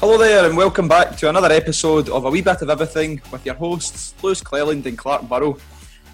Hello 0.00 0.16
there, 0.16 0.46
and 0.46 0.56
welcome 0.56 0.88
back 0.88 1.14
to 1.18 1.28
another 1.28 1.52
episode 1.52 2.08
of 2.08 2.24
A 2.24 2.30
Wee 2.30 2.40
Bit 2.40 2.62
of 2.62 2.70
Everything 2.70 3.20
with 3.30 3.44
your 3.44 3.54
hosts, 3.54 4.14
Lewis 4.22 4.40
Cleland 4.40 4.86
and 4.86 4.96
Clark 4.96 5.28
Burrow. 5.28 5.58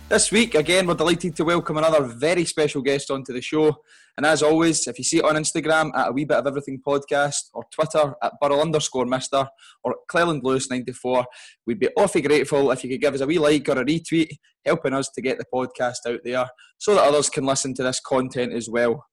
This 0.08 0.32
week, 0.32 0.56
again, 0.56 0.88
we're 0.88 0.94
delighted 0.94 1.36
to 1.36 1.44
welcome 1.44 1.76
another 1.76 2.02
very 2.02 2.44
special 2.44 2.82
guest 2.82 3.12
onto 3.12 3.32
the 3.32 3.40
show. 3.40 3.76
And 4.16 4.26
as 4.26 4.42
always, 4.42 4.88
if 4.88 4.98
you 4.98 5.04
see 5.04 5.18
it 5.18 5.24
on 5.24 5.36
Instagram 5.36 5.96
at 5.96 6.08
a 6.08 6.12
wee 6.12 6.24
bit 6.24 6.36
of 6.36 6.48
everything 6.48 6.82
podcast 6.84 7.42
or 7.54 7.62
Twitter 7.72 8.12
at 8.20 8.32
Burrow 8.40 8.60
underscore 8.60 9.06
Mister 9.06 9.46
or 9.84 9.94
Cleland 10.08 10.40
Lewis 10.42 10.68
94, 10.68 11.24
we'd 11.68 11.78
be 11.78 11.90
awfully 11.96 12.22
grateful 12.22 12.72
if 12.72 12.82
you 12.82 12.90
could 12.90 13.00
give 13.00 13.14
us 13.14 13.20
a 13.20 13.26
wee 13.26 13.38
like 13.38 13.68
or 13.68 13.80
a 13.80 13.84
retweet, 13.84 14.30
helping 14.64 14.94
us 14.94 15.10
to 15.10 15.22
get 15.22 15.38
the 15.38 15.44
podcast 15.54 15.98
out 16.08 16.18
there 16.24 16.48
so 16.78 16.96
that 16.96 17.04
others 17.04 17.30
can 17.30 17.46
listen 17.46 17.72
to 17.74 17.84
this 17.84 18.00
content 18.00 18.52
as 18.52 18.68
well. 18.68 19.06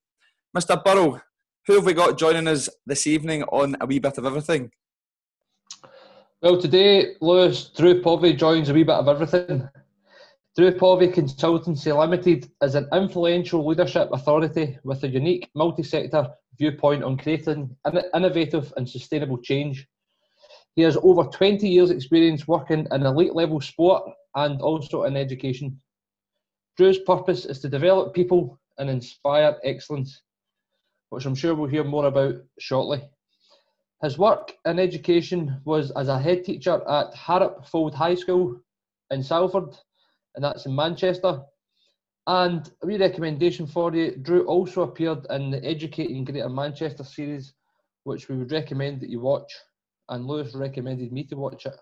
Mr. 0.57 0.83
Burrow, 0.83 1.21
who 1.65 1.75
have 1.75 1.85
we 1.85 1.93
got 1.93 2.17
joining 2.17 2.47
us 2.47 2.69
this 2.85 3.07
evening 3.07 3.43
on 3.43 3.75
a 3.79 3.85
wee 3.85 3.99
bit 3.99 4.17
of 4.17 4.25
everything? 4.25 4.69
Well, 6.41 6.59
today, 6.59 7.15
Lewis 7.21 7.69
Drew 7.69 8.01
Povey 8.01 8.33
joins 8.33 8.69
a 8.69 8.73
wee 8.73 8.83
bit 8.83 8.95
of 8.95 9.07
everything. 9.07 9.69
Drew 10.57 10.73
Povey 10.73 11.07
Consultancy 11.07 11.97
Limited 11.97 12.51
is 12.61 12.75
an 12.75 12.87
influential 12.93 13.65
leadership 13.65 14.09
authority 14.11 14.77
with 14.83 15.03
a 15.03 15.07
unique 15.07 15.49
multi-sector 15.55 16.27
viewpoint 16.59 17.03
on 17.03 17.17
creating 17.17 17.75
innovative 18.13 18.73
and 18.75 18.87
sustainable 18.87 19.37
change. 19.37 19.87
He 20.75 20.81
has 20.81 20.97
over 21.01 21.23
20 21.23 21.67
years 21.67 21.91
experience 21.91 22.47
working 22.47 22.87
in 22.91 23.05
elite 23.05 23.35
level 23.35 23.61
sport 23.61 24.03
and 24.35 24.61
also 24.61 25.03
in 25.03 25.15
education. 25.15 25.79
Drew's 26.75 26.99
purpose 26.99 27.45
is 27.45 27.59
to 27.61 27.69
develop 27.69 28.13
people 28.13 28.59
and 28.79 28.89
inspire 28.89 29.55
excellence, 29.63 30.22
which 31.13 31.25
I'm 31.25 31.35
sure 31.35 31.53
we'll 31.53 31.69
hear 31.69 31.83
more 31.83 32.07
about 32.07 32.35
shortly. 32.59 33.03
His 34.01 34.17
work 34.17 34.53
in 34.65 34.79
education 34.79 35.61
was 35.63 35.91
as 35.91 36.07
a 36.07 36.19
head 36.19 36.43
teacher 36.43 36.81
at 36.89 37.13
Harrop 37.13 37.65
Fold 37.67 37.93
High 37.93 38.15
School 38.15 38.59
in 39.11 39.23
Salford 39.23 39.77
and 40.35 40.43
that's 40.43 40.65
in 40.65 40.75
Manchester. 40.75 41.41
And 42.25 42.69
a 42.81 42.87
wee 42.87 42.97
recommendation 42.97 43.67
for 43.67 43.93
you 43.95 44.15
Drew 44.15 44.45
also 44.45 44.81
appeared 44.81 45.25
in 45.29 45.51
the 45.51 45.63
Educating 45.63 46.25
Greater 46.25 46.49
Manchester 46.49 47.03
series, 47.03 47.53
which 48.05 48.27
we 48.27 48.37
would 48.37 48.51
recommend 48.51 49.01
that 49.01 49.09
you 49.09 49.19
watch. 49.19 49.53
And 50.09 50.25
Lewis 50.25 50.55
recommended 50.55 51.11
me 51.11 51.25
to 51.25 51.35
watch 51.35 51.65
it. 51.65 51.75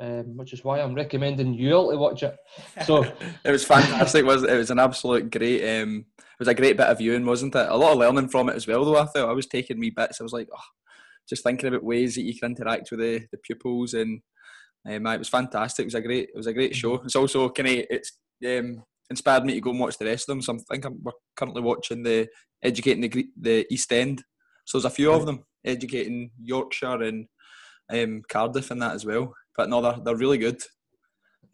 Um, 0.00 0.36
which 0.36 0.52
is 0.52 0.62
why 0.62 0.80
I'm 0.80 0.94
recommending 0.94 1.54
you 1.54 1.72
all 1.72 1.90
to 1.90 1.96
watch 1.96 2.22
it. 2.22 2.36
So 2.84 3.02
it 3.44 3.50
was 3.50 3.64
fantastic. 3.64 4.24
was 4.24 4.44
it? 4.44 4.56
was 4.56 4.70
an 4.70 4.78
absolute 4.78 5.28
great. 5.28 5.80
Um, 5.80 6.04
it 6.16 6.38
was 6.38 6.46
a 6.46 6.54
great 6.54 6.76
bit 6.76 6.86
of 6.86 6.98
viewing, 6.98 7.26
wasn't 7.26 7.56
it? 7.56 7.68
A 7.68 7.76
lot 7.76 7.92
of 7.92 7.98
learning 7.98 8.28
from 8.28 8.48
it 8.48 8.54
as 8.54 8.68
well. 8.68 8.84
Though 8.84 8.96
I 8.96 9.06
thought 9.06 9.28
I 9.28 9.32
was 9.32 9.46
taking 9.46 9.80
me 9.80 9.90
bits. 9.90 10.20
I 10.20 10.22
was 10.22 10.32
like, 10.32 10.48
oh, 10.56 10.62
just 11.28 11.42
thinking 11.42 11.68
about 11.68 11.82
ways 11.82 12.14
that 12.14 12.22
you 12.22 12.38
can 12.38 12.52
interact 12.52 12.90
with 12.90 13.00
the, 13.00 13.26
the 13.32 13.38
pupils 13.38 13.94
and 13.94 14.20
um, 14.88 15.06
it 15.06 15.18
was 15.18 15.28
fantastic. 15.28 15.82
It 15.82 15.86
was 15.86 15.94
a 15.94 16.00
great, 16.00 16.28
it 16.28 16.36
was 16.36 16.46
a 16.46 16.52
great 16.52 16.74
show. 16.74 16.94
It's 16.96 17.16
also 17.16 17.48
kind 17.50 17.68
of 17.68 17.84
it's 17.90 18.12
um, 18.46 18.82
inspired 19.10 19.44
me 19.44 19.54
to 19.54 19.60
go 19.60 19.70
and 19.70 19.80
watch 19.80 19.98
the 19.98 20.06
rest 20.06 20.28
of 20.28 20.34
them. 20.34 20.42
So 20.42 20.54
I 20.54 20.74
think 20.74 20.84
I'm, 20.84 20.98
we're 21.02 21.12
currently 21.36 21.62
watching 21.62 22.02
the 22.02 22.28
educating 22.62 23.02
the 23.02 23.26
the 23.40 23.66
East 23.70 23.92
End. 23.92 24.22
So 24.64 24.78
there's 24.78 24.92
a 24.92 24.94
few 24.94 25.12
of 25.12 25.26
them 25.26 25.44
educating 25.64 26.30
Yorkshire 26.40 27.02
and 27.02 27.26
um, 27.92 28.22
Cardiff 28.28 28.70
and 28.70 28.80
that 28.82 28.94
as 28.94 29.04
well. 29.04 29.34
But 29.58 29.68
no, 29.68 29.82
they're 29.82 29.98
they're 30.02 30.16
really 30.16 30.38
good. 30.38 30.62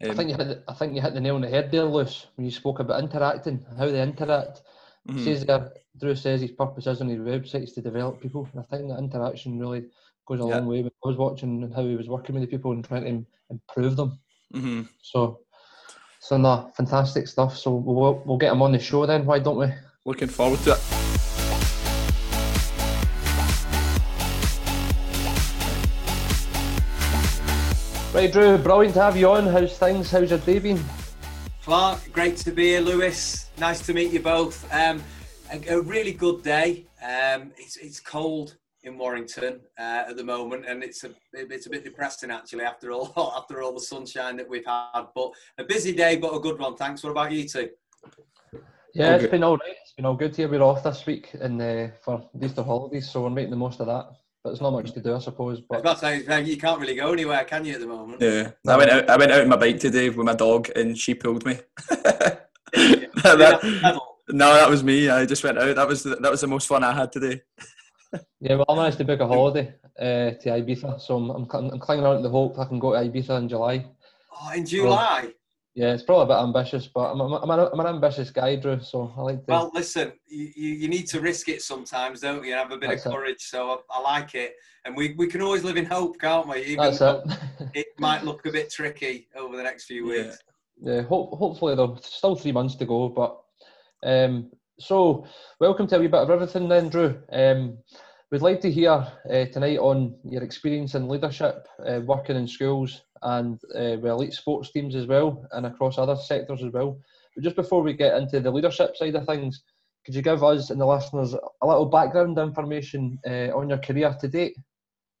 Um, 0.03 0.11
I 0.11 0.13
think 0.13 0.29
you 0.29 0.35
hit 0.35 0.47
the, 0.47 0.63
I 0.67 0.73
think 0.75 0.93
you 0.93 1.01
hit 1.01 1.15
the 1.15 1.19
nail 1.19 1.35
on 1.35 1.41
the 1.41 1.49
head 1.49 1.71
there, 1.71 1.83
Lewis, 1.83 2.27
when 2.35 2.45
you 2.45 2.51
spoke 2.51 2.79
about 2.79 3.03
interacting, 3.03 3.65
how 3.77 3.87
they 3.87 4.01
interact. 4.01 4.61
Mm-hmm. 5.09 5.23
Says 5.23 5.45
there, 5.45 5.71
Drew 5.99 6.15
says 6.15 6.41
his 6.41 6.51
purpose 6.51 6.85
is 6.87 7.01
on 7.01 7.09
his 7.09 7.19
website 7.19 7.63
is 7.63 7.73
to 7.73 7.81
develop 7.81 8.21
people. 8.21 8.47
And 8.53 8.61
I 8.61 8.63
think 8.63 8.89
that 8.89 8.99
interaction 8.99 9.59
really 9.59 9.85
goes 10.27 10.39
a 10.39 10.43
yeah. 10.43 10.57
long 10.57 10.67
way. 10.67 10.79
I 10.83 11.07
was 11.07 11.17
watching 11.17 11.71
how 11.75 11.83
he 11.83 11.95
was 11.95 12.07
working 12.07 12.35
with 12.35 12.43
the 12.43 12.47
people 12.55 12.73
and 12.73 12.85
trying 12.85 13.03
to 13.05 13.25
improve 13.49 13.95
them. 13.95 14.19
Mm-hmm. 14.53 14.81
So, 15.01 15.39
so 16.19 16.37
no, 16.37 16.71
fantastic 16.77 17.27
stuff. 17.27 17.57
So 17.57 17.71
we'll 17.73 18.21
we'll 18.25 18.37
get 18.37 18.51
him 18.51 18.61
on 18.61 18.71
the 18.71 18.79
show 18.79 19.05
then. 19.07 19.25
Why 19.25 19.39
don't 19.39 19.57
we? 19.57 19.67
Looking 20.05 20.27
forward 20.27 20.59
to 20.61 20.73
it. 20.73 21.14
Right, 28.15 28.31
Drew, 28.31 28.57
brilliant 28.57 28.93
to 28.93 29.01
have 29.01 29.17
you 29.17 29.29
on. 29.29 29.45
How's 29.45 29.77
things? 29.77 30.09
How's 30.09 30.29
your 30.29 30.39
day 30.39 30.59
been? 30.59 30.81
Clark, 31.61 32.13
great 32.13 32.37
to 32.37 32.51
be 32.51 32.67
here. 32.67 32.79
Lewis, 32.79 33.49
nice 33.57 33.85
to 33.85 33.93
meet 33.93 34.13
you 34.13 34.21
both. 34.21 34.63
Um, 34.73 35.03
a, 35.51 35.75
a, 35.75 35.81
really 35.81 36.13
good 36.13 36.41
day. 36.41 36.85
Um, 37.03 37.51
it's, 37.57 37.75
it's 37.75 37.99
cold 37.99 38.55
in 38.83 38.97
Warrington 38.97 39.59
uh, 39.77 40.05
at 40.07 40.15
the 40.15 40.23
moment, 40.23 40.63
and 40.65 40.81
it's 40.81 41.03
a 41.03 41.11
it's 41.33 41.65
a 41.65 41.69
bit 41.69 41.83
depressing 41.83 42.31
actually 42.31 42.63
after 42.63 42.93
all 42.93 43.11
after 43.35 43.61
all 43.61 43.73
the 43.73 43.81
sunshine 43.81 44.37
that 44.37 44.47
we've 44.47 44.65
had. 44.65 45.07
But 45.13 45.31
a 45.57 45.65
busy 45.65 45.91
day, 45.91 46.15
but 46.15 46.33
a 46.33 46.39
good 46.39 46.57
one. 46.57 46.77
Thanks. 46.77 47.03
What 47.03 47.09
about 47.09 47.33
you 47.33 47.45
two? 47.45 47.69
Yeah, 48.93 49.07
all 49.07 49.13
it's 49.15 49.23
good. 49.23 49.31
been 49.31 49.43
all 49.43 49.57
right. 49.57 49.75
It's 49.81 49.91
been 49.91 50.05
all 50.05 50.15
good 50.15 50.37
here. 50.37 50.47
We're 50.47 50.61
off 50.61 50.83
this 50.83 51.05
week 51.05 51.31
and 51.33 51.61
uh, 51.61 51.87
for 52.01 52.29
Easter 52.41 52.63
holidays, 52.63 53.09
so 53.09 53.23
we're 53.23 53.29
making 53.29 53.51
the 53.51 53.57
most 53.57 53.81
of 53.81 53.87
that. 53.87 54.05
But 54.45 54.51
there's 54.51 54.61
not 54.61 54.73
much 54.73 54.91
to 54.91 55.01
do, 55.01 55.15
I 55.15 55.17
suppose. 55.17 55.59
But 55.59 55.87
I 55.87 55.95
say, 55.95 56.43
you 56.43 56.57
can't 56.57 56.79
really 56.79 56.93
go 56.93 57.11
anywhere, 57.11 57.43
can 57.45 57.65
you, 57.65 57.73
at 57.73 57.79
the 57.79 57.87
moment? 57.87 58.21
Yeah, 58.21 58.51
I 58.67 58.77
went 58.77 58.91
out. 58.91 59.09
I 59.09 59.17
went 59.17 59.31
out 59.31 59.41
on 59.41 59.49
my 59.49 59.55
bike 59.55 59.79
today 59.79 60.07
with 60.07 60.23
my 60.23 60.35
dog, 60.35 60.69
and 60.75 60.95
she 60.95 61.15
pulled 61.15 61.43
me. 61.47 61.57
that, 61.89 62.47
no, 64.29 64.53
that 64.53 64.69
was 64.69 64.83
me. 64.83 65.09
I 65.09 65.25
just 65.25 65.43
went 65.43 65.57
out. 65.57 65.75
That 65.75 65.87
was 65.87 66.03
the, 66.03 66.17
that 66.17 66.29
was 66.29 66.41
the 66.41 66.47
most 66.47 66.67
fun 66.67 66.83
I 66.83 66.93
had 66.93 67.11
today 67.11 67.41
yeah, 68.39 68.57
well, 68.57 68.65
I 68.69 68.75
managed 68.75 68.99
to 68.99 69.05
book 69.05 69.19
a 69.19 69.25
holiday 69.25 69.73
uh, 69.97 70.37
to 70.37 70.45
Ibiza, 70.45 71.01
so 71.01 71.17
I'm, 71.17 71.31
I'm, 71.31 71.47
I'm 71.51 71.79
clinging 71.79 72.05
on 72.05 72.17
to 72.17 72.21
the 72.21 72.29
hope 72.29 72.59
I 72.59 72.65
can 72.65 72.77
go 72.77 72.93
to 72.93 72.99
Ibiza 72.99 73.39
in 73.39 73.49
July. 73.49 73.83
Oh, 74.31 74.51
in 74.55 74.63
July? 74.63 75.33
So, 75.75 75.81
yeah, 75.83 75.93
it's 75.93 76.03
probably 76.03 76.33
a 76.33 76.37
bit 76.37 76.43
ambitious, 76.43 76.87
but 76.87 77.11
I'm, 77.11 77.21
I'm, 77.21 77.49
an, 77.49 77.69
I'm 77.71 77.79
an 77.79 77.87
ambitious 77.87 78.29
guy, 78.31 78.55
Drew. 78.55 78.79
So 78.79 79.13
I 79.17 79.21
like 79.21 79.45
to. 79.45 79.51
Well, 79.51 79.71
listen, 79.73 80.13
you, 80.27 80.49
you 80.55 80.87
need 80.87 81.07
to 81.07 81.19
risk 81.19 81.49
it 81.49 81.61
sometimes, 81.61 82.21
don't 82.21 82.43
you? 82.45 82.51
And 82.51 82.59
have 82.59 82.71
a 82.71 82.77
bit 82.77 82.89
That's 82.89 83.05
of 83.05 83.13
courage. 83.13 83.35
It. 83.35 83.41
So 83.41 83.83
I, 83.91 83.97
I, 83.97 84.01
like 84.01 84.35
it, 84.35 84.55
and 84.85 84.95
we, 84.95 85.15
we 85.17 85.27
can 85.27 85.41
always 85.41 85.63
live 85.63 85.77
in 85.77 85.85
hope, 85.85 86.19
can't 86.19 86.47
we? 86.47 86.63
Even 86.63 86.85
That's 86.85 87.01
it. 87.01 87.23
it 87.73 87.87
might 87.99 88.23
look 88.23 88.45
a 88.45 88.51
bit 88.51 88.71
tricky 88.71 89.27
over 89.35 89.57
the 89.57 89.63
next 89.63 89.85
few 89.85 90.07
weeks. 90.07 90.37
Yeah, 90.81 90.93
yeah 90.93 91.01
hope, 91.01 91.37
hopefully 91.37 91.75
though, 91.75 91.97
still 92.01 92.35
three 92.35 92.53
months 92.53 92.75
to 92.75 92.85
go, 92.85 93.09
but 93.09 93.41
um, 94.05 94.51
so, 94.79 95.25
welcome 95.59 95.87
to 95.87 95.95
a 95.95 95.99
wee 95.99 96.07
bit 96.07 96.19
of 96.19 96.29
everything 96.29 96.67
then, 96.67 96.89
Drew. 96.89 97.17
Um, 97.31 97.77
we'd 98.35 98.41
like 98.41 98.59
to 98.59 98.69
hear 98.69 98.91
uh, 98.91 99.45
tonight 99.53 99.77
on 99.77 100.13
your 100.25 100.43
experience 100.43 100.93
in 100.93 101.07
leadership, 101.07 101.69
uh, 101.87 102.01
working 102.01 102.35
in 102.35 102.45
schools 102.45 103.03
and 103.21 103.61
uh, 103.73 103.95
with 103.95 104.11
elite 104.11 104.33
sports 104.33 104.73
teams 104.73 104.93
as 104.93 105.07
well, 105.07 105.47
and 105.53 105.65
across 105.65 105.97
other 105.97 106.17
sectors 106.17 106.61
as 106.61 106.73
well. 106.73 106.99
But 107.33 107.45
just 107.45 107.55
before 107.55 107.81
we 107.81 107.93
get 107.93 108.17
into 108.17 108.41
the 108.41 108.51
leadership 108.51 108.97
side 108.97 109.15
of 109.15 109.25
things, 109.25 109.63
could 110.05 110.15
you 110.15 110.21
give 110.21 110.43
us 110.43 110.69
and 110.69 110.81
the 110.81 110.85
listeners 110.85 111.33
a 111.33 111.65
little 111.65 111.85
background 111.85 112.37
information 112.37 113.17
uh, 113.25 113.55
on 113.55 113.69
your 113.69 113.77
career 113.77 114.13
to 114.19 114.27
date? 114.27 114.57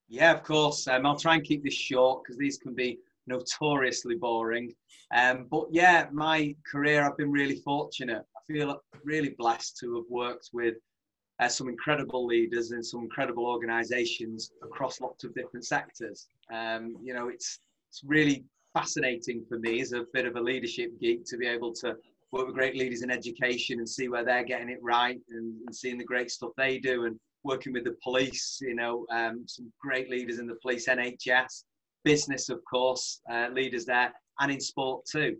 Yeah, 0.09 0.33
of 0.33 0.43
course. 0.43 0.85
Um, 0.85 1.05
I'll 1.05 1.15
try 1.15 1.35
and 1.35 1.43
keep 1.45 1.63
this 1.63 1.73
short 1.73 2.21
because 2.21 2.37
these 2.37 2.57
can 2.57 2.75
be 2.75 2.99
notoriously 3.27 4.15
boring. 4.15 4.73
Um, 5.15 5.47
but 5.49 5.67
yeah, 5.71 6.07
my 6.11 6.53
career, 6.69 7.05
I've 7.05 7.15
been 7.15 7.31
really 7.31 7.61
fortunate 7.63 8.23
I 8.37 8.53
feel 8.53 8.81
really 9.05 9.33
blessed 9.37 9.77
to 9.79 9.95
have 9.95 10.05
worked 10.09 10.49
with 10.53 10.75
uh, 11.39 11.47
some 11.47 11.67
incredible 11.67 12.25
leaders 12.25 12.71
and 12.71 12.85
some 12.85 13.01
incredible 13.01 13.45
organisations 13.45 14.51
across 14.63 15.01
lots 15.01 15.23
of 15.23 15.33
different 15.35 15.65
sectors. 15.65 16.27
Um, 16.51 16.95
you 17.03 17.13
know, 17.13 17.27
it's 17.27 17.59
it's 17.89 18.01
really 18.05 18.43
fascinating 18.73 19.45
for 19.47 19.57
me 19.59 19.81
as 19.81 19.93
a 19.93 20.05
bit 20.13 20.25
of 20.25 20.35
a 20.35 20.41
leadership 20.41 20.91
geek 20.99 21.25
to 21.25 21.37
be 21.37 21.47
able 21.47 21.73
to 21.73 21.95
work 22.31 22.47
with 22.47 22.55
great 22.55 22.75
leaders 22.75 23.03
in 23.03 23.09
education 23.09 23.79
and 23.79 23.87
see 23.87 24.09
where 24.09 24.25
they're 24.25 24.43
getting 24.43 24.69
it 24.69 24.79
right 24.81 25.19
and, 25.29 25.55
and 25.65 25.75
seeing 25.75 25.97
the 25.97 26.03
great 26.03 26.29
stuff 26.29 26.51
they 26.57 26.77
do 26.79 27.05
and 27.05 27.17
working 27.43 27.71
with 27.71 27.85
the 27.85 27.95
police. 28.03 28.59
You 28.61 28.75
know, 28.75 29.05
um, 29.11 29.43
some 29.47 29.71
great 29.79 30.09
leaders 30.09 30.39
in 30.39 30.47
the 30.47 30.57
police, 30.61 30.87
NHS, 30.87 31.63
business, 32.03 32.49
of 32.49 32.59
course, 32.69 33.21
uh, 33.31 33.47
leaders 33.53 33.85
there, 33.85 34.13
and 34.39 34.51
in 34.51 34.59
sport 34.59 35.05
too. 35.05 35.37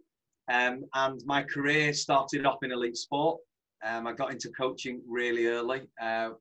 Um, 0.52 0.86
and 0.94 1.22
my 1.26 1.44
career 1.44 1.94
started 1.94 2.46
off 2.46 2.64
in 2.64 2.72
elite 2.72 2.98
sport. 2.98 3.40
Um, 3.86 4.08
I 4.08 4.14
got 4.14 4.32
into 4.32 4.50
coaching 4.50 5.02
really 5.08 5.46
early 5.46 5.82
uh, 6.02 6.32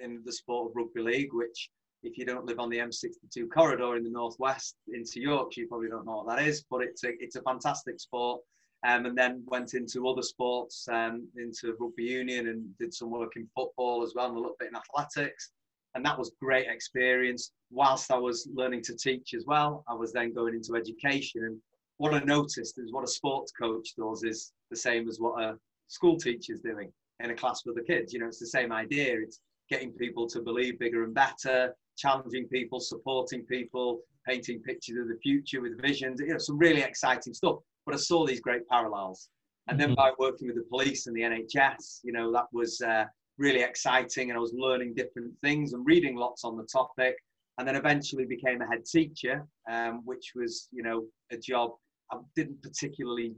in 0.00 0.22
the 0.24 0.32
sport 0.32 0.70
of 0.70 0.76
rugby 0.76 1.00
league, 1.00 1.32
which, 1.32 1.70
if 2.02 2.18
you 2.18 2.24
don't 2.24 2.44
live 2.44 2.60
on 2.60 2.70
the 2.70 2.78
M62 2.78 3.50
corridor 3.52 3.96
in 3.96 4.04
the 4.04 4.10
northwest 4.10 4.76
into 4.92 5.20
Yorkshire, 5.20 5.62
you 5.62 5.68
probably 5.68 5.88
don't 5.88 6.06
know 6.06 6.22
what 6.22 6.36
that 6.36 6.46
is. 6.46 6.64
But 6.70 6.82
it's 6.82 7.04
a 7.04 7.10
it's 7.20 7.36
a 7.36 7.42
fantastic 7.42 8.00
sport. 8.00 8.42
Um, 8.86 9.04
and 9.04 9.16
then 9.16 9.42
went 9.46 9.74
into 9.74 10.08
other 10.08 10.22
sports, 10.22 10.88
um, 10.90 11.28
into 11.36 11.76
rugby 11.78 12.04
union, 12.04 12.48
and 12.48 12.78
did 12.78 12.94
some 12.94 13.10
work 13.10 13.32
in 13.36 13.46
football 13.54 14.02
as 14.02 14.14
well, 14.14 14.28
and 14.28 14.36
a 14.36 14.40
little 14.40 14.56
bit 14.58 14.70
in 14.70 14.76
athletics. 14.76 15.52
And 15.94 16.04
that 16.06 16.18
was 16.18 16.32
great 16.40 16.66
experience. 16.66 17.52
Whilst 17.70 18.10
I 18.10 18.16
was 18.16 18.48
learning 18.54 18.82
to 18.84 18.96
teach 18.96 19.34
as 19.34 19.44
well, 19.46 19.84
I 19.86 19.92
was 19.94 20.12
then 20.12 20.32
going 20.32 20.54
into 20.54 20.76
education 20.76 21.44
and 21.44 21.60
what 22.00 22.14
I 22.14 22.20
noticed 22.20 22.78
is 22.78 22.92
what 22.92 23.04
a 23.04 23.06
sports 23.06 23.52
coach 23.52 23.94
does 23.94 24.22
is 24.24 24.54
the 24.70 24.76
same 24.76 25.06
as 25.06 25.20
what 25.20 25.42
a 25.42 25.58
school 25.90 26.16
teachers 26.16 26.60
doing 26.60 26.90
in 27.22 27.30
a 27.30 27.34
class 27.34 27.62
with 27.66 27.76
the 27.76 27.82
kids. 27.82 28.12
You 28.12 28.20
know, 28.20 28.26
it's 28.26 28.38
the 28.38 28.46
same 28.46 28.72
idea. 28.72 29.18
It's 29.20 29.40
getting 29.68 29.92
people 29.92 30.26
to 30.28 30.40
believe 30.40 30.78
bigger 30.78 31.04
and 31.04 31.14
better, 31.14 31.74
challenging 31.98 32.48
people, 32.48 32.80
supporting 32.80 33.44
people, 33.44 34.00
painting 34.26 34.62
pictures 34.62 34.98
of 34.98 35.08
the 35.08 35.18
future 35.22 35.60
with 35.60 35.80
visions, 35.80 36.20
you 36.20 36.28
know, 36.28 36.38
some 36.38 36.58
really 36.58 36.82
exciting 36.82 37.34
stuff. 37.34 37.56
But 37.84 37.94
I 37.94 37.98
saw 37.98 38.26
these 38.26 38.40
great 38.40 38.66
parallels. 38.68 39.28
And 39.68 39.78
then 39.78 39.88
mm-hmm. 39.88 39.96
by 39.96 40.12
working 40.18 40.48
with 40.48 40.56
the 40.56 40.64
police 40.70 41.06
and 41.06 41.14
the 41.14 41.22
NHS, 41.22 42.00
you 42.02 42.12
know, 42.12 42.32
that 42.32 42.46
was 42.52 42.80
uh, 42.80 43.04
really 43.38 43.62
exciting. 43.62 44.30
And 44.30 44.36
I 44.36 44.40
was 44.40 44.54
learning 44.56 44.94
different 44.94 45.32
things 45.42 45.72
and 45.72 45.84
reading 45.84 46.16
lots 46.16 46.44
on 46.44 46.56
the 46.56 46.66
topic. 46.72 47.14
And 47.58 47.68
then 47.68 47.76
eventually 47.76 48.24
became 48.24 48.62
a 48.62 48.66
head 48.66 48.84
teacher, 48.86 49.46
um, 49.70 50.02
which 50.04 50.32
was, 50.34 50.68
you 50.72 50.82
know, 50.82 51.04
a 51.30 51.36
job 51.36 51.72
I 52.12 52.16
didn't 52.34 52.62
particularly 52.62 53.34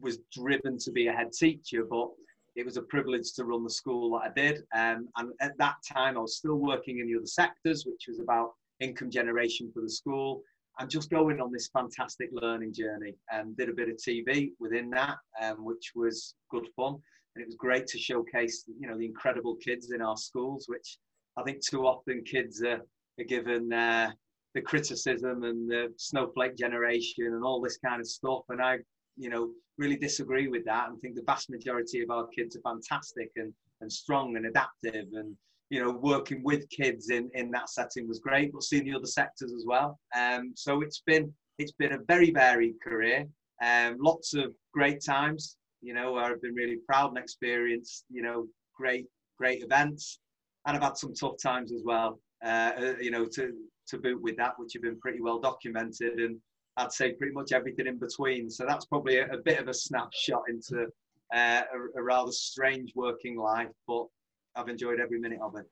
was 0.00 0.18
driven 0.32 0.78
to 0.78 0.92
be 0.92 1.08
a 1.08 1.12
head 1.12 1.32
teacher, 1.32 1.84
but 1.88 2.08
it 2.56 2.64
was 2.64 2.76
a 2.76 2.82
privilege 2.82 3.32
to 3.34 3.44
run 3.44 3.64
the 3.64 3.70
school 3.70 4.10
that 4.12 4.30
I 4.30 4.32
did. 4.34 4.62
Um, 4.74 5.08
and 5.16 5.32
at 5.40 5.58
that 5.58 5.76
time, 5.86 6.16
I 6.16 6.20
was 6.20 6.36
still 6.36 6.56
working 6.56 7.00
in 7.00 7.06
the 7.06 7.16
other 7.16 7.26
sectors, 7.26 7.84
which 7.84 8.06
was 8.08 8.18
about 8.18 8.52
income 8.80 9.10
generation 9.10 9.70
for 9.72 9.82
the 9.82 9.90
school 9.90 10.42
and 10.78 10.90
just 10.90 11.10
going 11.10 11.40
on 11.40 11.52
this 11.52 11.68
fantastic 11.68 12.28
learning 12.32 12.72
journey. 12.72 13.14
And 13.30 13.48
um, 13.48 13.54
did 13.56 13.68
a 13.68 13.74
bit 13.74 13.88
of 13.88 13.96
TV 13.96 14.52
within 14.58 14.90
that, 14.90 15.16
um, 15.40 15.64
which 15.64 15.92
was 15.94 16.34
good 16.50 16.66
fun. 16.76 16.96
And 17.34 17.42
it 17.42 17.46
was 17.46 17.56
great 17.56 17.86
to 17.88 17.98
showcase, 17.98 18.64
you 18.78 18.88
know, 18.88 18.96
the 18.96 19.06
incredible 19.06 19.56
kids 19.56 19.90
in 19.92 20.02
our 20.02 20.16
schools, 20.16 20.66
which 20.68 20.98
I 21.36 21.42
think 21.42 21.64
too 21.64 21.86
often 21.86 22.24
kids 22.24 22.62
are, 22.62 22.80
are 23.18 23.24
given 23.24 23.72
uh, 23.72 24.10
the 24.54 24.62
criticism 24.62 25.44
and 25.44 25.70
the 25.70 25.92
snowflake 25.96 26.56
generation 26.56 27.26
and 27.26 27.44
all 27.44 27.60
this 27.60 27.78
kind 27.78 28.00
of 28.00 28.06
stuff. 28.06 28.42
And 28.48 28.60
I, 28.60 28.78
you 29.16 29.30
know, 29.30 29.50
really 29.78 29.96
disagree 29.96 30.48
with 30.48 30.64
that 30.64 30.88
and 30.88 31.00
think 31.00 31.14
the 31.14 31.22
vast 31.26 31.50
majority 31.50 32.02
of 32.02 32.10
our 32.10 32.26
kids 32.28 32.56
are 32.56 32.60
fantastic 32.60 33.30
and, 33.36 33.52
and 33.80 33.92
strong 33.92 34.36
and 34.36 34.46
adaptive 34.46 35.06
and 35.12 35.36
you 35.68 35.82
know 35.82 35.90
working 35.90 36.42
with 36.42 36.68
kids 36.70 37.10
in 37.10 37.28
in 37.34 37.50
that 37.50 37.68
setting 37.68 38.06
was 38.06 38.20
great 38.20 38.52
but 38.52 38.62
seeing 38.62 38.84
the 38.84 38.94
other 38.94 39.06
sectors 39.06 39.52
as 39.52 39.64
well. 39.66 39.98
Um 40.16 40.52
so 40.54 40.80
it's 40.80 41.02
been 41.06 41.32
it's 41.58 41.72
been 41.72 41.92
a 41.92 42.04
very 42.06 42.30
varied 42.30 42.76
career. 42.82 43.26
Um 43.62 43.96
lots 43.98 44.34
of 44.34 44.54
great 44.72 45.02
times 45.04 45.56
you 45.82 45.92
know 45.92 46.16
i've 46.16 46.40
been 46.40 46.54
really 46.54 46.78
proud 46.86 47.08
and 47.10 47.18
experienced 47.18 48.04
you 48.08 48.22
know 48.22 48.46
great 48.76 49.06
great 49.38 49.62
events. 49.62 50.20
And 50.66 50.76
i've 50.76 50.82
had 50.82 50.96
some 50.96 51.14
tough 51.14 51.36
times 51.42 51.72
as 51.72 51.82
well 51.84 52.20
uh, 52.44 52.72
uh 52.78 52.94
you 53.00 53.10
know 53.10 53.26
to 53.26 53.52
to 53.88 53.98
boot 53.98 54.20
with 54.22 54.36
that 54.36 54.54
which 54.56 54.72
have 54.74 54.82
been 54.82 55.00
pretty 55.00 55.20
well 55.20 55.38
documented 55.40 56.18
and 56.18 56.38
I'd 56.76 56.92
say 56.92 57.12
pretty 57.12 57.32
much 57.32 57.52
everything 57.52 57.86
in 57.86 57.98
between. 57.98 58.50
So 58.50 58.64
that's 58.66 58.84
probably 58.86 59.18
a, 59.18 59.26
a 59.32 59.38
bit 59.38 59.58
of 59.58 59.68
a 59.68 59.74
snapshot 59.74 60.42
into 60.48 60.86
uh, 61.34 61.62
a, 61.72 61.98
a, 61.98 62.02
rather 62.02 62.32
strange 62.32 62.92
working 62.94 63.36
life, 63.36 63.72
but 63.88 64.06
I've 64.54 64.68
enjoyed 64.68 65.00
every 65.00 65.18
minute 65.18 65.40
of 65.42 65.56
it. 65.56 65.66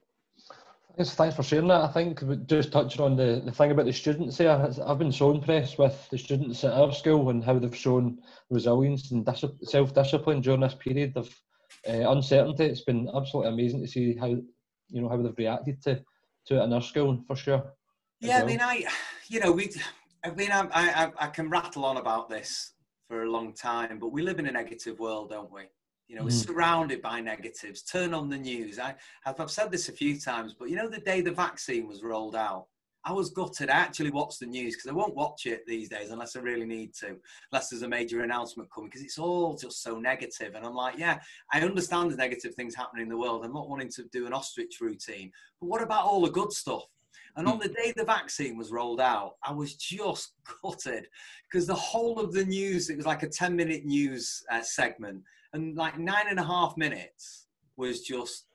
Thanks, 0.97 1.15
thanks 1.15 1.37
for 1.37 1.43
sharing 1.43 1.69
that. 1.69 1.83
I 1.83 1.89
think 1.89 2.23
just 2.47 2.73
touching 2.73 3.03
on 3.03 3.17
the, 3.17 3.43
the 3.45 3.53
thing 3.53 3.71
about 3.71 3.87
the 3.87 3.93
students 3.93 4.39
here, 4.39 4.73
I've 4.87 4.99
been 4.99 5.13
so 5.13 5.33
impressed 5.33 5.79
with 5.79 6.09
the 6.11 6.19
students 6.19 6.65
at 6.65 6.73
our 6.73 6.93
school 6.93 7.31
and 7.31 7.45
how 7.45 7.59
they've 7.59 7.77
shown 7.77 8.19
resilience 8.51 9.11
and 9.11 9.29
self 9.63 9.95
discipline 9.95 10.41
during 10.41 10.61
this 10.61 10.75
period 10.75 11.17
of 11.17 11.29
uh, 11.89 12.11
uncertainty. 12.11 12.65
It's 12.65 12.85
been 12.85 13.09
absolutely 13.15 13.53
amazing 13.53 13.81
to 13.83 13.89
see 13.89 14.17
how 14.17 14.27
you 14.27 15.03
know 15.03 15.09
how 15.09 15.17
they've 15.17 15.37
reacted 15.37 15.83
to 15.83 16.03
to 16.47 16.61
it 16.61 16.65
in 16.65 16.73
our 16.73 16.83
school 16.83 17.23
for 17.27 17.37
sure. 17.37 17.65
Yeah, 18.21 18.39
well. 18.39 18.45
I 18.45 18.47
mean, 18.47 18.61
I 18.61 18.85
you 19.29 19.41
know 19.41 19.53
we 19.53 19.71
I 20.25 20.31
mean, 20.31 20.51
I, 20.51 20.67
I, 20.73 21.13
I 21.19 21.27
can 21.27 21.51
rattle 21.51 21.85
on 21.85 21.99
about 21.99 22.31
this 22.31 22.73
for 23.09 23.25
a 23.25 23.31
long 23.31 23.53
time, 23.53 23.99
but 23.99 24.09
we 24.09 24.23
live 24.23 24.39
in 24.39 24.47
a 24.47 24.53
negative 24.53 24.99
world, 24.99 25.31
don't 25.31 25.53
we? 25.53 25.63
You 26.09 26.17
know, 26.17 26.23
mm. 26.23 26.27
we're 26.27 26.31
surrounded 26.31 27.03
by 27.03 27.21
negatives. 27.21 27.83
Turn 27.83 28.15
on 28.15 28.31
the 28.31 28.39
news. 28.39 28.79
I, 28.79 28.95
I've 29.27 29.51
said 29.51 29.71
this 29.71 29.91
a 29.91 29.93
few 29.93 30.19
times, 30.19 30.55
but 30.59 30.71
you 30.71 30.77
know, 30.77 30.89
the 30.89 31.01
day 31.01 31.21
the 31.21 31.31
vaccine 31.31 31.87
was 31.87 32.03
rolled 32.03 32.37
out, 32.37 32.67
I 33.07 33.13
was 33.13 33.29
gutted. 33.29 33.69
I 33.69 33.75
actually 33.75 34.11
watched 34.11 34.41
the 34.41 34.47
news 34.47 34.77
because 34.77 34.91
I 34.91 34.95
won't 34.95 35.15
watch 35.15 35.45
it 35.45 35.67
these 35.67 35.91
days 35.91 36.11
unless 36.11 36.37
I 36.37 36.41
really 36.41 36.65
need 36.65 36.95
to, 37.01 37.17
unless 37.53 37.69
there's 37.69 37.83
a 37.83 37.89
major 37.89 38.23
announcement 38.23 38.71
coming 38.73 38.89
because 38.89 39.05
it's 39.05 39.19
all 39.19 39.55
just 39.59 39.83
so 39.83 39.99
negative. 39.99 40.55
And 40.55 40.65
I'm 40.65 40.75
like, 40.75 40.97
yeah, 40.97 41.21
I 41.53 41.61
understand 41.61 42.11
the 42.11 42.17
negative 42.17 42.55
things 42.55 42.75
happening 42.75 43.03
in 43.03 43.11
the 43.11 43.19
world. 43.19 43.45
I'm 43.45 43.53
not 43.53 43.69
wanting 43.69 43.91
to 43.91 44.05
do 44.05 44.27
an 44.27 44.33
ostrich 44.33 44.81
routine, 44.81 45.31
but 45.61 45.67
what 45.67 45.83
about 45.83 46.07
all 46.07 46.23
the 46.23 46.31
good 46.31 46.51
stuff? 46.51 46.85
And 47.37 47.49
on 47.49 47.59
the 47.59 47.69
day 47.69 47.93
the 47.97 48.05
vaccine 48.05 48.57
was 48.57 48.71
rolled 48.71 49.01
out, 49.01 49.35
I 49.45 49.53
was 49.53 49.75
just 49.75 50.33
gutted 50.63 51.09
because 51.51 51.67
the 51.67 51.75
whole 51.75 52.19
of 52.21 52.33
the 52.33 52.45
news, 52.45 52.91
it 52.91 52.97
was 52.97 53.07
like 53.07 53.23
a 53.23 53.29
10 53.29 53.57
minute 53.57 53.85
news 53.85 54.43
uh, 54.51 54.63
segment, 54.63 55.23
and 55.53 55.77
like 55.77 55.99
nine 55.99 56.27
and 56.29 56.39
a 56.39 56.45
half 56.45 56.77
minutes 56.77 57.47
was 57.77 58.01
just, 58.03 58.47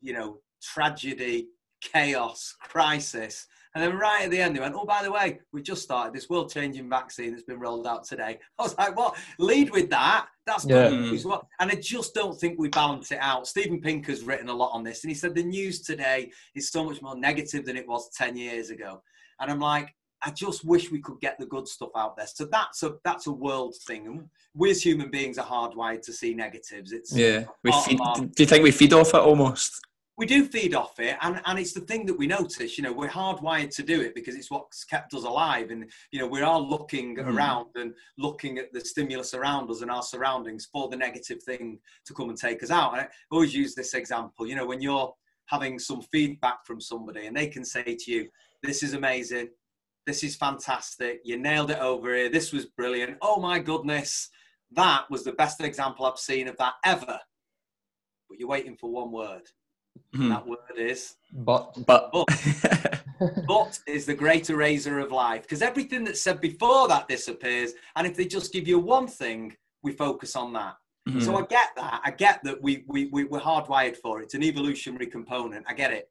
you 0.00 0.12
know, 0.12 0.38
tragedy, 0.62 1.48
chaos, 1.80 2.54
crisis. 2.60 3.46
And 3.76 3.84
then 3.84 3.98
right 3.98 4.22
at 4.22 4.30
the 4.30 4.40
end, 4.40 4.56
they 4.56 4.60
went, 4.60 4.74
"Oh, 4.74 4.86
by 4.86 5.02
the 5.02 5.12
way, 5.12 5.38
we 5.52 5.60
just 5.60 5.82
started 5.82 6.14
this 6.14 6.30
world-changing 6.30 6.88
vaccine 6.88 7.32
that's 7.32 7.42
been 7.42 7.60
rolled 7.60 7.86
out 7.86 8.04
today." 8.04 8.38
I 8.58 8.62
was 8.62 8.74
like, 8.78 8.96
"What? 8.96 9.18
Lead 9.38 9.68
with 9.68 9.90
that? 9.90 10.28
That's 10.46 10.64
good 10.64 10.92
yeah. 10.92 10.98
news." 10.98 11.26
What? 11.26 11.44
And 11.60 11.70
I 11.70 11.74
just 11.74 12.14
don't 12.14 12.40
think 12.40 12.58
we 12.58 12.70
balance 12.70 13.12
it 13.12 13.18
out. 13.20 13.46
Steven 13.46 13.82
Pinker's 13.82 14.24
written 14.24 14.48
a 14.48 14.54
lot 14.54 14.70
on 14.72 14.82
this, 14.82 15.04
and 15.04 15.10
he 15.10 15.14
said 15.14 15.34
the 15.34 15.42
news 15.42 15.82
today 15.82 16.32
is 16.54 16.70
so 16.70 16.86
much 16.86 17.02
more 17.02 17.18
negative 17.18 17.66
than 17.66 17.76
it 17.76 17.86
was 17.86 18.08
ten 18.16 18.34
years 18.34 18.70
ago. 18.70 19.02
And 19.40 19.50
I'm 19.50 19.60
like, 19.60 19.94
I 20.22 20.30
just 20.30 20.64
wish 20.64 20.90
we 20.90 21.00
could 21.00 21.20
get 21.20 21.38
the 21.38 21.44
good 21.44 21.68
stuff 21.68 21.90
out 21.94 22.16
there. 22.16 22.26
So 22.26 22.46
that's 22.46 22.82
a 22.82 22.94
that's 23.04 23.26
a 23.26 23.32
world 23.32 23.74
thing. 23.86 24.26
We 24.54 24.70
as 24.70 24.82
human 24.82 25.10
beings 25.10 25.36
are 25.36 25.44
hardwired 25.44 26.00
to 26.06 26.14
see 26.14 26.32
negatives. 26.32 26.92
It's 26.92 27.14
yeah. 27.14 27.44
We 27.62 27.72
feed, 27.84 27.98
do 28.34 28.42
you 28.42 28.46
think 28.46 28.64
we 28.64 28.70
feed 28.70 28.94
off 28.94 29.12
it 29.12 29.20
almost? 29.20 29.85
We 30.18 30.26
do 30.26 30.46
feed 30.46 30.74
off 30.74 30.98
it 30.98 31.16
and, 31.20 31.40
and 31.44 31.58
it's 31.58 31.72
the 31.72 31.80
thing 31.80 32.06
that 32.06 32.16
we 32.16 32.26
notice 32.26 32.78
you 32.78 32.84
know 32.84 32.92
we're 32.92 33.08
hardwired 33.08 33.74
to 33.74 33.82
do 33.82 34.00
it 34.00 34.14
because 34.14 34.34
it's 34.34 34.50
what's 34.50 34.84
kept 34.84 35.12
us 35.14 35.24
alive 35.24 35.70
and 35.70 35.90
you 36.10 36.18
know 36.18 36.26
we 36.26 36.40
are 36.40 36.44
all 36.44 36.68
looking 36.68 37.16
mm. 37.16 37.26
around 37.26 37.66
and 37.74 37.92
looking 38.18 38.58
at 38.58 38.72
the 38.72 38.80
stimulus 38.80 39.34
around 39.34 39.70
us 39.70 39.82
and 39.82 39.90
our 39.90 40.02
surroundings 40.02 40.68
for 40.72 40.88
the 40.88 40.96
negative 40.96 41.42
thing 41.42 41.78
to 42.04 42.14
come 42.14 42.28
and 42.28 42.38
take 42.38 42.62
us 42.62 42.70
out. 42.70 42.92
And 42.92 43.02
i 43.02 43.08
always 43.30 43.54
use 43.54 43.74
this 43.74 43.94
example 43.94 44.46
you 44.46 44.54
know 44.54 44.66
when 44.66 44.80
you're 44.80 45.12
having 45.46 45.78
some 45.78 46.02
feedback 46.02 46.64
from 46.64 46.80
somebody 46.80 47.26
and 47.26 47.36
they 47.36 47.46
can 47.46 47.64
say 47.64 47.82
to 47.84 48.10
you 48.10 48.28
this 48.62 48.82
is 48.82 48.94
amazing. 48.94 49.50
This 50.06 50.24
is 50.24 50.36
fantastic. 50.36 51.20
You 51.24 51.38
nailed 51.38 51.70
it 51.70 51.78
over 51.78 52.14
here. 52.14 52.28
This 52.28 52.52
was 52.52 52.66
brilliant. 52.66 53.18
Oh 53.22 53.40
my 53.40 53.58
goodness. 53.58 54.28
That 54.72 55.04
was 55.10 55.24
the 55.24 55.32
best 55.32 55.60
example 55.60 56.06
i've 56.06 56.18
seen 56.18 56.48
of 56.48 56.56
that 56.58 56.74
ever. 56.84 57.20
But 58.28 58.38
you're 58.38 58.48
waiting 58.48 58.76
for 58.76 58.90
one 58.90 59.12
word 59.12 59.42
Mm-hmm. 60.14 60.28
That 60.30 60.46
word 60.46 60.58
is 60.76 61.16
but. 61.32 61.74
But. 61.86 62.10
But, 62.12 62.26
but 63.46 63.78
is 63.86 64.06
the 64.06 64.14
great 64.14 64.50
eraser 64.50 64.98
of 64.98 65.12
life 65.12 65.42
because 65.42 65.62
everything 65.62 66.04
that's 66.04 66.22
said 66.22 66.40
before 66.40 66.88
that 66.88 67.08
disappears. 67.08 67.72
And 67.96 68.06
if 68.06 68.16
they 68.16 68.26
just 68.26 68.52
give 68.52 68.68
you 68.68 68.78
one 68.78 69.06
thing, 69.06 69.56
we 69.82 69.92
focus 69.92 70.36
on 70.36 70.52
that. 70.54 70.76
Mm-hmm. 71.08 71.20
So 71.20 71.36
I 71.36 71.46
get 71.46 71.70
that. 71.76 72.00
I 72.04 72.10
get 72.10 72.42
that 72.44 72.60
we, 72.60 72.84
we, 72.88 73.06
we, 73.06 73.24
we're 73.24 73.40
hardwired 73.40 73.96
for 73.96 74.20
it. 74.20 74.24
It's 74.24 74.34
an 74.34 74.42
evolutionary 74.42 75.06
component. 75.06 75.64
I 75.68 75.74
get 75.74 75.92
it. 75.92 76.08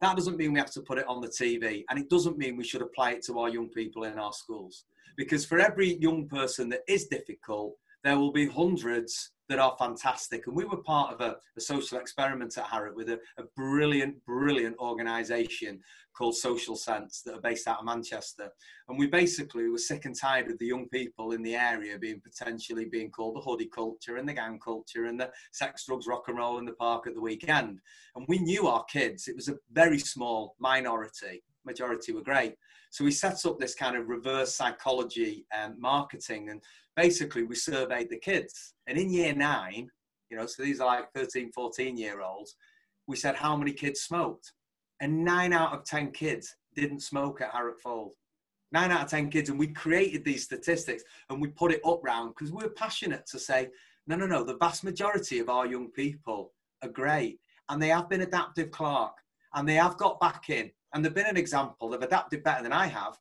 That 0.00 0.14
doesn't 0.14 0.36
mean 0.36 0.52
we 0.52 0.58
have 0.60 0.70
to 0.72 0.82
put 0.82 0.98
it 0.98 1.08
on 1.08 1.20
the 1.20 1.28
TV. 1.28 1.84
And 1.90 1.98
it 1.98 2.08
doesn't 2.08 2.38
mean 2.38 2.56
we 2.56 2.64
should 2.64 2.82
apply 2.82 3.12
it 3.12 3.24
to 3.26 3.38
our 3.40 3.48
young 3.48 3.68
people 3.70 4.04
in 4.04 4.18
our 4.18 4.32
schools. 4.32 4.84
Because 5.16 5.44
for 5.44 5.58
every 5.58 5.96
young 5.96 6.28
person 6.28 6.68
that 6.68 6.82
is 6.86 7.06
difficult, 7.06 7.74
there 8.04 8.18
will 8.18 8.30
be 8.30 8.46
hundreds 8.46 9.32
that 9.48 9.58
are 9.58 9.76
fantastic. 9.78 10.46
And 10.46 10.56
we 10.56 10.64
were 10.64 10.78
part 10.78 11.12
of 11.14 11.20
a, 11.20 11.36
a 11.56 11.60
social 11.60 11.98
experiment 11.98 12.56
at 12.58 12.64
Harrop 12.64 12.94
with 12.94 13.10
a, 13.10 13.18
a, 13.38 13.44
brilliant, 13.56 14.24
brilliant 14.24 14.76
organisation 14.78 15.80
called 16.16 16.36
Social 16.36 16.76
Sense 16.76 17.22
that 17.22 17.34
are 17.34 17.40
based 17.40 17.68
out 17.68 17.80
of 17.80 17.84
Manchester. 17.84 18.50
And 18.88 18.98
we 18.98 19.06
basically 19.06 19.68
were 19.68 19.78
sick 19.78 20.04
and 20.04 20.18
tired 20.18 20.50
of 20.50 20.58
the 20.58 20.66
young 20.66 20.88
people 20.88 21.32
in 21.32 21.42
the 21.42 21.54
area 21.54 21.98
being 21.98 22.20
potentially 22.20 22.86
being 22.86 23.10
called 23.10 23.36
the 23.36 23.40
hoodie 23.40 23.70
culture 23.72 24.16
and 24.16 24.28
the 24.28 24.32
gang 24.32 24.58
culture 24.58 25.04
and 25.04 25.20
the 25.20 25.30
sex, 25.52 25.86
drugs, 25.86 26.06
rock 26.06 26.24
and 26.28 26.38
roll 26.38 26.58
in 26.58 26.64
the 26.64 26.72
park 26.72 27.06
at 27.06 27.14
the 27.14 27.20
weekend. 27.20 27.80
And 28.14 28.24
we 28.28 28.38
knew 28.38 28.66
our 28.66 28.84
kids, 28.84 29.28
it 29.28 29.36
was 29.36 29.48
a 29.48 29.56
very 29.72 29.98
small 29.98 30.56
minority, 30.58 31.42
majority 31.66 32.12
were 32.12 32.22
great. 32.22 32.54
So 32.90 33.04
we 33.04 33.10
set 33.10 33.44
up 33.44 33.58
this 33.58 33.74
kind 33.74 33.96
of 33.96 34.08
reverse 34.08 34.54
psychology 34.54 35.46
um, 35.56 35.74
marketing 35.78 36.50
and 36.50 36.62
basically 36.94 37.42
we 37.42 37.54
surveyed 37.56 38.08
the 38.08 38.18
kids. 38.18 38.74
And 38.86 38.96
in 38.96 39.10
year 39.10 39.34
nine 39.34 39.90
you 40.30 40.36
know 40.36 40.46
so 40.46 40.62
these 40.62 40.80
are 40.80 40.86
like 40.86 41.12
13 41.12 41.52
14 41.52 41.96
year 41.96 42.20
olds 42.20 42.56
we 43.06 43.16
said 43.16 43.36
how 43.36 43.56
many 43.56 43.72
kids 43.72 44.00
smoked? 44.00 44.52
And 45.00 45.24
nine 45.24 45.52
out 45.52 45.72
of 45.72 45.84
ten 45.84 46.10
kids 46.10 46.56
didn't 46.74 47.00
smoke 47.00 47.40
at 47.40 47.52
harrop 47.52 47.80
fold. 47.80 48.12
Nine 48.72 48.90
out 48.90 49.04
of 49.04 49.10
ten 49.10 49.30
kids 49.30 49.50
and 49.50 49.58
we 49.58 49.68
created 49.68 50.24
these 50.24 50.44
statistics 50.44 51.04
and 51.30 51.40
we 51.40 51.48
put 51.48 51.72
it 51.72 51.80
up 51.84 52.00
round 52.02 52.34
because 52.34 52.52
we 52.52 52.64
were 52.64 52.70
passionate 52.70 53.26
to 53.26 53.38
say 53.38 53.68
no 54.06 54.16
no 54.16 54.26
no 54.26 54.42
the 54.42 54.56
vast 54.56 54.84
majority 54.84 55.38
of 55.38 55.48
our 55.48 55.66
young 55.66 55.90
people 55.90 56.52
are 56.82 56.88
great 56.88 57.38
and 57.68 57.80
they 57.80 57.88
have 57.88 58.08
been 58.08 58.22
adaptive 58.22 58.70
clark 58.70 59.12
and 59.54 59.68
they 59.68 59.74
have 59.74 59.96
got 59.96 60.20
back 60.20 60.50
in 60.50 60.70
and 60.94 61.04
they've 61.04 61.14
been 61.14 61.26
an 61.26 61.36
example 61.36 61.88
they've 61.88 62.02
adapted 62.02 62.42
better 62.42 62.62
than 62.62 62.72
i 62.72 62.86
have 62.86 63.18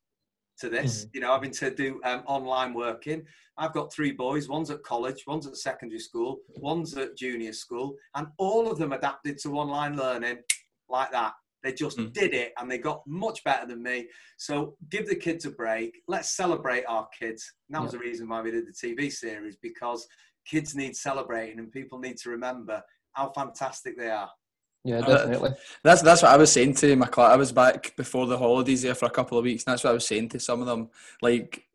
to 0.59 0.69
this, 0.69 1.01
mm-hmm. 1.01 1.09
you 1.13 1.21
know, 1.21 1.31
having 1.31 1.51
to 1.51 1.71
do 1.71 1.99
um, 2.03 2.23
online 2.25 2.73
working. 2.73 3.23
I've 3.57 3.73
got 3.73 3.93
three 3.93 4.11
boys, 4.11 4.47
one's 4.47 4.69
at 4.69 4.83
college, 4.83 5.23
one's 5.27 5.47
at 5.47 5.57
secondary 5.57 5.99
school, 5.99 6.39
one's 6.57 6.95
at 6.97 7.17
junior 7.17 7.53
school, 7.53 7.95
and 8.15 8.27
all 8.37 8.69
of 8.69 8.77
them 8.77 8.91
adapted 8.91 9.37
to 9.39 9.57
online 9.57 9.95
learning 9.95 10.37
like 10.89 11.11
that. 11.11 11.33
They 11.63 11.73
just 11.73 11.97
mm. 11.97 12.13
did 12.13 12.33
it 12.33 12.53
and 12.59 12.69
they 12.69 12.77
got 12.77 13.01
much 13.07 13.43
better 13.43 13.65
than 13.65 13.81
me. 13.81 14.07
So 14.37 14.75
give 14.91 15.07
the 15.07 15.15
kids 15.15 15.45
a 15.45 15.51
break. 15.51 15.95
Let's 16.07 16.35
celebrate 16.35 16.83
our 16.87 17.07
kids. 17.17 17.51
And 17.67 17.75
that 17.75 17.81
was 17.81 17.93
the 17.93 17.97
reason 17.97 18.29
why 18.29 18.41
we 18.41 18.51
did 18.51 18.67
the 18.67 18.71
TV 18.71 19.11
series 19.11 19.57
because 19.59 20.07
kids 20.45 20.75
need 20.75 20.95
celebrating 20.95 21.57
and 21.57 21.71
people 21.71 21.97
need 21.97 22.17
to 22.17 22.29
remember 22.29 22.83
how 23.13 23.31
fantastic 23.31 23.97
they 23.97 24.11
are. 24.11 24.29
Yeah, 24.85 25.01
definitely. 25.01 25.51
That's 25.83 26.03
that's 26.03 26.21
what 26.21 26.31
I 26.31 26.37
was 26.37 26.51
saying 26.51 26.75
to 26.75 26.95
my 26.95 27.07
class. 27.07 27.33
I 27.33 27.37
was 27.37 27.51
back 27.51 27.95
before 27.97 28.27
the 28.27 28.37
holidays 28.37 28.83
there 28.83 28.93
for 28.93 29.07
a 29.07 29.09
couple 29.09 29.37
of 29.37 29.43
weeks, 29.43 29.63
and 29.65 29.73
that's 29.73 29.83
what 29.83 29.89
I 29.89 29.93
was 29.93 30.07
saying 30.07 30.29
to 30.29 30.39
some 30.39 30.61
of 30.61 30.67
them. 30.67 30.89
Like, 31.23 31.65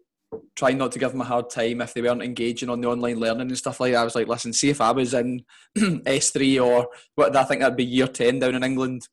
trying 0.54 0.78
not 0.78 0.92
to 0.92 1.00
give 1.00 1.10
them 1.10 1.20
a 1.20 1.24
hard 1.24 1.50
time 1.50 1.80
if 1.80 1.92
they 1.92 2.02
weren't 2.02 2.22
engaging 2.22 2.68
on 2.70 2.80
the 2.80 2.88
online 2.88 3.18
learning 3.18 3.48
and 3.48 3.58
stuff 3.58 3.80
like 3.80 3.92
that. 3.92 4.00
I 4.00 4.04
was 4.04 4.14
like, 4.14 4.28
listen, 4.28 4.52
see 4.52 4.70
if 4.70 4.80
I 4.80 4.92
was 4.92 5.12
in 5.12 5.44
S3 5.76 6.64
or 6.64 6.88
what 7.16 7.34
I 7.34 7.42
think 7.42 7.60
that'd 7.60 7.76
be 7.76 7.84
year 7.84 8.06
10 8.06 8.38
down 8.38 8.54
in 8.54 8.62
England. 8.62 9.08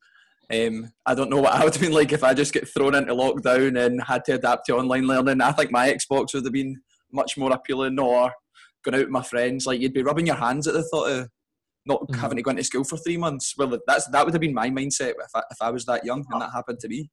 Um, 0.52 0.92
I 1.04 1.16
don't 1.16 1.28
know 1.28 1.40
what 1.40 1.52
I 1.54 1.64
would 1.64 1.74
have 1.74 1.82
been 1.82 1.92
like 1.92 2.12
if 2.12 2.22
I 2.22 2.34
just 2.34 2.52
get 2.52 2.68
thrown 2.68 2.94
into 2.94 3.14
lockdown 3.14 3.84
and 3.84 4.00
had 4.02 4.24
to 4.26 4.34
adapt 4.34 4.66
to 4.66 4.76
online 4.76 5.08
learning. 5.08 5.40
I 5.40 5.50
think 5.50 5.72
my 5.72 5.92
Xbox 5.92 6.34
would 6.34 6.44
have 6.44 6.52
been 6.52 6.80
much 7.12 7.36
more 7.36 7.52
appealing 7.52 7.98
or 7.98 8.32
going 8.84 8.94
out 8.94 9.06
with 9.06 9.08
my 9.08 9.22
friends. 9.22 9.66
Like, 9.66 9.80
you'd 9.80 9.92
be 9.92 10.04
rubbing 10.04 10.26
your 10.26 10.36
hands 10.36 10.68
at 10.68 10.74
the 10.74 10.84
thought 10.84 11.10
of 11.10 11.28
not 11.88 12.02
mm-hmm. 12.02 12.20
having 12.20 12.36
to 12.36 12.42
go 12.42 12.50
into 12.50 12.62
school 12.62 12.84
for 12.84 12.96
three 12.96 13.16
months. 13.16 13.54
Well, 13.56 13.78
that's 13.86 14.06
that 14.08 14.24
would 14.24 14.34
have 14.34 14.40
been 14.40 14.54
my 14.54 14.70
mindset 14.70 15.10
if 15.10 15.30
I, 15.34 15.42
if 15.50 15.56
I 15.60 15.70
was 15.70 15.84
that 15.86 16.04
young 16.04 16.24
and 16.30 16.40
that 16.40 16.52
happened 16.52 16.78
to 16.80 16.88
me. 16.88 17.10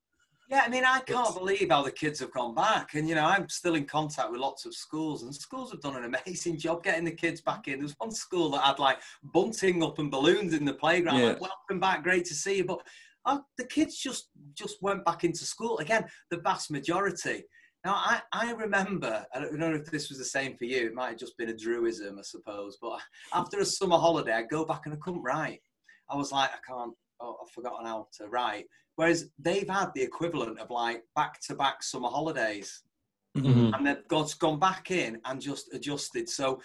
Yeah, 0.47 0.61
I 0.63 0.69
mean, 0.69 0.83
I 0.85 0.99
can't 0.99 1.33
believe 1.33 1.71
how 1.71 1.81
the 1.81 1.91
kids 1.91 2.19
have 2.19 2.31
gone 2.31 2.53
back. 2.53 2.93
And, 2.93 3.09
you 3.09 3.15
know, 3.15 3.25
I'm 3.25 3.49
still 3.49 3.73
in 3.73 3.85
contact 3.85 4.29
with 4.29 4.39
lots 4.39 4.65
of 4.65 4.75
schools, 4.75 5.23
and 5.23 5.33
schools 5.33 5.71
have 5.71 5.81
done 5.81 5.95
an 5.95 6.13
amazing 6.13 6.59
job 6.59 6.83
getting 6.83 7.05
the 7.05 7.11
kids 7.11 7.41
back 7.41 7.67
in. 7.67 7.79
There's 7.79 7.95
one 7.97 8.11
school 8.11 8.51
that 8.51 8.63
had 8.63 8.77
like 8.77 8.99
bunting 9.33 9.81
up 9.81 9.97
and 9.97 10.11
balloons 10.11 10.53
in 10.53 10.63
the 10.63 10.73
playground. 10.73 11.19
Yeah. 11.19 11.25
Like, 11.29 11.41
welcome 11.41 11.79
back, 11.79 12.03
great 12.03 12.25
to 12.25 12.35
see 12.35 12.57
you. 12.57 12.65
But 12.65 12.79
oh, 13.25 13.41
the 13.57 13.65
kids 13.65 13.97
just 13.97 14.29
just 14.53 14.81
went 14.81 15.03
back 15.03 15.23
into 15.23 15.45
school. 15.45 15.79
Again, 15.79 16.05
the 16.29 16.37
vast 16.37 16.69
majority. 16.69 17.43
Now, 17.85 17.93
I, 17.93 18.19
I 18.33 18.51
remember, 18.53 19.23
I 19.31 19.39
don't 19.39 19.59
know 19.59 19.75
if 19.75 19.85
this 19.85 20.09
was 20.09 20.17
the 20.17 20.25
same 20.25 20.57
for 20.57 20.65
you, 20.65 20.87
it 20.87 20.95
might 20.95 21.09
have 21.09 21.19
just 21.19 21.37
been 21.37 21.49
a 21.49 21.53
druism, 21.53 22.17
I 22.17 22.23
suppose, 22.23 22.79
but 22.81 22.99
after 23.33 23.59
a 23.59 23.65
summer 23.65 23.97
holiday, 23.97 24.33
I'd 24.33 24.49
go 24.49 24.65
back 24.65 24.81
and 24.85 24.95
I 24.95 24.97
couldn't 24.97 25.21
write. 25.21 25.61
I 26.09 26.15
was 26.15 26.31
like, 26.31 26.49
I 26.49 26.57
can't, 26.67 26.93
oh, 27.21 27.37
I've 27.41 27.51
forgotten 27.51 27.85
how 27.85 28.07
to 28.17 28.27
write. 28.27 28.65
Whereas 28.95 29.29
they've 29.37 29.69
had 29.69 29.91
the 29.93 30.01
equivalent 30.01 30.59
of 30.59 30.71
like 30.71 31.03
back 31.15 31.39
to 31.41 31.55
back 31.55 31.83
summer 31.83 32.09
holidays. 32.09 32.81
Mm-hmm. 33.37 33.73
And 33.73 33.85
they've 33.85 34.07
got, 34.07 34.33
gone 34.39 34.57
back 34.57 34.89
in 34.89 35.19
and 35.25 35.39
just 35.39 35.71
adjusted. 35.73 36.27
So, 36.27 36.61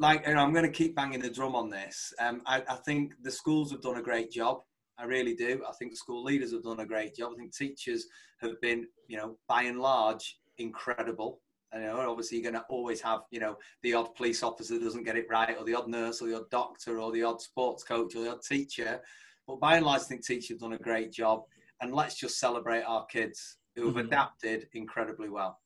like, 0.00 0.26
you 0.26 0.34
know, 0.34 0.40
I'm 0.40 0.52
going 0.52 0.64
to 0.64 0.72
keep 0.72 0.96
banging 0.96 1.20
the 1.20 1.30
drum 1.30 1.54
on 1.54 1.70
this. 1.70 2.12
Um, 2.18 2.42
I, 2.46 2.62
I 2.68 2.76
think 2.76 3.12
the 3.22 3.30
schools 3.30 3.70
have 3.70 3.82
done 3.82 3.98
a 3.98 4.02
great 4.02 4.32
job. 4.32 4.62
I 4.98 5.04
really 5.04 5.34
do. 5.34 5.62
I 5.68 5.72
think 5.78 5.92
the 5.92 5.96
school 5.96 6.24
leaders 6.24 6.52
have 6.52 6.62
done 6.62 6.80
a 6.80 6.86
great 6.86 7.14
job. 7.14 7.32
I 7.34 7.36
think 7.36 7.54
teachers 7.54 8.06
have 8.40 8.60
been, 8.60 8.86
you 9.06 9.18
know, 9.18 9.36
by 9.48 9.64
and 9.64 9.80
large, 9.80 10.38
incredible. 10.58 11.40
You 11.72 11.80
know, 11.80 12.08
obviously 12.08 12.38
you're 12.38 12.52
going 12.52 12.62
to 12.62 12.66
always 12.68 13.00
have, 13.00 13.20
you 13.30 13.40
know, 13.40 13.56
the 13.82 13.94
odd 13.94 14.14
police 14.14 14.42
officer 14.44 14.78
doesn't 14.78 15.04
get 15.04 15.16
it 15.16 15.26
right, 15.28 15.56
or 15.58 15.64
the 15.64 15.74
odd 15.74 15.88
nurse, 15.88 16.22
or 16.22 16.28
the 16.28 16.36
odd 16.36 16.50
doctor, 16.50 17.00
or 17.00 17.10
the 17.10 17.24
odd 17.24 17.40
sports 17.40 17.82
coach, 17.82 18.14
or 18.14 18.22
the 18.22 18.30
odd 18.30 18.42
teacher. 18.42 19.00
But 19.46 19.60
by 19.60 19.76
and 19.76 19.84
large, 19.84 20.02
I 20.02 20.04
think 20.04 20.24
teachers 20.24 20.50
have 20.50 20.60
done 20.60 20.74
a 20.74 20.78
great 20.78 21.12
job. 21.12 21.42
And 21.80 21.92
let's 21.92 22.14
just 22.14 22.38
celebrate 22.38 22.82
our 22.82 23.04
kids 23.06 23.56
who 23.74 23.86
have 23.86 23.96
mm-hmm. 23.96 24.06
adapted 24.06 24.68
incredibly 24.74 25.28
well. 25.28 25.58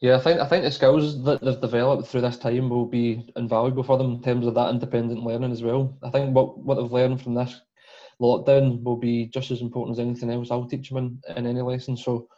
Yeah, 0.00 0.16
I 0.16 0.20
think 0.20 0.40
I 0.40 0.46
think 0.48 0.64
the 0.64 0.70
skills 0.70 1.22
that 1.24 1.42
they've 1.42 1.60
developed 1.60 2.08
through 2.08 2.22
this 2.22 2.38
time 2.38 2.70
will 2.70 2.86
be 2.86 3.30
invaluable 3.36 3.82
for 3.82 3.98
them 3.98 4.14
in 4.14 4.22
terms 4.22 4.46
of 4.46 4.54
that 4.54 4.70
independent 4.70 5.22
learning 5.22 5.52
as 5.52 5.62
well. 5.62 5.96
I 6.02 6.10
think 6.10 6.34
what 6.34 6.58
what 6.58 6.76
they've 6.76 6.90
learned 6.90 7.22
from 7.22 7.34
this 7.34 7.60
lockdown 8.20 8.82
will 8.82 8.96
be 8.96 9.26
just 9.26 9.50
as 9.50 9.60
important 9.60 9.98
as 9.98 10.04
anything 10.04 10.30
else 10.30 10.50
I'll 10.50 10.66
teach 10.66 10.90
them 10.90 10.98
in, 10.98 11.36
in 11.36 11.46
any 11.46 11.60
lesson. 11.60 11.96
So 11.96 12.28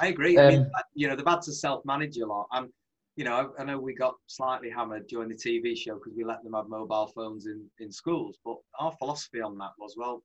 I 0.00 0.08
agree. 0.08 0.36
Um, 0.36 0.46
I 0.46 0.48
mean, 0.50 0.70
you 0.94 1.08
know, 1.08 1.16
they've 1.16 1.26
had 1.26 1.42
to 1.42 1.52
self-manage 1.52 2.18
a 2.18 2.26
lot. 2.26 2.46
And, 2.52 2.68
you 3.16 3.24
know, 3.24 3.52
I, 3.58 3.62
I 3.62 3.64
know 3.64 3.78
we 3.78 3.94
got 3.94 4.14
slightly 4.26 4.70
hammered 4.70 5.06
during 5.08 5.28
the 5.28 5.34
TV 5.34 5.76
show 5.76 5.94
because 5.94 6.14
we 6.16 6.24
let 6.24 6.42
them 6.44 6.54
have 6.54 6.68
mobile 6.68 7.10
phones 7.14 7.46
in, 7.46 7.64
in 7.80 7.90
schools. 7.90 8.38
But 8.44 8.56
our 8.78 8.92
philosophy 8.98 9.40
on 9.40 9.58
that 9.58 9.72
was, 9.78 9.94
well, 9.96 10.22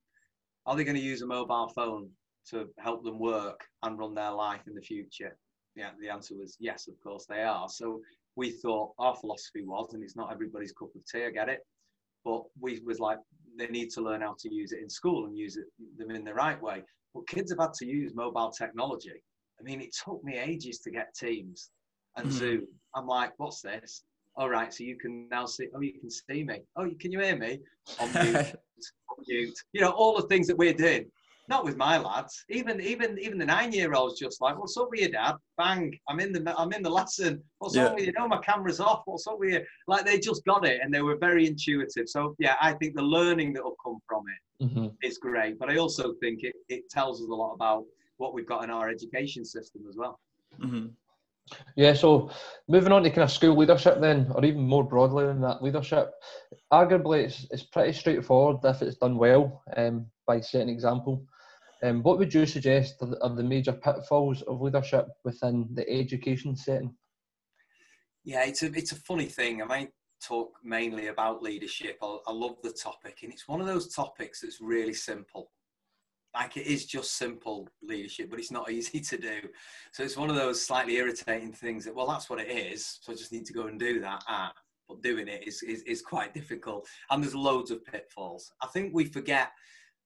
are 0.65 0.75
they 0.75 0.83
going 0.83 0.97
to 0.97 1.01
use 1.01 1.21
a 1.21 1.27
mobile 1.27 1.69
phone 1.75 2.09
to 2.49 2.69
help 2.77 3.03
them 3.03 3.19
work 3.19 3.61
and 3.81 3.97
run 3.97 4.13
their 4.13 4.31
life 4.31 4.61
in 4.67 4.75
the 4.75 4.81
future? 4.81 5.37
Yeah, 5.75 5.89
the 5.99 6.09
answer 6.09 6.35
was 6.35 6.55
yes, 6.59 6.87
of 6.87 6.93
course 7.01 7.25
they 7.25 7.41
are. 7.41 7.67
So 7.67 7.99
we 8.35 8.51
thought 8.51 8.91
our 8.99 9.15
philosophy 9.15 9.63
was, 9.63 9.93
and 9.93 10.03
it's 10.03 10.15
not 10.15 10.31
everybody's 10.31 10.71
cup 10.71 10.89
of 10.95 11.01
tea, 11.05 11.25
I 11.25 11.31
get 11.31 11.49
it, 11.49 11.65
but 12.23 12.43
we 12.59 12.79
was 12.85 12.99
like, 12.99 13.17
they 13.57 13.67
need 13.67 13.89
to 13.91 14.01
learn 14.01 14.21
how 14.21 14.35
to 14.39 14.53
use 14.53 14.71
it 14.71 14.81
in 14.81 14.89
school 14.89 15.25
and 15.25 15.37
use 15.37 15.57
it 15.57 15.65
them 15.97 16.11
in 16.11 16.23
the 16.23 16.33
right 16.33 16.61
way. 16.61 16.83
But 17.13 17.27
kids 17.27 17.51
have 17.51 17.59
had 17.59 17.73
to 17.75 17.85
use 17.85 18.13
mobile 18.15 18.51
technology 18.51 19.21
I 19.63 19.65
mean, 19.65 19.81
it 19.81 19.95
took 20.03 20.23
me 20.23 20.37
ages 20.37 20.79
to 20.79 20.91
get 20.91 21.15
Teams 21.15 21.69
and 22.17 22.27
mm. 22.27 22.31
Zoom. 22.31 22.67
I'm 22.95 23.07
like, 23.07 23.31
what's 23.37 23.61
this? 23.61 24.03
All 24.35 24.49
right, 24.49 24.73
so 24.73 24.83
you 24.83 24.97
can 24.97 25.29
now 25.29 25.45
see. 25.45 25.67
Oh, 25.73 25.79
you 25.79 25.93
can 25.93 26.09
see 26.09 26.43
me. 26.43 26.59
Oh, 26.75 26.89
can 26.99 27.11
you 27.11 27.19
hear 27.19 27.37
me? 27.37 27.59
On 27.99 28.11
mute, 28.11 28.35
on 28.35 29.23
mute. 29.27 29.57
You 29.71 29.81
know, 29.81 29.91
all 29.91 30.15
the 30.19 30.27
things 30.27 30.47
that 30.47 30.57
we're 30.57 30.73
doing. 30.73 31.05
Not 31.49 31.65
with 31.65 31.77
my 31.77 31.97
lads. 31.97 32.43
Even 32.49 32.81
even 32.81 33.19
even 33.19 33.37
the 33.37 33.45
nine-year-olds 33.45 34.19
just 34.19 34.41
like, 34.41 34.57
what's 34.57 34.77
up 34.77 34.87
with 34.89 35.01
you, 35.01 35.11
dad? 35.11 35.35
Bang! 35.57 35.97
I'm 36.09 36.19
in 36.19 36.31
the 36.31 36.53
I'm 36.57 36.71
in 36.73 36.81
the 36.81 36.89
lesson. 36.89 37.43
What's 37.59 37.75
yeah. 37.75 37.85
up 37.85 37.95
with 37.95 38.05
you? 38.05 38.13
No, 38.17 38.27
my 38.27 38.39
camera's 38.39 38.79
off. 38.79 39.03
What's 39.05 39.27
up 39.27 39.39
with 39.39 39.51
you? 39.51 39.61
Like 39.87 40.05
they 40.05 40.19
just 40.19 40.43
got 40.45 40.65
it, 40.65 40.79
and 40.81 40.93
they 40.93 41.01
were 41.01 41.17
very 41.17 41.45
intuitive. 41.45 42.07
So 42.07 42.35
yeah, 42.39 42.55
I 42.61 42.73
think 42.73 42.95
the 42.95 43.03
learning 43.03 43.53
that 43.53 43.63
will 43.63 43.77
come 43.83 43.99
from 44.07 44.23
it 44.29 44.65
mm-hmm. 44.65 44.87
is 45.03 45.17
great. 45.17 45.59
But 45.59 45.69
I 45.69 45.77
also 45.77 46.13
think 46.21 46.43
it 46.43 46.55
it 46.69 46.89
tells 46.89 47.21
us 47.21 47.27
a 47.27 47.33
lot 47.33 47.53
about 47.53 47.83
what 48.23 48.33
we've 48.33 48.47
got 48.47 48.63
in 48.63 48.69
our 48.69 48.89
education 48.89 49.43
system 49.43 49.81
as 49.89 49.97
well. 49.97 50.17
Mm-hmm. 50.63 50.87
Yeah, 51.75 51.93
so 51.93 52.31
moving 52.69 52.93
on 52.93 53.03
to 53.03 53.09
kind 53.09 53.23
of 53.23 53.31
school 53.31 53.57
leadership 53.57 53.99
then, 53.99 54.31
or 54.33 54.45
even 54.45 54.61
more 54.61 54.85
broadly 54.85 55.25
than 55.25 55.41
that 55.41 55.61
leadership, 55.61 56.13
arguably 56.71 57.25
it's, 57.25 57.45
it's 57.51 57.63
pretty 57.63 57.91
straightforward 57.91 58.63
if 58.63 58.81
it's 58.81 58.95
done 58.95 59.17
well 59.17 59.61
um, 59.75 60.05
by 60.25 60.39
setting 60.39 60.69
example. 60.69 61.25
Um, 61.83 62.01
what 62.01 62.17
would 62.17 62.33
you 62.33 62.45
suggest 62.45 62.95
are 63.01 63.09
the, 63.09 63.21
are 63.21 63.35
the 63.35 63.43
major 63.43 63.73
pitfalls 63.73 64.41
of 64.43 64.61
leadership 64.61 65.09
within 65.25 65.67
the 65.73 65.87
education 65.89 66.55
setting? 66.55 66.95
Yeah, 68.23 68.45
it's 68.45 68.63
a, 68.63 68.67
it's 68.67 68.93
a 68.93 69.03
funny 69.09 69.25
thing. 69.25 69.61
I 69.61 69.65
might 69.65 69.91
talk 70.25 70.53
mainly 70.63 71.07
about 71.07 71.43
leadership. 71.43 71.97
I, 72.01 72.19
I 72.27 72.31
love 72.31 72.55
the 72.63 72.71
topic, 72.71 73.17
and 73.23 73.33
it's 73.33 73.49
one 73.49 73.59
of 73.59 73.67
those 73.67 73.93
topics 73.93 74.39
that's 74.39 74.61
really 74.61 74.93
simple 74.93 75.51
like 76.33 76.57
it 76.57 76.65
is 76.65 76.85
just 76.85 77.17
simple 77.17 77.69
leadership, 77.81 78.29
but 78.29 78.39
it's 78.39 78.51
not 78.51 78.71
easy 78.77 78.99
to 78.99 79.17
do. 79.17 79.39
So 79.91 80.03
it's 80.03 80.17
one 80.17 80.29
of 80.29 80.35
those 80.35 80.65
slightly 80.65 80.95
irritating 80.97 81.53
things 81.53 81.85
that, 81.85 81.95
well, 81.95 82.07
that's 82.07 82.29
what 82.29 82.39
it 82.39 82.49
is. 82.49 82.99
So 83.01 83.11
I 83.11 83.15
just 83.15 83.31
need 83.31 83.45
to 83.45 83.53
go 83.53 83.67
and 83.67 83.79
do 83.79 83.99
that. 84.01 84.23
Ah, 84.27 84.53
but 84.87 85.01
doing 85.01 85.27
it 85.27 85.47
is, 85.47 85.63
is, 85.63 85.81
is 85.83 86.01
quite 86.01 86.33
difficult. 86.39 86.87
And 87.09 87.23
there's 87.23 87.35
loads 87.35 87.71
of 87.71 87.85
pitfalls. 87.85 88.51
I 88.61 88.67
think 88.67 88.93
we 88.93 89.05
forget 89.05 89.51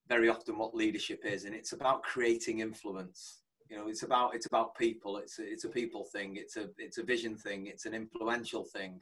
very 0.07 0.29
often 0.29 0.57
what 0.57 0.75
leadership 0.75 1.25
is, 1.25 1.43
and 1.43 1.53
it's 1.53 1.73
about 1.73 2.03
creating 2.03 2.59
influence. 2.59 3.41
You 3.69 3.77
know, 3.77 3.89
it's 3.89 4.03
about 4.03 4.33
it's 4.33 4.45
about 4.45 4.77
people. 4.77 5.17
It's 5.17 5.39
a, 5.39 5.43
it's 5.43 5.65
a 5.65 5.69
people 5.69 6.05
thing. 6.05 6.37
It's 6.37 6.55
a 6.55 6.69
it's 6.77 6.97
a 6.97 7.03
vision 7.03 7.35
thing. 7.35 7.67
It's 7.67 7.85
an 7.85 7.93
influential 7.93 8.63
thing. 8.63 9.01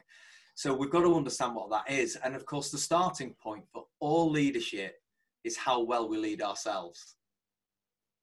So 0.55 0.73
we've 0.73 0.89
got 0.89 1.01
to 1.01 1.15
understand 1.15 1.53
what 1.53 1.69
that 1.69 1.91
is. 1.91 2.17
And 2.23 2.35
of 2.35 2.45
course, 2.45 2.71
the 2.71 2.77
starting 2.79 3.35
point 3.35 3.65
for 3.71 3.85
all 3.99 4.31
leadership 4.31 4.95
is 5.45 5.55
how 5.55 5.81
well 5.81 6.09
we 6.09 6.17
lead 6.17 6.41
ourselves. 6.41 7.15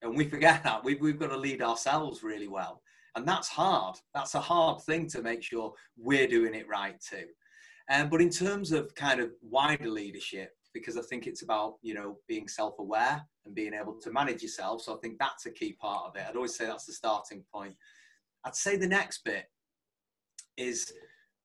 And 0.02 0.16
we 0.16 0.28
forget 0.28 0.62
that. 0.64 0.84
We've, 0.84 1.00
we've 1.00 1.18
got 1.18 1.28
to 1.28 1.36
lead 1.36 1.62
ourselves 1.62 2.22
really 2.22 2.48
well. 2.48 2.82
And 3.14 3.26
that's 3.26 3.48
hard. 3.48 3.96
That's 4.14 4.34
a 4.34 4.40
hard 4.40 4.82
thing 4.82 5.06
to 5.10 5.22
make 5.22 5.42
sure 5.42 5.72
we're 5.96 6.26
doing 6.26 6.54
it 6.54 6.68
right 6.68 7.00
too. 7.00 7.26
Um, 7.90 8.10
but 8.10 8.20
in 8.20 8.30
terms 8.30 8.72
of 8.72 8.94
kind 8.94 9.20
of 9.20 9.30
wider 9.40 9.88
leadership, 9.88 10.50
because 10.74 10.96
I 10.96 11.02
think 11.02 11.26
it's 11.26 11.42
about, 11.42 11.74
you 11.82 11.94
know, 11.94 12.16
being 12.26 12.48
self-aware 12.48 13.22
and 13.44 13.54
being 13.54 13.74
able 13.74 13.98
to 14.00 14.10
manage 14.10 14.42
yourself. 14.42 14.82
So 14.82 14.94
I 14.94 14.98
think 14.98 15.18
that's 15.18 15.46
a 15.46 15.50
key 15.50 15.76
part 15.80 16.06
of 16.08 16.16
it. 16.16 16.24
I'd 16.28 16.36
always 16.36 16.56
say 16.56 16.66
that's 16.66 16.86
the 16.86 16.92
starting 16.92 17.44
point. 17.54 17.76
I'd 18.44 18.56
say 18.56 18.76
the 18.76 18.86
next 18.86 19.24
bit 19.24 19.44
is 20.56 20.92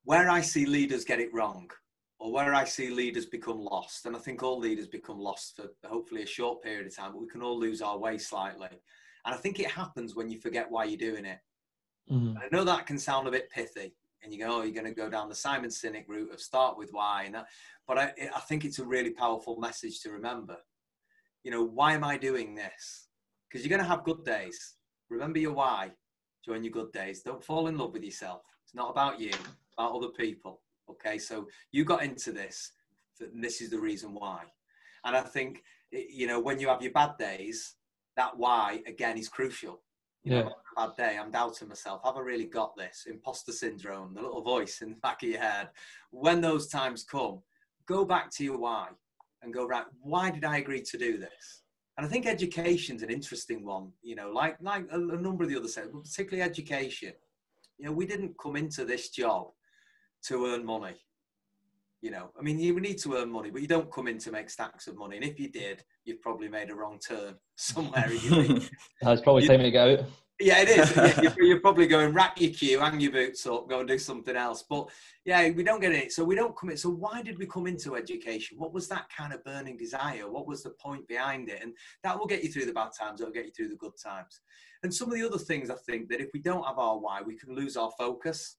where 0.06 0.30
I 0.30 0.42
see 0.42 0.66
leaders 0.66 1.04
get 1.04 1.20
it 1.20 1.34
wrong 1.34 1.70
or 2.20 2.32
where 2.32 2.56
I 2.56 2.64
see 2.64 2.90
leaders 2.90 3.26
become 3.26 3.60
lost, 3.60 4.06
and 4.06 4.16
I 4.16 4.20
think 4.20 4.42
all 4.42 4.60
leaders 4.60 4.88
become 4.88 5.20
lost 5.20 5.56
for 5.56 5.68
hopefully 5.88 6.24
a 6.24 6.28
short 6.28 6.64
period 6.64 6.88
of 6.88 6.96
time, 6.96 7.12
but 7.12 7.22
we 7.22 7.28
can 7.28 7.44
all 7.44 7.60
lose 7.60 7.82
our 7.82 7.98
way 7.98 8.18
slightly. 8.18 8.70
And 9.26 9.36
I 9.36 9.38
think 9.38 9.60
it 9.60 9.70
happens 9.70 10.16
when 10.16 10.30
you 10.30 10.40
forget 10.40 10.70
why 10.70 10.86
you're 10.86 10.98
doing 10.98 11.26
it. 11.26 11.40
Mm-hmm. 12.12 12.38
I 12.38 12.56
know 12.56 12.64
that 12.64 12.88
can 12.88 12.98
sound 12.98 13.28
a 13.28 13.32
bit 13.32 13.52
pithy, 13.52 13.94
and 14.24 14.34
you 14.34 14.40
go, 14.40 14.60
"Oh, 14.60 14.64
you're 14.64 14.74
going 14.74 14.86
to 14.86 14.94
go 14.94 15.10
down 15.10 15.30
the 15.30 15.36
Simon 15.36 15.70
Sinek 15.70 16.08
route 16.08 16.34
of 16.34 16.42
start 16.42 16.78
with 16.78 16.90
why," 16.92 17.24
and 17.24 17.36
that, 17.36 17.48
but 17.88 17.98
I, 17.98 18.14
I 18.36 18.40
think 18.42 18.66
it's 18.66 18.80
a 18.80 18.86
really 18.86 19.12
powerful 19.12 19.60
message 19.60 20.02
to 20.02 20.12
remember. 20.12 20.58
You 21.44 21.52
know, 21.52 21.64
why 21.64 21.94
am 21.94 22.04
I 22.04 22.18
doing 22.18 22.56
this? 22.56 23.08
Because 23.48 23.66
you're 23.66 23.76
going 23.76 23.88
to 23.88 23.96
have 23.96 24.04
good 24.04 24.26
days. 24.26 24.76
Remember 25.10 25.40
your 25.40 25.54
why 25.54 25.92
during 26.44 26.64
your 26.64 26.74
good 26.74 26.92
days. 26.92 27.22
Don't 27.22 27.44
fall 27.44 27.68
in 27.68 27.78
love 27.78 27.94
with 27.94 28.04
yourself. 28.04 28.42
It's 28.66 28.74
not 28.74 28.90
about 28.90 29.20
you, 29.20 29.32
about 29.78 29.94
other 29.96 30.10
people. 30.10 30.62
Okay, 30.90 31.18
so 31.18 31.48
you 31.72 31.84
got 31.84 32.04
into 32.04 32.32
this, 32.32 32.72
and 33.20 33.44
this 33.44 33.62
is 33.62 33.70
the 33.70 33.80
reason 33.80 34.14
why. 34.14 34.44
And 35.04 35.16
I 35.16 35.22
think, 35.22 35.64
you 35.92 36.28
know, 36.28 36.40
when 36.40 36.60
you 36.60 36.68
have 36.70 36.82
your 36.82 36.92
bad 36.92 37.18
days, 37.18 37.76
that 38.16 38.38
why 38.38 38.82
again 38.88 39.18
is 39.18 39.30
crucial. 39.30 39.82
You 40.24 40.34
Yeah. 40.34 40.44
know, 40.44 40.56
bad 40.76 40.96
day, 40.98 41.18
I'm 41.18 41.32
doubting 41.32 41.68
myself. 41.70 42.02
Have 42.04 42.18
I 42.18 42.22
really 42.22 42.46
got 42.46 42.76
this? 42.76 43.06
Imposter 43.08 43.52
syndrome, 43.52 44.14
the 44.14 44.22
little 44.22 44.42
voice 44.42 44.82
in 44.82 44.90
the 44.92 45.00
back 45.00 45.24
of 45.24 45.30
your 45.30 45.40
head. 45.40 45.70
When 46.12 46.42
those 46.42 46.68
times 46.68 47.04
come, 47.04 47.42
go 47.86 48.04
back 48.06 48.30
to 48.32 48.44
your 48.44 48.58
why 48.58 48.90
and 49.42 49.54
go, 49.54 49.66
right, 49.66 49.86
why 50.02 50.32
did 50.32 50.44
I 50.44 50.58
agree 50.58 50.82
to 50.82 50.98
do 50.98 51.18
this? 51.18 51.64
And 51.98 52.06
I 52.06 52.10
think 52.10 52.26
education's 52.26 53.04
an 53.04 53.10
interesting 53.10 53.66
one, 53.66 53.92
you 54.02 54.16
know, 54.16 54.30
like 54.32 54.58
like 54.62 54.86
a, 54.92 54.96
a 55.00 55.22
number 55.22 55.44
of 55.44 55.50
the 55.50 55.58
other 55.58 55.68
sectors, 55.68 55.94
but 55.94 56.04
particularly 56.04 56.48
education. 56.48 57.14
You 57.78 57.86
know, 57.86 57.92
we 57.92 58.06
didn't 58.06 58.38
come 58.40 58.56
into 58.56 58.86
this 58.86 59.10
job 59.10 59.52
to 60.28 60.48
earn 60.48 60.66
money. 60.66 60.96
You 62.02 62.12
know, 62.12 62.30
I 62.40 62.44
mean, 62.44 62.60
you 62.60 62.80
need 62.80 63.00
to 63.00 63.16
earn 63.16 63.32
money, 63.32 63.50
but 63.50 63.62
you 63.62 63.68
don't 63.68 63.92
come 63.92 64.08
in 64.08 64.20
to 64.20 64.32
make 64.32 64.52
stacks 64.52 64.86
of 64.88 64.96
money. 64.98 65.16
And 65.18 65.26
if 65.26 65.40
you 65.40 65.50
did, 65.50 65.84
you've 66.06 66.22
probably 66.22 66.48
made 66.48 66.70
a 66.70 66.76
wrong 66.76 67.00
turn 67.00 67.36
somewhere. 67.56 68.10
in 68.12 68.20
your 68.22 68.44
life. 68.44 68.70
It's 69.02 69.22
probably 69.22 69.44
You- 69.44 69.50
time 69.50 69.60
to 69.72 69.78
out. 69.78 70.00
Yeah, 70.40 70.62
it 70.62 70.70
is. 70.70 70.96
Yeah, 70.96 71.22
you're, 71.36 71.44
you're 71.44 71.60
probably 71.62 71.88
going 71.88 72.14
rack 72.14 72.40
your 72.40 72.52
cue, 72.52 72.80
hang 72.80 73.00
your 73.00 73.12
boots 73.12 73.48
up, 73.48 73.68
go 73.68 73.80
and 73.80 73.88
do 73.88 73.98
something 73.98 74.36
else. 74.36 74.64
But 74.70 74.88
yeah, 75.26 75.50
we 75.50 75.64
don't 75.64 75.80
get 75.80 75.94
it. 75.94 76.12
So 76.12 76.24
we 76.24 76.36
don't 76.36 76.56
come 76.56 76.70
in. 76.70 76.78
So 76.78 76.92
why 76.92 77.24
did 77.24 77.40
we 77.40 77.48
come 77.48 77.66
into 77.66 77.96
education? 77.96 78.60
What 78.60 78.72
was 78.72 78.88
that 78.90 79.08
kind 79.10 79.34
of 79.34 79.44
burning 79.44 79.78
desire? 79.78 80.30
What 80.30 80.46
was 80.46 80.62
the 80.62 80.70
point 80.80 81.08
behind 81.08 81.50
it? 81.50 81.64
And 81.64 81.74
that 82.04 82.20
will 82.20 82.28
get 82.28 82.44
you 82.44 82.52
through 82.52 82.66
the 82.68 82.74
bad 82.74 82.92
times. 82.96 83.20
It'll 83.20 83.34
get 83.34 83.46
you 83.46 83.52
through 83.52 83.70
the 83.70 83.78
good 83.78 83.94
times. 84.02 84.42
And 84.84 84.94
some 84.94 85.10
of 85.12 85.16
the 85.18 85.26
other 85.26 85.40
things 85.40 85.72
I 85.72 85.76
think 85.88 86.08
that 86.10 86.22
if 86.22 86.30
we 86.36 86.40
don't 86.40 86.68
have 86.68 86.78
our 86.78 87.00
why, 87.00 87.24
we 87.26 87.36
can 87.36 87.56
lose 87.56 87.76
our 87.76 87.90
focus. 87.98 88.58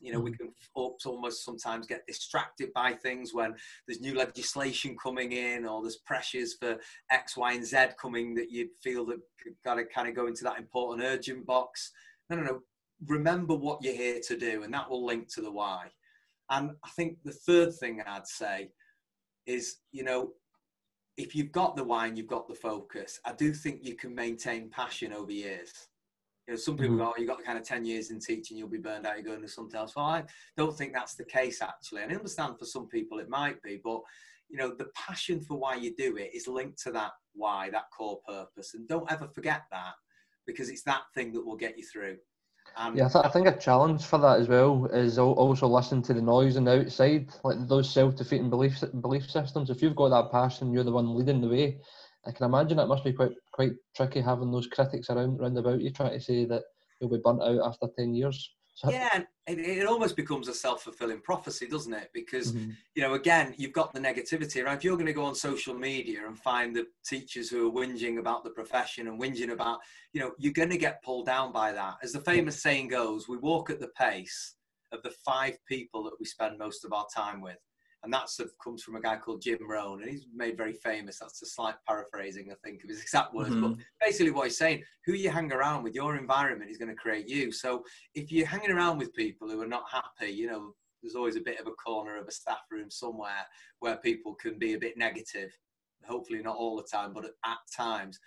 You 0.00 0.12
know, 0.12 0.20
we 0.20 0.32
mm. 0.32 0.38
can 0.38 0.52
almost 0.74 1.44
sometimes 1.44 1.86
get 1.86 2.06
distracted 2.06 2.72
by 2.74 2.92
things 2.92 3.34
when 3.34 3.54
there's 3.86 4.00
new 4.00 4.14
legislation 4.14 4.96
coming 5.02 5.32
in 5.32 5.66
or 5.66 5.82
there's 5.82 5.98
pressures 6.06 6.54
for 6.54 6.78
X, 7.10 7.36
Y, 7.36 7.52
and 7.52 7.64
Z 7.64 7.78
coming 8.00 8.34
that 8.34 8.50
you 8.50 8.68
feel 8.82 9.04
that 9.06 9.18
got 9.64 9.74
to 9.74 9.84
kind 9.84 10.08
of 10.08 10.14
go 10.14 10.26
into 10.26 10.44
that 10.44 10.58
important 10.58 11.06
urgent 11.06 11.46
box. 11.46 11.92
No, 12.28 12.36
no, 12.36 12.42
no. 12.42 12.60
Remember 13.06 13.54
what 13.54 13.82
you're 13.82 13.94
here 13.94 14.20
to 14.26 14.36
do, 14.36 14.62
and 14.62 14.72
that 14.74 14.88
will 14.88 15.04
link 15.04 15.32
to 15.34 15.40
the 15.40 15.50
why. 15.50 15.88
And 16.50 16.72
I 16.84 16.88
think 16.90 17.18
the 17.24 17.32
third 17.32 17.74
thing 17.74 18.02
I'd 18.06 18.26
say 18.26 18.70
is, 19.46 19.76
you 19.92 20.04
know, 20.04 20.32
if 21.16 21.34
you've 21.34 21.52
got 21.52 21.76
the 21.76 21.84
why 21.84 22.06
and 22.06 22.16
you've 22.16 22.26
got 22.26 22.48
the 22.48 22.54
focus, 22.54 23.20
I 23.24 23.32
do 23.32 23.52
think 23.52 23.80
you 23.82 23.94
can 23.94 24.14
maintain 24.14 24.70
passion 24.70 25.12
over 25.12 25.32
years. 25.32 25.72
You 26.50 26.56
know, 26.56 26.60
some 26.62 26.76
people 26.76 26.96
Mhm. 26.96 26.98
go, 26.98 27.04
oh, 27.10 27.14
you've 27.16 27.28
got 27.28 27.44
kind 27.44 27.56
of 27.56 27.64
10 27.64 27.84
years 27.84 28.10
in 28.10 28.18
teaching, 28.18 28.56
you'll 28.56 28.66
be 28.68 28.78
burned 28.78 29.06
out, 29.06 29.14
you're 29.14 29.22
going 29.24 29.40
to 29.40 29.48
something 29.48 29.78
else. 29.78 29.94
Well, 29.94 30.06
I 30.06 30.24
don't 30.56 30.76
think 30.76 30.92
that's 30.92 31.14
the 31.14 31.24
case, 31.24 31.62
actually. 31.62 32.02
And 32.02 32.10
I 32.10 32.16
understand 32.16 32.58
for 32.58 32.64
some 32.64 32.88
people 32.88 33.20
it 33.20 33.28
might 33.28 33.62
be, 33.62 33.80
but, 33.84 34.00
you 34.48 34.56
know, 34.56 34.74
the 34.74 34.88
passion 34.96 35.40
for 35.40 35.56
why 35.56 35.76
you 35.76 35.94
do 35.94 36.16
it 36.16 36.34
is 36.34 36.48
linked 36.48 36.82
to 36.82 36.90
that 36.90 37.12
why, 37.34 37.70
that 37.70 37.84
core 37.96 38.18
purpose. 38.26 38.74
And 38.74 38.88
don't 38.88 39.10
ever 39.12 39.28
forget 39.28 39.62
that 39.70 39.94
because 40.44 40.70
it's 40.70 40.82
that 40.82 41.02
thing 41.14 41.32
that 41.34 41.46
will 41.46 41.54
get 41.54 41.78
you 41.78 41.84
through. 41.84 42.16
And 42.76 42.98
Yeah, 42.98 43.06
I, 43.06 43.08
th- 43.10 43.24
I 43.26 43.28
think 43.28 43.46
a 43.46 43.56
challenge 43.56 44.04
for 44.04 44.18
that 44.18 44.40
as 44.40 44.48
well 44.48 44.86
is 44.86 45.20
also 45.20 45.68
listening 45.68 46.02
to 46.02 46.14
the 46.14 46.20
noise 46.20 46.56
on 46.56 46.64
the 46.64 46.80
outside, 46.80 47.30
like 47.44 47.68
those 47.68 47.88
self-defeating 47.88 48.50
belief 48.50 48.82
belief 49.00 49.30
systems. 49.30 49.70
If 49.70 49.82
you've 49.82 49.94
got 49.94 50.08
that 50.08 50.32
passion, 50.32 50.72
you're 50.72 50.82
the 50.82 50.90
one 50.90 51.14
leading 51.14 51.40
the 51.40 51.48
way. 51.48 51.80
I 52.26 52.32
can 52.32 52.46
imagine 52.46 52.78
it 52.78 52.86
must 52.86 53.04
be 53.04 53.12
quite 53.12 53.32
quite 53.52 53.72
tricky 53.96 54.20
having 54.20 54.50
those 54.52 54.66
critics 54.66 55.10
around 55.10 55.38
round 55.38 55.56
about 55.58 55.80
you 55.80 55.90
trying 55.90 56.12
to 56.12 56.20
say 56.20 56.44
that 56.46 56.62
you'll 57.00 57.10
be 57.10 57.18
burnt 57.22 57.42
out 57.42 57.66
after 57.66 57.88
ten 57.96 58.14
years. 58.14 58.50
So, 58.74 58.90
yeah, 58.90 59.24
it, 59.46 59.58
it 59.58 59.86
almost 59.86 60.16
becomes 60.16 60.48
a 60.48 60.54
self 60.54 60.82
fulfilling 60.84 61.20
prophecy, 61.20 61.66
doesn't 61.66 61.92
it? 61.92 62.10
Because 62.14 62.52
Mhm. 62.52 62.76
you 62.94 63.02
know, 63.02 63.14
again, 63.14 63.54
you've 63.58 63.72
got 63.72 63.92
the 63.92 64.00
negativity 64.00 64.64
around. 64.64 64.78
If 64.78 64.84
you're 64.84 64.96
going 64.96 65.06
to 65.06 65.12
go 65.12 65.24
on 65.24 65.34
social 65.34 65.74
media 65.74 66.26
and 66.26 66.38
find 66.38 66.74
the 66.74 66.86
teachers 67.04 67.50
who 67.50 67.68
are 67.68 67.72
whinging 67.72 68.18
about 68.18 68.42
the 68.44 68.50
profession 68.50 69.08
and 69.08 69.20
whinging 69.20 69.52
about, 69.52 69.80
you 70.12 70.20
know, 70.20 70.32
you're 70.38 70.52
going 70.52 70.70
to 70.70 70.78
get 70.78 71.02
pulled 71.02 71.26
down 71.26 71.52
by 71.52 71.72
that. 71.72 71.96
As 72.02 72.12
the 72.12 72.20
famous 72.20 72.62
saying 72.62 72.88
goes, 72.88 73.28
we 73.28 73.36
walk 73.36 73.70
at 73.70 73.80
the 73.80 73.88
pace 73.88 74.54
of 74.92 75.02
the 75.02 75.10
five 75.24 75.56
people 75.66 76.02
that 76.04 76.18
we 76.18 76.26
spend 76.26 76.58
most 76.58 76.84
of 76.84 76.92
our 76.92 77.06
time 77.14 77.40
with. 77.40 77.58
And 78.02 78.12
that 78.14 78.30
sort 78.30 78.48
of 78.48 78.58
comes 78.58 78.82
from 78.82 78.96
a 78.96 79.00
guy 79.00 79.16
called 79.18 79.42
Jim 79.42 79.58
Rohn, 79.68 80.00
and 80.00 80.10
he's 80.10 80.26
made 80.34 80.56
very 80.56 80.72
famous. 80.72 81.18
That's 81.18 81.42
a 81.42 81.46
slight 81.46 81.74
paraphrasing, 81.86 82.50
I 82.50 82.54
think, 82.64 82.82
of 82.82 82.88
his 82.88 83.02
exact 83.02 83.34
words. 83.34 83.54
But 83.54 83.72
Mhm. 83.72 83.84
basically, 84.00 84.30
what 84.30 84.44
he's 84.44 84.56
saying, 84.56 84.84
who 85.04 85.12
you 85.12 85.28
hang 85.28 85.52
around 85.52 85.82
with, 85.82 85.94
your 85.94 86.16
environment 86.16 86.70
is 86.70 86.78
going 86.78 86.88
to 86.88 86.94
create 86.94 87.28
you. 87.28 87.52
So 87.52 87.84
if 88.14 88.32
you're 88.32 88.46
hanging 88.46 88.70
around 88.70 88.98
with 88.98 89.12
people 89.12 89.50
who 89.50 89.60
are 89.60 89.66
not 89.66 89.90
happy, 89.90 90.30
you 90.30 90.46
know, 90.46 90.74
there's 91.02 91.14
always 91.14 91.36
a 91.36 91.40
bit 91.40 91.60
of 91.60 91.66
a 91.66 91.72
corner 91.72 92.16
of 92.16 92.26
a 92.26 92.30
staff 92.30 92.64
room 92.70 92.90
somewhere 92.90 93.46
where 93.80 93.96
people 93.98 94.34
can 94.34 94.58
be 94.58 94.74
a 94.74 94.78
bit 94.78 94.96
negative. 94.96 95.56
Hopefully, 96.06 96.42
not 96.42 96.56
all 96.56 96.76
the 96.76 96.82
time, 96.82 97.12
but 97.12 97.26
at 97.44 97.58
times. 97.70 98.18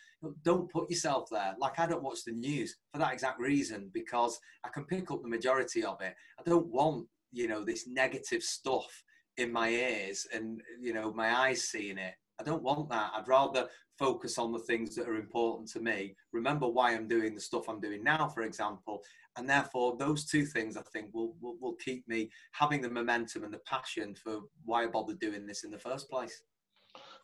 Don't 0.44 0.72
put 0.72 0.90
yourself 0.90 1.30
there. 1.32 1.56
Like, 1.58 1.80
I 1.80 1.88
don't 1.88 2.04
watch 2.04 2.24
the 2.24 2.32
news 2.32 2.78
for 2.92 3.00
that 3.00 3.12
exact 3.12 3.40
reason 3.40 3.90
because 3.92 4.40
I 4.64 4.70
can 4.70 4.86
pick 4.86 5.10
up 5.10 5.24
the 5.24 5.28
majority 5.28 5.84
of 5.84 6.00
it. 6.02 6.16
I 6.40 6.44
don't 6.44 6.68
want, 6.68 7.10
you 7.32 7.48
know, 7.48 7.66
this 7.66 7.88
negative 7.88 8.44
stuff 8.44 9.04
in 9.38 9.52
my 9.52 9.70
ears 9.70 10.28
and, 10.34 10.62
you 10.80 10.94
know, 10.94 11.12
my 11.14 11.36
eyes 11.36 11.64
seeing 11.64 11.98
it. 11.98 12.14
I 12.40 12.44
don't 12.44 12.64
want 12.64 12.90
that. 12.90 13.12
I'd 13.16 13.28
rather 13.28 13.68
focus 13.98 14.38
on 14.38 14.52
the 14.52 14.60
things 14.60 14.96
that 14.96 15.08
are 15.08 15.16
important 15.16 15.70
to 15.72 15.80
me. 15.80 16.16
Remember 16.32 16.68
why 16.68 16.94
I'm 16.94 17.08
doing 17.08 17.36
the 17.36 17.42
stuff 17.42 17.70
I'm 17.70 17.80
doing 17.80 18.04
now, 18.04 18.28
for 18.28 18.42
example, 18.42 19.02
and 19.38 19.50
therefore 19.50 19.98
those 19.98 20.26
two 20.26 20.46
things 20.46 20.76
I 20.76 20.82
think 20.82 21.14
will, 21.14 21.36
will 21.42 21.58
will 21.62 21.76
keep 21.76 22.08
me 22.08 22.32
having 22.52 22.82
the 22.82 22.90
momentum 22.90 23.44
and 23.44 23.54
the 23.54 23.60
passion 23.60 24.16
for 24.16 24.40
why 24.66 24.84
I 24.84 24.88
bothered 24.88 25.20
doing 25.20 25.46
this 25.46 25.64
in 25.64 25.72
the 25.72 25.78
first 25.78 26.10
place. 26.10 26.42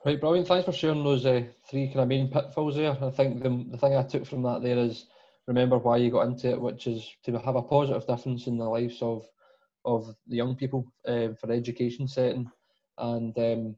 Right, 0.06 0.19
brilliant. 0.19 0.48
Thanks 0.48 0.65
for 0.65 0.72
sharing 0.72 1.04
those 1.04 1.26
uh, 1.26 1.43
three 1.69 1.88
kind 1.88 2.00
of 2.00 2.08
main 2.08 2.30
pitfalls 2.30 2.76
there. 2.76 2.98
I 3.04 3.10
think 3.10 3.43
the, 3.43 3.65
the 3.72 3.78
thing 3.78 3.95
I 3.95 4.04
took 4.04 4.26
from 4.26 4.43
that 4.43 4.62
there 4.62 4.78
is 4.78 5.08
remember 5.48 5.78
why 5.78 5.98
you 5.98 6.12
got 6.12 6.28
into 6.28 6.50
it, 6.50 6.62
which 6.62 6.88
is 6.88 7.10
to 7.24 7.38
have 7.39 7.56
a 7.56 7.62
positive 7.62 8.08
difference 8.08 8.48
in 8.48 8.58
the 8.58 8.65
lives 8.65 9.02
of 9.02 9.28
of 9.85 10.07
the 10.27 10.35
young 10.35 10.55
people 10.55 10.91
um, 11.07 11.35
for 11.35 11.51
education 11.51 12.07
setting. 12.07 12.49
And 12.97 13.37
um, 13.37 13.75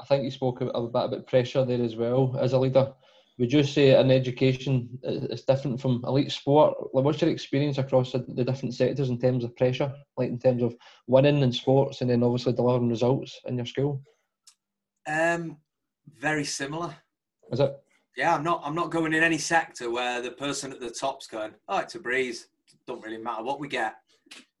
I 0.00 0.04
think 0.04 0.24
you 0.24 0.30
spoke 0.30 0.60
a, 0.60 0.66
a 0.68 0.86
bit 0.88 1.04
about 1.04 1.26
pressure 1.26 1.64
there 1.64 1.82
as 1.82 1.96
well 1.96 2.36
as 2.40 2.52
a 2.52 2.58
leader. 2.58 2.92
Would 3.38 3.52
you 3.52 3.62
say 3.62 3.98
in 3.98 4.10
education 4.10 4.88
i- 5.04 5.26
it's 5.30 5.42
different 5.44 5.80
from 5.80 6.02
elite 6.06 6.32
sport? 6.32 6.74
Like, 6.92 7.04
what's 7.04 7.20
your 7.20 7.30
experience 7.30 7.78
across 7.78 8.10
the, 8.12 8.24
the 8.28 8.44
different 8.44 8.74
sectors 8.74 9.10
in 9.10 9.18
terms 9.20 9.44
of 9.44 9.56
pressure, 9.56 9.92
like 10.16 10.28
in 10.28 10.40
terms 10.40 10.62
of 10.62 10.74
winning 11.06 11.38
in 11.42 11.52
sports 11.52 12.00
and 12.00 12.10
then 12.10 12.24
obviously 12.24 12.52
delivering 12.52 12.88
results 12.88 13.38
in 13.46 13.56
your 13.56 13.66
school? 13.66 14.02
Um, 15.06 15.58
very 16.18 16.44
similar. 16.44 16.94
Is 17.52 17.60
it? 17.60 17.72
Yeah, 18.16 18.34
I'm 18.34 18.42
not. 18.42 18.60
I'm 18.64 18.74
not 18.74 18.90
going 18.90 19.14
in 19.14 19.22
any 19.22 19.38
sector 19.38 19.90
where 19.90 20.20
the 20.20 20.32
person 20.32 20.72
at 20.72 20.80
the 20.80 20.90
top's 20.90 21.28
going, 21.28 21.54
"Oh, 21.68 21.78
it's 21.78 21.94
a 21.94 22.00
breeze. 22.00 22.48
Don't 22.86 23.02
really 23.04 23.18
matter 23.18 23.44
what 23.44 23.60
we 23.60 23.68
get." 23.68 23.94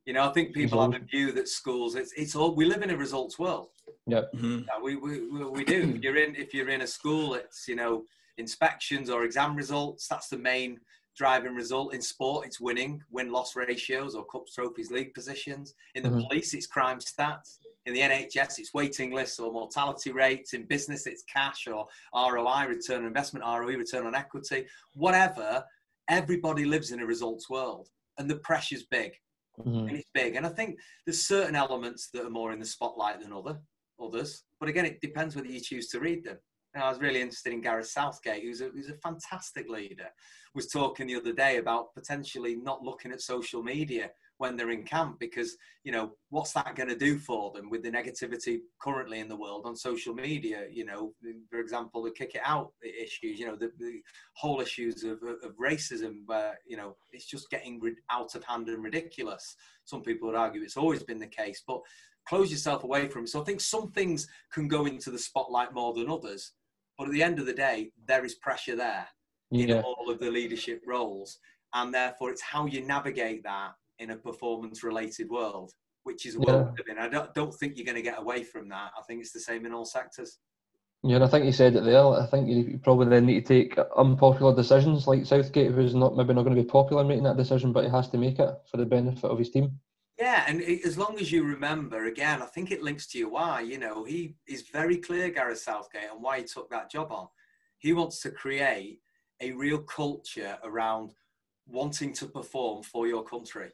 You 0.08 0.14
know, 0.14 0.26
I 0.26 0.32
think 0.32 0.54
people 0.54 0.80
have 0.80 0.94
a 0.94 1.04
view 1.04 1.32
that 1.32 1.48
schools. 1.50 1.94
It's 1.94 2.12
it's 2.14 2.34
all. 2.34 2.54
We 2.54 2.64
live 2.64 2.80
in 2.80 2.88
a 2.88 2.96
results 2.96 3.38
world. 3.38 3.68
Mhm. 4.34 4.64
Yeah, 4.66 4.80
we, 4.82 4.96
we, 4.96 5.28
we 5.28 5.44
we 5.50 5.64
do. 5.64 5.80
If 5.96 6.02
you're 6.02 6.16
in 6.16 6.34
if 6.34 6.54
you're 6.54 6.70
in 6.70 6.80
a 6.80 6.86
school, 6.86 7.34
it's 7.34 7.68
you 7.68 7.76
know 7.76 8.04
inspections 8.38 9.10
or 9.10 9.24
exam 9.24 9.54
results. 9.54 10.08
That's 10.08 10.28
the 10.30 10.38
main 10.38 10.80
driving 11.14 11.54
result. 11.54 11.92
In 11.92 12.00
sport, 12.00 12.46
it's 12.46 12.58
winning, 12.58 13.02
win 13.10 13.30
loss 13.30 13.54
ratios 13.54 14.14
or 14.14 14.24
cups, 14.24 14.54
trophies, 14.54 14.90
league 14.90 15.12
positions. 15.12 15.74
In 15.94 16.02
the 16.04 16.08
Mhm. 16.08 16.26
police, 16.26 16.54
it's 16.54 16.66
crime 16.66 17.00
stats. 17.00 17.58
In 17.84 17.92
the 17.92 18.00
NHS, 18.00 18.58
it's 18.60 18.72
waiting 18.72 19.10
lists 19.12 19.38
or 19.38 19.52
mortality 19.52 20.10
rates. 20.10 20.54
In 20.54 20.64
business, 20.64 21.06
it's 21.06 21.22
cash 21.24 21.66
or 21.66 21.86
ROI, 22.14 22.64
return 22.66 23.00
on 23.02 23.08
investment, 23.08 23.44
ROE, 23.44 23.76
return 23.76 24.06
on 24.06 24.14
equity. 24.14 24.68
Whatever. 24.94 25.66
Everybody 26.08 26.64
lives 26.64 26.92
in 26.92 27.00
a 27.00 27.04
results 27.14 27.50
world, 27.50 27.90
and 28.16 28.30
the 28.30 28.36
pressure's 28.36 28.84
big 28.84 29.12
Mhm. 29.58 29.88
and 29.88 29.96
it's 29.96 30.10
big. 30.14 30.36
And 30.36 30.46
I 30.46 30.50
think 30.50 30.78
there's 31.04 31.26
certain 31.26 31.56
elements 31.56 32.10
that 32.10 32.24
are 32.24 32.30
more 32.30 32.52
in 32.52 32.60
the 32.60 32.66
spotlight 32.66 33.20
than 33.20 33.32
other 33.32 33.60
others. 34.00 34.44
But 34.60 34.68
again, 34.68 34.86
it 34.86 35.00
depends 35.00 35.34
whether 35.34 35.48
you 35.48 35.60
choose 35.60 35.88
to 35.88 36.00
read 36.00 36.24
them. 36.24 36.38
And 36.74 36.84
I 36.84 36.88
was 36.88 37.00
really 37.00 37.20
interested 37.20 37.52
in 37.52 37.60
Gareth 37.60 37.88
Southgate, 37.88 38.42
who's 38.42 38.60
a, 38.60 38.68
who's 38.68 38.90
a 38.90 38.96
fantastic 38.98 39.68
leader, 39.68 40.08
was 40.54 40.68
talking 40.68 41.06
the 41.06 41.16
other 41.16 41.32
day 41.32 41.56
about 41.56 41.94
potentially 41.94 42.54
not 42.56 42.82
looking 42.82 43.10
at 43.10 43.20
social 43.20 43.62
media 43.62 44.10
when 44.38 44.56
they're 44.56 44.70
in 44.70 44.84
camp 44.84 45.18
because, 45.18 45.56
you 45.84 45.92
know, 45.92 46.12
what's 46.30 46.52
that 46.52 46.74
going 46.76 46.88
to 46.88 46.96
do 46.96 47.18
for 47.18 47.52
them 47.52 47.68
with 47.68 47.82
the 47.82 47.90
negativity 47.90 48.60
currently 48.80 49.18
in 49.18 49.28
the 49.28 49.36
world 49.36 49.62
on 49.66 49.76
social 49.76 50.14
media? 50.14 50.66
You 50.70 50.84
know, 50.84 51.12
for 51.50 51.58
example, 51.58 52.02
the 52.02 52.10
kick 52.10 52.34
it 52.34 52.40
out 52.44 52.72
issues, 52.82 53.38
you 53.38 53.46
know, 53.46 53.56
the, 53.56 53.70
the 53.78 54.00
whole 54.34 54.60
issues 54.60 55.04
of, 55.04 55.18
of 55.22 55.56
racism 55.60 56.22
where, 56.26 56.58
you 56.66 56.76
know, 56.76 56.96
it's 57.12 57.26
just 57.26 57.50
getting 57.50 57.80
rid- 57.80 58.00
out 58.10 58.34
of 58.34 58.44
hand 58.44 58.68
and 58.68 58.82
ridiculous. 58.82 59.56
Some 59.84 60.02
people 60.02 60.28
would 60.28 60.36
argue 60.36 60.62
it's 60.62 60.76
always 60.76 61.02
been 61.02 61.18
the 61.18 61.26
case, 61.26 61.62
but 61.66 61.80
close 62.28 62.50
yourself 62.50 62.84
away 62.84 63.08
from 63.08 63.24
it. 63.24 63.28
So 63.30 63.40
I 63.40 63.44
think 63.44 63.60
some 63.60 63.90
things 63.90 64.28
can 64.52 64.68
go 64.68 64.86
into 64.86 65.10
the 65.10 65.18
spotlight 65.18 65.74
more 65.74 65.92
than 65.94 66.08
others. 66.08 66.52
But 66.96 67.08
at 67.08 67.12
the 67.12 67.22
end 67.22 67.38
of 67.38 67.46
the 67.46 67.52
day, 67.52 67.90
there 68.06 68.24
is 68.24 68.36
pressure 68.36 68.76
there 68.76 69.08
in 69.50 69.72
all 69.82 70.10
of 70.10 70.20
the 70.20 70.30
leadership 70.30 70.82
roles. 70.86 71.38
And 71.74 71.92
therefore, 71.92 72.30
it's 72.30 72.42
how 72.42 72.66
you 72.66 72.84
navigate 72.84 73.42
that 73.44 73.72
in 73.98 74.10
a 74.10 74.16
performance 74.16 74.82
related 74.82 75.28
world, 75.28 75.72
which 76.04 76.26
is 76.26 76.36
a 76.36 76.40
world 76.40 76.48
Yeah. 76.48 76.62
we 76.64 76.78
live 76.78 76.86
in. 76.88 76.98
I 76.98 77.08
don't, 77.08 77.34
don't 77.34 77.54
think 77.54 77.76
you're 77.76 77.84
going 77.84 77.96
to 77.96 78.02
get 78.02 78.18
away 78.18 78.44
from 78.44 78.68
that. 78.68 78.92
I 78.98 79.02
think 79.02 79.20
it's 79.20 79.32
the 79.32 79.40
same 79.40 79.66
in 79.66 79.74
all 79.74 79.84
sectors. 79.84 80.38
Yeah, 81.04 81.16
and 81.16 81.24
I 81.24 81.28
think 81.28 81.44
you 81.44 81.52
said 81.52 81.76
it 81.76 81.84
there. 81.84 82.04
I 82.04 82.26
think 82.26 82.48
you 82.48 82.80
probably 82.82 83.06
then 83.08 83.26
need 83.26 83.46
to 83.46 83.54
take 83.54 83.78
unpopular 83.96 84.54
decisions, 84.54 85.06
like 85.06 85.24
Southgate, 85.24 85.70
who's 85.70 85.94
not 85.94 86.16
maybe 86.16 86.34
not 86.34 86.42
going 86.42 86.56
to 86.56 86.62
be 86.62 86.68
popular 86.68 87.04
making 87.04 87.22
that 87.24 87.36
decision, 87.36 87.72
but 87.72 87.84
he 87.84 87.90
has 87.90 88.08
to 88.08 88.18
make 88.18 88.40
it 88.40 88.54
for 88.68 88.78
the 88.78 88.84
benefit 88.84 89.24
of 89.24 89.38
his 89.38 89.50
team. 89.50 89.78
Yeah, 90.18 90.44
and 90.48 90.60
as 90.60 90.98
long 90.98 91.16
as 91.20 91.30
you 91.30 91.44
remember, 91.44 92.06
again, 92.06 92.42
I 92.42 92.46
think 92.46 92.72
it 92.72 92.82
links 92.82 93.06
to 93.08 93.18
your 93.18 93.30
why. 93.30 93.60
You 93.60 93.78
know, 93.78 94.02
he 94.02 94.34
is 94.48 94.62
very 94.72 94.96
clear, 94.96 95.30
Gareth 95.30 95.60
Southgate, 95.60 96.10
on 96.12 96.20
why 96.20 96.38
he 96.38 96.44
took 96.44 96.68
that 96.70 96.90
job 96.90 97.12
on. 97.12 97.28
He 97.78 97.92
wants 97.92 98.20
to 98.22 98.32
create 98.32 98.98
a 99.40 99.52
real 99.52 99.78
culture 99.78 100.58
around 100.64 101.12
wanting 101.68 102.12
to 102.14 102.26
perform 102.26 102.82
for 102.82 103.06
your 103.06 103.22
country. 103.22 103.70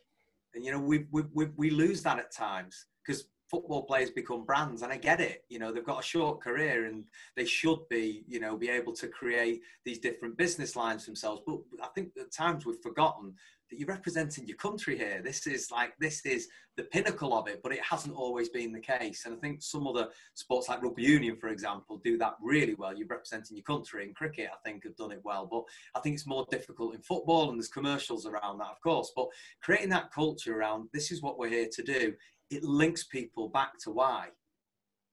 And, 0.54 0.64
you 0.64 0.72
know, 0.72 0.80
we, 0.80 1.06
we, 1.10 1.22
we, 1.32 1.46
we 1.56 1.70
lose 1.70 2.02
that 2.02 2.18
at 2.18 2.32
times 2.32 2.86
because 3.04 3.24
football 3.50 3.84
players 3.84 4.10
become 4.10 4.44
brands 4.44 4.82
and 4.82 4.92
i 4.92 4.96
get 4.96 5.20
it. 5.20 5.44
You 5.48 5.58
know 5.58 5.72
they've 5.72 5.84
got 5.84 6.00
a 6.00 6.06
short 6.06 6.42
career 6.42 6.86
and 6.86 7.04
they 7.36 7.44
should 7.44 7.80
be 7.88 8.24
you 8.26 8.40
know 8.40 8.56
be 8.56 8.68
able 8.68 8.92
to 8.94 9.08
create 9.08 9.60
these 9.84 9.98
different 9.98 10.36
business 10.36 10.76
lines 10.76 11.06
themselves. 11.06 11.42
But 11.46 11.58
i 11.82 11.88
think 11.94 12.10
at 12.20 12.32
times 12.32 12.66
we've 12.66 12.82
forgotten 12.82 13.34
you're 13.78 13.88
representing 13.88 14.46
your 14.46 14.56
country 14.56 14.96
here 14.96 15.20
this 15.24 15.46
is 15.46 15.70
like 15.70 15.92
this 15.98 16.24
is 16.24 16.48
the 16.76 16.82
pinnacle 16.84 17.36
of 17.36 17.46
it 17.48 17.60
but 17.62 17.72
it 17.72 17.82
hasn't 17.82 18.14
always 18.14 18.48
been 18.48 18.72
the 18.72 18.80
case 18.80 19.24
and 19.24 19.34
i 19.34 19.38
think 19.38 19.62
some 19.62 19.86
other 19.86 20.08
sports 20.34 20.68
like 20.68 20.82
rugby 20.82 21.02
union 21.02 21.36
for 21.36 21.48
example 21.48 22.00
do 22.04 22.18
that 22.18 22.34
really 22.42 22.74
well 22.74 22.96
you're 22.96 23.06
representing 23.06 23.56
your 23.56 23.64
country 23.64 24.04
in 24.04 24.14
cricket 24.14 24.48
i 24.52 24.68
think 24.68 24.84
have 24.84 24.96
done 24.96 25.12
it 25.12 25.20
well 25.24 25.46
but 25.50 25.62
i 25.94 26.00
think 26.00 26.14
it's 26.14 26.26
more 26.26 26.46
difficult 26.50 26.94
in 26.94 27.00
football 27.02 27.50
and 27.50 27.58
there's 27.58 27.68
commercials 27.68 28.26
around 28.26 28.58
that 28.58 28.70
of 28.70 28.80
course 28.80 29.12
but 29.14 29.28
creating 29.62 29.90
that 29.90 30.12
culture 30.12 30.58
around 30.58 30.88
this 30.92 31.12
is 31.12 31.22
what 31.22 31.38
we're 31.38 31.48
here 31.48 31.68
to 31.70 31.82
do 31.82 32.12
it 32.50 32.64
links 32.64 33.04
people 33.04 33.48
back 33.48 33.78
to 33.80 33.90
why. 33.90 34.28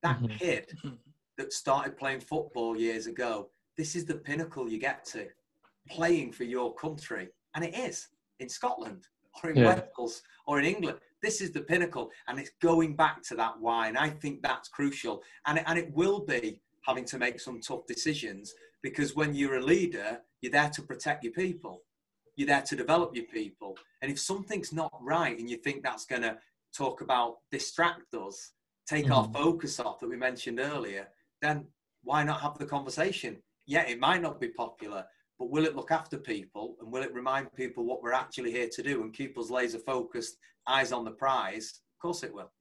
That 0.04 0.18
mm-hmm. 0.18 0.38
kid 0.38 0.78
mm-hmm. 0.84 0.96
that 1.38 1.54
started 1.54 1.98
playing 1.98 2.22
football 2.22 2.78
years 2.78 3.08
ago, 3.08 3.50
this 3.78 3.96
is 3.96 4.06
the 4.06 4.16
pinnacle 4.16 4.70
you 4.70 4.80
get 4.80 5.06
to 5.06 5.28
playing 5.90 6.32
for 6.32 6.44
your 6.44 6.74
country. 6.76 7.30
And 7.56 7.66
it 7.66 7.76
is 7.76 8.08
in 8.42 8.50
Scotland 8.50 9.08
or 9.44 9.52
in 9.52 9.58
yeah. 9.58 9.82
Wales 9.98 10.22
or 10.46 10.60
in 10.60 10.66
England. 10.66 10.98
This 11.22 11.40
is 11.40 11.52
the 11.52 11.62
pinnacle. 11.62 12.10
And 12.28 12.40
it's 12.40 12.52
going 12.62 12.96
back 12.96 13.24
to 13.24 13.36
that 13.36 13.60
why. 13.60 13.88
And 13.88 13.98
I 13.98 14.10
think 14.10 14.42
that's 14.42 14.68
crucial. 14.68 15.22
And 15.46 15.60
it, 15.60 15.64
and 15.68 15.78
it 15.80 15.94
will 15.94 16.20
be 16.20 16.60
having 16.86 17.06
to 17.06 17.18
make 17.18 17.40
some 17.40 17.62
tough 17.62 17.86
decisions 17.88 18.54
because 18.82 19.16
when 19.16 19.36
you're 19.36 19.58
a 19.58 19.64
leader, 19.64 20.20
you're 20.42 20.52
there 20.52 20.72
to 20.72 20.82
protect 20.82 21.24
your 21.24 21.34
people. 21.34 21.84
You're 22.36 22.48
there 22.48 22.64
to 22.64 22.76
develop 22.76 23.16
your 23.16 23.26
people. 23.26 23.78
And 24.02 24.12
if 24.12 24.20
something's 24.20 24.74
not 24.74 24.92
right 25.00 25.38
and 25.38 25.50
you 25.50 25.58
think 25.58 25.84
that's 25.84 26.06
going 26.06 26.24
to 26.24 26.38
talk 26.76 27.02
about 27.02 27.38
distract 27.52 28.14
us, 28.16 28.54
take 28.88 29.06
mm. 29.06 29.16
our 29.16 29.24
mm-hmm. 29.26 29.34
focus 29.34 29.80
off 29.80 30.00
that 30.00 30.10
we 30.10 30.18
mentioned 30.18 30.60
earlier, 30.60 31.08
then 31.42 31.68
why 32.04 32.24
not 32.24 32.42
have 32.42 32.58
the 32.58 32.66
conversation? 32.66 33.38
Yeah, 33.68 33.88
it 33.88 34.00
might 34.00 34.22
not 34.22 34.40
be 34.40 34.50
popular, 34.50 35.06
but 35.42 35.50
will 35.50 35.66
it 35.66 35.76
look 35.76 35.90
after 35.90 36.20
people 36.20 36.76
and 36.80 36.92
will 36.92 37.02
it 37.02 37.12
remind 37.16 37.52
people 37.56 37.84
what 37.84 38.04
we're 38.04 38.14
actually 38.14 38.52
here 38.52 38.70
to 38.72 38.84
do 38.84 39.02
and 39.02 39.12
keep 39.12 39.36
us 39.40 39.50
laser 39.50 39.80
focused, 39.80 40.38
eyes 40.68 40.92
on 40.92 41.04
the 41.04 41.10
prize? 41.10 41.82
Of 41.96 42.00
course 42.00 42.22
it 42.22 42.32
will. 42.32 42.52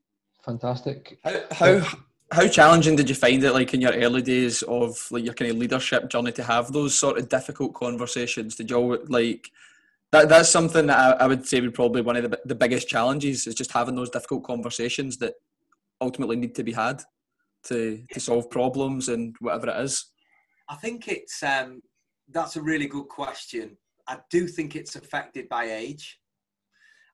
Fantastic. 0.43 1.19
How, 1.23 1.43
how 1.51 1.87
how 2.33 2.49
challenging 2.49 2.97
did 2.97 3.07
you 3.07 3.15
find 3.15 3.45
it 3.45 3.53
like 3.53 3.75
in 3.75 3.83
your 3.83 3.93
early 3.93 4.23
days 4.23 4.63
of 4.63 4.97
like 5.11 5.27
your 5.27 5.35
kind 5.35 5.51
of 5.51 5.59
leadership 5.59 6.09
journey 6.09 6.33
to 6.33 6.43
have 6.43 6.73
those 6.73 6.99
sort 6.99 7.19
of 7.19 7.29
difficult 7.29 7.75
conversations 7.75 8.55
did 8.55 8.71
you 8.71 8.77
all 8.77 8.97
like 9.09 9.51
that 10.13 10.29
that's 10.29 10.49
something 10.49 10.87
that 10.87 10.97
I, 10.97 11.25
I, 11.25 11.27
would 11.27 11.45
say 11.45 11.61
would 11.61 11.75
probably 11.75 12.03
one 12.03 12.17
of 12.17 12.31
the, 12.31 12.41
the 12.45 12.55
biggest 12.55 12.89
challenges 12.89 13.49
is 13.49 13.57
just 13.57 13.73
having 13.73 13.97
those 13.97 14.11
difficult 14.11 14.45
conversations 14.45 15.17
that 15.19 15.35
ultimately 16.01 16.37
need 16.37 16.55
to 16.55 16.63
be 16.63 16.73
had 16.73 17.03
to 17.65 18.01
to 18.13 18.21
solve 18.21 18.49
problems 18.49 19.09
and 19.09 19.35
whatever 19.41 19.69
it 19.69 19.81
is. 19.81 20.07
I 20.69 20.77
think 20.77 21.09
it's 21.09 21.43
um, 21.43 21.83
that's 22.33 22.57
a 22.57 22.63
really 22.63 22.87
good 22.87 23.09
question. 23.09 23.77
I 24.09 24.19
do 24.31 24.47
think 24.47 24.77
it's 24.77 24.97
affected 24.97 25.49
by 25.49 25.71
age. 25.71 26.19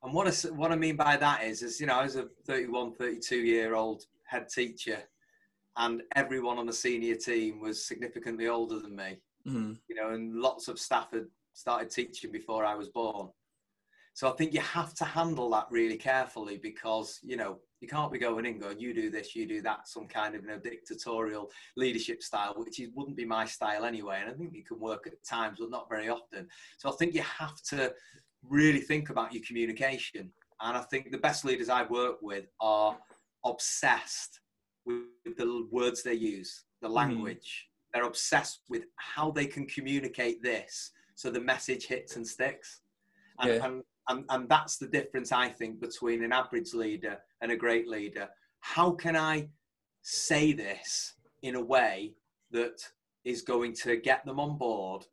And 0.02 0.14
what 0.14 0.26
I, 0.28 0.48
what 0.50 0.72
I 0.72 0.76
mean 0.76 0.96
by 0.96 1.16
that 1.16 1.44
is, 1.44 1.62
is, 1.62 1.80
you 1.80 1.86
know, 1.86 1.98
I 1.98 2.04
was 2.04 2.16
a 2.16 2.26
31, 2.46 2.94
32 2.94 3.36
year 3.38 3.74
old 3.74 4.04
head 4.24 4.48
teacher 4.48 4.98
and 5.76 6.02
everyone 6.14 6.58
on 6.58 6.66
the 6.66 6.72
senior 6.72 7.16
team 7.16 7.60
was 7.60 7.86
significantly 7.86 8.48
older 8.48 8.78
than 8.78 8.96
me. 8.96 9.18
Mm-hmm. 9.46 9.72
You 9.88 9.94
know, 9.96 10.10
and 10.10 10.34
lots 10.34 10.68
of 10.68 10.78
staff 10.78 11.12
had 11.12 11.26
started 11.52 11.90
teaching 11.90 12.32
before 12.32 12.64
I 12.64 12.74
was 12.74 12.88
born. 12.88 13.28
So 14.14 14.30
I 14.30 14.32
think 14.32 14.54
you 14.54 14.60
have 14.60 14.94
to 14.94 15.04
handle 15.04 15.50
that 15.50 15.66
really 15.70 15.96
carefully 15.96 16.58
because, 16.62 17.20
you 17.22 17.36
know, 17.36 17.58
you 17.80 17.88
can't 17.88 18.12
be 18.12 18.18
going 18.18 18.46
in 18.46 18.58
going, 18.58 18.80
you 18.80 18.94
do 18.94 19.10
this, 19.10 19.36
you 19.36 19.46
do 19.46 19.60
that, 19.62 19.88
some 19.88 20.06
kind 20.06 20.34
of 20.34 20.42
you 20.42 20.48
know, 20.48 20.58
dictatorial 20.58 21.50
leadership 21.76 22.22
style, 22.22 22.54
which 22.56 22.80
is, 22.80 22.88
wouldn't 22.94 23.16
be 23.16 23.24
my 23.24 23.44
style 23.44 23.84
anyway. 23.84 24.18
And 24.20 24.30
I 24.30 24.34
think 24.34 24.54
it 24.54 24.66
can 24.66 24.80
work 24.80 25.06
at 25.06 25.22
times, 25.24 25.58
but 25.60 25.70
not 25.70 25.88
very 25.88 26.08
often. 26.08 26.48
So 26.78 26.88
I 26.88 26.92
think 26.92 27.14
you 27.14 27.22
have 27.22 27.60
to 27.70 27.92
really 28.42 28.80
think 28.80 29.10
about 29.10 29.32
your 29.32 29.42
communication. 29.46 30.30
And 30.60 30.76
I 30.76 30.80
think 30.82 31.10
the 31.10 31.18
best 31.18 31.44
leaders 31.44 31.68
I've 31.68 31.90
worked 31.90 32.22
with 32.22 32.46
are 32.60 32.96
obsessed 33.44 34.40
with 34.86 35.04
the 35.36 35.68
words 35.70 36.02
they 36.02 36.14
use, 36.14 36.64
the 36.80 36.88
hmm. 36.88 36.94
language. 36.94 37.66
Mm. 37.66 37.92
They're 37.92 38.04
obsessed 38.04 38.60
with 38.68 38.84
how 38.96 39.30
they 39.30 39.46
can 39.46 39.66
communicate 39.66 40.42
this 40.42 40.92
so 41.14 41.30
the 41.30 41.40
message 41.40 41.86
hits 41.86 42.16
and 42.16 42.26
sticks. 42.26 42.80
And, 43.40 43.50
yeah. 43.50 43.66
and, 43.66 43.82
and, 44.08 44.24
and 44.28 44.48
that's 44.48 44.76
the 44.76 44.86
difference, 44.86 45.32
I 45.32 45.48
think, 45.48 45.80
between 45.80 46.22
an 46.22 46.32
average 46.32 46.74
leader 46.74 47.18
and 47.40 47.52
a 47.52 47.56
great 47.56 47.88
leader. 47.88 48.28
How 48.60 48.90
can 48.90 49.16
I 49.16 49.48
say 50.02 50.52
this 50.52 51.14
in 51.42 51.54
a 51.54 51.64
way 51.64 52.14
that 52.50 52.80
is 53.24 53.42
going 53.42 53.74
to 53.74 53.96
get 53.96 54.24
them 54.24 54.40
on 54.40 54.56
board, 54.56 55.06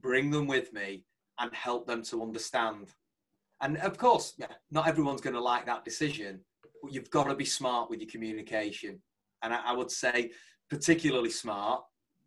bring 0.00 0.30
them 0.30 0.46
with 0.46 0.72
me, 0.72 1.04
and 1.38 1.54
help 1.54 1.86
them 1.86 2.02
to 2.04 2.22
understand? 2.22 2.88
And 3.60 3.78
of 3.78 3.96
course, 3.96 4.34
yeah, 4.38 4.46
not 4.70 4.88
everyone's 4.88 5.20
going 5.20 5.34
to 5.34 5.40
like 5.40 5.66
that 5.66 5.84
decision, 5.84 6.40
but 6.82 6.92
you've 6.92 7.10
got 7.10 7.24
to 7.24 7.34
be 7.34 7.44
smart 7.44 7.90
with 7.90 8.00
your 8.00 8.10
communication. 8.10 9.00
And 9.42 9.54
I, 9.54 9.60
I 9.66 9.72
would 9.72 9.90
say, 9.90 10.32
particularly 10.68 11.30
smart 11.30 11.82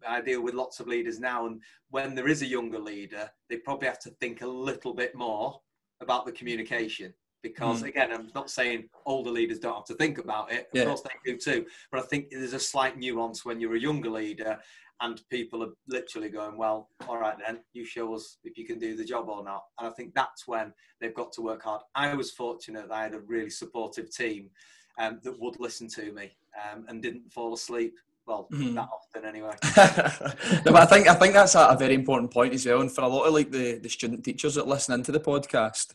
I 0.08 0.21
deal 0.21 0.41
with 0.41 0.53
lots 0.53 0.79
of 0.79 0.88
leaders 0.88 1.19
now, 1.19 1.45
and 1.45 1.62
when 1.89 2.15
there 2.15 2.27
is 2.27 2.41
a 2.41 2.47
younger 2.47 2.79
leader, 2.79 3.29
they 3.49 3.58
probably 3.58 3.88
have 3.88 3.99
to 4.01 4.12
think 4.12 4.41
a 4.41 4.47
little 4.47 4.93
bit 4.93 5.15
more 5.15 5.60
about 6.01 6.25
the 6.25 6.31
communication. 6.31 7.13
Because 7.43 7.84
mm. 7.84 7.88
again, 7.88 8.12
I'm 8.12 8.32
not 8.34 8.50
saying 8.50 8.89
older 9.06 9.30
leaders 9.30 9.60
don't 9.60 9.76
have 9.76 9.86
to 9.86 9.93
think 9.95 10.17
about 10.17 10.52
it. 10.52 10.67
Of 10.74 10.80
yeah. 10.80 10.86
course 10.86 11.02
they 11.02 11.32
do 11.32 11.38
too. 11.38 11.65
But 11.91 12.02
I 12.02 12.04
think 12.04 12.30
there's 12.32 12.54
a 12.54 12.60
slight 12.60 12.98
nuance 12.98 13.45
when 13.45 13.60
you're 13.60 13.76
a 13.76 13.80
younger 13.80 14.10
leader 14.10 14.60
and 15.02 15.21
people 15.30 15.63
are 15.63 15.71
literally 15.88 16.30
going, 16.30 16.58
well, 16.58 16.89
all 17.08 17.19
right 17.19 17.36
then, 17.45 17.60
you 17.74 17.86
show 17.86 18.15
us 18.15 18.38
if 18.43 18.58
you 18.58 18.65
can 18.65 18.80
do 18.80 18.95
the 18.95 19.04
job 19.04 19.30
or 19.30 19.43
not. 19.43 19.63
And 19.78 19.89
I 19.89 19.91
think 19.91 20.13
that's 20.13 20.48
when 20.48 20.74
they've 21.00 21.13
got 21.13 21.34
to 21.34 21.41
work 21.41 21.63
hard. 21.63 21.82
I 21.93 22.13
was 22.15 22.32
fortunate 22.32 22.88
that 22.88 22.95
I 22.95 23.04
had 23.04 23.13
a 23.13 23.19
really 23.19 23.50
supportive 23.50 24.10
team 24.10 24.50
um, 24.98 25.19
that 25.24 25.39
would 25.39 25.60
listen 25.60 25.89
to 25.89 26.13
me 26.13 26.38
um, 26.71 26.86
and 26.88 27.02
didn't 27.02 27.32
fall 27.32 27.54
asleep 27.54 27.93
well, 28.28 28.48
mm-hmm. 28.52 28.76
that 28.76 28.89
often 28.91 29.26
anyway. 29.26 29.56
no, 30.65 30.71
but 30.71 30.82
I 30.82 30.86
think 30.86 31.08
I 31.08 31.13
think 31.13 31.34
that's 31.34 31.56
a, 31.56 31.67
a, 31.67 31.78
very 31.78 31.93
important 31.93 32.32
point 32.32 32.54
as 32.54 32.65
well, 32.65 32.82
and 32.82 32.91
for 32.91 33.02
a 33.02 33.08
lot 33.08 33.26
of 33.26 33.34
like 33.34 33.52
the, 33.52 33.78
the 33.78 33.89
student 33.89 34.24
teachers 34.24 34.56
that 34.56 34.67
listen 34.67 34.93
into 34.93 35.12
the 35.12 35.19
podcast. 35.19 35.93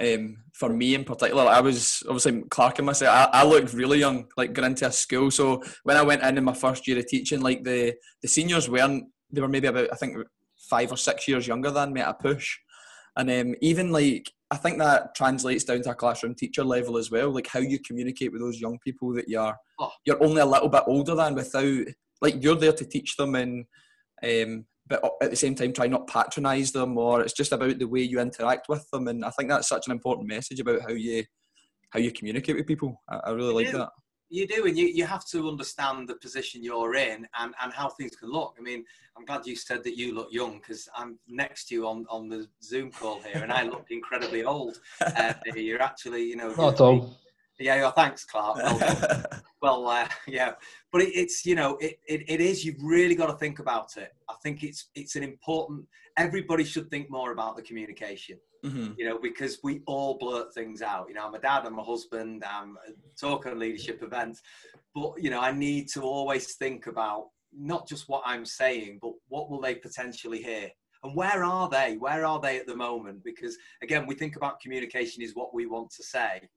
Um, 0.00 0.38
for 0.52 0.68
me 0.68 0.94
in 0.94 1.04
particular, 1.04 1.44
I 1.44 1.60
was 1.60 2.02
obviously 2.08 2.42
Clark 2.50 2.78
and 2.78 2.86
myself. 2.86 3.14
I, 3.32 3.40
I 3.40 3.44
looked 3.44 3.72
really 3.72 3.98
young, 3.98 4.26
like 4.36 4.52
going 4.52 4.70
into 4.70 4.86
a 4.86 4.92
school. 4.92 5.30
So 5.30 5.62
when 5.84 5.96
I 5.96 6.02
went 6.02 6.22
in 6.22 6.38
in 6.38 6.44
my 6.44 6.54
first 6.54 6.86
year 6.86 6.98
of 6.98 7.06
teaching, 7.06 7.40
like 7.40 7.64
the 7.64 7.94
the 8.22 8.28
seniors 8.28 8.68
weren't. 8.68 9.04
They 9.30 9.40
were 9.40 9.48
maybe 9.48 9.68
about 9.68 9.88
I 9.92 9.96
think 9.96 10.16
five 10.68 10.92
or 10.92 10.96
six 10.96 11.26
years 11.26 11.46
younger 11.46 11.70
than 11.70 11.92
me 11.92 12.00
at 12.00 12.08
a 12.08 12.14
push, 12.14 12.58
and 13.16 13.30
um, 13.30 13.54
even 13.60 13.90
like 13.92 14.30
I 14.50 14.56
think 14.56 14.78
that 14.78 15.14
translates 15.14 15.64
down 15.64 15.82
to 15.82 15.90
a 15.90 15.94
classroom 15.94 16.34
teacher 16.34 16.62
level 16.62 16.98
as 16.98 17.10
well, 17.10 17.30
like 17.30 17.46
how 17.46 17.60
you 17.60 17.78
communicate 17.78 18.32
with 18.32 18.42
those 18.42 18.60
young 18.60 18.78
people 18.84 19.14
that 19.14 19.28
you're 19.28 19.56
oh. 19.80 19.90
you're 20.04 20.22
only 20.22 20.42
a 20.42 20.46
little 20.46 20.68
bit 20.68 20.82
older 20.86 21.14
than 21.14 21.34
without 21.34 21.86
like 22.20 22.42
you're 22.42 22.56
there 22.56 22.72
to 22.72 22.84
teach 22.84 23.16
them 23.16 23.34
and 23.34 23.64
um, 24.22 24.66
but 25.00 25.12
at 25.22 25.30
the 25.30 25.36
same 25.36 25.54
time 25.54 25.72
try 25.72 25.86
not 25.86 26.06
patronise 26.06 26.72
them 26.72 26.98
or 26.98 27.20
it's 27.20 27.32
just 27.32 27.52
about 27.52 27.78
the 27.78 27.88
way 27.88 28.00
you 28.00 28.20
interact 28.20 28.68
with 28.68 28.88
them 28.90 29.08
and 29.08 29.24
I 29.24 29.30
think 29.30 29.48
that's 29.48 29.68
such 29.68 29.86
an 29.86 29.92
important 29.92 30.28
message 30.28 30.60
about 30.60 30.82
how 30.82 30.92
you 30.92 31.24
how 31.90 32.00
you 32.00 32.10
communicate 32.10 32.56
with 32.56 32.66
people. 32.66 33.02
I, 33.08 33.16
I 33.16 33.30
really 33.32 33.64
like 33.64 33.72
that 33.72 33.90
you 34.32 34.46
do, 34.46 34.64
and 34.64 34.78
you, 34.78 34.86
you 34.86 35.04
have 35.04 35.26
to 35.26 35.46
understand 35.46 36.08
the 36.08 36.14
position 36.14 36.64
you're 36.64 36.94
in 36.94 37.28
and, 37.38 37.54
and 37.62 37.72
how 37.72 37.90
things 37.90 38.16
can 38.16 38.30
look. 38.30 38.56
I 38.58 38.62
mean, 38.62 38.82
I'm 39.14 39.26
glad 39.26 39.46
you 39.46 39.54
said 39.54 39.84
that 39.84 39.98
you 39.98 40.14
look 40.14 40.28
young 40.32 40.58
because 40.58 40.88
I'm 40.96 41.18
next 41.28 41.66
to 41.68 41.74
you 41.74 41.86
on, 41.86 42.06
on 42.08 42.30
the 42.30 42.48
Zoom 42.62 42.90
call 42.90 43.20
here, 43.20 43.42
and 43.42 43.52
I 43.52 43.64
look 43.64 43.86
incredibly 43.90 44.42
old. 44.42 44.80
Uh, 45.14 45.34
you're 45.54 45.82
actually, 45.82 46.22
you 46.22 46.36
know, 46.36 46.54
not 46.54 46.80
all. 46.80 47.14
Yeah, 47.62 47.76
yeah, 47.76 47.90
thanks, 47.90 48.24
Clark. 48.24 48.56
Well, 48.56 49.24
well 49.62 49.88
uh, 49.88 50.08
yeah, 50.26 50.52
but 50.90 51.02
it, 51.02 51.10
it's 51.14 51.46
you 51.46 51.54
know, 51.54 51.76
it, 51.76 51.98
it, 52.06 52.24
it 52.28 52.40
is. 52.40 52.64
You've 52.64 52.82
really 52.82 53.14
got 53.14 53.26
to 53.26 53.36
think 53.36 53.58
about 53.58 53.96
it. 53.96 54.12
I 54.28 54.34
think 54.42 54.62
it's 54.62 54.90
it's 54.94 55.16
an 55.16 55.22
important. 55.22 55.86
Everybody 56.18 56.64
should 56.64 56.90
think 56.90 57.10
more 57.10 57.32
about 57.32 57.56
the 57.56 57.62
communication. 57.62 58.38
Mm-hmm. 58.64 58.92
You 58.96 59.08
know, 59.08 59.18
because 59.18 59.58
we 59.64 59.82
all 59.86 60.18
blurt 60.18 60.54
things 60.54 60.82
out. 60.82 61.06
You 61.08 61.14
know, 61.14 61.26
I'm 61.26 61.34
a 61.34 61.40
dad, 61.40 61.66
I'm 61.66 61.80
a 61.80 61.82
husband, 61.82 62.44
I'm 62.48 62.76
talking 63.20 63.58
leadership 63.58 64.04
events, 64.04 64.40
but 64.94 65.14
you 65.18 65.30
know, 65.30 65.40
I 65.40 65.50
need 65.50 65.88
to 65.94 66.02
always 66.02 66.54
think 66.54 66.86
about 66.86 67.30
not 67.56 67.88
just 67.88 68.08
what 68.08 68.22
I'm 68.24 68.46
saying, 68.46 69.00
but 69.02 69.12
what 69.28 69.50
will 69.50 69.60
they 69.60 69.74
potentially 69.74 70.42
hear? 70.42 70.70
And 71.02 71.16
where 71.16 71.42
are 71.42 71.68
they? 71.68 71.96
Where 71.98 72.24
are 72.24 72.40
they 72.40 72.58
at 72.58 72.66
the 72.66 72.76
moment? 72.76 73.24
Because 73.24 73.56
again, 73.82 74.06
we 74.06 74.14
think 74.14 74.36
about 74.36 74.60
communication 74.60 75.22
is 75.22 75.34
what 75.34 75.52
we 75.52 75.66
want 75.66 75.90
to 75.96 76.02
say. 76.02 76.48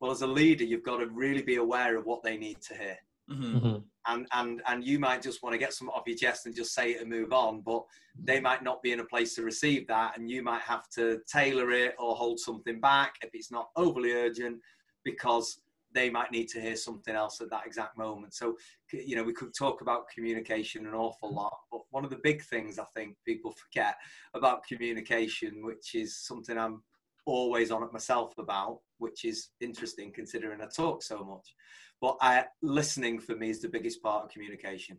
Well, 0.00 0.10
as 0.10 0.22
a 0.22 0.26
leader, 0.26 0.64
you've 0.64 0.84
got 0.84 0.98
to 0.98 1.06
really 1.06 1.42
be 1.42 1.56
aware 1.56 1.96
of 1.96 2.06
what 2.06 2.22
they 2.22 2.36
need 2.36 2.60
to 2.62 2.74
hear. 2.74 2.96
Mm-hmm. 3.30 3.56
Mm-hmm. 3.56 3.76
And, 4.06 4.26
and, 4.32 4.62
and 4.66 4.84
you 4.84 4.98
might 4.98 5.22
just 5.22 5.42
want 5.42 5.52
to 5.52 5.58
get 5.58 5.74
some 5.74 5.90
off 5.90 6.02
your 6.06 6.16
chest 6.16 6.46
and 6.46 6.54
just 6.54 6.74
say 6.74 6.92
it 6.92 7.00
and 7.00 7.10
move 7.10 7.32
on, 7.32 7.60
but 7.60 7.82
they 8.18 8.40
might 8.40 8.62
not 8.62 8.82
be 8.82 8.92
in 8.92 9.00
a 9.00 9.04
place 9.04 9.34
to 9.34 9.42
receive 9.42 9.86
that. 9.88 10.16
And 10.16 10.30
you 10.30 10.42
might 10.42 10.62
have 10.62 10.88
to 10.96 11.20
tailor 11.30 11.70
it 11.70 11.94
or 11.98 12.16
hold 12.16 12.40
something 12.40 12.80
back 12.80 13.14
if 13.22 13.30
it's 13.34 13.52
not 13.52 13.68
overly 13.76 14.12
urgent 14.12 14.58
because 15.04 15.60
they 15.92 16.08
might 16.08 16.30
need 16.30 16.46
to 16.48 16.60
hear 16.60 16.76
something 16.76 17.14
else 17.14 17.40
at 17.40 17.50
that 17.50 17.66
exact 17.66 17.98
moment. 17.98 18.32
So, 18.32 18.56
you 18.92 19.16
know, 19.16 19.24
we 19.24 19.32
could 19.32 19.52
talk 19.56 19.80
about 19.80 20.08
communication 20.14 20.86
an 20.86 20.94
awful 20.94 21.34
lot, 21.34 21.56
but 21.70 21.82
one 21.90 22.04
of 22.04 22.10
the 22.10 22.20
big 22.22 22.42
things 22.42 22.78
I 22.78 22.84
think 22.94 23.16
people 23.26 23.52
forget 23.52 23.96
about 24.34 24.66
communication, 24.66 25.64
which 25.64 25.94
is 25.94 26.24
something 26.24 26.56
I'm 26.56 26.82
always 27.26 27.70
on 27.70 27.82
it 27.82 27.92
myself 27.92 28.34
about, 28.38 28.78
which 29.00 29.24
is 29.24 29.48
interesting 29.60 30.12
considering 30.12 30.60
I 30.60 30.66
talk 30.66 31.02
so 31.02 31.24
much. 31.24 31.54
But 32.00 32.16
I, 32.20 32.44
listening 32.62 33.18
for 33.18 33.34
me 33.34 33.50
is 33.50 33.60
the 33.60 33.68
biggest 33.68 34.02
part 34.02 34.24
of 34.24 34.30
communication. 34.30 34.98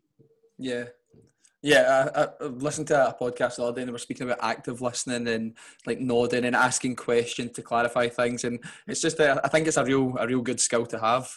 Yeah. 0.57 0.85
Yeah, 1.63 2.09
I, 2.15 2.21
I 2.23 2.47
listened 2.47 2.87
to 2.87 3.09
a 3.09 3.13
podcast 3.13 3.55
the 3.55 3.63
other 3.63 3.75
day 3.75 3.81
and 3.81 3.89
they 3.89 3.91
were 3.91 3.99
speaking 3.99 4.25
about 4.25 4.39
active 4.41 4.81
listening 4.81 5.27
and 5.27 5.55
like 5.85 5.99
nodding 5.99 6.45
and 6.45 6.55
asking 6.55 6.95
questions 6.95 7.51
to 7.51 7.61
clarify 7.61 8.09
things. 8.09 8.43
And 8.43 8.59
it's 8.87 9.01
just, 9.01 9.19
a, 9.19 9.39
I 9.43 9.47
think 9.47 9.67
it's 9.67 9.77
a 9.77 9.85
real, 9.85 10.15
a 10.17 10.27
real 10.27 10.41
good 10.41 10.59
skill 10.59 10.87
to 10.87 10.99
have. 10.99 11.31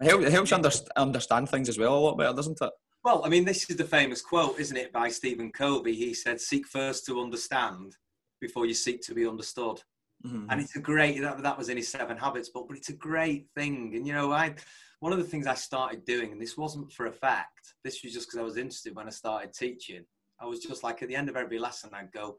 It 0.00 0.08
helps, 0.08 0.24
it 0.24 0.32
helps 0.32 0.50
you 0.50 0.56
under, 0.56 0.70
understand 0.96 1.50
things 1.50 1.68
as 1.68 1.78
well 1.78 1.96
a 1.96 2.00
lot 2.00 2.16
better, 2.18 2.34
doesn't 2.34 2.60
it? 2.60 2.70
Well, 3.02 3.22
I 3.24 3.30
mean, 3.30 3.46
this 3.46 3.68
is 3.70 3.76
the 3.76 3.84
famous 3.84 4.20
quote, 4.20 4.58
isn't 4.58 4.76
it, 4.76 4.92
by 4.92 5.08
Stephen 5.08 5.50
Covey? 5.50 5.94
He 5.94 6.12
said, 6.12 6.38
"Seek 6.38 6.66
first 6.66 7.06
to 7.06 7.20
understand 7.20 7.96
before 8.42 8.66
you 8.66 8.74
seek 8.74 9.00
to 9.02 9.14
be 9.14 9.26
understood." 9.26 9.82
Mm-hmm. 10.26 10.46
And 10.50 10.60
it's 10.60 10.76
a 10.76 10.80
great 10.80 11.20
that, 11.22 11.42
that 11.42 11.58
was 11.58 11.68
in 11.68 11.76
his 11.76 11.88
Seven 11.88 12.16
Habits 12.16 12.50
book, 12.50 12.66
but 12.68 12.76
it's 12.76 12.90
a 12.90 12.94
great 12.94 13.46
thing. 13.54 13.92
And 13.94 14.06
you 14.06 14.12
know, 14.12 14.32
I 14.32 14.54
one 15.00 15.12
of 15.12 15.18
the 15.18 15.24
things 15.24 15.46
I 15.46 15.54
started 15.54 16.04
doing, 16.04 16.32
and 16.32 16.40
this 16.40 16.58
wasn't 16.58 16.92
for 16.92 17.06
effect. 17.06 17.74
This 17.84 18.02
was 18.04 18.12
just 18.12 18.28
because 18.28 18.38
I 18.38 18.44
was 18.44 18.58
interested 18.58 18.94
when 18.94 19.06
I 19.06 19.10
started 19.10 19.54
teaching. 19.54 20.04
I 20.38 20.46
was 20.46 20.60
just 20.60 20.82
like 20.82 21.02
at 21.02 21.08
the 21.08 21.16
end 21.16 21.28
of 21.28 21.36
every 21.36 21.58
lesson, 21.58 21.90
I'd 21.94 22.12
go, 22.12 22.36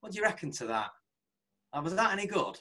"What 0.00 0.12
do 0.12 0.18
you 0.18 0.24
reckon 0.24 0.52
to 0.52 0.66
that? 0.66 0.90
And 1.72 1.84
was 1.84 1.94
that 1.96 2.12
any 2.12 2.26
good?" 2.26 2.58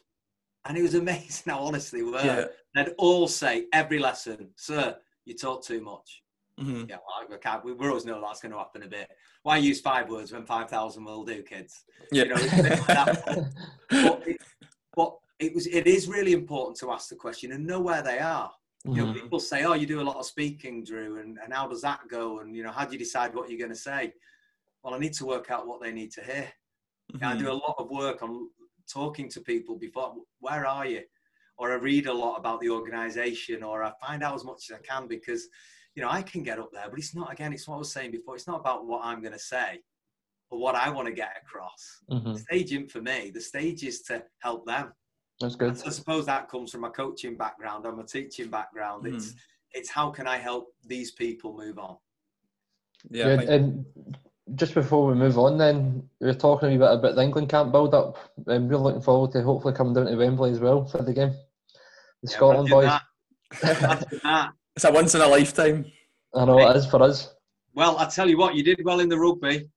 And 0.66 0.78
it 0.78 0.82
was 0.82 0.96
amazing 0.96 1.54
how 1.54 1.60
honestly 1.60 2.02
were. 2.02 2.24
Yeah. 2.24 2.46
They'd 2.74 2.94
all 2.98 3.28
say 3.28 3.68
every 3.74 4.00
lesson, 4.00 4.50
"Sir, 4.56 4.98
you 5.26 5.36
talk 5.36 5.64
too 5.64 5.82
much." 5.82 6.24
Mm-hmm. 6.60 6.86
Yeah, 6.90 6.98
well, 7.06 7.40
I 7.46 7.60
we 7.64 7.74
we 7.74 7.88
always 7.88 8.06
know 8.06 8.20
that's 8.20 8.42
going 8.42 8.52
to 8.52 8.58
happen 8.58 8.84
a 8.84 8.88
bit. 8.88 9.10
Why 9.44 9.58
use 9.58 9.80
five 9.80 10.10
words 10.10 10.32
when 10.32 10.46
5,000 10.46 11.04
will 11.04 11.24
do, 11.24 11.44
kids? 11.44 11.84
Yeah. 12.12 12.24
You 12.24 12.30
know, 12.30 12.36
it's 12.40 12.54
a 12.54 12.64
bit 12.64 12.88
like 12.88 13.48
but, 13.90 14.28
it, 14.28 14.38
but 14.96 15.16
it, 15.40 15.54
was, 15.54 15.68
it 15.68 15.86
is 15.86 16.08
really 16.08 16.34
important 16.34 16.78
to 16.80 16.92
ask 16.92 17.10
the 17.10 17.16
question 17.16 17.52
and 17.52 17.66
know 17.66 17.80
where 17.80 18.02
they 18.02 18.20
are. 18.20 18.52
You 18.86 18.94
know, 18.94 19.06
Mhm. 19.08 19.22
people 19.22 19.40
say, 19.40 19.66
oh, 19.66 19.74
you 19.74 19.86
do 19.86 20.02
a 20.02 20.04
lot 20.04 20.18
of 20.18 20.26
speaking, 20.26 20.84
Drew, 20.84 21.20
and, 21.20 21.38
and 21.44 21.54
how 21.54 21.68
does 21.68 21.82
that 21.82 22.08
go? 22.10 22.40
And, 22.40 22.56
you 22.56 22.64
know, 22.64 22.72
how 22.72 22.86
do 22.86 22.94
you 22.94 23.00
decide 23.00 23.36
what 23.36 23.50
you're 23.50 23.60
going 23.60 23.72
to 23.72 23.76
say? 23.76 24.14
Well, 24.82 24.94
I 24.94 24.98
need 24.98 25.14
to 25.14 25.26
work 25.26 25.52
out 25.52 25.68
what 25.68 25.82
they 25.82 25.92
need 25.92 26.12
to 26.14 26.24
hear. 26.24 26.48
Mm-hmm. 27.14 27.26
I 27.26 27.36
do 27.36 27.52
a 27.52 27.54
lot 27.54 27.76
of 27.78 27.90
work 27.90 28.24
on 28.24 28.50
talking 28.92 29.30
to 29.30 29.42
people 29.42 29.76
before, 29.78 30.16
where 30.40 30.66
are 30.66 30.86
you? 30.86 31.04
Or 31.58 31.72
I 31.72 31.76
read 31.76 32.08
a 32.08 32.14
lot 32.14 32.38
about 32.38 32.62
the 32.62 32.70
organization, 32.70 33.62
or 33.62 33.84
I 33.84 33.92
find 34.00 34.24
out 34.24 34.36
as 34.36 34.46
much 34.46 34.70
as 34.70 34.78
I 34.78 34.88
can 34.88 35.08
because, 35.08 35.48
you 35.98 36.04
know, 36.04 36.12
I 36.12 36.22
can 36.22 36.44
get 36.44 36.60
up 36.60 36.72
there, 36.72 36.86
but 36.92 37.00
it's 37.00 37.16
not, 37.16 37.34
again, 37.34 37.52
it's 37.54 37.68
what 37.68 37.78
I 37.78 37.80
was 37.80 37.92
saying 37.92 38.12
before, 38.12 38.36
it's 38.36 38.46
not 38.46 38.60
about 38.60 38.86
what 38.86 39.04
I'm 39.04 39.20
going 39.20 39.34
to 39.34 39.40
say 39.40 39.82
or 40.52 40.60
what 40.60 40.76
I 40.76 40.92
want 40.92 41.08
to 41.08 41.12
get 41.12 41.32
across. 41.44 42.04
Mhm. 42.12 42.38
Staging 42.38 42.88
for 42.88 43.02
me, 43.02 43.32
the 43.34 43.42
stage 43.42 43.84
is 43.84 44.04
to 44.04 44.24
help 44.38 44.68
them. 44.68 44.94
That's 45.42 45.56
And 45.56 45.60
good. 45.60 45.78
so 45.80 45.88
I 45.88 45.90
suppose 45.90 46.28
that 46.28 46.50
comes 46.50 46.72
from 46.72 46.82
my 46.82 46.90
coaching 46.90 47.36
background 47.36 47.88
and 47.88 47.98
my 47.98 48.04
teaching 48.04 48.50
background. 48.52 49.08
It's 49.08 49.34
it's 49.72 49.90
how 49.90 50.12
can 50.12 50.28
I 50.28 50.38
help 50.38 50.68
these 50.86 51.12
people 51.14 51.58
move 51.58 51.80
on? 51.80 51.98
Yeah. 53.10 53.36
Good. 53.38 53.50
And 53.50 53.86
just 54.56 54.76
before 54.76 55.08
we 55.08 55.16
move 55.16 55.38
on, 55.40 55.58
then 55.58 56.08
we 56.22 56.28
were 56.28 56.34
talking 56.36 56.70
a 56.70 56.72
wee 56.72 56.78
bit 56.78 56.92
about 56.92 57.16
the 57.16 57.24
England 57.24 57.50
camp 57.50 57.72
build 57.72 57.94
up, 57.96 58.18
and 58.46 58.70
we're 58.70 58.78
looking 58.78 59.02
forward 59.02 59.32
to 59.32 59.42
hopefully 59.42 59.74
coming 59.74 59.94
down 59.96 60.06
to 60.06 60.16
Wembley 60.16 60.52
as 60.52 60.60
well 60.60 60.86
for 60.86 61.02
the 61.02 61.14
game. 61.14 61.34
The 62.22 62.30
Scotland 62.30 62.70
boys. 62.70 62.86
that. 62.86 63.02
That. 64.24 64.54
It's 64.78 64.86
a 64.86 64.92
once 64.92 65.16
in 65.16 65.22
a 65.22 65.28
lifetime. 65.28 65.92
I 66.36 66.46
know 66.46 66.60
it 66.60 66.76
is 66.76 66.86
for 66.86 67.02
us. 67.02 67.34
Well, 67.74 67.98
I 67.98 68.06
tell 68.06 68.30
you 68.30 68.38
what, 68.38 68.54
you 68.54 68.62
did 68.62 68.80
well 68.86 69.00
in 69.00 69.10
the 69.10 69.18
rugby. 69.18 69.68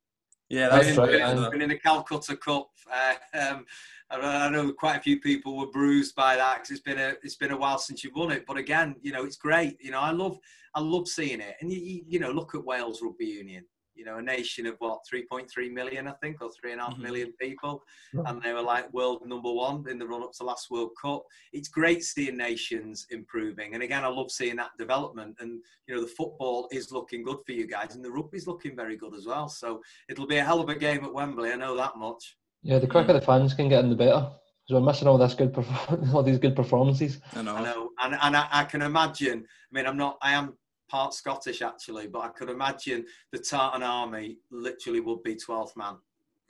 Yeah, 0.50 0.68
That's 0.68 0.88
that's 0.88 0.98
right, 0.98 1.38
in- 1.38 1.50
been 1.50 1.62
in 1.62 1.70
the 1.70 1.78
Calcutta 1.78 2.36
Cup. 2.36 2.68
Uh, 2.92 3.14
um, 3.32 3.64
I 4.10 4.18
I 4.18 4.50
know 4.50 4.74
quite 4.74 4.98
a 4.98 5.00
few 5.00 5.18
people 5.18 5.56
were 5.56 5.70
bruised 5.70 6.14
by 6.14 6.36
that 6.36 6.56
because 6.56 6.70
it's 6.72 6.82
been 6.82 6.98
a 6.98 7.14
it's 7.22 7.36
been 7.36 7.52
a 7.52 7.56
while 7.56 7.78
since 7.78 8.04
you've 8.04 8.14
won 8.14 8.30
it. 8.30 8.44
But 8.46 8.58
again, 8.58 8.94
you 9.00 9.10
know, 9.10 9.24
it's 9.24 9.38
great. 9.38 9.78
You 9.80 9.90
know, 9.90 10.00
I 10.00 10.10
love 10.10 10.36
I 10.74 10.80
love 10.80 11.08
seeing 11.08 11.40
it. 11.40 11.56
And 11.62 11.72
you, 11.72 11.80
you, 11.80 12.02
you 12.06 12.18
know, 12.20 12.30
look 12.30 12.54
at 12.54 12.62
Wales 12.62 13.00
Rugby 13.02 13.24
Union. 13.24 13.64
You 13.94 14.04
know, 14.04 14.16
a 14.16 14.22
nation 14.22 14.66
of 14.66 14.76
what 14.78 15.00
3.3 15.12 15.70
million, 15.72 16.06
I 16.06 16.12
think, 16.22 16.40
or 16.40 16.50
three 16.50 16.72
and 16.72 16.80
a 16.80 16.84
half 16.84 16.94
Mhm. 16.94 17.00
million 17.02 17.32
people, 17.40 17.82
Yeah. 18.14 18.22
and 18.26 18.40
they 18.42 18.52
were 18.52 18.62
like 18.62 18.92
world 18.92 19.26
number 19.26 19.52
one 19.52 19.86
in 19.88 19.98
the 19.98 20.06
run 20.06 20.22
up 20.22 20.32
to 20.34 20.44
last 20.44 20.70
World 20.70 20.92
Cup. 21.00 21.22
It's 21.52 21.68
great 21.68 22.02
seeing 22.04 22.36
nations 22.36 23.06
improving, 23.10 23.74
and 23.74 23.82
again, 23.82 24.04
I 24.04 24.08
love 24.08 24.30
seeing 24.30 24.56
that 24.56 24.70
development. 24.78 25.36
And 25.40 25.60
you 25.86 25.94
know, 25.94 26.00
the 26.00 26.06
football 26.06 26.68
is 26.72 26.92
looking 26.92 27.22
good 27.22 27.38
for 27.44 27.52
you 27.52 27.66
guys, 27.66 27.94
and 27.94 28.04
the 28.04 28.10
rugby's 28.10 28.46
looking 28.46 28.74
very 28.76 28.96
good 28.96 29.14
as 29.14 29.26
well. 29.26 29.48
So 29.48 29.82
it'll 30.08 30.26
be 30.26 30.36
a 30.38 30.44
hell 30.44 30.60
of 30.60 30.68
a 30.68 30.74
game 30.74 31.04
at 31.04 31.12
Wembley. 31.12 31.50
I 31.52 31.56
know 31.56 31.76
that 31.76 31.96
much. 31.96 32.36
Yeah, 32.62 32.78
the 32.78 32.86
quicker 32.86 33.12
the 33.12 33.20
fans 33.20 33.54
can 33.54 33.68
get 33.68 33.82
in, 33.84 33.90
the 33.90 33.96
better. 33.96 34.30
Because 34.66 34.80
we're 34.80 34.86
missing 34.86 35.08
all 35.08 35.18
this 35.18 35.34
good, 35.34 35.52
perf- 35.52 35.66
all 36.14 36.22
these 36.22 36.38
good 36.38 36.54
performances. 36.54 37.20
I 37.34 37.42
know. 37.42 37.56
I 37.56 37.62
know, 37.64 37.90
and 38.02 38.14
and 38.22 38.36
I, 38.36 38.48
I 38.52 38.64
can 38.64 38.82
imagine. 38.82 39.44
I 39.44 39.74
mean, 39.74 39.86
I'm 39.86 39.96
not. 39.96 40.16
I 40.22 40.32
am 40.34 40.56
part 40.90 41.14
Scottish 41.14 41.62
actually, 41.62 42.08
but 42.08 42.20
I 42.20 42.28
could 42.28 42.50
imagine 42.50 43.04
the 43.32 43.38
Tartan 43.38 43.82
Army 43.82 44.38
literally 44.50 45.00
would 45.00 45.22
be 45.22 45.36
12th 45.36 45.76
man. 45.76 45.96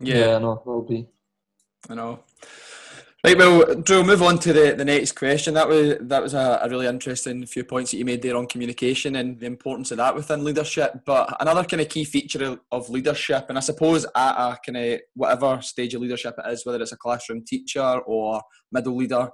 Yeah, 0.01 0.37
I 0.37 0.39
know. 0.39 0.63
Will 0.65 0.83
be. 0.83 1.07
I 1.89 1.95
know. 1.95 2.21
Right, 3.23 3.37
well, 3.37 3.75
Drew, 3.75 4.03
move 4.03 4.23
on 4.23 4.39
to 4.39 4.53
the, 4.55 4.73
the 4.73 4.85
next 4.85 5.13
question. 5.13 5.53
That 5.53 5.69
was 5.69 5.97
that 6.01 6.23
was 6.23 6.33
a, 6.33 6.59
a 6.63 6.71
really 6.71 6.87
interesting 6.87 7.45
few 7.45 7.65
points 7.65 7.91
that 7.91 7.99
you 7.99 8.05
made 8.07 8.23
there 8.23 8.35
on 8.35 8.47
communication 8.47 9.17
and 9.17 9.39
the 9.39 9.45
importance 9.45 9.91
of 9.91 9.99
that 9.99 10.15
within 10.15 10.43
leadership. 10.43 11.03
But 11.05 11.37
another 11.39 11.65
kind 11.65 11.83
of 11.83 11.91
key 11.91 12.05
feature 12.05 12.43
of, 12.43 12.61
of 12.73 12.89
leadership, 12.89 13.45
and 13.51 13.59
I 13.59 13.61
suppose 13.61 14.07
at 14.17 14.33
a 14.37 14.59
kind 14.65 14.79
of 14.79 15.01
whatever 15.13 15.61
stage 15.61 15.93
of 15.93 16.01
leadership 16.01 16.35
it 16.39 16.51
is, 16.51 16.65
whether 16.65 16.81
it's 16.81 16.93
a 16.93 16.97
classroom 16.97 17.45
teacher 17.45 17.99
or 18.07 18.41
middle 18.73 18.97
leader, 18.97 19.29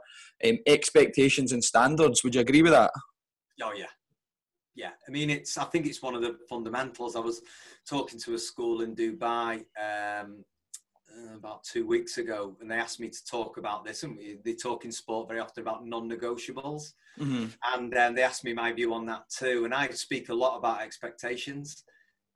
um, 0.45 0.59
expectations 0.67 1.53
and 1.53 1.63
standards. 1.63 2.25
Would 2.25 2.35
you 2.35 2.41
agree 2.41 2.63
with 2.63 2.73
that? 2.73 2.91
Oh 3.63 3.73
yeah, 3.73 3.87
yeah. 4.77 4.91
I 5.09 5.11
mean, 5.11 5.31
it's. 5.31 5.57
I 5.59 5.65
think 5.65 5.87
it's 5.87 6.03
one 6.03 6.15
of 6.15 6.23
the 6.23 6.37
fundamentals. 6.49 7.17
I 7.17 7.21
was 7.21 7.41
talking 7.89 8.21
to 8.21 8.35
a 8.35 8.39
school 8.39 8.83
in 8.83 8.95
Dubai 8.95 9.65
um, 9.81 10.45
uh, 11.11 11.35
about 11.35 11.65
two 11.65 11.87
weeks 11.87 12.19
ago, 12.19 12.57
and 12.61 12.71
they 12.71 12.77
asked 12.77 13.01
me 13.01 13.09
to 13.09 13.25
talk 13.25 13.57
about 13.57 13.85
this. 13.87 14.03
And 14.03 14.17
we, 14.17 14.39
they 14.45 14.55
talk 14.55 14.85
in 14.85 14.93
sport 14.93 15.29
very 15.29 15.41
often 15.41 15.63
about 15.63 15.87
non-negotiables, 15.87 16.93
Mm-hmm. 17.19 17.47
and 17.75 17.97
um, 17.97 18.15
they 18.15 18.23
asked 18.23 18.45
me 18.45 18.53
my 18.53 18.71
view 18.73 18.93
on 18.93 19.07
that 19.07 19.25
too. 19.31 19.65
And 19.65 19.73
I 19.73 19.89
speak 19.89 20.29
a 20.29 20.35
lot 20.35 20.59
about 20.59 20.83
expectations. 20.83 21.83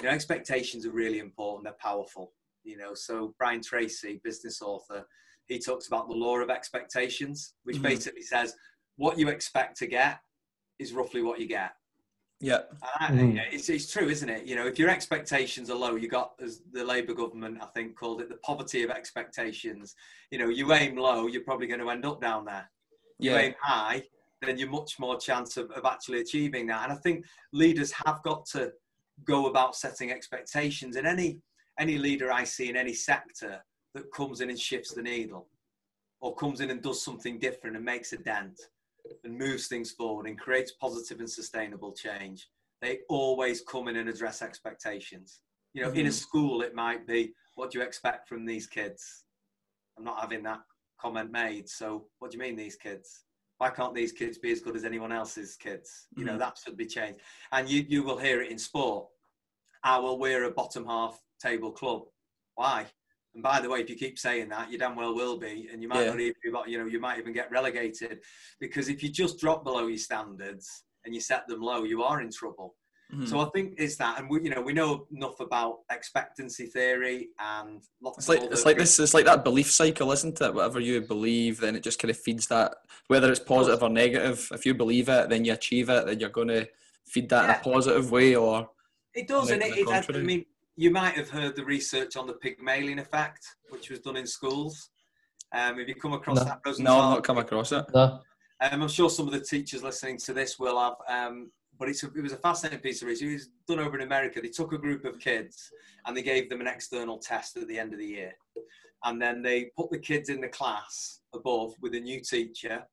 You 0.01 0.09
know, 0.09 0.15
expectations 0.15 0.87
are 0.87 0.93
really 0.93 1.19
important. 1.19 1.65
They're 1.65 1.75
powerful. 1.91 2.33
You 2.65 2.79
know, 2.79 2.95
so 2.95 3.35
Brian 3.39 3.61
Tracy, 3.63 4.23
business 4.25 4.63
author, 4.63 5.05
he 5.49 5.59
talks 5.59 5.87
about 5.89 6.09
the 6.09 6.15
law 6.15 6.39
of 6.39 6.49
expectations, 6.49 7.55
which 7.65 7.77
Mhm. 7.77 7.83
basically 7.83 8.23
says 8.23 8.57
what 8.97 9.19
you 9.19 9.29
expect 9.29 9.77
to 9.79 9.87
get 9.87 10.21
is 10.79 10.95
roughly 10.95 11.23
what 11.23 11.39
you 11.41 11.47
get. 11.47 11.73
Yeah. 12.41 12.63
And 13.01 13.21
I- 13.21 13.23
Mm. 13.23 13.53
it's, 13.53 13.69
it's 13.69 13.93
true, 13.93 14.09
isn't 14.09 14.29
it? 14.29 14.47
You 14.47 14.57
know, 14.57 14.67
if 14.67 14.79
your 14.79 14.89
expectations 14.89 15.69
are 15.69 15.77
low, 15.77 15.97
you 15.97 16.09
got, 16.09 16.35
as 16.41 16.63
the 16.73 16.83
Labour 16.83 17.13
government, 17.13 17.59
I 17.63 17.67
think, 17.67 17.97
called 17.97 18.23
it 18.23 18.29
the 18.31 18.37
poverty 18.39 18.83
of 18.83 18.91
expectations. 18.91 19.95
You 20.31 20.39
know, 20.39 20.49
you 20.49 20.73
aim 20.73 20.97
low, 20.97 21.27
you're 21.27 21.45
probably 21.45 21.67
going 21.67 21.81
to 21.81 21.91
end 21.91 22.07
up 22.07 22.21
down 22.21 22.47
there. 22.47 22.71
You 23.19 23.33
Yeah. 23.33 23.39
aim 23.39 23.55
high, 23.61 24.09
then 24.41 24.57
you're 24.57 24.71
much 24.71 24.99
more 24.99 25.19
chance 25.21 25.59
of, 25.59 25.71
of 25.73 25.85
actually 25.85 26.21
achieving 26.21 26.67
that. 26.69 26.85
And 26.85 26.93
I 26.93 26.97
think 26.97 27.27
leaders 27.53 27.93
have 27.93 28.23
got 28.23 28.47
to 28.47 28.73
go 29.25 29.47
about 29.47 29.77
setting 29.77 30.11
expectations. 30.11 30.97
And 30.97 31.07
any 31.07 31.41
any 31.79 31.97
leader 31.97 32.31
I 32.31 32.45
see 32.45 32.69
in 32.69 32.77
any 32.77 32.93
sector 32.93 33.65
that 33.95 34.13
comes 34.13 34.43
in 34.43 34.51
and 34.51 34.59
shifts 34.61 34.93
the 34.93 35.01
needle, 35.03 35.49
or 36.21 36.35
comes 36.35 36.61
in 36.61 36.71
and 36.71 36.83
does 36.83 37.03
something 37.03 37.39
different 37.39 37.75
and 37.77 37.85
makes 37.85 38.13
a 38.13 38.19
dent, 38.19 38.61
and 39.25 39.37
moves 39.37 39.67
things 39.69 39.91
forward 39.93 40.27
and 40.27 40.39
creates 40.39 40.73
positive 40.73 41.21
and 41.21 41.31
sustainable 41.31 41.93
change, 41.93 42.49
they 42.81 43.01
always 43.09 43.61
come 43.61 43.89
in 43.89 43.97
and 43.97 44.09
address 44.09 44.43
expectations. 44.43 45.43
You 45.73 45.83
know, 45.83 45.93
in 45.93 46.07
a 46.07 46.11
Mhm. 46.11 46.13
school, 46.13 46.63
it 46.63 46.75
might 46.75 47.07
be, 47.07 47.35
what 47.55 47.71
do 47.71 47.79
you 47.79 47.85
expect 47.85 48.29
from 48.29 48.45
these 48.45 48.67
kids? 48.67 49.25
I'm 49.97 50.05
not 50.05 50.21
having 50.21 50.43
that 50.45 50.63
comment 50.99 51.31
made. 51.31 51.69
So, 51.69 52.09
what 52.19 52.31
do 52.31 52.37
you 52.37 52.43
mean, 52.43 52.57
these 52.57 52.77
kids? 52.77 53.25
Why 53.59 53.71
can't 53.71 53.95
these 53.95 54.13
kids 54.13 54.39
be 54.39 54.51
as 54.53 54.61
good 54.61 54.75
as 54.77 54.85
anyone 54.85 55.13
else's 55.13 55.57
kids? 55.57 56.09
You 56.17 56.25
know, 56.25 56.37
Mhm. 56.37 56.39
that 56.39 56.59
should 56.59 56.77
be 56.77 56.87
changed. 56.87 57.21
And 57.53 57.69
you, 57.69 57.83
you 57.89 58.03
will 58.03 58.19
hear 58.19 58.41
it 58.43 58.51
in 58.51 58.59
sport. 58.59 59.09
ah, 59.83 59.99
well, 59.99 60.19
we're 60.19 60.45
a 60.45 60.51
bottom 60.51 60.85
half 60.85 61.23
table 61.39 61.73
club. 61.73 62.07
Why? 62.55 62.87
And 63.35 63.43
by 63.43 63.61
the 63.61 63.69
way, 63.69 63.81
if 63.81 63.89
you 63.89 63.97
keep 63.97 64.19
saying 64.19 64.49
that, 64.49 64.71
you 64.71 64.79
damn 64.79 64.97
well 64.97 65.15
will 65.15 65.39
be, 65.39 65.69
and 65.73 65.81
you 65.83 65.89
might 65.89 66.05
Yeah. 66.05 66.11
not 66.11 66.21
even, 66.21 66.35
you 66.67 66.79
know, 66.79 66.87
you 66.87 67.01
might 67.01 67.19
even 67.19 67.33
get 67.33 67.51
relegated, 67.51 68.23
because 68.59 68.89
if 68.89 69.03
you 69.03 69.09
just 69.09 69.39
drop 69.39 69.63
below 69.65 69.87
your 69.87 69.99
standards 69.99 70.85
and 71.05 71.15
you 71.15 71.21
set 71.21 71.47
them 71.47 71.61
low, 71.61 71.85
you 71.85 72.03
are 72.03 72.21
in 72.21 72.31
trouble. 72.31 72.77
Mhm. 73.13 73.29
So 73.29 73.41
I 73.41 73.49
think 73.51 73.75
it's 73.77 73.97
that, 73.97 74.19
and 74.19 74.29
we, 74.31 74.43
you 74.43 74.51
know, 74.51 74.61
we 74.61 74.73
know 74.73 75.07
enough 75.13 75.41
about 75.41 75.81
expectancy 75.91 76.67
theory 76.67 77.31
and 77.39 77.83
lots 78.01 78.19
It's 78.19 78.29
of 78.29 78.35
like 78.35 78.43
other 78.45 78.53
it's 78.53 78.65
like 78.65 78.79
this. 78.79 78.99
It's 79.01 79.15
like 79.15 79.25
that 79.27 79.43
belief 79.45 79.71
cycle, 79.71 80.13
isn't 80.13 80.41
it? 80.41 80.55
Whatever 80.55 80.79
you 80.81 81.01
believe, 81.01 81.61
then 81.61 81.75
it 81.75 81.83
just 81.83 81.99
kind 81.99 82.11
of 82.11 82.19
feeds 82.19 82.47
that. 82.49 82.75
Whether 83.09 83.31
it's 83.31 83.41
positive 83.41 83.83
or 83.83 83.89
negative, 83.89 84.49
if 84.53 84.65
you 84.65 84.75
believe 84.75 85.09
it, 85.09 85.29
then 85.29 85.45
you 85.45 85.53
achieve 85.53 85.89
it. 85.89 86.07
Then 86.07 86.21
you're 86.21 86.31
going 86.31 86.49
to 86.49 86.69
feed 87.07 87.29
that 87.31 87.45
in 87.45 87.51
a 87.51 87.59
positive 87.59 88.13
way, 88.13 88.37
or 88.37 88.71
It 89.13 89.27
does, 89.27 89.51
and 89.51 89.61
it, 89.61 89.77
it, 89.77 89.89
I 89.89 90.19
mean, 90.19 90.47
you 90.81 90.91
might 90.91 91.15
have 91.15 91.29
heard 91.29 91.55
the 91.57 91.65
research 91.65 92.17
on 92.17 92.27
the 92.27 92.33
Pygmalion 92.33 92.99
effect, 92.99 93.45
which 93.69 93.91
was 93.91 93.99
done 93.99 94.17
in 94.17 94.27
schools. 94.27 94.89
Um, 95.53 95.79
have 95.79 95.87
you 95.87 95.95
come 95.95 96.15
across 96.15 96.39
No. 96.39 96.45
that? 96.45 96.79
no, 96.79 96.99
I've 96.99 97.15
not 97.17 97.25
come 97.25 97.37
across 97.37 97.71
it. 97.71 97.85
No. 97.93 98.21
Um, 98.63 98.83
I'm 98.83 98.89
sure 98.89 99.11
some 99.11 99.27
of 99.27 99.35
the 99.35 99.41
teachers 99.41 99.83
listening 99.83 100.17
to 100.21 100.33
this 100.33 100.59
will 100.59 100.81
have, 100.81 100.95
um, 101.07 101.51
but 101.79 101.91
it's 101.91 102.03
a, 102.03 102.07
it 102.07 102.23
was 102.23 102.33
a 102.33 102.39
fascinating 102.39 102.81
piece 102.81 103.03
of 103.03 103.09
research. 103.09 103.29
It 103.29 103.33
was 103.35 103.49
done 103.69 103.79
over 103.79 103.95
in 103.99 104.07
America. 104.07 104.41
They 104.41 104.49
took 104.49 104.73
a 104.73 104.79
group 104.79 105.05
of 105.05 105.19
kids 105.19 105.71
and 106.07 106.17
they 106.17 106.23
gave 106.23 106.49
them 106.49 106.63
an 106.63 106.67
external 106.67 107.19
test 107.19 107.59
at 107.59 107.69
the 107.69 107.79
end 107.79 107.93
of 107.93 107.99
the 107.99 108.07
year. 108.07 108.33
And 109.05 109.21
then 109.21 109.43
they 109.43 109.71
put 109.77 109.91
the 109.91 109.99
kids 109.99 110.31
in 110.31 110.41
the 110.41 110.49
class 110.49 111.21
above 111.35 111.75
with 111.83 111.95
a 111.95 112.01
new 112.01 112.23
teacher 112.23 112.85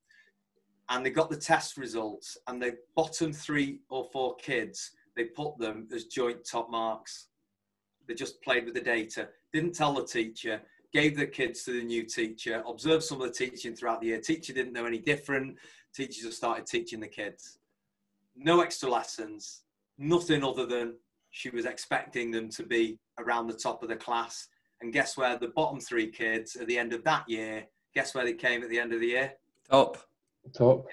and 0.89 1.05
they 1.05 1.09
got 1.09 1.29
the 1.29 1.37
test 1.37 1.77
results. 1.77 2.35
And 2.47 2.61
the 2.61 2.75
bottom 2.97 3.31
three 3.31 3.79
or 3.89 4.09
four 4.11 4.35
kids, 4.35 4.91
they 5.15 5.23
put 5.23 5.57
them 5.57 5.87
as 5.95 6.03
joint 6.07 6.39
top 6.45 6.69
marks. 6.69 7.29
They 8.07 8.13
just 8.13 8.41
played 8.41 8.65
with 8.65 8.73
the 8.73 8.81
data, 8.81 9.29
didn't 9.53 9.75
tell 9.75 9.93
the 9.93 10.05
teacher, 10.05 10.61
gave 10.93 11.17
the 11.17 11.25
kids 11.25 11.63
to 11.63 11.73
the 11.73 11.83
new 11.83 12.03
teacher, 12.03 12.63
observed 12.67 13.03
some 13.03 13.21
of 13.21 13.27
the 13.27 13.33
teaching 13.33 13.75
throughout 13.75 14.01
the 14.01 14.07
year. 14.07 14.19
Teacher 14.19 14.53
didn't 14.53 14.73
know 14.73 14.85
any 14.85 14.99
different. 14.99 15.57
Teachers 15.93 16.23
just 16.23 16.37
started 16.37 16.65
teaching 16.65 16.99
the 16.99 17.07
kids. 17.07 17.59
No 18.35 18.61
extra 18.61 18.89
lessons, 18.89 19.63
nothing 19.97 20.43
other 20.43 20.65
than 20.65 20.95
she 21.31 21.49
was 21.49 21.65
expecting 21.65 22.31
them 22.31 22.49
to 22.49 22.63
be 22.63 22.97
around 23.19 23.47
the 23.47 23.53
top 23.53 23.83
of 23.83 23.89
the 23.89 23.95
class. 23.95 24.47
And 24.81 24.93
guess 24.93 25.17
where 25.17 25.37
the 25.37 25.49
bottom 25.49 25.79
three 25.79 26.07
kids 26.07 26.55
at 26.55 26.67
the 26.67 26.77
end 26.77 26.93
of 26.93 27.03
that 27.03 27.27
year, 27.27 27.65
guess 27.93 28.13
where 28.13 28.23
they 28.23 28.33
came 28.33 28.63
at 28.63 28.69
the 28.69 28.79
end 28.79 28.93
of 28.93 28.99
the 28.99 29.07
year? 29.07 29.33
Top. 29.69 29.97
Top. 30.53 30.87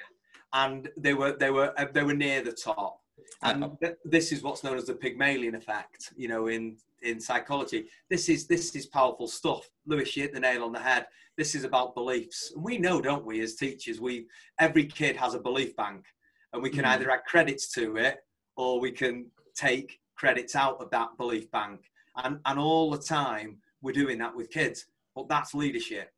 and 0.52 0.88
they 0.96 1.14
were 1.14 1.36
they 1.36 1.50
were 1.50 1.72
uh, 1.78 1.86
they 1.92 2.02
were 2.02 2.14
near 2.14 2.42
the 2.42 2.52
top 2.52 3.00
and 3.42 3.76
th- 3.80 3.96
this 4.04 4.32
is 4.32 4.42
what's 4.42 4.64
known 4.64 4.76
as 4.76 4.86
the 4.86 4.94
pygmalion 4.94 5.54
effect 5.54 6.12
you 6.16 6.28
know 6.28 6.46
in 6.46 6.76
in 7.04 7.20
psychology. 7.20 7.86
This 8.10 8.28
is 8.28 8.46
this 8.46 8.74
is 8.74 8.86
powerful 8.86 9.28
stuff. 9.28 9.68
Lewis 9.86 10.16
you 10.16 10.22
hit 10.22 10.32
the 10.34 10.40
nail 10.40 10.64
on 10.64 10.72
the 10.72 10.80
head. 10.80 11.06
This 11.36 11.54
is 11.54 11.64
about 11.64 11.94
beliefs. 11.94 12.52
And 12.54 12.64
we 12.64 12.78
know 12.78 13.00
don't 13.00 13.24
we 13.26 13.40
as 13.40 13.54
teachers 13.54 14.00
we 14.00 14.26
every 14.58 14.86
kid 14.86 15.16
has 15.16 15.34
a 15.34 15.38
belief 15.40 15.76
bank 15.76 16.04
and 16.52 16.62
we 16.62 16.70
can 16.70 16.84
Mhm. 16.84 16.88
either 16.92 17.10
add 17.10 17.24
credits 17.26 17.70
to 17.74 17.96
it 17.96 18.18
or 18.56 18.80
we 18.80 18.90
can 18.92 19.30
take 19.54 20.00
credits 20.16 20.54
out 20.56 20.80
of 20.80 20.90
that 20.90 21.16
belief 21.18 21.50
bank. 21.50 21.90
And 22.16 22.40
and 22.46 22.58
all 22.58 22.90
the 22.90 22.98
time 22.98 23.60
we're 23.82 23.92
doing 23.92 24.18
that 24.18 24.34
with 24.34 24.50
kids. 24.50 24.86
But 25.14 25.28
that's 25.28 25.54
leadership. 25.54 26.10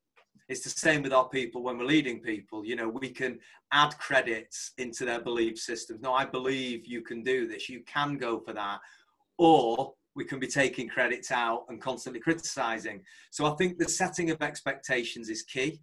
It's 0.49 0.63
the 0.63 0.71
same 0.71 1.03
with 1.03 1.13
our 1.13 1.29
people 1.29 1.63
when 1.65 1.77
we're 1.77 1.87
leading 1.97 2.21
people. 2.21 2.65
You 2.65 2.77
know 2.77 2.89
we 2.89 3.11
can 3.11 3.41
add 3.73 3.99
credits 3.99 4.73
into 4.79 5.05
their 5.05 5.21
belief 5.21 5.59
systems. 5.59 6.01
No 6.01 6.13
i 6.15 6.25
believe 6.25 6.87
you 6.87 7.03
can 7.03 7.23
do 7.25 7.49
this. 7.49 7.69
You 7.69 7.81
can 7.83 8.17
go 8.17 8.39
for 8.39 8.53
that. 8.53 8.81
Or 9.39 9.95
we 10.17 10.25
can 10.25 10.41
be 10.41 10.47
taking 10.49 10.89
credits 10.89 11.31
out 11.31 11.67
and 11.69 11.81
constantly 11.81 12.21
criticizing. 12.21 13.03
So 13.31 13.47
i 13.47 13.55
think 13.57 13.79
the 13.79 13.89
setting 13.89 14.31
of 14.31 14.43
expectations 14.43 15.29
is 15.29 15.43
key. 15.43 15.81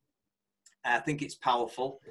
I 0.83 0.99
think 0.99 1.21
it's 1.21 1.35
powerful. 1.35 2.01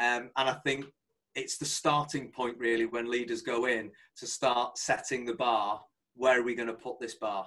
Um, 0.00 0.30
and 0.36 0.48
i 0.48 0.56
think 0.64 0.86
it's 1.34 1.58
the 1.58 1.64
starting 1.64 2.30
point 2.30 2.56
really 2.58 2.86
when 2.86 3.10
leaders 3.10 3.42
go 3.42 3.66
in 3.66 3.90
to 4.16 4.26
start 4.26 4.78
setting 4.78 5.24
the 5.24 5.34
bar 5.34 5.80
where 6.16 6.38
are 6.38 6.42
we 6.42 6.54
going 6.54 6.68
to 6.68 6.74
put 6.74 7.00
this 7.00 7.14
bar? 7.14 7.46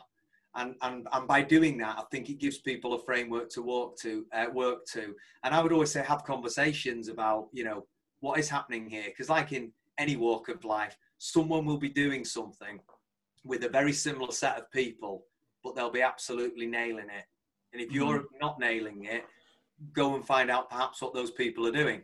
And, 0.56 0.76
and 0.82 1.08
and 1.14 1.28
by 1.28 1.42
doing 1.44 1.78
that, 1.80 1.98
I 2.00 2.04
think 2.12 2.30
it 2.30 2.40
gives 2.40 2.58
people 2.58 2.94
a 2.94 3.00
framework 3.00 3.50
to 3.52 3.62
walk 3.62 3.98
to 4.00 4.26
uh, 4.34 4.48
work 4.52 4.86
to. 4.94 5.14
And 5.44 5.54
I 5.54 5.62
would 5.62 5.72
always 5.72 5.92
say 5.92 6.04
have 6.04 6.24
conversations 6.24 7.10
about 7.10 7.48
you 7.54 7.64
know 7.64 7.86
what 8.22 8.40
is 8.40 8.50
happening 8.50 8.90
here? 8.90 9.06
Because 9.06 9.30
like 9.30 9.52
in 9.52 9.72
any 9.98 10.16
walk 10.16 10.50
of 10.50 10.64
life, 10.64 10.98
someone 11.20 11.66
will 11.66 11.78
be 11.78 11.90
doing 11.90 12.26
something 12.26 12.80
with 13.48 13.64
a 13.64 13.70
very 13.70 13.94
similar 13.94 14.32
set 14.32 14.58
of 14.58 14.72
people, 14.72 15.26
but 15.64 15.76
they'll 15.76 15.90
be 15.90 16.02
absolutely 16.02 16.68
nailing 16.68 17.06
it. 17.06 17.26
And 17.74 17.82
if 17.82 17.92
you're 17.92 18.26
not 18.40 18.60
nailing 18.60 19.06
it, 19.06 19.26
go 19.94 20.16
and 20.16 20.26
find 20.26 20.50
out 20.50 20.70
perhaps 20.70 21.02
what 21.02 21.14
those 21.14 21.32
people 21.32 21.66
are 21.68 21.72
doing, 21.72 22.02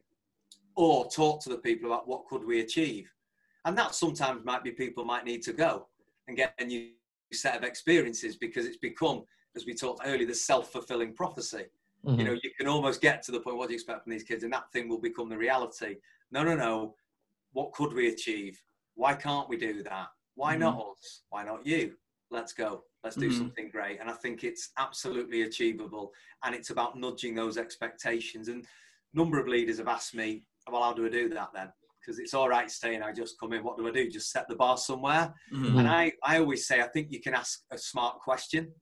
or 0.75 1.09
talk 1.09 1.41
to 1.43 1.49
the 1.49 1.57
people 1.57 1.91
about 1.91 2.07
what 2.07 2.25
could 2.27 2.43
we 2.43 2.61
achieve. 2.61 3.11
And 3.65 3.77
that 3.77 3.95
sometimes 3.95 4.43
might 4.43 4.63
be 4.63 4.71
people 4.71 5.05
might 5.05 5.25
need 5.25 5.41
to 5.43 5.53
go 5.53 5.87
and 6.27 6.35
get 6.35 6.53
a 6.59 6.65
new 6.65 6.91
set 7.31 7.55
of 7.57 7.63
experiences 7.63 8.35
because 8.35 8.65
it's 8.65 8.77
become, 8.77 9.23
as 9.55 9.65
we 9.65 9.73
talked 9.73 10.01
earlier, 10.05 10.27
the 10.27 10.35
self-fulfilling 10.35 11.13
prophecy. 11.13 11.65
Mhm. 12.05 12.17
You 12.17 12.23
know, 12.25 12.39
you 12.43 12.51
can 12.57 12.67
almost 12.67 13.01
get 13.01 13.23
to 13.23 13.31
the 13.31 13.39
point, 13.39 13.57
what 13.57 13.67
do 13.67 13.73
you 13.73 13.77
expect 13.77 14.03
from 14.03 14.11
these 14.11 14.23
kids? 14.23 14.43
And 14.43 14.53
that 14.53 14.71
thing 14.71 14.89
will 14.89 14.99
become 14.99 15.29
the 15.29 15.37
reality. 15.37 15.97
No, 16.31 16.43
no, 16.43 16.55
no. 16.55 16.97
What 17.53 17.71
could 17.71 17.93
we 17.93 18.09
achieve? 18.09 18.61
Why 18.95 19.15
can't 19.15 19.47
we 19.47 19.57
do 19.57 19.81
that? 19.83 20.09
Why 20.35 20.55
not 20.55 20.77
us? 20.79 21.23
Why 21.29 21.43
not 21.43 21.65
you? 21.65 21.95
Let's 22.31 22.53
go. 22.53 22.83
Let's 23.03 23.15
do 23.15 23.29
Mhm. 23.29 23.37
something 23.37 23.69
great. 23.69 23.99
And 23.99 24.09
I 24.09 24.13
think 24.13 24.43
it's 24.43 24.71
absolutely 24.77 25.43
achievable. 25.43 26.13
And 26.43 26.55
it's 26.55 26.69
about 26.71 26.97
nudging 26.97 27.35
those 27.35 27.57
expectations. 27.57 28.47
And 28.47 28.63
a 28.63 28.67
number 29.17 29.39
of 29.39 29.47
leaders 29.47 29.77
have 29.77 29.87
asked 29.87 30.15
me, 30.15 30.45
well, 30.69 30.81
how 30.83 30.93
do 30.93 31.05
I 31.05 31.09
do 31.09 31.29
that 31.29 31.51
then? 31.53 31.71
Because 31.99 32.19
it's 32.19 32.33
all 32.33 32.49
right 32.49 32.69
saying 32.71 33.01
I 33.03 33.11
just 33.11 33.39
come 33.39 33.53
in. 33.53 33.63
What 33.63 33.77
do 33.77 33.87
I 33.87 33.91
do? 33.91 34.09
Just 34.09 34.31
set 34.31 34.47
the 34.47 34.55
bar 34.55 34.77
somewhere. 34.77 35.33
Mhm. 35.51 35.79
And 35.79 35.87
I, 35.87 36.13
I 36.23 36.39
always 36.39 36.65
say, 36.65 36.81
I 36.81 36.87
think 36.87 37.11
you 37.11 37.21
can 37.21 37.33
ask 37.35 37.63
a 37.69 37.77
smart 37.77 38.19
question. 38.19 38.73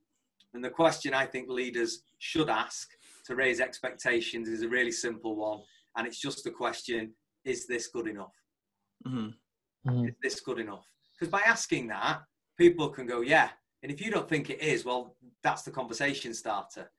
And 0.53 0.63
the 0.63 0.69
question 0.69 1.13
I 1.13 1.25
think 1.25 1.49
leaders 1.49 2.03
should 2.19 2.49
ask 2.49 2.89
to 3.25 3.35
raise 3.35 3.59
expectations 3.59 4.47
is 4.49 4.61
a 4.63 4.69
really 4.69 4.91
simple 4.91 5.35
one. 5.35 5.63
And 5.95 6.07
it's 6.07 6.19
just 6.19 6.43
the 6.43 6.51
question 6.51 7.15
is 7.43 7.65
this 7.67 7.87
good 7.87 8.07
enough? 8.07 8.35
Mhm. 9.05 9.35
Mhm. 9.85 10.09
Is 10.09 10.15
this 10.21 10.39
good 10.41 10.59
enough? 10.59 10.85
Because 11.21 11.31
by 11.31 11.41
asking 11.41 11.85
that, 11.89 12.23
people 12.57 12.89
can 12.89 13.05
go, 13.05 13.21
yeah. 13.21 13.49
And 13.83 13.91
if 13.91 14.01
you 14.03 14.09
don't 14.09 14.27
think 14.27 14.49
it 14.49 14.59
is, 14.59 14.83
well, 14.83 15.15
that's 15.43 15.61
the 15.61 15.69
conversation 15.69 16.33
starter. 16.33 16.89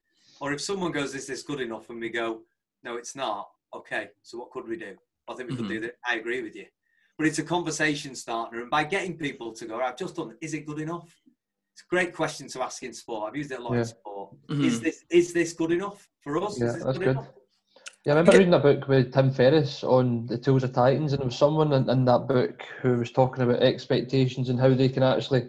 Or 0.40 0.52
if 0.52 0.61
someone 0.61 0.92
goes, 0.92 1.16
is 1.16 1.26
this 1.26 1.42
good 1.42 1.61
enough? 1.61 1.90
And 1.90 2.00
we 2.00 2.08
go, 2.08 2.42
no, 2.85 2.94
it's 2.96 3.16
not. 3.16 3.50
Okay, 3.74 4.11
so 4.22 4.38
what 4.38 4.52
could 4.52 4.68
we 4.68 4.76
do? 4.76 4.94
I 5.28 5.35
think 5.35 5.50
we 5.50 5.56
could 5.56 5.66
do 5.66 5.80
that. 5.80 5.96
I 6.06 6.16
agree 6.16 6.40
with 6.40 6.54
you. 6.54 6.66
But 7.18 7.26
it's 7.26 7.40
a 7.40 7.42
conversation 7.42 8.14
starter. 8.14 8.61
And 8.61 8.70
by 8.70 8.85
getting 8.85 9.18
people 9.18 9.50
to 9.54 9.66
go, 9.66 9.80
I've 9.80 9.96
just 9.96 10.14
done, 10.14 10.37
is 10.40 10.54
it 10.54 10.66
good 10.66 10.78
enough? 10.78 11.12
It's 11.74 11.82
a 11.82 11.90
great 11.90 12.14
question 12.14 12.46
to 12.50 12.62
ask 12.62 12.80
in 12.85 12.92
sport. 12.94 13.28
I've 13.28 13.37
used 13.37 13.50
it 13.50 13.58
a 13.58 13.62
lot 13.62 13.72
Yeah. 13.72 13.80
in 13.80 13.85
sport. 13.87 14.37
Mhm. 14.48 14.64
Is 14.64 14.80
this 14.80 15.04
is 15.11 15.32
this 15.32 15.52
good 15.52 15.72
enough 15.72 16.08
for 16.20 16.40
us? 16.40 16.61
Yeah, 16.61 16.66
is 16.66 16.74
this 16.74 16.85
that's 16.85 16.98
good, 16.98 17.04
good. 17.06 17.11
enough? 17.16 17.28
Yeah, 18.04 18.14
I 18.14 18.16
remember 18.16 18.38
reading 18.38 18.54
a 18.54 18.58
book 18.58 18.88
with 18.88 19.12
Tim 19.12 19.30
Ferriss 19.30 19.84
on 19.84 20.26
the 20.26 20.36
tools 20.36 20.64
of 20.64 20.72
Titans, 20.72 21.12
and 21.12 21.20
there 21.20 21.26
was 21.26 21.36
someone 21.36 21.72
in, 21.72 21.88
in 21.88 22.04
that 22.06 22.26
book 22.26 22.64
who 22.80 22.98
was 22.98 23.12
talking 23.12 23.44
about 23.44 23.62
expectations 23.62 24.48
and 24.48 24.58
how 24.58 24.70
they 24.70 24.88
can 24.88 25.04
actually 25.04 25.48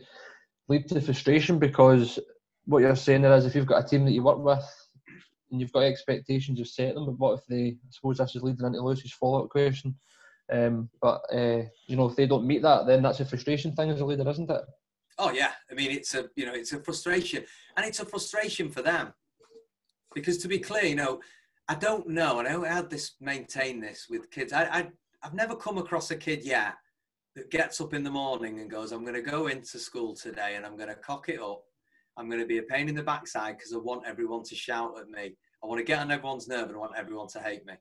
lead 0.68 0.88
to 0.90 1.02
frustration 1.02 1.58
because 1.58 2.20
what 2.66 2.84
you're 2.84 2.96
saying 2.96 3.24
there 3.24 3.36
is 3.36 3.48
if 3.48 3.56
you've 3.56 3.66
got 3.66 3.84
a 3.84 3.88
team 3.88 4.06
that 4.06 4.12
you 4.12 4.22
work 4.22 4.38
with 4.38 4.64
and 5.50 5.60
you've 5.60 5.72
got 5.72 5.80
expectations, 5.80 6.60
you've 6.60 6.68
set 6.68 6.94
them, 6.94 7.08
but 7.08 7.18
what 7.18 7.40
if 7.40 7.46
they, 7.48 7.70
I 7.70 7.90
suppose 7.90 8.20
this 8.20 8.36
is 8.36 8.44
leading 8.44 8.68
into 8.68 8.82
Lewis's 8.82 9.14
follow 9.14 9.46
up 9.46 9.50
question, 9.50 9.96
um, 10.52 10.88
but 11.02 11.22
uh, 11.34 11.64
you 11.88 11.96
know, 11.96 12.06
if 12.06 12.16
they 12.16 12.28
don't 12.28 12.46
meet 12.46 12.62
that, 12.62 12.86
then 12.86 13.02
that's 13.02 13.20
a 13.20 13.26
frustration 13.26 13.76
thing 13.76 13.90
as 13.90 14.00
a 14.00 14.06
leader, 14.06 14.30
isn't 14.30 14.52
it? 14.52 14.62
Oh 15.18 15.32
yeah, 15.32 15.54
I 15.72 15.74
mean 15.74 15.90
it's 15.90 16.14
a 16.14 16.30
you 16.36 16.46
know 16.46 16.54
it's 16.54 16.72
a 16.72 16.80
frustration, 16.80 17.46
and 17.78 17.86
it's 17.88 18.00
a 18.00 18.06
frustration 18.06 18.70
for 18.70 18.84
them. 18.84 19.12
Because 20.14 20.38
to 20.40 20.48
be 20.48 20.60
clear, 20.60 20.84
you 20.84 20.96
know, 20.96 21.20
I 21.68 21.76
don't 21.76 22.08
know, 22.10 22.40
and 22.40 22.48
I 22.48 22.74
had 22.74 22.90
this 22.90 23.14
maintain 23.22 23.80
this 23.80 24.08
with 24.10 24.30
kids. 24.32 24.52
I, 24.54 24.64
I 24.66 24.90
I've 25.24 25.34
never 25.34 25.56
come 25.56 25.78
across 25.78 26.12
a 26.12 26.16
kid 26.18 26.44
yet 26.44 26.74
that 27.36 27.50
gets 27.50 27.80
up 27.80 27.94
in 27.94 28.04
the 28.04 28.12
morning 28.12 28.60
and 28.60 28.70
goes, 28.70 28.92
"I'm 28.92 29.04
going 29.04 29.14
to 29.14 29.22
go 29.22 29.48
into 29.48 29.80
school 29.80 30.14
today 30.14 30.56
and 30.56 30.66
I'm 30.66 30.76
going 30.76 30.90
to 30.90 30.96
cock 30.96 31.30
it 31.30 31.40
up. 31.42 31.64
I'm 32.18 32.28
going 32.30 32.42
to 32.42 32.46
be 32.48 32.58
a 32.58 32.64
pain 32.64 32.90
in 32.90 32.96
the 32.96 33.04
backside 33.04 33.58
because 33.58 33.74
I 33.74 33.78
want 33.78 34.06
everyone 34.06 34.44
to 34.44 34.56
shout 34.56 35.00
at 35.00 35.10
me. 35.10 35.36
I 35.64 35.68
want 35.68 35.80
to 35.80 35.86
get 35.86 36.00
on 36.00 36.12
everyone's 36.12 36.48
nerve 36.50 36.68
and 36.68 36.76
I 36.76 36.80
want 36.80 36.98
everyone 36.98 37.28
to 37.30 37.40
hate 37.40 37.66
me." 37.66 37.74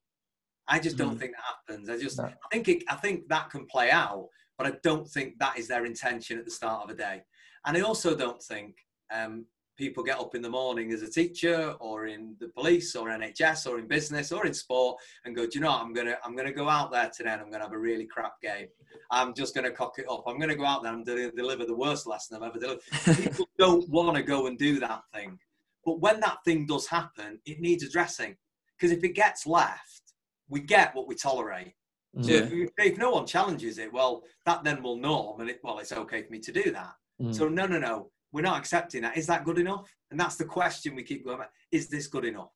I 0.68 0.78
just 0.78 0.96
don't 0.96 1.16
Mhm. 1.16 1.18
think 1.18 1.32
that 1.32 1.44
happens. 1.74 1.90
I 1.90 1.98
just 1.98 2.18
No. 2.18 2.24
I 2.26 2.48
think 2.52 2.68
it, 2.68 2.84
I 2.88 2.94
think 2.94 3.28
that 3.28 3.50
can 3.50 3.66
play 3.66 3.90
out, 3.90 4.28
but 4.56 4.66
I 4.68 4.78
don't 4.84 5.08
think 5.08 5.38
that 5.40 5.58
is 5.58 5.66
their 5.66 5.84
intention 5.84 6.38
at 6.38 6.44
the 6.44 6.52
start 6.52 6.84
of 6.84 6.90
a 6.90 6.94
day. 6.94 7.22
And 7.66 7.76
I 7.76 7.80
also 7.80 8.14
don't 8.16 8.40
think 8.40 8.76
um, 9.10 9.44
people 9.76 10.02
get 10.02 10.18
up 10.18 10.34
in 10.34 10.42
the 10.42 10.48
morning 10.48 10.92
as 10.92 11.02
a 11.02 11.10
teacher 11.10 11.74
or 11.80 12.06
in 12.06 12.36
the 12.40 12.48
police 12.48 12.94
or 12.94 13.08
NHS 13.08 13.66
or 13.66 13.78
in 13.78 13.86
business 13.86 14.32
or 14.32 14.46
in 14.46 14.54
sport 14.54 14.98
and 15.24 15.34
go, 15.34 15.44
do 15.44 15.50
you 15.54 15.60
know 15.60 15.70
what? 15.70 15.80
I'm 15.80 15.92
gonna 15.92 16.16
I'm 16.24 16.36
gonna 16.36 16.52
go 16.52 16.68
out 16.68 16.92
there 16.92 17.10
today 17.14 17.30
and 17.30 17.40
I'm 17.40 17.50
gonna 17.50 17.64
have 17.64 17.72
a 17.72 17.78
really 17.78 18.06
crap 18.06 18.40
game. 18.40 18.68
I'm 19.10 19.34
just 19.34 19.54
gonna 19.54 19.70
cock 19.70 19.94
it 19.98 20.06
up. 20.10 20.24
I'm 20.26 20.38
gonna 20.38 20.56
go 20.56 20.64
out 20.64 20.82
there 20.82 20.92
and 20.92 21.04
deliver 21.04 21.64
the 21.64 21.74
worst 21.74 22.06
lesson 22.06 22.36
I've 22.36 22.42
ever 22.42 22.58
delivered. 22.58 22.82
people 23.22 23.48
don't 23.58 23.88
want 23.88 24.16
to 24.16 24.22
go 24.22 24.46
and 24.46 24.58
do 24.58 24.78
that 24.80 25.02
thing, 25.14 25.38
but 25.84 26.00
when 26.00 26.20
that 26.20 26.38
thing 26.44 26.66
does 26.66 26.86
happen, 26.86 27.40
it 27.46 27.60
needs 27.60 27.82
addressing 27.82 28.36
because 28.76 28.96
if 28.96 29.04
it 29.04 29.14
gets 29.14 29.46
left, 29.46 30.14
we 30.48 30.60
get 30.60 30.94
what 30.94 31.08
we 31.08 31.14
tolerate. 31.14 31.74
So 32.20 32.30
if, 32.30 32.70
if 32.76 32.98
no 32.98 33.10
one 33.12 33.26
challenges 33.26 33.78
it, 33.78 33.90
well, 33.90 34.22
that 34.44 34.62
then 34.64 34.82
will 34.82 34.98
norm, 34.98 35.40
and 35.40 35.48
it, 35.48 35.60
well, 35.64 35.78
it's 35.78 35.92
okay 35.92 36.22
for 36.22 36.30
me 36.30 36.40
to 36.40 36.52
do 36.52 36.70
that. 36.70 36.92
Mm. 37.20 37.34
So 37.34 37.48
no, 37.48 37.66
no, 37.66 37.78
no, 37.78 38.10
we're 38.32 38.42
not 38.42 38.58
accepting 38.58 39.02
that. 39.02 39.16
Is 39.16 39.26
that 39.26 39.44
good 39.44 39.58
enough? 39.58 39.94
And 40.10 40.18
that's 40.18 40.36
the 40.36 40.44
question 40.44 40.94
we 40.94 41.02
keep 41.02 41.24
going 41.24 41.38
back. 41.38 41.52
Is 41.70 41.88
this 41.88 42.06
good 42.06 42.24
enough? 42.24 42.50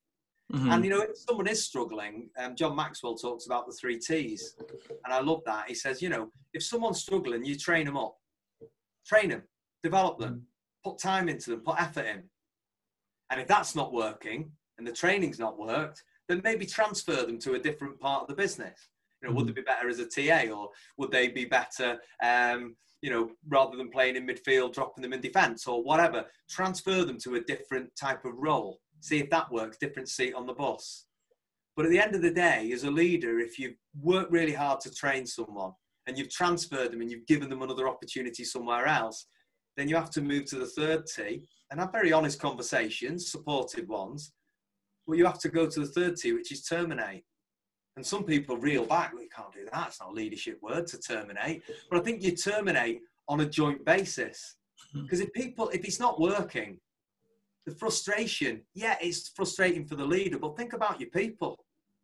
Mhm. 0.53 0.73
And 0.73 0.85
you 0.85 0.91
know, 0.91 1.01
if 1.01 1.17
someone 1.17 1.49
is 1.49 1.65
struggling, 1.65 2.31
um, 2.39 2.55
John 2.55 2.77
Maxwell 2.77 3.17
talks 3.17 3.47
about 3.47 3.67
the 3.67 3.73
three 3.73 3.99
T's, 3.99 4.57
and 5.05 5.13
I 5.13 5.21
love 5.21 5.43
that. 5.45 5.69
He 5.69 5.75
says, 5.75 6.01
you 6.01 6.09
know, 6.09 6.31
if 6.53 6.63
someone's 6.63 7.01
struggling, 7.01 7.45
you 7.45 7.57
train 7.57 7.85
them 7.85 7.97
up, 7.97 8.17
train 9.05 9.31
them, 9.31 9.43
develop 9.83 10.19
them, 10.19 10.47
put 10.85 10.99
time 10.99 11.29
into 11.29 11.51
them, 11.51 11.61
put 11.61 11.81
effort 11.81 12.07
in. 12.07 12.31
And 13.31 13.41
if 13.41 13.49
that's 13.49 13.75
not 13.75 13.93
working 13.93 14.53
and 14.79 14.87
the 14.87 14.93
training's 14.93 15.41
not 15.41 15.59
worked, 15.59 16.05
then 16.29 16.41
maybe 16.45 16.65
transfer 16.65 17.27
them 17.27 17.39
to 17.41 17.55
a 17.55 17.59
different 17.59 17.99
part 17.99 18.23
of 18.23 18.29
the 18.29 18.35
business. 18.35 18.89
You 19.23 19.29
know, 19.29 19.35
would 19.35 19.49
they 19.49 19.53
be 19.53 19.63
better 19.63 19.89
as 19.89 19.99
a 19.99 20.07
TA, 20.07 20.53
or 20.53 20.71
would 20.99 21.11
they 21.11 21.29
be 21.29 21.45
better, 21.47 21.99
um, 22.23 22.77
you 23.01 23.11
know, 23.11 23.31
rather 23.49 23.77
than 23.77 23.91
playing 23.91 24.17
in 24.17 24.27
midfield, 24.27 24.75
dropping 24.75 25.03
them 25.03 25.13
in 25.13 25.21
defence, 25.21 25.67
or 25.67 25.83
whatever? 25.83 26.25
Transfer 26.51 27.05
them 27.05 27.19
to 27.21 27.37
a 27.37 27.41
different 27.41 27.91
type 27.97 28.25
of 28.25 28.33
role. 28.37 28.81
See 29.01 29.19
if 29.19 29.31
that 29.31 29.51
works. 29.51 29.79
Different 29.79 30.09
seat 30.09 30.35
on 30.35 30.47
the 30.47 30.53
bus. 30.53 31.07
But 31.77 31.85
at 31.85 31.91
the 31.91 32.01
end 32.01 32.15
of 32.15 32.23
the 32.23 32.31
day, 32.31 32.71
as 32.73 32.85
a 32.85 32.91
leader, 32.91 33.39
if 33.39 33.59
you've 33.59 33.77
worked 34.01 34.33
really 34.33 34.55
hard 34.55 34.81
to 34.81 34.95
train 34.95 35.27
someone 35.27 35.73
and 36.07 36.17
you've 36.17 36.31
transferred 36.31 36.93
them 36.93 37.03
and 37.03 37.11
you've 37.11 37.27
given 37.27 37.51
them 37.51 37.63
another 37.63 37.87
opportunity 37.87 38.45
somewhere 38.45 38.87
else, 38.87 39.27
then 39.77 39.89
you 39.89 39.95
have 39.95 40.11
to 40.11 40.23
move 40.23 40.47
to 40.47 40.59
the 40.59 40.67
third 40.67 41.05
T 41.07 41.47
and 41.71 41.79
have 41.79 41.93
very 41.93 42.13
honest 42.13 42.41
conversations, 42.41 43.31
supported 43.31 43.89
ones. 43.89 44.33
But 45.07 45.19
you 45.19 45.27
have 45.27 45.39
to 45.41 45.51
go 45.51 45.69
to 45.69 45.81
the 45.81 45.87
third 45.87 46.17
T, 46.17 46.33
which 46.33 46.51
is 46.51 46.63
terminate. 46.63 47.25
And 47.97 48.05
some 48.05 48.25
people 48.25 48.59
reel 48.59 48.85
back, 48.85 49.15
we 49.15 49.27
can't 49.29 49.53
do 49.53 49.67
that. 49.73 49.89
It's 49.89 50.01
not 50.01 50.11
a 50.11 50.13
leadership 50.13 50.59
word 50.63 50.87
to 50.89 50.99
terminate. 50.99 51.63
But 51.91 51.99
I 51.99 52.03
think 52.03 52.23
you 52.23 52.33
terminate 52.33 53.01
on 53.29 53.41
a 53.41 53.47
joint 53.47 53.85
basis. 53.85 54.57
Because 54.93 55.21
if 55.21 55.33
people, 55.33 55.71
if 55.71 55.85
it's 55.85 55.99
not 55.99 56.21
working, 56.21 56.79
the 57.65 57.75
frustration, 57.75 58.61
yeah, 58.75 58.97
it's 59.01 59.31
frustrating 59.31 59.87
for 59.87 59.97
the 59.97 60.05
leader, 60.05 60.39
but 60.39 60.57
think 60.57 60.75
about 60.75 61.01
your 61.01 61.11
people 61.11 61.59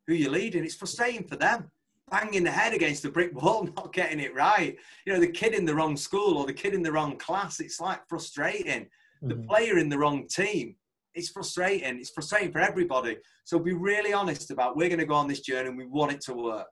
who 0.06 0.14
you're 0.14 0.32
leading. 0.32 0.64
It's 0.64 0.74
frustrating 0.74 1.24
for 1.28 1.36
them. 1.36 1.70
Banging 2.10 2.42
the 2.42 2.50
head 2.50 2.72
against 2.74 3.02
the 3.02 3.10
brick 3.10 3.34
wall, 3.40 3.64
not 3.76 3.92
getting 3.92 4.18
it 4.18 4.34
right. 4.34 4.76
You 5.06 5.12
know, 5.12 5.20
the 5.20 5.28
kid 5.28 5.54
in 5.54 5.66
the 5.66 5.74
wrong 5.74 5.96
school 5.96 6.38
or 6.38 6.46
the 6.46 6.52
kid 6.54 6.74
in 6.74 6.82
the 6.82 6.90
wrong 6.90 7.16
class, 7.18 7.60
it's 7.60 7.80
like 7.80 8.00
frustrating. 8.08 8.88
The 9.20 9.34
Mhm. 9.36 9.46
player 9.46 9.78
in 9.78 9.88
the 9.88 9.98
wrong 9.98 10.26
team, 10.26 10.74
it's 11.14 11.28
frustrating. 11.30 11.98
It's 11.98 12.10
frustrating 12.10 12.52
for 12.52 12.60
everybody. 12.60 13.16
So 13.44 13.58
be 13.58 13.72
really 13.72 14.12
honest 14.12 14.50
about 14.50 14.76
we're 14.76 14.88
going 14.88 14.98
to 15.00 15.06
go 15.06 15.14
on 15.14 15.28
this 15.28 15.40
journey 15.40 15.68
and 15.68 15.78
we 15.78 15.86
want 15.86 16.12
it 16.12 16.20
to 16.22 16.34
work. 16.34 16.66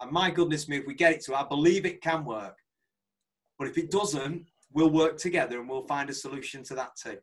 And 0.00 0.10
my 0.10 0.30
goodness 0.30 0.68
me, 0.68 0.78
if 0.78 0.86
we 0.86 0.94
get 0.94 1.12
it 1.12 1.24
to, 1.24 1.34
I 1.34 1.44
believe 1.48 1.86
it 1.86 2.02
can 2.02 2.24
work. 2.24 2.56
But 3.58 3.68
if 3.68 3.78
it 3.78 3.90
doesn't, 3.90 4.46
we'll 4.72 4.90
work 4.90 5.16
together 5.16 5.60
and 5.60 5.68
we'll 5.68 5.86
find 5.86 6.10
a 6.10 6.14
solution 6.14 6.62
to 6.64 6.74
that 6.74 6.96
too. 6.96 7.18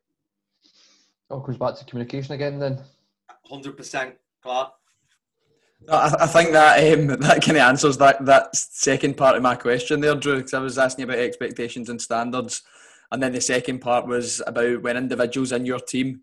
All 1.28 1.40
comes 1.40 1.58
back 1.58 1.76
to 1.76 1.84
communication 1.84 2.34
again 2.34 2.58
then. 2.58 2.80
100%, 3.50 4.12
Clark. 4.42 4.72
No, 5.86 5.94
I, 5.94 6.24
I 6.24 6.26
think 6.26 6.52
that 6.52 6.98
um, 6.98 7.06
that 7.20 7.42
kind 7.42 7.56
of 7.56 7.62
answers 7.62 7.96
that 7.98 8.24
that 8.26 8.54
second 8.54 9.16
part 9.16 9.36
of 9.36 9.42
my 9.42 9.54
question 9.54 10.00
there, 10.00 10.14
Drew. 10.14 10.36
Because 10.36 10.54
I 10.54 10.58
was 10.58 10.76
asking 10.76 11.04
about 11.04 11.18
expectations 11.18 11.88
and 11.88 12.00
standards, 12.00 12.62
and 13.10 13.22
then 13.22 13.32
the 13.32 13.40
second 13.40 13.80
part 13.80 14.06
was 14.06 14.42
about 14.46 14.82
when 14.82 14.98
individuals 14.98 15.52
in 15.52 15.64
your 15.64 15.80
team 15.80 16.20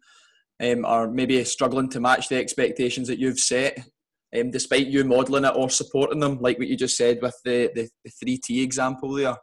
um, 0.64 0.86
are 0.86 1.08
maybe 1.08 1.44
struggling 1.44 1.90
to 1.90 2.00
match 2.00 2.30
the 2.30 2.38
expectations 2.38 3.08
that 3.08 3.20
you've 3.20 3.40
set, 3.40 3.78
um, 4.38 4.52
despite 4.52 4.88
you 4.88 5.04
modelling 5.04 5.46
it 5.46 5.56
or 5.56 5.70
supporting 5.70 6.20
them, 6.20 6.40
like 6.40 6.58
what 6.58 6.68
you 6.68 6.76
just 6.76 6.98
said 6.98 7.20
with 7.22 7.40
the 7.46 7.72
the, 7.76 7.90
the 8.04 8.12
three 8.12 8.38
T 8.38 8.62
example 8.62 9.14
there. 9.14 9.36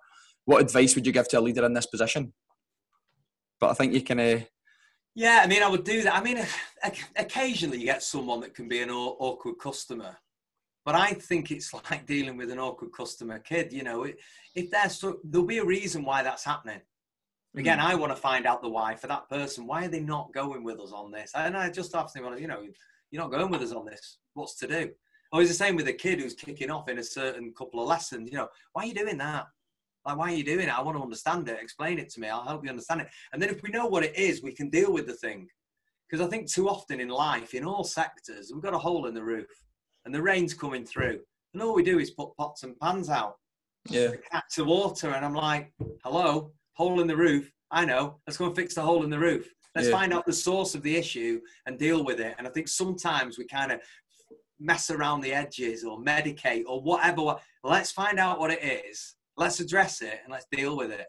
What 0.44 0.60
advice 0.60 0.94
would 0.94 1.06
you 1.06 1.12
give 1.12 1.28
to 1.28 1.38
a 1.38 1.40
leader 1.40 1.64
in 1.64 1.72
this 1.72 1.86
position? 1.86 2.32
But 3.60 3.70
I 3.70 3.74
think 3.74 3.94
you 3.94 4.02
can. 4.02 4.20
Uh, 4.20 4.40
Yeah, 5.14 5.42
I 5.44 5.46
mean, 5.46 5.62
I 5.62 5.68
would 5.68 5.84
do 5.84 6.02
that. 6.02 6.16
I 6.16 6.20
mean, 6.20 6.44
occasionally 7.16 7.78
you 7.78 7.86
get 7.86 8.02
someone 8.02 8.40
that 8.40 8.54
can 8.54 8.68
be 8.68 8.80
an 8.82 8.90
awkward 8.90 9.58
customer, 9.60 10.16
but 10.84 10.96
I 10.96 11.12
think 11.14 11.50
it's 11.50 11.72
like 11.72 12.04
dealing 12.04 12.36
with 12.36 12.50
an 12.50 12.58
awkward 12.58 12.92
customer 12.92 13.38
kid. 13.38 13.72
You 13.72 13.84
know, 13.84 14.06
if 14.54 14.70
they're 14.70 15.12
there'll 15.22 15.46
be 15.46 15.58
a 15.58 15.64
reason 15.64 16.04
why 16.04 16.22
that's 16.24 16.44
happening. 16.44 16.80
Again, 17.56 17.78
mm. 17.78 17.82
I 17.82 17.94
want 17.94 18.10
to 18.10 18.16
find 18.20 18.46
out 18.46 18.62
the 18.62 18.68
why 18.68 18.96
for 18.96 19.06
that 19.06 19.28
person. 19.28 19.66
Why 19.66 19.84
are 19.84 19.88
they 19.88 20.00
not 20.00 20.32
going 20.32 20.64
with 20.64 20.80
us 20.80 20.92
on 20.92 21.12
this? 21.12 21.32
And 21.34 21.56
I 21.56 21.70
just 21.70 21.92
to, 21.92 21.98
want 21.98 22.36
to, 22.36 22.40
you 22.40 22.48
know, 22.48 22.62
you're 23.10 23.22
not 23.22 23.30
going 23.30 23.50
with 23.50 23.62
us 23.62 23.72
on 23.72 23.86
this. 23.86 24.18
What's 24.34 24.56
to 24.56 24.66
do? 24.66 24.90
Or 25.32 25.40
it's 25.40 25.50
the 25.50 25.56
same 25.56 25.76
with 25.76 25.88
a 25.88 25.92
kid 25.92 26.20
who's 26.20 26.34
kicking 26.34 26.70
off 26.70 26.88
in 26.88 26.98
a 26.98 27.04
certain 27.04 27.52
couple 27.56 27.80
of 27.80 27.88
lessons. 27.88 28.30
You 28.30 28.38
know, 28.38 28.48
why 28.72 28.82
are 28.82 28.86
you 28.86 28.94
doing 28.94 29.18
that? 29.18 29.46
Like, 30.04 30.18
why 30.18 30.32
are 30.32 30.36
you 30.36 30.44
doing 30.44 30.68
it? 30.68 30.78
I 30.78 30.82
want 30.82 30.96
to 30.96 31.02
understand 31.02 31.48
it. 31.48 31.58
Explain 31.60 31.98
it 31.98 32.10
to 32.10 32.20
me. 32.20 32.28
I'll 32.28 32.44
help 32.44 32.64
you 32.64 32.70
understand 32.70 33.00
it. 33.02 33.08
And 33.32 33.40
then 33.40 33.48
if 33.48 33.62
we 33.62 33.70
know 33.70 33.86
what 33.86 34.04
it 34.04 34.16
is, 34.16 34.42
we 34.42 34.52
can 34.52 34.68
deal 34.68 34.92
with 34.92 35.06
the 35.06 35.14
thing. 35.14 35.48
Because 36.08 36.24
I 36.24 36.28
think 36.28 36.50
too 36.50 36.68
often 36.68 37.00
in 37.00 37.08
life, 37.08 37.54
in 37.54 37.64
all 37.64 37.84
sectors, 37.84 38.52
we've 38.52 38.62
got 38.62 38.74
a 38.74 38.78
hole 38.78 39.06
in 39.06 39.14
the 39.14 39.24
roof 39.24 39.46
and 40.04 40.14
the 40.14 40.22
rain's 40.22 40.54
coming 40.54 40.84
through. 40.84 41.20
And 41.52 41.62
all 41.62 41.74
we 41.74 41.82
do 41.82 41.98
is 41.98 42.10
put 42.10 42.36
pots 42.36 42.62
and 42.62 42.78
pans 42.80 43.08
out, 43.08 43.36
yeah. 43.88 44.08
the 44.08 44.18
cats 44.18 44.58
of 44.58 44.66
water. 44.66 45.10
And 45.10 45.24
I'm 45.24 45.34
like, 45.34 45.72
hello, 46.04 46.52
hole 46.74 47.00
in 47.00 47.06
the 47.06 47.16
roof. 47.16 47.50
I 47.70 47.84
know. 47.84 48.20
Let's 48.26 48.36
go 48.36 48.46
and 48.46 48.56
fix 48.56 48.74
the 48.74 48.82
hole 48.82 49.02
in 49.04 49.10
the 49.10 49.18
roof. 49.18 49.52
Let's 49.74 49.88
Yeah. 49.88 49.98
find 49.98 50.12
out 50.12 50.26
the 50.26 50.32
source 50.32 50.74
of 50.74 50.82
the 50.82 50.96
issue 50.96 51.40
and 51.66 51.78
deal 51.78 52.04
with 52.04 52.20
it. 52.20 52.34
And 52.38 52.46
I 52.46 52.50
think 52.50 52.68
sometimes 52.68 53.38
we 53.38 53.46
kind 53.46 53.72
of 53.72 53.80
mess 54.60 54.90
around 54.90 55.20
the 55.20 55.32
edges 55.32 55.84
or 55.84 55.98
medicate 55.98 56.64
or 56.66 56.80
whatever. 56.80 57.36
Let's 57.64 57.90
find 57.90 58.20
out 58.20 58.38
what 58.38 58.52
it 58.52 58.62
is. 58.62 59.16
Let's 59.36 59.58
address 59.58 60.00
it 60.00 60.20
and 60.22 60.32
let's 60.32 60.46
deal 60.52 60.76
with 60.76 60.92
it. 60.92 61.06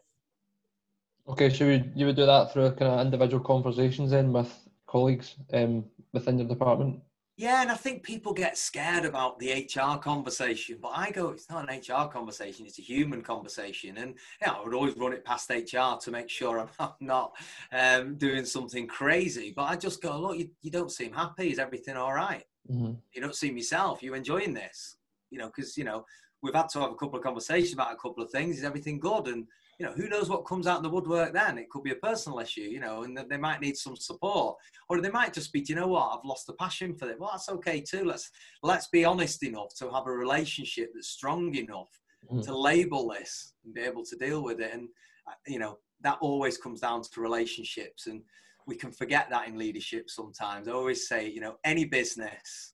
Okay, 1.28 1.50
so 1.50 1.64
you, 1.64 1.84
you 1.94 2.06
would 2.06 2.16
do 2.16 2.26
that 2.26 2.52
through 2.52 2.72
kind 2.72 2.92
of 2.92 3.00
individual 3.00 3.42
conversations 3.42 4.10
then 4.10 4.32
with 4.32 4.52
colleagues 4.86 5.36
um, 5.52 5.84
within 6.12 6.38
your 6.38 6.48
department? 6.48 7.00
Yeah, 7.38 7.60
and 7.60 7.70
I 7.70 7.74
think 7.74 8.02
people 8.02 8.32
get 8.32 8.56
scared 8.56 9.04
about 9.04 9.38
the 9.38 9.52
HR 9.52 9.98
conversation, 9.98 10.78
but 10.80 10.92
I 10.94 11.10
go, 11.10 11.28
it's 11.28 11.50
not 11.50 11.68
an 11.68 11.78
HR 11.78 12.08
conversation, 12.08 12.64
it's 12.64 12.78
a 12.78 12.82
human 12.82 13.20
conversation. 13.20 13.98
And 13.98 14.14
yeah, 14.40 14.52
I 14.52 14.64
would 14.64 14.72
always 14.72 14.96
run 14.96 15.12
it 15.12 15.22
past 15.22 15.50
HR 15.50 15.98
to 16.00 16.10
make 16.10 16.30
sure 16.30 16.66
I'm 16.80 16.90
not, 17.00 17.32
um, 17.72 18.16
doing 18.16 18.46
something 18.46 18.86
crazy. 18.86 19.52
But 19.54 19.64
I 19.64 19.76
just 19.76 20.00
go, 20.00 20.18
look, 20.18 20.38
you, 20.38 20.48
you 20.62 20.70
don't 20.70 20.90
seem 20.90 21.12
happy. 21.12 21.50
Is 21.50 21.58
everything 21.58 21.96
all 21.96 22.14
right? 22.14 22.44
Mm-hmm. 22.70 22.92
You 23.12 23.20
don't 23.20 23.36
seem 23.36 23.58
yourself. 23.58 24.02
You 24.02 24.14
enjoying 24.14 24.54
this? 24.54 24.96
You 25.30 25.38
know, 25.38 25.48
because, 25.54 25.76
you 25.76 25.84
know, 25.84 26.06
we've 26.42 26.54
had 26.54 26.70
to 26.70 26.80
have 26.80 26.92
a 26.92 26.96
couple 26.96 27.18
of 27.18 27.24
conversations 27.24 27.74
about 27.74 27.92
a 27.92 27.96
couple 27.96 28.22
of 28.22 28.30
things. 28.30 28.56
Is 28.56 28.64
everything 28.64 28.98
good? 28.98 29.26
And, 29.28 29.46
you 29.78 29.84
know, 29.84 29.92
who 29.92 30.08
knows 30.08 30.28
what 30.30 30.46
comes 30.46 30.66
out 30.66 30.78
in 30.78 30.82
the 30.82 30.88
woodwork 30.90 31.32
then? 31.32 31.58
It 31.58 31.68
could 31.68 31.82
be 31.82 31.90
a 31.92 31.96
personal 31.96 32.38
issue, 32.38 32.62
you 32.62 32.80
know, 32.80 33.02
and 33.02 33.18
they 33.28 33.36
might 33.36 33.60
need 33.60 33.76
some 33.76 33.96
support, 33.96 34.56
or 34.88 35.00
they 35.00 35.10
might 35.10 35.34
just 35.34 35.52
be, 35.52 35.60
do 35.60 35.72
you 35.72 35.78
know 35.78 35.88
what? 35.88 36.16
I've 36.16 36.24
lost 36.24 36.46
the 36.46 36.54
passion 36.54 36.94
for 36.94 37.10
it. 37.10 37.20
Well, 37.20 37.30
that's 37.32 37.48
okay 37.50 37.80
too. 37.80 38.04
Let's 38.04 38.30
let's 38.62 38.88
be 38.88 39.04
honest 39.04 39.42
enough 39.42 39.74
to 39.78 39.90
have 39.90 40.06
a 40.06 40.10
relationship 40.10 40.92
that's 40.94 41.08
strong 41.08 41.54
enough 41.54 41.90
Mhm. 42.30 42.42
to 42.44 42.56
label 42.56 43.08
this 43.08 43.54
and 43.64 43.74
be 43.74 43.82
able 43.82 44.04
to 44.04 44.16
deal 44.16 44.42
with 44.42 44.60
it. 44.60 44.72
And 44.72 44.88
uh, 45.28 45.34
you 45.46 45.58
know, 45.58 45.78
that 46.00 46.18
always 46.20 46.56
comes 46.56 46.80
down 46.80 47.02
to 47.02 47.20
relationships, 47.20 48.06
and 48.06 48.22
we 48.66 48.76
can 48.76 48.92
forget 48.92 49.28
that 49.30 49.46
in 49.46 49.58
leadership 49.58 50.08
sometimes. 50.08 50.68
I 50.68 50.72
always 50.72 51.06
say, 51.06 51.28
you 51.28 51.40
know, 51.40 51.58
any 51.64 51.84
business 51.84 52.72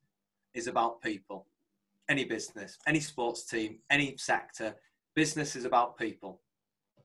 is 0.54 0.68
about 0.68 1.00
people. 1.02 1.48
Any 2.08 2.24
business, 2.24 2.78
any 2.86 3.00
sports 3.00 3.44
team, 3.44 3.80
any 3.90 4.16
sector, 4.18 4.76
business 5.14 5.56
is 5.56 5.64
about 5.64 5.96
people 5.98 6.41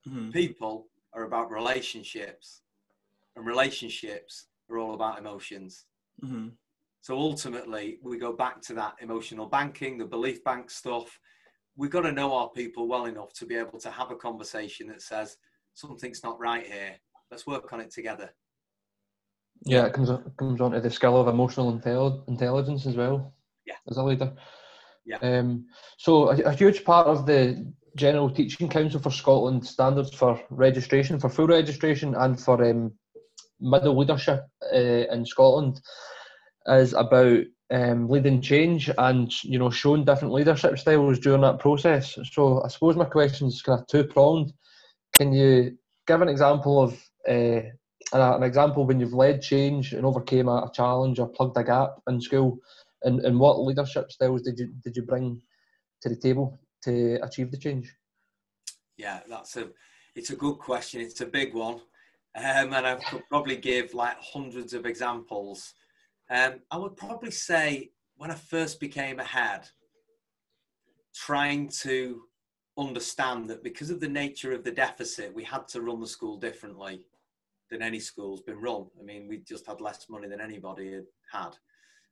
Mhm. 0.08 0.32
people 0.32 0.88
are 1.12 1.24
about 1.24 1.50
relationships 1.50 2.62
and 3.36 3.46
relationships 3.46 4.46
are 4.70 4.78
all 4.78 4.94
about 4.94 5.18
emotions 5.18 5.86
Mhm. 6.22 6.56
so 7.00 7.16
ultimately 7.18 7.98
we 8.02 8.18
go 8.18 8.32
back 8.32 8.60
to 8.62 8.74
that 8.74 8.94
emotional 9.00 9.46
banking 9.46 9.98
the 9.98 10.04
belief 10.06 10.42
bank 10.44 10.70
stuff 10.70 11.18
we've 11.76 11.90
got 11.90 12.02
to 12.02 12.12
know 12.12 12.34
our 12.34 12.50
people 12.50 12.88
well 12.88 13.06
enough 13.06 13.32
to 13.34 13.46
be 13.46 13.54
able 13.54 13.78
to 13.78 13.90
have 13.90 14.10
a 14.10 14.16
conversation 14.16 14.88
that 14.88 15.02
says 15.02 15.36
something's 15.74 16.22
not 16.24 16.38
right 16.40 16.66
here 16.66 16.96
let's 17.30 17.46
work 17.46 17.72
on 17.72 17.80
it 17.80 17.90
together 17.90 18.30
Yeah, 19.64 19.86
it 19.86 19.92
comes 19.92 20.08
on, 20.10 20.32
comes 20.36 20.60
on 20.60 20.70
to 20.72 20.80
the 20.80 20.90
skill 20.90 21.16
of 21.20 21.26
emotional 21.26 21.72
intel- 21.72 22.22
intelligence 22.28 22.86
as 22.86 22.94
well. 22.96 23.34
Yeah. 23.66 23.74
As 23.88 23.96
a 23.96 24.04
leader. 24.04 24.32
Yeah. 25.04 25.18
Um, 25.18 25.66
so 25.96 26.28
a, 26.30 26.36
a 26.42 26.52
huge 26.52 26.84
part 26.84 27.08
of 27.08 27.26
the 27.26 27.40
General 27.98 28.30
Teaching 28.30 28.68
Council 28.68 29.00
for 29.00 29.10
Scotland 29.10 29.66
standards 29.66 30.14
for 30.14 30.40
registration, 30.50 31.18
for 31.18 31.28
full 31.28 31.48
registration, 31.48 32.14
and 32.14 32.40
for 32.40 32.64
um, 32.64 32.92
middle 33.60 33.98
leadership 33.98 34.46
uh, 34.72 34.76
in 34.76 35.26
Scotland 35.26 35.80
is 36.68 36.92
about 36.92 37.42
um, 37.70 38.08
leading 38.08 38.40
change 38.40 38.90
and 38.96 39.32
you 39.44 39.58
know 39.58 39.70
showing 39.70 40.04
different 40.04 40.32
leadership 40.32 40.78
styles 40.78 41.18
during 41.18 41.42
that 41.42 41.58
process. 41.58 42.16
So 42.32 42.62
I 42.62 42.68
suppose 42.68 42.96
my 42.96 43.04
question 43.04 43.48
is 43.48 43.62
kind 43.62 43.80
of 43.80 43.86
two 43.88 44.04
pronged. 44.04 44.52
Can 45.14 45.32
you 45.32 45.76
give 46.06 46.22
an 46.22 46.28
example 46.28 46.80
of 46.80 46.92
uh, 47.28 47.62
an 48.12 48.42
example 48.42 48.86
when 48.86 49.00
you've 49.00 49.12
led 49.12 49.42
change 49.42 49.92
and 49.92 50.06
overcame 50.06 50.48
a, 50.48 50.70
challenge 50.72 51.18
or 51.18 51.28
plugged 51.28 51.58
a 51.58 51.64
gap 51.64 51.90
in 52.08 52.20
school, 52.20 52.58
and, 53.02 53.20
and 53.20 53.38
what 53.38 53.60
leadership 53.60 54.10
styles 54.12 54.42
did 54.42 54.58
you 54.58 54.72
did 54.84 54.96
you 54.96 55.02
bring 55.02 55.42
to 56.02 56.08
the 56.08 56.16
table 56.16 56.58
to 56.84 57.18
achieve 57.22 57.50
the 57.50 57.56
change? 57.56 57.94
Yeah, 58.96 59.20
that's 59.28 59.56
a 59.56 59.68
it's 60.14 60.30
a 60.30 60.36
good 60.36 60.58
question. 60.58 61.00
It's 61.00 61.20
a 61.20 61.26
big 61.26 61.54
one, 61.54 61.80
um, 62.34 62.72
and 62.72 62.86
I 62.86 62.96
could 62.96 63.22
probably 63.28 63.56
give 63.56 63.94
like 63.94 64.16
hundreds 64.20 64.72
of 64.72 64.86
examples. 64.86 65.74
Um, 66.30 66.60
I 66.70 66.76
would 66.76 66.96
probably 66.96 67.30
say 67.30 67.92
when 68.16 68.30
I 68.30 68.34
first 68.34 68.80
became 68.80 69.20
a 69.20 69.24
head, 69.24 69.68
trying 71.14 71.68
to 71.82 72.22
understand 72.76 73.48
that 73.50 73.62
because 73.62 73.90
of 73.90 74.00
the 74.00 74.08
nature 74.08 74.52
of 74.52 74.64
the 74.64 74.70
deficit, 74.70 75.34
we 75.34 75.44
had 75.44 75.66
to 75.68 75.80
run 75.80 76.00
the 76.00 76.06
school 76.06 76.36
differently 76.36 77.02
than 77.70 77.82
any 77.82 78.00
school's 78.00 78.42
been 78.42 78.60
run. 78.60 78.86
I 78.98 79.04
mean, 79.04 79.28
we 79.28 79.38
just 79.38 79.66
had 79.66 79.80
less 79.80 80.06
money 80.08 80.28
than 80.28 80.40
anybody 80.40 80.92
had 80.92 81.06
had 81.32 81.56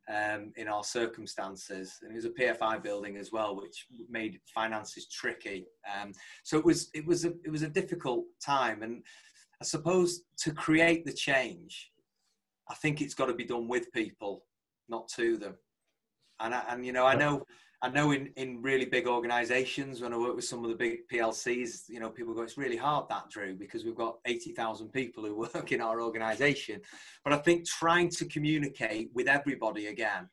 um, 0.09 0.53
in 0.57 0.69
our 0.69 0.85
circumstances, 0.85 1.99
and 2.03 2.13
it 2.13 2.15
was 2.15 2.25
a 2.25 2.31
PFI 2.31 2.83
building 2.83 3.17
as 3.17 3.33
well, 3.33 3.57
which 3.57 3.87
made 4.09 4.41
finances 4.55 5.09
tricky. 5.09 5.67
Um, 5.87 6.13
so 6.45 6.59
it 6.59 6.65
was 6.65 6.91
it 6.95 7.05
was 7.07 7.25
a 7.25 7.33
it 7.45 7.51
was 7.51 7.63
a 7.63 7.69
difficult 7.69 8.25
time, 8.45 8.83
and 8.83 9.03
I 9.61 9.65
suppose 9.65 10.23
to 10.39 10.53
create 10.53 11.05
the 11.05 11.13
change, 11.13 11.91
I 12.69 12.75
think 12.75 13.01
it's 13.01 13.15
got 13.15 13.27
to 13.27 13.35
be 13.35 13.45
done 13.45 13.69
with 13.69 13.93
people, 13.93 14.45
not 14.89 15.09
to 15.17 15.37
them. 15.37 15.55
And 16.41 16.55
I, 16.55 16.63
and 16.69 16.85
you 16.85 16.93
know, 16.93 17.07
I 17.07 17.15
know 17.15 17.45
I 17.87 17.89
know 17.91 18.11
in, 18.11 18.33
in 18.35 18.61
really 18.63 18.85
big 18.85 19.07
organizations, 19.07 20.01
when 20.01 20.13
I 20.13 20.17
work 20.17 20.35
with 20.35 20.45
some 20.45 20.65
of 20.65 20.71
the 20.71 20.77
big 20.77 21.07
PLCs, 21.09 21.89
you 21.89 22.01
know, 22.01 22.11
people 22.11 22.35
go, 22.35 22.43
it's 22.43 22.59
really 22.59 22.77
hard 22.77 23.09
that, 23.11 23.31
Drew, 23.31 23.55
because 23.55 23.85
we've 23.85 23.95
got 23.95 24.19
80,000 24.27 24.89
people 24.89 25.25
who 25.25 25.37
work 25.55 25.71
in 25.71 25.81
our 25.81 26.01
organization. 26.01 26.81
But 27.23 27.33
I 27.33 27.37
think 27.37 27.65
trying 27.65 28.11
to 28.11 28.25
communicate 28.25 29.11
with 29.15 29.29
everybody 29.29 29.87
again 29.87 30.29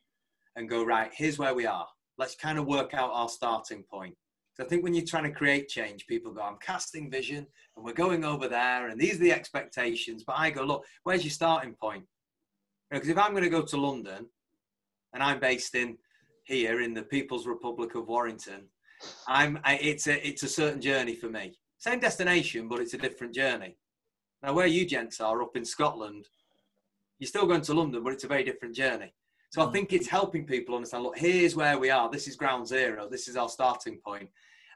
and 0.56 0.68
go, 0.68 0.84
right, 0.84 1.12
here's 1.14 1.38
where 1.38 1.54
we 1.54 1.68
are. 1.68 1.86
Let's 2.18 2.34
kind 2.34 2.58
of 2.58 2.66
work 2.66 2.96
out 2.96 3.12
our 3.14 3.30
starting 3.30 3.84
point. 3.84 4.16
So 4.56 4.64
I 4.64 4.68
think 4.68 4.84
when 4.84 4.96
you're 4.96 5.06
trying 5.06 5.26
to 5.26 5.32
create 5.32 5.70
change, 5.70 6.08
people 6.08 6.32
go, 6.32 6.42
I'm 6.42 6.58
casting 6.60 7.12
vision 7.12 7.46
and 7.76 7.86
we're 7.86 7.94
going 7.94 8.26
over 8.26 8.48
there 8.48 8.88
and 8.88 9.00
these 9.00 9.18
are 9.18 9.24
the 9.26 9.32
expectations. 9.32 10.24
But 10.26 10.40
I 10.40 10.50
go, 10.50 10.64
look, 10.64 10.86
where's 11.04 11.24
your 11.24 11.30
starting 11.30 11.76
point? 11.76 12.06
Because 12.90 13.10
if 13.10 13.18
I'm 13.20 13.34
going 13.34 13.44
to 13.44 13.50
go 13.50 13.62
to 13.62 13.78
London 13.78 14.26
and 15.14 15.22
I'm 15.22 15.40
based 15.40 15.76
in 15.76 16.00
here 16.44 16.82
in 16.82 16.94
the 16.94 17.04
People's 17.04 17.48
Republic 17.48 17.96
of 17.96 18.08
Warrington, 18.08 18.68
I'm 19.28 19.60
I, 19.64 19.76
it's 19.76 20.08
a 20.08 20.28
it's 20.28 20.44
a 20.44 20.48
certain 20.48 20.82
journey 20.82 21.16
for 21.16 21.30
me. 21.30 21.54
Same 21.78 22.00
destination, 22.00 22.68
but 22.68 22.80
it's 22.80 22.94
a 22.94 22.98
different 22.98 23.34
journey. 23.34 23.78
Now, 24.42 24.54
where 24.54 24.68
you 24.68 24.86
gents 24.86 25.20
are 25.22 25.42
up 25.42 25.56
in 25.56 25.66
Scotland, 25.66 26.28
you're 27.20 27.28
still 27.28 27.46
going 27.46 27.62
to 27.62 27.74
London, 27.74 28.04
but 28.04 28.14
it's 28.14 28.24
a 28.24 28.28
very 28.28 28.44
different 28.44 28.76
journey. 28.76 29.14
So 29.52 29.62
I 29.62 29.66
mm. 29.66 29.74
think 29.74 29.94
it's 29.94 30.08
helping 30.08 30.46
people 30.46 30.76
understand. 30.76 31.04
Look, 31.04 31.18
here's 31.18 31.56
where 31.56 31.78
we 31.78 31.90
are. 31.90 32.10
This 32.10 32.28
is 32.28 32.36
ground 32.36 32.68
zero. 32.68 33.08
This 33.10 33.28
is 33.28 33.36
our 33.36 33.50
starting 33.50 34.00
point. 34.06 34.22
point, 34.22 34.30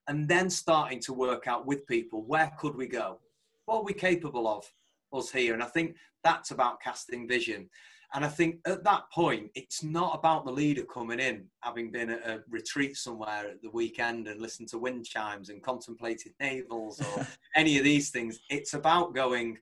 and 0.08 0.28
then 0.28 0.50
starting 0.50 1.00
to 1.02 1.14
work 1.14 1.48
out 1.48 1.66
with 1.66 1.86
people 1.88 2.24
where 2.24 2.52
could 2.58 2.76
we 2.76 2.88
go, 2.88 3.20
what 3.66 3.80
are 3.80 3.84
we 3.84 3.94
capable 3.94 4.48
of, 4.48 4.66
us 5.14 5.32
here. 5.32 5.54
And 5.54 5.64
I 5.64 5.68
think 5.68 5.96
that's 6.24 6.52
about 6.52 6.82
casting 6.82 7.28
vision. 7.28 7.70
And 8.14 8.24
I 8.24 8.30
think 8.30 8.60
at 8.66 8.84
that 8.86 9.12
point, 9.12 9.52
it's 9.54 9.84
not 9.84 10.18
about 10.18 10.46
the 10.46 10.52
leader 10.52 10.84
coming 10.84 11.20
in, 11.20 11.46
having 11.60 11.92
been 11.92 12.10
at 12.10 12.28
a 12.28 12.44
retreat 12.50 12.96
somewhere 12.96 13.50
at 13.52 13.62
the 13.62 13.70
weekend 13.70 14.28
and 14.28 14.42
listened 14.42 14.70
to 14.70 14.78
wind 14.78 15.06
chimes 15.06 15.50
and 15.50 15.62
contemplated 15.62 16.34
navels 16.40 17.02
or 17.02 17.28
any 17.56 17.78
of 17.78 17.84
these 17.84 18.10
things. 18.10 18.40
It's 18.50 18.74
about 18.74 19.14
going, 19.14 19.58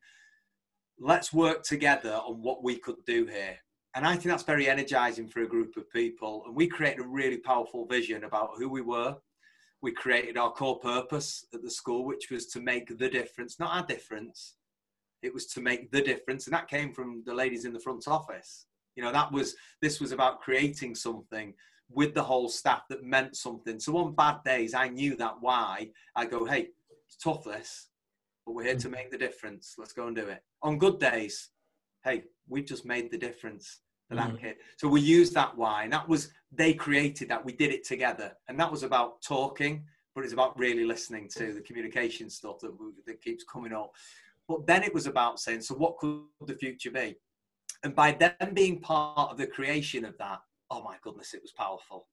let's 1.00 1.34
work 1.34 1.64
together 1.64 2.14
on 2.14 2.42
what 2.42 2.64
we 2.64 2.78
could 2.78 3.04
do 3.08 3.26
here. 3.26 3.58
And 3.96 4.06
I 4.06 4.12
think 4.12 4.26
that's 4.26 4.44
very 4.44 4.70
energizing 4.70 5.28
for 5.28 5.42
a 5.42 5.48
group 5.48 5.76
of 5.78 5.90
people. 5.90 6.44
And 6.46 6.56
we 6.56 6.68
created 6.68 7.00
a 7.00 7.08
really 7.08 7.38
powerful 7.38 7.88
vision 7.88 8.26
about 8.26 8.52
who 8.58 8.70
we 8.70 8.82
were. 8.82 9.16
We 9.82 9.92
created 9.92 10.38
our 10.38 10.52
core 10.52 10.80
purpose 10.80 11.46
at 11.54 11.64
the 11.64 11.72
school, 11.72 12.06
which 12.06 12.30
was 12.30 12.48
to 12.48 12.60
make 12.60 12.96
the 12.96 13.10
difference, 13.10 13.60
not 13.60 13.76
our 13.76 13.86
difference, 13.86 14.56
it 15.26 15.34
was 15.34 15.46
to 15.48 15.62
make 15.62 15.92
the 15.92 16.02
difference, 16.02 16.46
and 16.46 16.54
that 16.54 16.70
came 16.70 16.94
from 16.94 17.24
the 17.26 17.34
ladies 17.34 17.66
in 17.66 17.74
the 17.74 17.80
front 17.80 18.08
office. 18.08 18.68
You 18.96 19.04
know, 19.04 19.12
that 19.12 19.32
was 19.32 19.56
this 19.82 20.00
was 20.00 20.12
about 20.12 20.42
creating 20.42 20.96
something 20.96 21.54
with 21.90 22.14
the 22.14 22.24
whole 22.24 22.50
staff 22.50 22.84
that 22.90 23.04
meant 23.04 23.36
something. 23.36 23.80
So 23.80 23.98
on 23.98 24.16
bad 24.16 24.44
days, 24.44 24.74
I 24.74 24.88
knew 24.88 25.16
that 25.18 25.36
why 25.40 25.92
I 26.16 26.26
go, 26.26 26.46
hey, 26.46 26.70
it's 27.08 27.18
tough 27.18 27.44
this, 27.44 27.90
but 28.46 28.54
we're 28.54 28.64
here 28.64 28.78
to 28.78 28.90
make 28.90 29.12
the 29.12 29.18
difference. 29.18 29.76
Let's 29.78 29.94
go 29.94 30.08
and 30.08 30.16
do 30.16 30.28
it. 30.28 30.42
On 30.64 30.80
good 30.80 31.00
days, 31.00 31.50
hey, 32.04 32.24
we've 32.48 32.66
just 32.66 32.86
made 32.86 33.12
the 33.12 33.18
difference 33.18 33.82
for 34.08 34.16
that 34.16 34.32
mm. 34.32 34.40
kid. 34.40 34.56
So 34.78 34.88
we 34.88 35.02
used 35.02 35.34
that 35.34 35.56
why, 35.58 35.84
and 35.84 35.94
that 35.94 36.08
was 36.08 36.30
they 36.52 36.74
created 36.74 37.30
that. 37.30 37.44
We 37.44 37.54
did 37.54 37.72
it 37.72 37.86
together, 37.86 38.34
and 38.48 38.60
that 38.60 38.72
was 38.72 38.84
about 38.84 39.22
talking, 39.22 39.84
but 40.14 40.24
it's 40.24 40.34
about 40.34 40.58
really 40.58 40.86
listening 40.86 41.30
to 41.38 41.54
the 41.54 41.62
communication 41.62 42.30
stuff 42.30 42.60
that, 42.60 42.72
that 43.06 43.22
keeps 43.22 43.44
coming 43.44 43.74
up. 43.74 43.92
But 44.48 44.68
then 44.68 44.84
it 44.84 44.94
was 44.94 45.08
about 45.08 45.40
saying, 45.40 45.62
so 45.62 45.76
what 45.76 45.98
could 45.98 46.22
the 46.46 46.56
future 46.56 46.92
be? 46.92 47.16
And 47.84 47.96
by 47.96 48.12
them 48.12 48.54
being 48.54 48.80
part 48.80 49.32
of 49.32 49.38
the 49.38 49.48
creation 49.48 50.06
of 50.06 50.18
that, 50.18 50.40
oh 50.72 50.84
my 50.84 50.98
goodness, 51.02 51.34
it 51.34 51.42
was 51.42 51.52
powerful. 51.52 52.08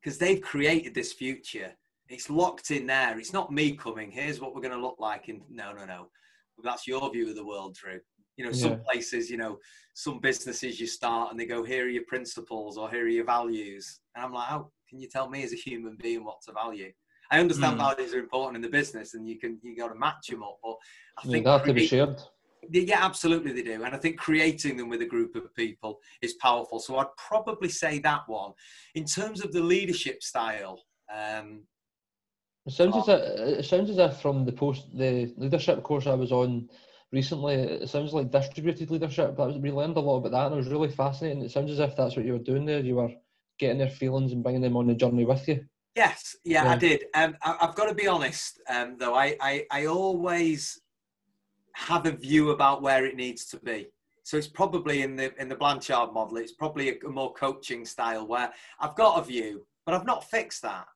Because 0.00 0.18
they've 0.18 0.40
created 0.40 0.94
this 0.94 1.12
future. 1.12 1.72
It's 2.08 2.30
locked 2.30 2.70
in 2.70 2.86
there. 2.86 3.18
It's 3.18 3.32
not 3.32 3.52
me 3.52 3.72
coming, 3.72 4.10
here's 4.10 4.40
what 4.40 4.54
we're 4.54 4.62
going 4.62 4.74
to 4.74 4.80
look 4.80 4.96
like. 4.98 5.28
And 5.28 5.42
no, 5.50 5.72
no, 5.72 5.84
no. 5.84 6.08
That's 6.62 6.86
your 6.86 7.10
view 7.12 7.28
of 7.28 7.36
the 7.36 7.44
world, 7.44 7.74
Drew. 7.74 8.00
You 8.36 8.44
know, 8.44 8.52
some 8.52 8.80
places, 8.80 9.28
you 9.30 9.36
know, 9.36 9.58
some 9.94 10.20
businesses 10.20 10.80
you 10.80 10.86
start 10.86 11.30
and 11.30 11.40
they 11.40 11.44
go, 11.44 11.64
here 11.64 11.86
are 11.86 11.88
your 11.88 12.04
principles 12.04 12.78
or 12.78 12.88
here 12.88 13.04
are 13.04 13.08
your 13.08 13.24
values. 13.24 14.00
And 14.14 14.24
I'm 14.24 14.32
like, 14.32 14.48
how 14.48 14.70
can 14.88 15.00
you 15.00 15.08
tell 15.08 15.28
me 15.28 15.42
as 15.42 15.52
a 15.52 15.56
human 15.56 15.96
being 16.00 16.24
what 16.24 16.40
to 16.46 16.52
value? 16.52 16.92
I 17.30 17.40
understand 17.40 17.76
mm. 17.76 17.78
values 17.78 18.14
are 18.14 18.18
important 18.18 18.56
in 18.56 18.62
the 18.62 18.68
business, 18.68 19.14
and 19.14 19.28
you 19.28 19.38
can 19.38 19.58
you 19.62 19.76
got 19.76 19.88
to 19.88 19.94
match 19.94 20.28
them 20.28 20.42
up. 20.42 20.58
But 20.62 20.76
I 21.18 21.22
think 21.22 21.44
they 21.44 21.50
have 21.50 21.64
to 21.64 21.74
be 21.74 21.86
shared. 21.86 22.20
Yeah, 22.70 23.04
absolutely 23.04 23.52
they 23.52 23.62
do, 23.62 23.84
and 23.84 23.94
I 23.94 23.98
think 23.98 24.18
creating 24.18 24.76
them 24.76 24.88
with 24.88 25.02
a 25.02 25.06
group 25.06 25.36
of 25.36 25.54
people 25.54 26.00
is 26.22 26.34
powerful. 26.34 26.78
So 26.80 26.98
I'd 26.98 27.06
probably 27.16 27.68
say 27.68 27.98
that 28.00 28.22
one. 28.26 28.52
In 28.94 29.04
terms 29.04 29.44
of 29.44 29.52
the 29.52 29.60
leadership 29.60 30.22
style, 30.22 30.82
um, 31.14 31.62
it 32.66 32.72
sounds 32.72 32.96
as 32.96 33.08
if, 33.08 33.20
it 33.60 33.64
sounds 33.64 33.90
as 33.90 33.98
if 33.98 34.20
from 34.20 34.44
the 34.44 34.52
post 34.52 34.86
the 34.94 35.32
leadership 35.36 35.82
course 35.82 36.06
I 36.06 36.14
was 36.14 36.32
on 36.32 36.68
recently, 37.12 37.54
it 37.54 37.88
sounds 37.88 38.12
like 38.12 38.30
distributed 38.30 38.90
leadership. 38.90 39.36
But 39.36 39.60
we 39.60 39.70
learned 39.70 39.96
a 39.96 40.00
lot 40.00 40.18
about 40.18 40.32
that, 40.32 40.46
and 40.46 40.54
it 40.54 40.58
was 40.58 40.68
really 40.68 40.90
fascinating. 40.90 41.42
It 41.42 41.50
sounds 41.50 41.70
as 41.70 41.78
if 41.78 41.96
that's 41.96 42.16
what 42.16 42.26
you 42.26 42.32
were 42.32 42.38
doing 42.38 42.66
there. 42.66 42.80
You 42.80 42.96
were 42.96 43.12
getting 43.58 43.78
their 43.78 43.90
feelings 43.90 44.32
and 44.32 44.42
bringing 44.42 44.62
them 44.62 44.76
on 44.76 44.86
the 44.86 44.94
journey 44.94 45.24
with 45.24 45.46
you. 45.48 45.64
Yes, 45.98 46.36
yeah, 46.44 46.64
yeah. 46.64 46.70
I 46.70 46.76
did. 46.76 47.04
Um, 47.14 47.36
I, 47.42 47.56
have 47.60 47.74
got 47.74 47.88
to 47.88 47.94
be 47.94 48.06
honest, 48.06 48.60
um, 48.68 48.96
though. 49.00 49.16
I, 49.16 49.36
I, 49.40 49.66
I 49.72 49.86
always 49.86 50.80
have 51.72 52.06
a 52.06 52.12
view 52.12 52.50
about 52.50 52.82
where 52.82 53.04
it 53.04 53.16
needs 53.16 53.46
to 53.46 53.56
be. 53.56 53.88
So 54.22 54.36
it's 54.36 54.46
probably 54.46 55.02
in 55.02 55.16
the 55.16 55.34
in 55.40 55.48
the 55.48 55.56
Blanchard 55.56 56.12
model. 56.12 56.36
It's 56.36 56.52
probably 56.52 56.90
a, 56.90 57.08
more 57.08 57.32
coaching 57.32 57.84
style 57.84 58.28
where 58.28 58.52
I've 58.78 58.94
got 58.94 59.18
a 59.18 59.24
view, 59.24 59.66
but 59.84 59.94
I've 59.94 60.06
not 60.06 60.30
fixed 60.30 60.62
that. 60.62 60.86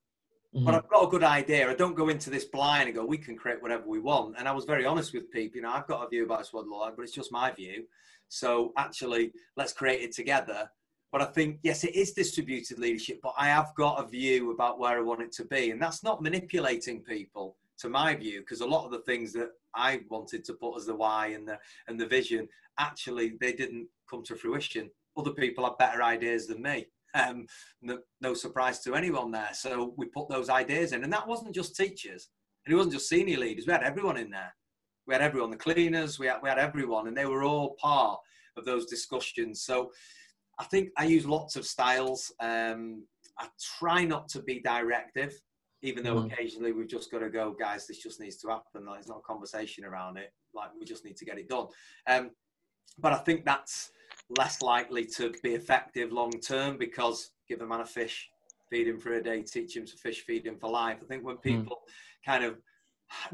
Mm-hmm. 0.55 0.67
But 0.67 0.75
I've 0.77 0.89
got 0.89 1.09
a 1.09 1.11
good 1.11 1.25
idea. 1.25 1.69
I 1.69 1.75
don't 1.75 1.97
go 1.97 2.09
into 2.09 2.31
this 2.31 2.45
blind 2.45 2.87
and 2.87 2.95
go, 2.95 3.05
we 3.05 3.19
can 3.19 3.37
create 3.37 3.61
whatever 3.61 3.89
we 3.89 3.99
want. 3.99 4.37
And 4.39 4.47
I 4.47 4.53
was 4.53 4.67
very 4.67 4.87
honest 4.87 5.15
with 5.15 5.33
people. 5.33 5.57
You 5.57 5.63
know, 5.63 5.73
I've 5.73 5.89
got 5.89 6.05
a 6.05 6.09
view 6.09 6.25
about 6.25 6.47
Swaddle 6.47 6.93
but 6.95 7.03
it's 7.03 7.13
just 7.13 7.33
my 7.33 7.51
view. 7.51 7.87
So 8.29 8.73
actually, 8.77 9.33
let's 9.57 9.73
create 9.73 10.03
it 10.03 10.13
together 10.13 10.71
but 11.13 11.21
I 11.21 11.27
think, 11.27 11.59
yes, 11.63 11.85
it 11.85 11.95
is 11.95 12.13
distributed 12.13 12.79
leadership, 12.79 13.21
but 13.23 13.35
I 13.39 13.49
have 13.49 13.75
got 13.77 14.03
a 14.03 14.09
view 14.09 14.51
about 14.51 14.79
where 14.79 14.97
I 14.97 15.03
want 15.03 15.21
it 15.21 15.31
to 15.33 15.45
be. 15.45 15.71
And 15.71 15.81
that's 15.81 16.03
not 16.03 16.23
manipulating 16.23 17.03
people, 17.03 17.57
to 17.81 17.91
my 17.91 18.15
view, 18.15 18.41
because 18.41 18.63
a 18.63 18.67
lot 18.67 18.87
of 18.87 18.91
the 18.91 19.01
things 19.01 19.33
that 19.35 19.51
I 19.75 20.01
wanted 20.09 20.43
to 20.47 20.55
put 20.55 20.77
as 20.79 20.87
the 20.87 20.95
why 20.95 21.29
and 21.29 21.47
the, 21.47 21.59
and 21.87 22.01
the 22.01 22.07
vision, 22.07 22.49
actually, 22.79 23.35
they 23.41 23.53
didn't 23.53 23.89
come 24.09 24.23
to 24.25 24.35
fruition. 24.35 24.91
Other 25.15 25.33
people 25.33 25.65
have 25.65 25.77
better 25.77 26.03
ideas 26.03 26.47
than 26.47 26.63
me. 26.63 26.87
Um, 27.15 27.47
no, 27.83 27.99
no 28.23 28.33
surprise 28.33 28.81
to 28.81 28.95
anyone 28.95 29.31
there. 29.31 29.51
So 29.53 29.93
we 29.99 30.07
put 30.07 30.31
those 30.31 30.49
ideas 30.49 30.93
in. 30.93 31.05
And 31.05 31.13
that 31.13 31.29
wasn't 31.29 31.55
just 31.55 31.77
teachers, 31.77 32.31
and 32.65 32.73
it 32.73 32.77
wasn't 32.77 32.95
just 32.95 33.11
senior 33.11 33.37
leaders. 33.39 33.67
We 33.67 33.73
had 33.75 33.83
everyone 33.83 34.17
in 34.17 34.31
there. 34.31 34.55
We 35.07 35.13
had 35.15 35.23
everyone, 35.23 35.51
the 35.51 35.57
cleaners, 35.59 36.19
we 36.19 36.29
had, 36.29 36.39
we 36.43 36.49
had 36.49 36.59
everyone, 36.59 37.07
and 37.09 37.17
they 37.17 37.27
were 37.27 37.43
all 37.43 37.75
part 37.75 38.19
of 38.57 38.65
those 38.65 38.87
discussions. 38.87 39.63
So 39.63 39.91
I 40.59 40.65
think 40.65 40.91
I 40.97 41.05
use 41.05 41.27
lots 41.27 41.57
of 41.57 41.67
styles. 41.67 42.33
Um, 42.41 43.05
I 43.39 43.49
try 43.79 44.05
not 44.05 44.29
to 44.31 44.43
be 44.43 44.61
directive, 44.61 45.35
even 45.83 46.05
though 46.05 46.17
mm. 46.17 46.33
occasionally 46.33 46.73
we've 46.73 46.89
just 46.89 47.11
got 47.11 47.21
to 47.21 47.31
go, 47.31 47.55
guys, 47.59 47.87
this 47.87 47.99
just 47.99 48.21
needs 48.21 48.37
to 48.39 48.49
happen. 48.49 48.87
Like, 48.87 48.97
there's 48.97 49.09
not 49.09 49.19
a 49.19 49.33
conversation 49.33 49.85
around 49.85 50.19
it. 50.19 50.33
Like, 50.55 50.71
we 50.79 50.85
just 50.85 51.05
need 51.05 51.17
to 51.17 51.25
get 51.25 51.39
it 51.39 51.49
done. 51.49 51.67
Um, 52.07 52.31
but 52.99 53.13
I 53.13 53.19
think 53.19 53.45
that's 53.45 53.91
less 54.39 54.63
likely 54.63 55.05
to 55.05 55.33
be 55.43 55.55
effective 55.55 56.13
long 56.13 56.33
term 56.33 56.77
because 56.77 57.31
give 57.49 57.61
a 57.61 57.67
man 57.67 57.81
a 57.81 57.87
fish, 57.87 58.29
feed 58.71 58.89
him 58.89 58.99
for 58.99 59.15
a 59.15 59.23
day, 59.23 59.43
teach 59.43 59.77
him 59.77 59.87
to 59.87 59.97
fish, 59.97 60.21
feed 60.21 60.47
him 60.47 60.57
for 60.59 60.71
life. 60.71 60.99
I 61.03 61.07
think 61.07 61.25
when 61.25 61.37
hmm. 61.37 61.43
people 61.43 61.79
mm. 61.87 62.31
kind 62.31 62.45
of 62.45 62.59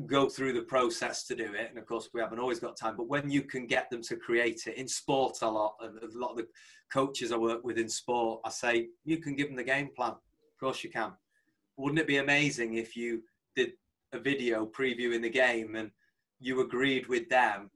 go 0.06 0.28
through 0.28 0.52
the 0.52 0.62
process 0.62 1.24
to 1.24 1.34
do 1.34 1.52
it, 1.54 1.68
and 1.70 1.78
of 1.78 1.86
course 1.86 2.08
we 2.12 2.20
haven't 2.20 2.38
always 2.38 2.60
got 2.60 2.76
time, 2.76 2.96
but 2.96 3.08
when 3.08 3.30
you 3.30 3.42
can 3.42 3.66
get 3.66 3.90
them 3.90 4.02
to 4.02 4.16
create 4.16 4.66
it 4.66 4.76
in 4.76 4.88
sport 4.88 5.38
a 5.42 5.48
lot, 5.48 5.76
a 5.80 6.18
lot 6.18 6.32
of 6.32 6.36
the 6.38 6.46
coaches 6.92 7.32
I 7.32 7.36
work 7.36 7.64
with 7.64 7.78
in 7.78 7.88
sport, 7.88 8.40
I 8.44 8.50
say 8.50 8.88
you 9.04 9.18
can 9.18 9.36
give 9.36 9.48
them 9.48 9.56
the 9.56 9.64
game 9.64 9.90
plan. 9.94 10.12
Of 10.12 10.60
course 10.60 10.82
you 10.82 10.90
can. 10.90 11.12
Wouldn't 11.76 12.00
it 12.00 12.06
be 12.06 12.16
amazing 12.16 12.74
if 12.74 12.96
you 12.96 13.22
did 13.54 13.72
a 14.12 14.18
video 14.18 14.66
previewing 14.66 15.22
the 15.22 15.30
game 15.30 15.76
and 15.76 15.90
you 16.40 16.60
agreed 16.60 17.06
with 17.06 17.28
them 17.28 17.70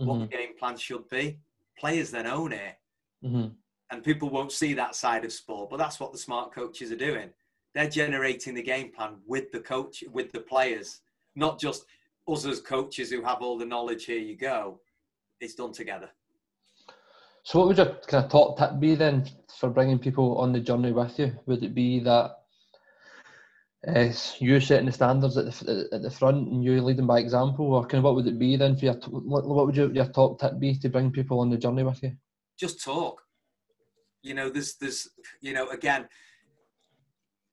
mm-hmm. 0.00 0.06
what 0.06 0.18
the 0.18 0.26
mm-hmm. 0.26 0.36
game 0.36 0.56
plan 0.58 0.76
should 0.76 1.08
be? 1.08 1.38
Players 1.78 2.10
then 2.10 2.26
own 2.26 2.52
it. 2.52 2.76
Mm-hmm. 3.24 3.48
And 3.90 4.04
people 4.04 4.28
won't 4.28 4.52
see 4.52 4.74
that 4.74 4.94
side 4.94 5.24
of 5.24 5.32
sport, 5.32 5.70
but 5.70 5.78
that's 5.78 5.98
what 5.98 6.12
the 6.12 6.18
smart 6.18 6.54
coaches 6.54 6.92
are 6.92 6.96
doing. 6.96 7.30
They're 7.74 7.88
generating 7.88 8.54
the 8.54 8.62
game 8.62 8.92
plan 8.92 9.16
with 9.26 9.50
the 9.50 9.60
coach, 9.60 10.04
with 10.12 10.30
the 10.30 10.40
players, 10.40 11.00
not 11.38 11.58
just 11.58 11.84
us 12.26 12.44
as 12.44 12.60
coaches 12.60 13.10
who 13.10 13.22
have 13.22 13.40
all 13.40 13.56
the 13.56 13.64
knowledge. 13.64 14.04
Here 14.04 14.18
you 14.18 14.36
go. 14.36 14.80
It's 15.40 15.54
done 15.54 15.72
together. 15.72 16.10
So, 17.44 17.58
what 17.58 17.68
would 17.68 17.78
your 17.78 17.96
kind 18.06 18.24
of 18.24 18.30
top 18.30 18.58
tip 18.58 18.78
be 18.80 18.94
then 18.94 19.26
for 19.58 19.70
bringing 19.70 19.98
people 19.98 20.36
on 20.38 20.52
the 20.52 20.60
journey 20.60 20.92
with 20.92 21.18
you? 21.18 21.32
Would 21.46 21.62
it 21.62 21.74
be 21.74 22.00
that 22.00 22.32
eh, 23.86 24.02
it's 24.02 24.40
you 24.40 24.60
setting 24.60 24.86
the 24.86 24.92
standards 24.92 25.36
at 25.38 25.46
the 25.46 25.88
at 25.92 26.02
the 26.02 26.10
front 26.10 26.48
and 26.48 26.62
you 26.62 26.82
leading 26.82 27.06
by 27.06 27.20
example, 27.20 27.72
or 27.72 27.86
kind 27.86 28.00
of 28.00 28.04
what 28.04 28.16
would 28.16 28.26
it 28.26 28.38
be 28.38 28.56
then 28.56 28.76
for 28.76 28.86
your 28.86 28.94
what 28.94 29.66
would 29.66 29.76
your, 29.76 29.90
your 29.92 30.08
top 30.08 30.40
tip 30.40 30.58
be 30.58 30.76
to 30.78 30.90
bring 30.90 31.10
people 31.10 31.40
on 31.40 31.48
the 31.48 31.56
journey 31.56 31.84
with 31.84 32.02
you? 32.02 32.12
Just 32.58 32.82
talk. 32.82 33.22
You 34.22 34.34
know, 34.34 34.50
there's 34.50 34.74
there's 34.74 35.08
you 35.40 35.54
know 35.54 35.68
again, 35.70 36.08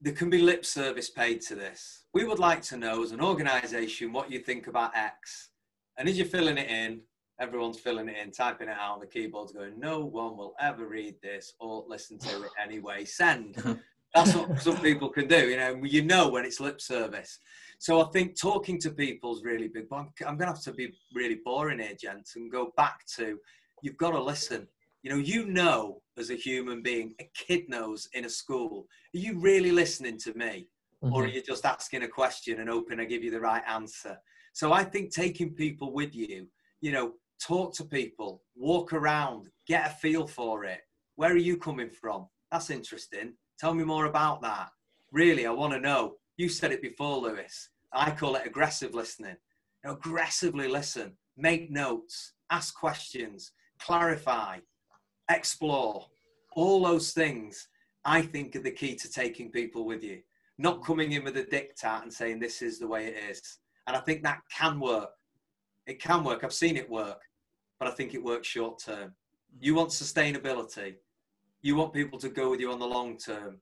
there 0.01 0.13
can 0.13 0.29
be 0.29 0.39
lip 0.39 0.65
service 0.65 1.09
paid 1.09 1.41
to 1.41 1.55
this. 1.55 2.05
We 2.13 2.25
would 2.25 2.39
like 2.39 2.61
to 2.63 2.77
know 2.77 3.03
as 3.03 3.11
an 3.11 3.21
organisation 3.21 4.13
what 4.13 4.31
you 4.31 4.39
think 4.39 4.67
about 4.67 4.95
X, 4.95 5.49
and 5.97 6.07
as 6.09 6.17
you're 6.17 6.27
filling 6.27 6.57
it 6.57 6.69
in, 6.69 7.01
everyone's 7.39 7.79
filling 7.79 8.09
it 8.09 8.17
in, 8.17 8.31
typing 8.31 8.69
it 8.69 8.77
out 8.79 8.95
on 8.95 8.99
the 8.99 9.07
keyboards, 9.07 9.51
going, 9.51 9.79
no 9.79 10.05
one 10.05 10.37
will 10.37 10.55
ever 10.59 10.87
read 10.87 11.15
this 11.21 11.53
or 11.59 11.85
listen 11.87 12.17
to 12.19 12.43
it 12.43 12.51
anyway. 12.61 13.05
Send. 13.05 13.55
Uh-huh. 14.15 14.23
That's 14.23 14.33
what 14.37 14.61
some 14.61 14.77
people 14.77 15.09
can 15.09 15.27
do, 15.27 15.49
you 15.49 15.57
know. 15.57 15.77
You 15.83 16.01
know 16.01 16.29
when 16.29 16.45
it's 16.45 16.61
lip 16.61 16.79
service. 16.79 17.39
So 17.79 18.01
I 18.01 18.05
think 18.11 18.39
talking 18.39 18.79
to 18.79 18.91
people 18.91 19.35
is 19.35 19.43
really 19.43 19.67
big. 19.67 19.89
But 19.89 19.97
I'm, 19.97 20.09
I'm 20.25 20.37
going 20.37 20.47
to 20.47 20.55
have 20.55 20.61
to 20.63 20.71
be 20.71 20.93
really 21.13 21.39
boring 21.43 21.79
here, 21.79 21.97
gents, 21.99 22.37
and 22.37 22.49
go 22.49 22.71
back 22.77 23.05
to 23.17 23.37
you've 23.81 23.97
got 23.97 24.11
to 24.11 24.23
listen. 24.23 24.69
You 25.05 25.11
know, 25.11 25.17
you 25.17 25.45
know 25.45 26.01
as 26.17 26.31
a 26.31 26.35
human 26.35 26.81
being, 26.81 27.13
a 27.21 27.29
kid 27.35 27.69
knows 27.69 28.09
in 28.13 28.25
a 28.25 28.29
school. 28.29 28.87
Are 29.13 29.19
you 29.19 29.37
really 29.37 29.71
listening 29.71 30.17
to 30.21 30.33
me, 30.33 30.67
mm-hmm. 31.03 31.13
or 31.13 31.25
are 31.25 31.27
you 31.27 31.43
just 31.43 31.63
asking 31.63 32.01
a 32.01 32.07
question 32.07 32.59
and 32.59 32.67
hoping 32.67 32.99
I 32.99 33.05
give 33.05 33.23
you 33.23 33.29
the 33.29 33.39
right 33.39 33.61
answer? 33.67 34.17
So 34.53 34.73
I 34.73 34.83
think 34.83 35.13
taking 35.13 35.53
people 35.53 35.93
with 35.93 36.15
you, 36.15 36.47
you 36.81 36.91
know, 36.91 37.13
talk 37.39 37.75
to 37.75 37.83
people, 37.83 38.41
walk 38.55 38.93
around, 38.93 39.49
get 39.67 39.85
a 39.85 39.93
feel 39.93 40.25
for 40.25 40.63
it. 40.63 40.79
Where 41.17 41.33
are 41.33 41.37
you 41.37 41.57
coming 41.57 41.91
from? 41.91 42.25
That's 42.51 42.71
interesting. 42.71 43.33
Tell 43.59 43.75
me 43.75 43.83
more 43.83 44.05
about 44.05 44.41
that. 44.41 44.69
Really, 45.11 45.45
I 45.45 45.51
want 45.51 45.73
to 45.73 45.79
know. 45.79 46.15
You 46.37 46.49
said 46.49 46.71
it 46.71 46.81
before, 46.81 47.17
Lewis. 47.17 47.69
I 47.93 48.09
call 48.09 48.37
it 48.37 48.47
aggressive 48.47 48.95
listening. 48.95 49.35
Aggressively 49.83 50.67
listen, 50.67 51.15
make 51.37 51.69
notes, 51.69 52.33
ask 52.49 52.73
questions, 52.73 53.51
clarify, 53.79 54.57
explore. 55.29 56.05
All 56.55 56.83
those 56.83 57.11
things, 57.11 57.67
I 58.03 58.21
think, 58.21 58.55
are 58.55 58.61
the 58.61 58.71
key 58.71 58.95
to 58.95 59.11
taking 59.11 59.51
people 59.51 59.85
with 59.85 60.03
you. 60.03 60.21
Not 60.57 60.83
coming 60.83 61.11
in 61.11 61.23
with 61.23 61.37
a 61.37 61.43
diktat 61.43 62.03
and 62.03 62.13
saying 62.13 62.39
this 62.39 62.61
is 62.61 62.79
the 62.79 62.87
way 62.87 63.07
it 63.07 63.17
is. 63.29 63.41
And 63.87 63.95
I 63.95 63.99
think 63.99 64.23
that 64.23 64.41
can 64.51 64.79
work. 64.79 65.09
It 65.85 66.01
can 66.01 66.23
work. 66.23 66.43
I've 66.43 66.53
seen 66.53 66.77
it 66.77 66.89
work, 66.89 67.21
but 67.79 67.87
I 67.87 67.91
think 67.91 68.13
it 68.13 68.23
works 68.23 68.47
short 68.47 68.79
term. 68.79 69.13
You 69.59 69.75
want 69.75 69.89
sustainability 69.89 70.95
you 71.65 71.75
want 71.75 71.93
people 71.93 72.19
to 72.19 72.29
go 72.29 72.51
with 72.51 72.59
you 72.59 72.71
on 72.71 72.77
the 72.77 72.85
long 72.85 73.17
term, 73.17 73.59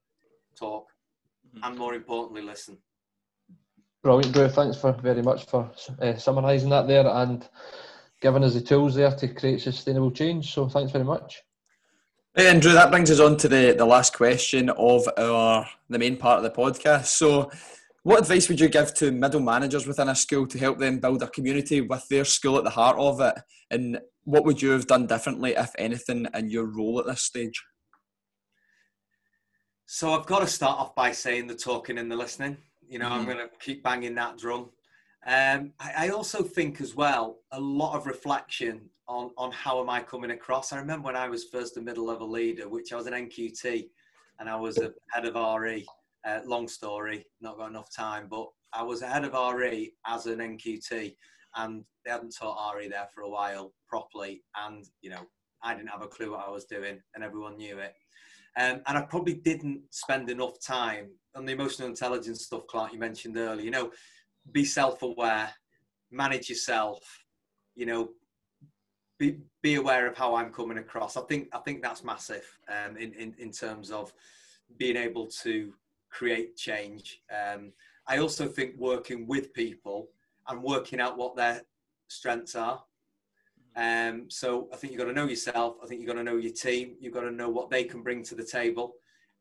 talk, 0.60 0.88
mm-hmm. 1.48 1.64
and 1.64 1.78
more 1.78 1.94
importantly, 1.94 2.42
listen. 2.42 2.78
Brilliant, 4.04 4.34
Drew. 4.34 4.50
Thanks 4.50 4.78
for 4.78 4.92
very 4.92 5.22
much 5.22 5.46
for 5.46 5.72
uh, 6.02 6.16
summarising 6.18 6.70
that 6.70 6.86
there 6.86 7.08
and 7.08 7.48
giving 8.20 8.44
us 8.44 8.56
the 8.56 8.62
tools 8.62 8.96
there 8.96 9.12
to 9.12 9.28
create 9.30 9.62
sustainable 9.62 10.12
change. 10.12 10.54
So 10.54 10.68
thanks 10.68 10.92
very 10.92 11.06
much. 11.06 11.42
Hey, 12.36 12.50
Andrew, 12.50 12.74
that 12.74 12.90
brings 12.90 13.12
us 13.12 13.20
on 13.20 13.38
to 13.38 13.48
the, 13.48 13.76
the 13.78 13.86
last 13.86 14.18
question 14.18 14.72
of 14.72 15.08
our 15.20 15.70
the 15.88 16.00
main 16.00 16.18
part 16.18 16.38
of 16.38 16.44
the 16.44 16.50
podcast. 16.50 17.06
So, 17.06 17.52
what 18.02 18.22
advice 18.22 18.50
would 18.50 18.60
you 18.60 18.70
give 18.70 18.92
to 18.96 19.12
middle 19.12 19.40
managers 19.40 19.86
within 19.86 20.10
a 20.10 20.16
school 20.16 20.48
to 20.48 20.58
help 20.58 20.80
them 20.80 20.98
build 20.98 21.22
a 21.22 21.28
community 21.28 21.82
with 21.82 22.08
their 22.10 22.26
school 22.26 22.58
at 22.58 22.64
the 22.64 22.72
heart 22.72 22.98
of 22.98 23.22
it? 23.22 23.36
And 23.70 24.00
what 24.24 24.46
would 24.46 24.64
you 24.64 24.72
have 24.72 24.88
done 24.88 25.06
differently, 25.06 25.52
if 25.52 25.70
anything, 25.78 26.26
in 26.34 26.50
your 26.50 26.66
role 26.66 27.00
at 27.00 27.06
this 27.06 27.22
stage? 27.22 27.64
So 29.86 30.14
I've 30.14 30.26
got 30.26 30.40
to 30.40 30.48
start 30.48 30.80
off 30.80 30.96
by 30.96 31.12
saying 31.12 31.46
the 31.46 31.54
talking 31.54 32.00
and 32.00 32.12
the 32.12 32.16
listening. 32.16 32.58
You 32.90 32.98
know, 32.98 33.06
mm-hmm. 33.06 33.14
I'm 33.14 33.26
going 33.26 33.38
to 33.38 33.50
keep 33.60 33.84
banging 33.84 34.16
that 34.16 34.40
drum. 34.40 34.72
Um, 35.28 35.74
I, 35.80 36.08
I, 36.08 36.10
also 36.10 36.42
think 36.42 36.82
as 36.82 36.96
well 36.96 37.42
a 37.52 37.60
lot 37.62 37.96
of 37.96 38.08
reflection 38.08 38.90
on 39.08 39.32
on 39.38 39.52
how 39.52 39.82
am 39.82 39.90
I 39.90 40.02
coming 40.02 40.32
across. 40.32 40.72
I 40.72 40.78
remember 40.78 41.08
when 41.08 41.16
I 41.16 41.28
was 41.28 41.46
first 41.46 41.78
a 41.78 41.82
middle 41.82 42.06
level 42.06 42.30
leader, 42.30 42.70
which 42.70 42.94
I 42.94 42.96
was 42.96 43.08
an 43.08 43.14
NQT, 43.14 43.90
and 44.40 44.50
I 44.50 44.56
was 44.56 44.78
a 44.78 44.94
head 45.12 45.26
of 45.26 45.36
RE. 45.62 45.86
Uh, 46.26 46.40
long 46.46 46.68
story, 46.70 47.26
not 47.42 47.58
got 47.58 47.70
enough 47.70 47.94
time, 47.94 48.28
but 48.30 48.48
I 48.72 48.82
was 48.82 49.02
a 49.02 49.08
head 49.08 49.26
of 49.26 49.34
RE 49.34 49.94
as 50.08 50.26
an 50.26 50.40
NQT, 50.40 51.16
and 51.58 51.84
they 52.06 52.12
hadn't 52.12 52.36
taught 52.36 52.76
RE 52.76 52.88
there 52.88 53.08
for 53.14 53.22
a 53.22 53.30
while 53.30 53.74
properly, 53.88 54.44
and 54.66 54.86
you 55.02 55.10
know 55.10 55.26
I 55.62 55.74
didn't 55.74 55.90
have 55.90 56.02
a 56.02 56.08
clue 56.08 56.32
what 56.32 56.48
I 56.48 56.52
was 56.52 56.66
doing, 56.66 57.00
and 57.16 57.24
everyone 57.24 57.58
knew 57.58 57.80
it. 57.80 57.94
Um, 58.56 58.82
and 58.86 58.98
I 58.98 59.02
probably 59.02 59.34
didn't 59.34 59.82
spend 59.90 60.30
enough 60.30 60.62
time 60.62 61.10
on 61.36 61.46
the 61.46 61.54
emotional 61.54 61.88
intelligence 61.88 62.46
stuff, 62.46 62.68
Clark, 62.68 62.94
you 62.94 63.00
mentioned 63.00 63.36
earlier. 63.36 63.66
You 63.66 63.72
know, 63.72 63.92
be 64.52 64.64
self 64.64 65.02
aware, 65.02 65.50
manage 66.12 66.50
yourself, 66.50 67.00
you 67.76 67.86
know, 67.86 68.10
be, 69.24 69.38
be 69.62 69.76
aware 69.76 70.08
of 70.08 70.18
how 70.18 70.36
I'm 70.36 70.52
coming 70.52 70.78
across. 70.78 71.18
I 71.18 71.22
think 71.22 71.50
I 71.54 71.60
think 71.60 71.82
that's 71.82 72.04
massive 72.04 72.46
um, 72.68 72.98
in, 72.98 73.14
in, 73.14 73.34
in 73.38 73.52
terms 73.52 73.92
of 73.92 74.14
being 74.78 74.98
able 74.98 75.28
to 75.44 75.74
create 76.10 76.56
change. 76.56 77.22
Um, 77.32 77.72
I 78.08 78.18
also 78.18 78.48
think 78.48 78.78
working 78.78 79.28
with 79.28 79.54
people 79.54 80.10
and 80.48 80.62
working 80.62 81.00
out 81.00 81.18
what 81.18 81.36
their 81.36 81.62
strengths 82.08 82.56
are 82.56 82.84
um, 83.76 84.30
so 84.30 84.70
I 84.72 84.78
think 84.78 84.94
you've 84.94 85.00
got 85.00 85.08
to 85.08 85.14
know 85.14 85.28
yourself. 85.28 85.78
I 85.84 85.88
think 85.88 86.02
you've 86.02 86.10
got 86.10 86.16
to 86.16 86.24
know 86.24 86.38
your 86.38 86.54
team. 86.54 86.96
You've 87.00 87.14
got 87.14 87.22
to 87.22 87.32
know 87.32 87.50
what 87.50 87.70
they 87.70 87.84
can 87.84 88.04
bring 88.04 88.24
to 88.24 88.36
the 88.36 88.44
table 88.44 88.96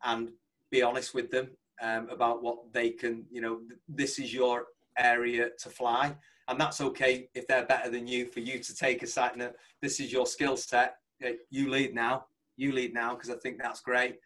and 0.05 0.31
be 0.71 0.83
honest 0.83 1.15
with 1.15 1.31
them 1.31 1.51
um, 1.83 2.09
about 2.09 2.43
what 2.43 2.73
they 2.73 2.91
can, 2.91 3.25
you 3.31 3.41
know, 3.41 3.61
this 3.89 4.19
is 4.19 4.33
your 4.33 4.67
area 4.99 5.51
to 5.59 5.69
fly. 5.69 6.17
And 6.49 6.61
that's 6.61 6.81
okay 6.81 7.29
if 7.35 7.47
they're 7.47 7.67
better 7.67 7.91
than 7.91 8.07
you 8.07 8.27
for 8.27 8.41
you 8.41 8.59
to 8.59 8.75
take 8.75 9.03
a 9.03 9.07
side. 9.07 9.41
This 9.81 10.01
is 10.01 10.13
your 10.13 10.27
skill 10.27 10.57
set. 10.57 10.97
You 11.51 11.71
lead 11.71 11.95
now. 11.95 12.27
You 12.57 12.73
lead 12.73 12.95
now 12.95 13.15
because 13.15 13.31
I 13.31 13.37
think 13.37 13.59
that's 13.59 13.81
great. 13.81 14.17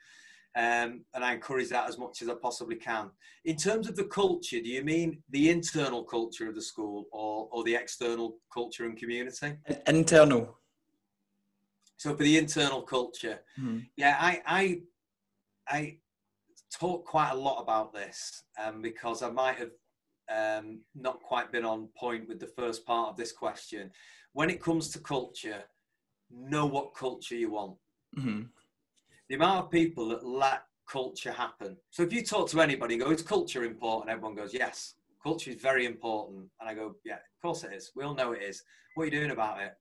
Um, 0.57 1.05
and 1.13 1.23
I 1.23 1.35
encourage 1.35 1.69
that 1.69 1.87
as 1.87 1.99
much 1.99 2.23
as 2.23 2.31
I 2.31 2.35
possibly 2.41 2.77
can. 2.77 3.11
In 3.45 3.57
terms 3.57 3.89
of 3.89 3.97
the 3.97 4.05
culture, 4.05 4.59
do 4.59 4.69
you 4.71 4.83
mean 4.83 5.23
the 5.29 5.51
internal 5.51 6.03
culture 6.03 6.49
of 6.49 6.55
the 6.55 6.63
school 6.63 7.05
or, 7.13 7.49
or 7.53 7.63
the 7.63 7.75
external 7.75 8.39
culture 8.53 8.87
and 8.87 8.97
community? 8.97 9.53
Internal. 9.87 10.59
So 11.99 12.17
for 12.17 12.23
the 12.23 12.39
internal 12.39 12.83
culture, 12.83 13.41
mm-hmm. 13.61 13.81
yeah, 13.97 14.17
I, 14.19 14.43
I, 14.47 14.81
I 15.69 15.97
talk 16.73 17.05
quite 17.05 17.31
a 17.31 17.37
lot 17.37 17.61
about 17.61 17.93
this 17.93 18.43
um, 18.63 18.81
because 18.81 19.23
I 19.23 19.31
might 19.31 19.57
have 19.57 19.71
um, 20.35 20.81
not 20.95 21.21
quite 21.23 21.53
been 21.53 21.65
on 21.65 21.89
point 21.97 22.29
with 22.29 22.41
the 22.41 22.47
first 22.47 22.87
part 22.87 23.11
of 23.11 23.17
this 23.17 23.33
question. 23.33 23.91
When 24.33 24.51
it 24.51 24.63
comes 24.63 24.91
to 24.91 24.99
culture, 24.99 25.63
know 26.31 26.67
what 26.67 26.95
culture 26.95 27.37
you 27.37 27.53
want. 27.53 27.77
Mm-hmm 28.19 28.43
the 29.29 29.35
amount 29.35 29.65
of 29.65 29.71
people 29.71 30.09
that 30.09 30.27
let 30.27 30.63
culture 30.89 31.33
happen. 31.33 31.77
So 31.91 32.03
if 32.03 32.13
you 32.13 32.23
talk 32.23 32.49
to 32.51 32.61
anybody 32.61 32.95
and 32.95 33.03
go, 33.03 33.11
is 33.11 33.23
culture 33.23 33.65
important? 33.65 34.11
Everyone 34.11 34.37
goes, 34.37 34.55
yes, 34.55 34.95
culture 35.23 35.51
is 35.51 35.61
very 35.61 35.85
important. 35.85 36.47
And 36.61 36.69
I 36.69 36.75
go, 36.75 36.95
yeah, 37.05 37.15
of 37.15 37.43
course 37.43 37.65
it 37.65 37.73
is. 37.73 37.91
We 37.97 38.05
all 38.05 38.15
know 38.15 38.33
it 38.33 38.43
is. 38.43 38.63
What 38.95 39.05
are 39.05 39.07
you 39.07 39.11
doing 39.11 39.33
about 39.33 39.61
it? 39.61 39.75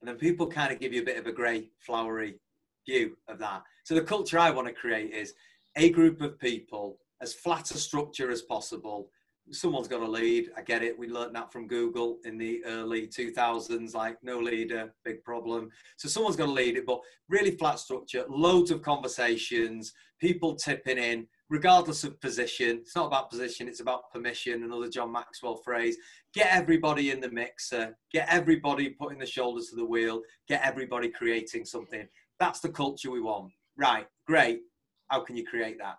And 0.00 0.08
then 0.08 0.16
people 0.16 0.46
kind 0.46 0.72
of 0.72 0.78
give 0.78 0.92
you 0.92 1.02
a 1.02 1.04
bit 1.04 1.18
of 1.18 1.26
a 1.26 1.32
grey, 1.32 1.70
flowery 1.80 2.38
view 2.86 3.16
of 3.26 3.38
that. 3.40 3.64
So 3.82 3.94
the 3.94 4.02
culture 4.02 4.38
I 4.38 4.50
want 4.50 4.68
to 4.68 4.72
create 4.72 5.12
is 5.12 5.34
a 5.76 5.90
group 5.90 6.20
of 6.20 6.38
people, 6.38 6.98
as 7.20 7.34
flat 7.34 7.70
a 7.72 7.78
structure 7.78 8.30
as 8.30 8.42
possible, 8.42 9.10
someone's 9.50 9.88
got 9.88 9.98
to 9.98 10.08
lead. 10.08 10.50
I 10.56 10.62
get 10.62 10.82
it. 10.82 10.98
We 10.98 11.08
learned 11.08 11.34
that 11.36 11.52
from 11.52 11.66
Google 11.66 12.18
in 12.24 12.38
the 12.38 12.62
early 12.64 13.06
2000s, 13.06 13.94
like 13.94 14.16
no 14.22 14.38
leader, 14.38 14.92
big 15.04 15.22
problem. 15.24 15.70
So 15.96 16.08
someone's 16.08 16.36
got 16.36 16.46
to 16.46 16.52
lead 16.52 16.76
it, 16.76 16.86
but 16.86 17.00
really 17.28 17.52
flat 17.52 17.78
structure, 17.78 18.24
loads 18.28 18.70
of 18.70 18.82
conversations, 18.82 19.92
people 20.20 20.54
tipping 20.54 20.98
in, 20.98 21.26
regardless 21.48 22.04
of 22.04 22.20
position. 22.20 22.78
It's 22.78 22.96
not 22.96 23.06
about 23.06 23.30
position, 23.30 23.68
it's 23.68 23.80
about 23.80 24.10
permission, 24.12 24.64
another 24.64 24.88
John 24.88 25.12
Maxwell 25.12 25.56
phrase. 25.56 25.96
Get 26.34 26.48
everybody 26.50 27.10
in 27.10 27.20
the 27.20 27.30
mixer, 27.30 27.96
get 28.12 28.28
everybody 28.30 28.90
putting 28.90 29.18
the 29.18 29.26
shoulders 29.26 29.68
to 29.68 29.76
the 29.76 29.84
wheel, 29.84 30.22
get 30.48 30.62
everybody 30.62 31.08
creating 31.08 31.64
something. 31.64 32.06
That's 32.38 32.60
the 32.60 32.68
culture 32.68 33.10
we 33.10 33.20
want. 33.20 33.52
Right, 33.76 34.06
great. 34.26 34.60
How 35.08 35.20
can 35.20 35.36
you 35.36 35.46
create 35.46 35.78
that? 35.78 35.96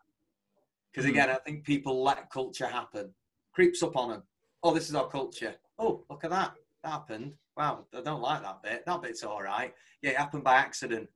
Because 0.91 1.05
hmm. 1.05 1.11
again, 1.11 1.29
I 1.29 1.35
think 1.35 1.63
people 1.63 2.03
let 2.03 2.29
culture 2.29 2.67
happen 2.67 3.13
creeps 3.53 3.83
up 3.83 3.95
on 3.95 4.09
them. 4.09 4.23
Oh, 4.63 4.73
this 4.73 4.89
is 4.89 4.95
our 4.95 5.07
culture. 5.07 5.55
Oh, 5.77 6.03
look 6.09 6.23
at 6.23 6.31
that. 6.31 6.53
That 6.83 6.91
happened. 6.91 7.33
Wow, 7.57 7.85
I 7.93 8.01
don't 8.01 8.21
like 8.21 8.41
that 8.41 8.63
bit. 8.63 8.83
That 8.85 9.01
bit's 9.01 9.23
all 9.23 9.41
right. 9.41 9.73
Yeah, 10.01 10.11
it 10.11 10.17
happened 10.17 10.43
by 10.43 10.55
accident. 10.55 11.09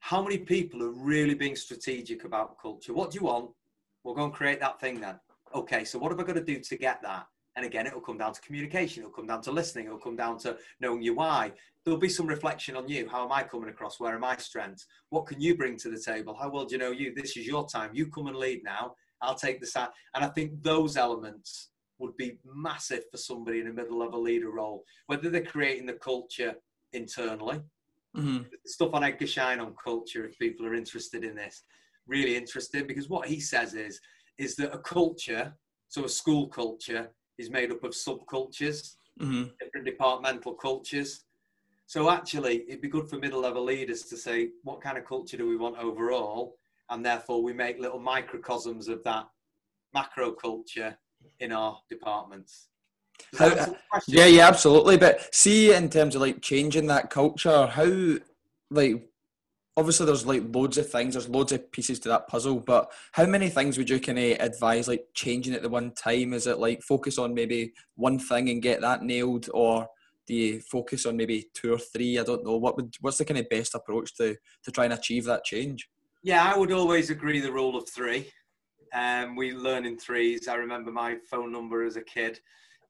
How 0.00 0.22
many 0.22 0.38
people 0.38 0.82
are 0.82 0.90
really 0.90 1.34
being 1.34 1.54
strategic 1.54 2.24
about 2.24 2.60
culture? 2.60 2.92
What 2.92 3.10
do 3.10 3.18
you 3.18 3.26
want? 3.26 3.50
We'll 4.02 4.14
go 4.14 4.24
and 4.24 4.32
create 4.32 4.60
that 4.60 4.80
thing 4.80 5.00
then. 5.00 5.20
Okay, 5.54 5.84
so 5.84 5.98
what 5.98 6.10
have 6.10 6.18
I 6.18 6.24
got 6.24 6.34
to 6.34 6.44
do 6.44 6.58
to 6.58 6.76
get 6.76 7.02
that? 7.02 7.26
And 7.54 7.66
again, 7.66 7.86
it'll 7.86 8.00
come 8.00 8.18
down 8.18 8.32
to 8.32 8.40
communication, 8.40 9.02
it'll 9.02 9.12
come 9.12 9.26
down 9.26 9.42
to 9.42 9.52
listening, 9.52 9.84
it'll 9.84 9.98
come 9.98 10.16
down 10.16 10.38
to 10.38 10.56
knowing 10.80 11.02
your 11.02 11.14
why. 11.14 11.52
There'll 11.84 12.00
be 12.00 12.08
some 12.08 12.26
reflection 12.26 12.76
on 12.76 12.88
you. 12.88 13.08
How 13.08 13.24
am 13.24 13.32
I 13.32 13.42
coming 13.42 13.68
across? 13.68 14.00
Where 14.00 14.16
are 14.16 14.18
my 14.18 14.36
strengths? 14.36 14.86
What 15.10 15.26
can 15.26 15.40
you 15.40 15.56
bring 15.56 15.76
to 15.78 15.90
the 15.90 16.00
table? 16.00 16.34
How 16.34 16.48
well 16.48 16.64
do 16.64 16.74
you 16.74 16.78
know 16.78 16.92
you? 16.92 17.12
This 17.14 17.36
is 17.36 17.46
your 17.46 17.66
time. 17.68 17.90
You 17.92 18.06
come 18.06 18.28
and 18.28 18.36
lead 18.36 18.62
now. 18.64 18.94
I'll 19.22 19.34
take 19.34 19.60
the 19.60 19.66
side. 19.66 19.88
And 20.14 20.24
I 20.24 20.28
think 20.28 20.62
those 20.62 20.96
elements 20.96 21.70
would 21.98 22.16
be 22.16 22.38
massive 22.44 23.04
for 23.10 23.16
somebody 23.16 23.60
in 23.60 23.66
the 23.66 23.72
middle 23.72 24.02
of 24.02 24.12
a 24.12 24.18
leader 24.18 24.50
role, 24.50 24.84
whether 25.06 25.30
they're 25.30 25.44
creating 25.44 25.86
the 25.86 25.94
culture 25.94 26.54
internally. 26.92 27.60
Mm-hmm. 28.16 28.42
Stuff 28.66 28.92
on 28.92 29.04
Edgar 29.04 29.26
Schein 29.26 29.60
on 29.60 29.74
culture, 29.82 30.26
if 30.26 30.38
people 30.38 30.66
are 30.66 30.74
interested 30.74 31.24
in 31.24 31.34
this, 31.34 31.62
really 32.06 32.36
interested, 32.36 32.86
because 32.86 33.08
what 33.08 33.28
he 33.28 33.40
says 33.40 33.74
is, 33.74 34.00
is 34.36 34.56
that 34.56 34.74
a 34.74 34.78
culture, 34.78 35.54
so 35.88 36.04
a 36.04 36.08
school 36.08 36.48
culture, 36.48 37.10
is 37.38 37.50
made 37.50 37.70
up 37.70 37.84
of 37.84 37.92
subcultures, 37.92 38.96
mm-hmm. 39.20 39.44
different 39.60 39.86
departmental 39.86 40.54
cultures. 40.54 41.24
So 41.86 42.10
actually, 42.10 42.64
it'd 42.68 42.82
be 42.82 42.88
good 42.88 43.08
for 43.08 43.18
middle 43.18 43.40
level 43.40 43.64
leaders 43.64 44.02
to 44.04 44.16
say, 44.16 44.50
what 44.62 44.80
kind 44.80 44.98
of 44.98 45.04
culture 45.04 45.36
do 45.36 45.48
we 45.48 45.56
want 45.56 45.78
overall? 45.78 46.56
And 46.92 47.04
therefore 47.04 47.42
we 47.42 47.52
make 47.52 47.80
little 47.80 47.98
microcosms 47.98 48.86
of 48.86 49.02
that 49.02 49.26
macro 49.94 50.30
culture 50.30 50.96
in 51.40 51.50
our 51.50 51.78
departments. 51.88 52.68
How, 53.38 53.46
uh, 53.46 53.66
yeah, 54.06 54.26
yeah, 54.26 54.46
absolutely. 54.46 54.98
But 54.98 55.34
see, 55.34 55.72
in 55.72 55.88
terms 55.88 56.14
of 56.14 56.20
like 56.20 56.42
changing 56.42 56.86
that 56.88 57.08
culture, 57.08 57.66
how 57.66 58.16
like 58.70 59.08
obviously 59.76 60.04
there's 60.04 60.26
like 60.26 60.42
loads 60.54 60.76
of 60.76 60.90
things, 60.90 61.14
there's 61.14 61.28
loads 61.28 61.52
of 61.52 61.70
pieces 61.72 61.98
to 62.00 62.08
that 62.10 62.28
puzzle. 62.28 62.60
But 62.60 62.92
how 63.12 63.24
many 63.24 63.48
things 63.48 63.78
would 63.78 63.88
you 63.88 63.98
kind 63.98 64.18
of 64.18 64.38
advise 64.40 64.86
like 64.86 65.06
changing 65.14 65.54
at 65.54 65.62
the 65.62 65.70
one 65.70 65.92
time? 65.92 66.34
Is 66.34 66.46
it 66.46 66.58
like 66.58 66.82
focus 66.82 67.16
on 67.18 67.32
maybe 67.32 67.72
one 67.94 68.18
thing 68.18 68.50
and 68.50 68.60
get 68.60 68.82
that 68.82 69.02
nailed, 69.02 69.48
or 69.54 69.88
do 70.26 70.34
you 70.34 70.60
focus 70.60 71.06
on 71.06 71.16
maybe 71.16 71.46
two 71.54 71.72
or 71.72 71.78
three? 71.78 72.18
I 72.18 72.24
don't 72.24 72.44
know. 72.44 72.56
What 72.56 72.76
would 72.76 72.94
what's 73.00 73.18
the 73.18 73.24
kind 73.24 73.38
of 73.38 73.48
best 73.48 73.74
approach 73.74 74.14
to 74.16 74.36
to 74.64 74.70
try 74.70 74.84
and 74.84 74.94
achieve 74.94 75.24
that 75.24 75.44
change? 75.44 75.88
Yeah, 76.22 76.44
I 76.44 76.56
would 76.56 76.72
always 76.72 77.10
agree 77.10 77.40
the 77.40 77.52
rule 77.52 77.76
of 77.76 77.88
three. 77.88 78.30
Um, 78.94 79.34
we 79.34 79.52
learn 79.52 79.86
in 79.86 79.98
threes. 79.98 80.46
I 80.48 80.54
remember 80.54 80.92
my 80.92 81.16
phone 81.28 81.50
number 81.50 81.84
as 81.84 81.96
a 81.96 82.02
kid. 82.02 82.38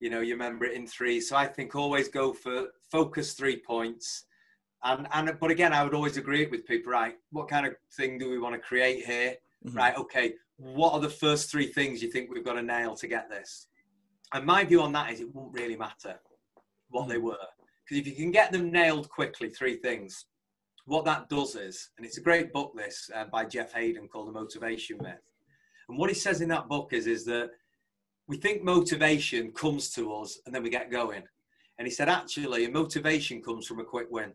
You 0.01 0.11
know, 0.11 0.21
you 0.21 0.35
remember 0.35 0.65
it 0.65 0.75
in 0.75 0.87
three. 0.87 1.21
So 1.21 1.37
I 1.37 1.47
think 1.47 1.75
always 1.75 2.09
go 2.09 2.33
for 2.33 2.67
focus 2.91 3.35
three 3.35 3.57
points. 3.57 4.25
And 4.85 5.07
and 5.13 5.39
but 5.41 5.51
again, 5.51 5.73
I 5.73 5.85
would 5.85 5.95
always 5.95 6.17
agree 6.17 6.45
with 6.47 6.67
people. 6.67 6.93
Right, 6.93 7.15
what 7.31 7.49
kind 7.49 7.67
of 7.67 7.75
thing 7.97 8.19
do 8.19 8.29
we 8.29 8.39
want 8.39 8.55
to 8.55 8.61
create 8.61 9.05
here? 9.07 9.37
Mm-hmm. 9.65 9.77
Right, 9.77 9.97
okay. 9.97 10.35
What 10.57 10.93
are 10.93 11.01
the 11.01 11.09
first 11.09 11.51
three 11.51 11.67
things 11.67 12.03
you 12.03 12.11
think 12.11 12.31
we've 12.31 12.45
got 12.45 12.55
to 12.55 12.63
nail 12.63 12.97
to 12.97 13.07
get 13.07 13.31
this? 13.31 13.69
And 14.35 14.45
my 14.45 14.65
view 14.65 14.83
on 14.83 14.93
that 14.93 15.13
is 15.13 15.21
it 15.21 15.35
won't 15.35 15.53
really 15.53 15.77
matter 15.77 16.19
what 16.91 17.03
mm-hmm. 17.03 17.11
they 17.13 17.19
were 17.19 17.37
because 17.85 18.01
if 18.01 18.07
you 18.07 18.15
can 18.15 18.31
get 18.31 18.53
them 18.53 18.71
nailed 18.71 19.09
quickly, 19.11 19.51
three 19.51 19.77
things, 19.77 20.27
what 20.85 21.05
that 21.05 21.29
does 21.29 21.55
is, 21.55 21.91
and 21.97 22.07
it's 22.07 22.19
a 22.19 22.23
great 22.23 22.53
book, 22.53 22.73
this 22.77 23.11
uh, 23.15 23.25
by 23.25 23.45
Jeff 23.45 23.73
Haden 23.73 24.09
called 24.09 24.29
The 24.29 24.33
Motivation 24.33 24.99
Myth. 25.01 25.23
And 25.89 25.99
what 25.99 26.11
he 26.11 26.15
says 26.15 26.41
in 26.41 26.49
that 26.49 26.69
book 26.69 26.93
is, 26.93 27.07
is 27.07 27.25
that 27.27 27.51
we 28.27 28.37
think 28.37 28.63
motivation 28.63 29.53
comes 29.53 29.91
to 29.91 30.13
us 30.15 30.41
and 30.47 30.55
then 30.55 30.63
we 30.63 30.71
get 30.71 30.91
going. 30.91 31.23
And 31.79 31.87
he 31.87 31.93
said, 31.93 32.09
actually, 32.09 32.67
motivation 32.69 33.43
comes 33.43 33.67
from 33.67 33.81
a 33.81 33.85
quick 33.85 34.07
win. 34.11 34.33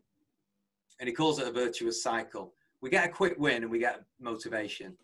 And 1.00 1.08
he 1.08 1.14
calls 1.14 1.40
it 1.40 1.48
a 1.48 1.52
virtuous 1.52 2.04
cycle. 2.04 2.54
We 2.82 2.90
get 2.90 3.06
a 3.06 3.12
quick 3.12 3.36
win 3.38 3.64
and 3.64 3.72
we 3.72 3.80
get 3.80 4.04
motivation. 4.20 4.96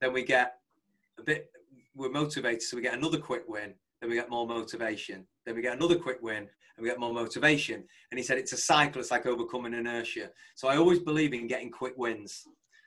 Then 0.00 0.12
we 0.12 0.22
get 0.22 0.54
a 1.18 1.22
bit, 1.22 1.50
we're 1.94 2.10
motivated, 2.10 2.62
so 2.62 2.76
we 2.76 2.82
get 2.82 2.94
another 2.94 3.18
quick 3.18 3.44
win. 3.48 3.74
Then 4.00 4.10
we 4.10 4.16
get 4.16 4.30
more 4.30 4.46
motivation. 4.46 5.26
Then 5.44 5.56
we 5.56 5.62
get 5.62 5.76
another 5.76 5.96
quick 5.96 6.18
win 6.20 6.48
and 6.76 6.84
we 6.84 6.90
get 6.90 7.00
more 7.00 7.12
motivation. 7.12 7.84
And 8.10 8.18
he 8.18 8.24
said 8.24 8.38
it's 8.38 8.52
a 8.52 8.58
cycle, 8.58 9.00
it's 9.00 9.10
like 9.10 9.26
overcoming 9.26 9.74
inertia. 9.74 10.30
So 10.54 10.68
I 10.68 10.76
always 10.76 10.98
believe 10.98 11.32
in 11.32 11.46
getting 11.46 11.70
quick 11.70 11.94
wins. 11.96 12.42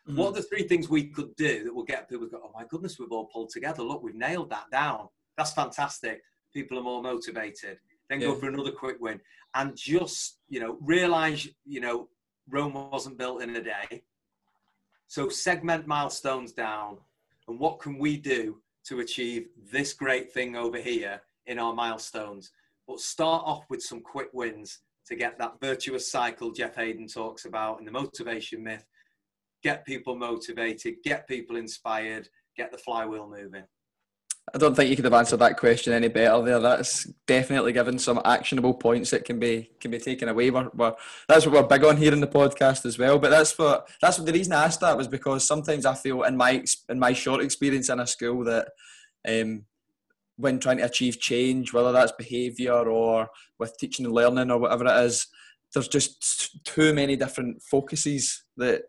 Mm-hmm. 0.08 0.18
What 0.18 0.30
are 0.30 0.34
the 0.34 0.44
three 0.44 0.64
things 0.64 0.90
we 0.90 1.06
could 1.06 1.36
do 1.36 1.64
that 1.64 1.74
will 1.74 1.84
get 1.84 2.10
people 2.10 2.28
to 2.28 2.32
go, 2.32 2.42
oh 2.44 2.52
my 2.54 2.66
goodness, 2.70 3.00
we've 3.00 3.12
all 3.12 3.26
pulled 3.26 3.50
together. 3.50 3.84
Look, 3.84 4.04
we've 4.04 4.16
nailed 4.16 4.50
that 4.52 4.66
down. 4.72 5.08
That's 5.38 5.54
fantastic. 5.54 6.22
People 6.54 6.80
are 6.80 6.84
more 6.84 7.02
motivated. 7.02 7.78
Then 8.10 8.22
yeah. 8.22 8.28
go 8.28 8.36
for 8.36 8.48
another 8.48 8.72
quick 8.72 8.98
win. 9.00 9.20
And 9.56 9.76
just, 9.76 10.40
you 10.48 10.60
know, 10.60 10.78
realize, 10.82 11.48
you 11.66 11.82
know, 11.82 12.10
Rome 12.48 12.74
wasn't 12.74 13.18
built 13.18 13.42
in 13.42 13.56
a 13.56 13.64
day. 13.64 14.04
So 15.08 15.30
segment 15.30 15.88
milestones 15.88 16.54
down. 16.54 16.98
And 17.48 17.60
what 17.60 17.80
can 17.80 17.98
we 17.98 18.18
do 18.18 18.62
to 18.86 19.00
achieve 19.00 19.48
this 19.72 19.94
great 19.94 20.32
thing 20.32 20.56
over 20.56 20.78
here 20.78 21.22
in 21.48 21.58
our 21.58 21.74
milestones? 21.74 22.52
But 22.90 23.00
start 23.00 23.44
off 23.46 23.66
with 23.70 23.84
some 23.84 24.02
quick 24.02 24.30
wins 24.34 24.80
to 25.06 25.16
get 25.16 25.38
that 25.38 25.62
virtuous 25.62 26.12
cycle 26.12 26.52
Jeff 26.52 26.76
Haden 26.76 27.06
talks 27.06 27.46
about 27.46 27.78
in 27.78 27.86
the 27.86 27.92
motivation 27.92 28.64
myth. 28.64 28.84
Get 29.62 29.86
people 29.86 30.16
motivated, 30.16 30.96
get 31.04 31.28
people 31.28 31.58
inspired, 31.58 32.28
get 32.58 32.72
the 32.72 32.80
flywheel 32.80 33.30
moving. 33.30 33.66
I 34.52 34.58
don't 34.58 34.74
think 34.74 34.90
you 34.90 34.96
could 34.96 35.06
have 35.06 35.14
answered 35.14 35.38
that 35.38 35.58
question 35.58 35.94
any 35.94 36.08
better 36.08 36.42
there. 36.42 36.60
That's 36.60 37.04
definitely 37.28 37.74
given 37.74 38.00
some 38.00 38.20
actionable 38.26 38.74
points 38.74 39.12
that 39.12 39.24
can 39.24 39.40
be 39.40 39.70
can 39.80 39.92
be 39.92 40.00
taken 40.00 40.28
away. 40.28 40.50
We're, 40.50 40.72
we're, 40.74 40.96
that's 41.28 41.46
what 41.46 41.54
we're 41.54 41.68
big 41.68 41.84
on 41.84 41.98
here 41.98 42.14
in 42.14 42.22
the 42.22 42.28
podcast 42.28 42.88
as 42.88 42.98
well. 42.98 43.20
But 43.20 43.30
that's 43.30 43.56
what 43.60 43.88
that's 44.02 44.18
the 44.18 44.34
reason 44.34 44.54
I 44.54 44.66
asked 44.66 44.80
that 44.80 44.98
was 44.98 45.08
because 45.08 45.46
sometimes 45.46 45.86
I 45.86 45.94
feel 45.94 46.24
in 46.24 46.36
my 46.36 46.64
in 46.90 46.98
my 46.98 47.14
short 47.14 47.44
experience 47.44 47.90
in 47.90 48.00
a 48.00 48.08
school 48.08 48.44
that 48.46 48.70
um, 49.28 49.66
when 50.40 50.58
trying 50.58 50.78
to 50.78 50.86
achieve 50.86 51.20
change, 51.20 51.74
whether 51.74 51.92
that's 51.92 52.14
behaviour 52.14 52.90
or 52.90 53.28
with 53.60 53.78
teaching 53.78 54.06
and 54.06 54.16
learning 54.16 54.50
or 54.50 54.58
whatever 54.58 54.86
it 54.86 55.06
is, 55.06 55.28
there's 55.74 55.90
just 55.90 56.64
too 56.66 56.94
many 56.94 57.18
different 57.18 57.62
focuses 57.62 58.46
that 58.56 58.84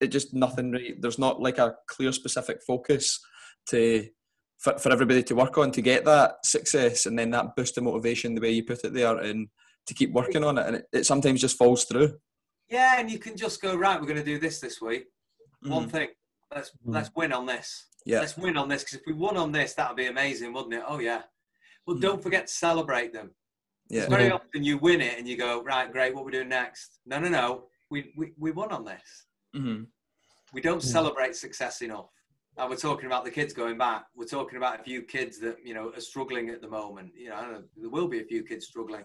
it 0.00 0.08
just 0.08 0.34
nothing 0.34 0.72
right. 0.72 1.00
There's 1.00 1.18
not 1.18 1.40
like 1.40 1.56
a 1.56 1.74
clear 1.88 2.12
specific 2.12 2.60
focus 2.66 3.18
to 3.70 4.06
for, 4.58 4.78
for 4.78 4.92
everybody 4.92 5.22
to 5.22 5.34
work 5.34 5.56
on 5.56 5.70
to 5.72 5.80
get 5.80 6.04
that 6.04 6.44
success 6.44 7.06
and 7.06 7.18
then 7.18 7.30
that 7.30 7.56
boost 7.56 7.78
of 7.78 7.84
motivation 7.84 8.34
the 8.34 8.42
way 8.42 8.50
you 8.50 8.62
put 8.62 8.84
it 8.84 8.92
there 8.92 9.16
and 9.16 9.48
to 9.86 9.94
keep 9.94 10.12
working 10.12 10.44
on 10.44 10.58
it 10.58 10.66
and 10.66 10.76
it, 10.76 10.84
it 10.92 11.06
sometimes 11.06 11.40
just 11.40 11.56
falls 11.56 11.84
through. 11.86 12.12
Yeah, 12.68 13.00
and 13.00 13.10
you 13.10 13.18
can 13.18 13.38
just 13.38 13.62
go 13.62 13.74
right. 13.74 13.98
We're 13.98 14.06
going 14.06 14.18
to 14.18 14.24
do 14.24 14.38
this 14.38 14.60
this 14.60 14.82
week. 14.82 15.06
One 15.62 15.88
mm. 15.88 15.90
thing. 15.90 16.08
Let's 16.54 16.70
mm. 16.70 16.94
let's 16.94 17.10
win 17.14 17.32
on 17.32 17.46
this 17.46 17.86
yeah. 18.04 18.20
let's 18.20 18.36
win 18.36 18.56
on 18.56 18.68
this 18.68 18.82
because 18.82 18.98
if 18.98 19.06
we 19.06 19.12
won 19.12 19.36
on 19.36 19.52
this, 19.52 19.74
that 19.74 19.88
would 19.88 19.96
be 19.96 20.06
amazing, 20.06 20.52
wouldn't 20.52 20.74
it? 20.74 20.82
Oh 20.86 20.98
yeah. 20.98 21.22
Well, 21.86 21.96
mm. 21.96 22.00
don't 22.00 22.22
forget 22.22 22.46
to 22.46 22.52
celebrate 22.52 23.12
them. 23.12 23.30
Yeah. 23.88 24.08
Very 24.08 24.30
often 24.30 24.62
you 24.62 24.78
win 24.78 25.00
it 25.00 25.18
and 25.18 25.26
you 25.26 25.36
go, 25.36 25.62
right, 25.62 25.90
great, 25.90 26.14
what 26.14 26.24
we 26.24 26.30
doing 26.30 26.48
next? 26.48 27.00
No, 27.06 27.18
no, 27.18 27.28
no. 27.28 27.64
We 27.90 28.12
we, 28.16 28.32
we 28.38 28.50
won 28.52 28.72
on 28.72 28.84
this. 28.84 29.26
Mm-hmm. 29.56 29.84
We 30.52 30.60
don't 30.60 30.82
yeah. 30.82 30.90
celebrate 30.90 31.36
success 31.36 31.82
enough. 31.82 32.10
And 32.56 32.68
we're 32.68 32.76
talking 32.76 33.06
about 33.06 33.24
the 33.24 33.30
kids 33.30 33.52
going 33.52 33.78
back. 33.78 34.06
We're 34.14 34.26
talking 34.26 34.56
about 34.56 34.80
a 34.80 34.82
few 34.82 35.02
kids 35.02 35.38
that 35.40 35.56
you 35.64 35.74
know 35.74 35.92
are 35.94 36.00
struggling 36.00 36.50
at 36.50 36.60
the 36.60 36.68
moment. 36.68 37.12
You 37.16 37.30
know, 37.30 37.62
there 37.76 37.90
will 37.90 38.08
be 38.08 38.20
a 38.20 38.24
few 38.24 38.42
kids 38.44 38.66
struggling. 38.66 39.02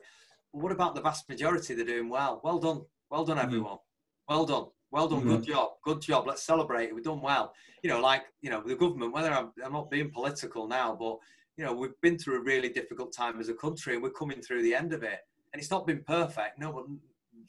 But 0.54 0.62
what 0.62 0.72
about 0.72 0.96
the 0.96 1.02
vast 1.02 1.28
majority? 1.30 1.74
They're 1.74 1.86
doing 1.86 2.10
well. 2.10 2.42
Well 2.44 2.60
done. 2.60 2.82
Well 3.10 3.26
done, 3.26 3.38
mm-hmm. 3.38 3.46
everyone. 3.46 3.78
Well 4.28 4.46
done. 4.46 4.66
Well 4.96 5.10
done, 5.10 5.20
mm-hmm. 5.20 5.30
good 5.32 5.44
job, 5.44 5.72
good 5.84 6.02
job. 6.02 6.26
Let's 6.26 6.44
celebrate. 6.44 6.96
We've 6.96 7.04
done 7.04 7.20
well. 7.20 7.54
You 7.84 7.90
know, 7.90 8.00
like 8.00 8.24
you 8.42 8.50
know, 8.50 8.64
the 8.66 8.78
government. 8.78 9.12
Whether 9.12 9.30
I'm, 9.30 9.52
I'm 9.62 9.74
not 9.74 9.92
being 9.92 10.10
political 10.10 10.70
now, 10.70 10.96
but 10.98 11.18
you 11.58 11.66
know, 11.66 11.74
we've 11.74 12.00
been 12.02 12.18
through 12.18 12.38
a 12.38 12.44
really 12.44 12.70
difficult 12.70 13.12
time 13.14 13.38
as 13.42 13.50
a 13.50 13.54
country, 13.56 13.96
and 13.96 14.02
we're 14.02 14.12
coming 14.12 14.42
through 14.42 14.64
the 14.64 14.74
end 14.74 14.94
of 14.94 15.04
it. 15.04 15.20
And 15.52 15.62
it's 15.62 15.70
not 15.70 15.86
been 15.86 16.02
perfect. 16.08 16.60
No 16.60 16.72
one, 16.72 17.00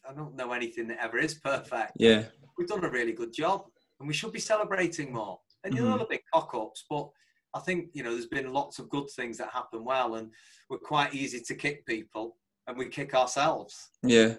I 0.05 0.12
don't 0.12 0.34
know 0.34 0.51
anything 0.51 0.88
that 0.88 0.99
ever 1.01 1.18
is 1.18 1.34
perfect. 1.34 1.92
Yeah, 2.01 2.24
we've 2.59 2.66
done 2.66 2.84
a 2.84 2.90
really 2.90 3.12
good 3.12 3.32
job, 3.32 3.66
and 4.01 4.09
we 4.09 4.14
should 4.14 4.32
be 4.32 4.40
celebrating 4.40 5.12
more. 5.12 5.38
And 5.62 5.72
you 5.72 5.82
know, 5.82 5.90
mm-hmm. 5.90 5.99
the 5.99 6.07
big 6.11 6.22
cock 6.34 6.53
ups, 6.53 6.84
but 6.90 7.09
I 7.55 7.61
think 7.61 7.90
you 7.92 8.03
know 8.03 8.11
there's 8.11 8.26
been 8.26 8.53
lots 8.53 8.80
of 8.80 8.90
good 8.90 9.09
things 9.11 9.38
that 9.38 9.51
happen 9.51 9.84
well, 9.84 10.16
and 10.16 10.32
we're 10.68 10.78
quite 10.78 11.14
easy 11.14 11.38
to 11.42 11.55
kick 11.55 11.86
people, 11.86 12.38
and 12.66 12.76
we 12.76 12.88
kick 12.88 13.14
ourselves. 13.14 13.90
Yeah. 14.03 14.34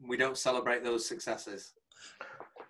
We 0.00 0.16
don't 0.16 0.38
celebrate 0.38 0.82
those 0.82 1.06
successes. 1.06 1.74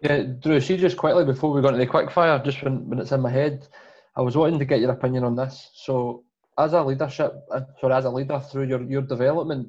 Yeah, 0.00 0.22
Drew, 0.22 0.60
see 0.60 0.76
just 0.76 0.96
quickly 0.96 1.24
before 1.24 1.52
we 1.52 1.60
go 1.60 1.68
into 1.68 1.80
the 1.80 1.86
quick 1.86 2.10
fire, 2.10 2.40
just 2.44 2.62
when, 2.62 2.88
when 2.88 3.00
it's 3.00 3.10
in 3.10 3.20
my 3.20 3.30
head, 3.30 3.66
I 4.14 4.20
was 4.20 4.36
wanting 4.36 4.60
to 4.60 4.64
get 4.64 4.80
your 4.80 4.92
opinion 4.92 5.24
on 5.24 5.34
this. 5.34 5.70
So, 5.74 6.24
as 6.56 6.72
a 6.72 6.82
leadership, 6.82 7.34
uh, 7.50 7.62
sorry, 7.80 7.94
as 7.94 8.04
a 8.04 8.10
leader 8.10 8.38
through 8.38 8.68
your, 8.68 8.82
your 8.82 9.02
development, 9.02 9.68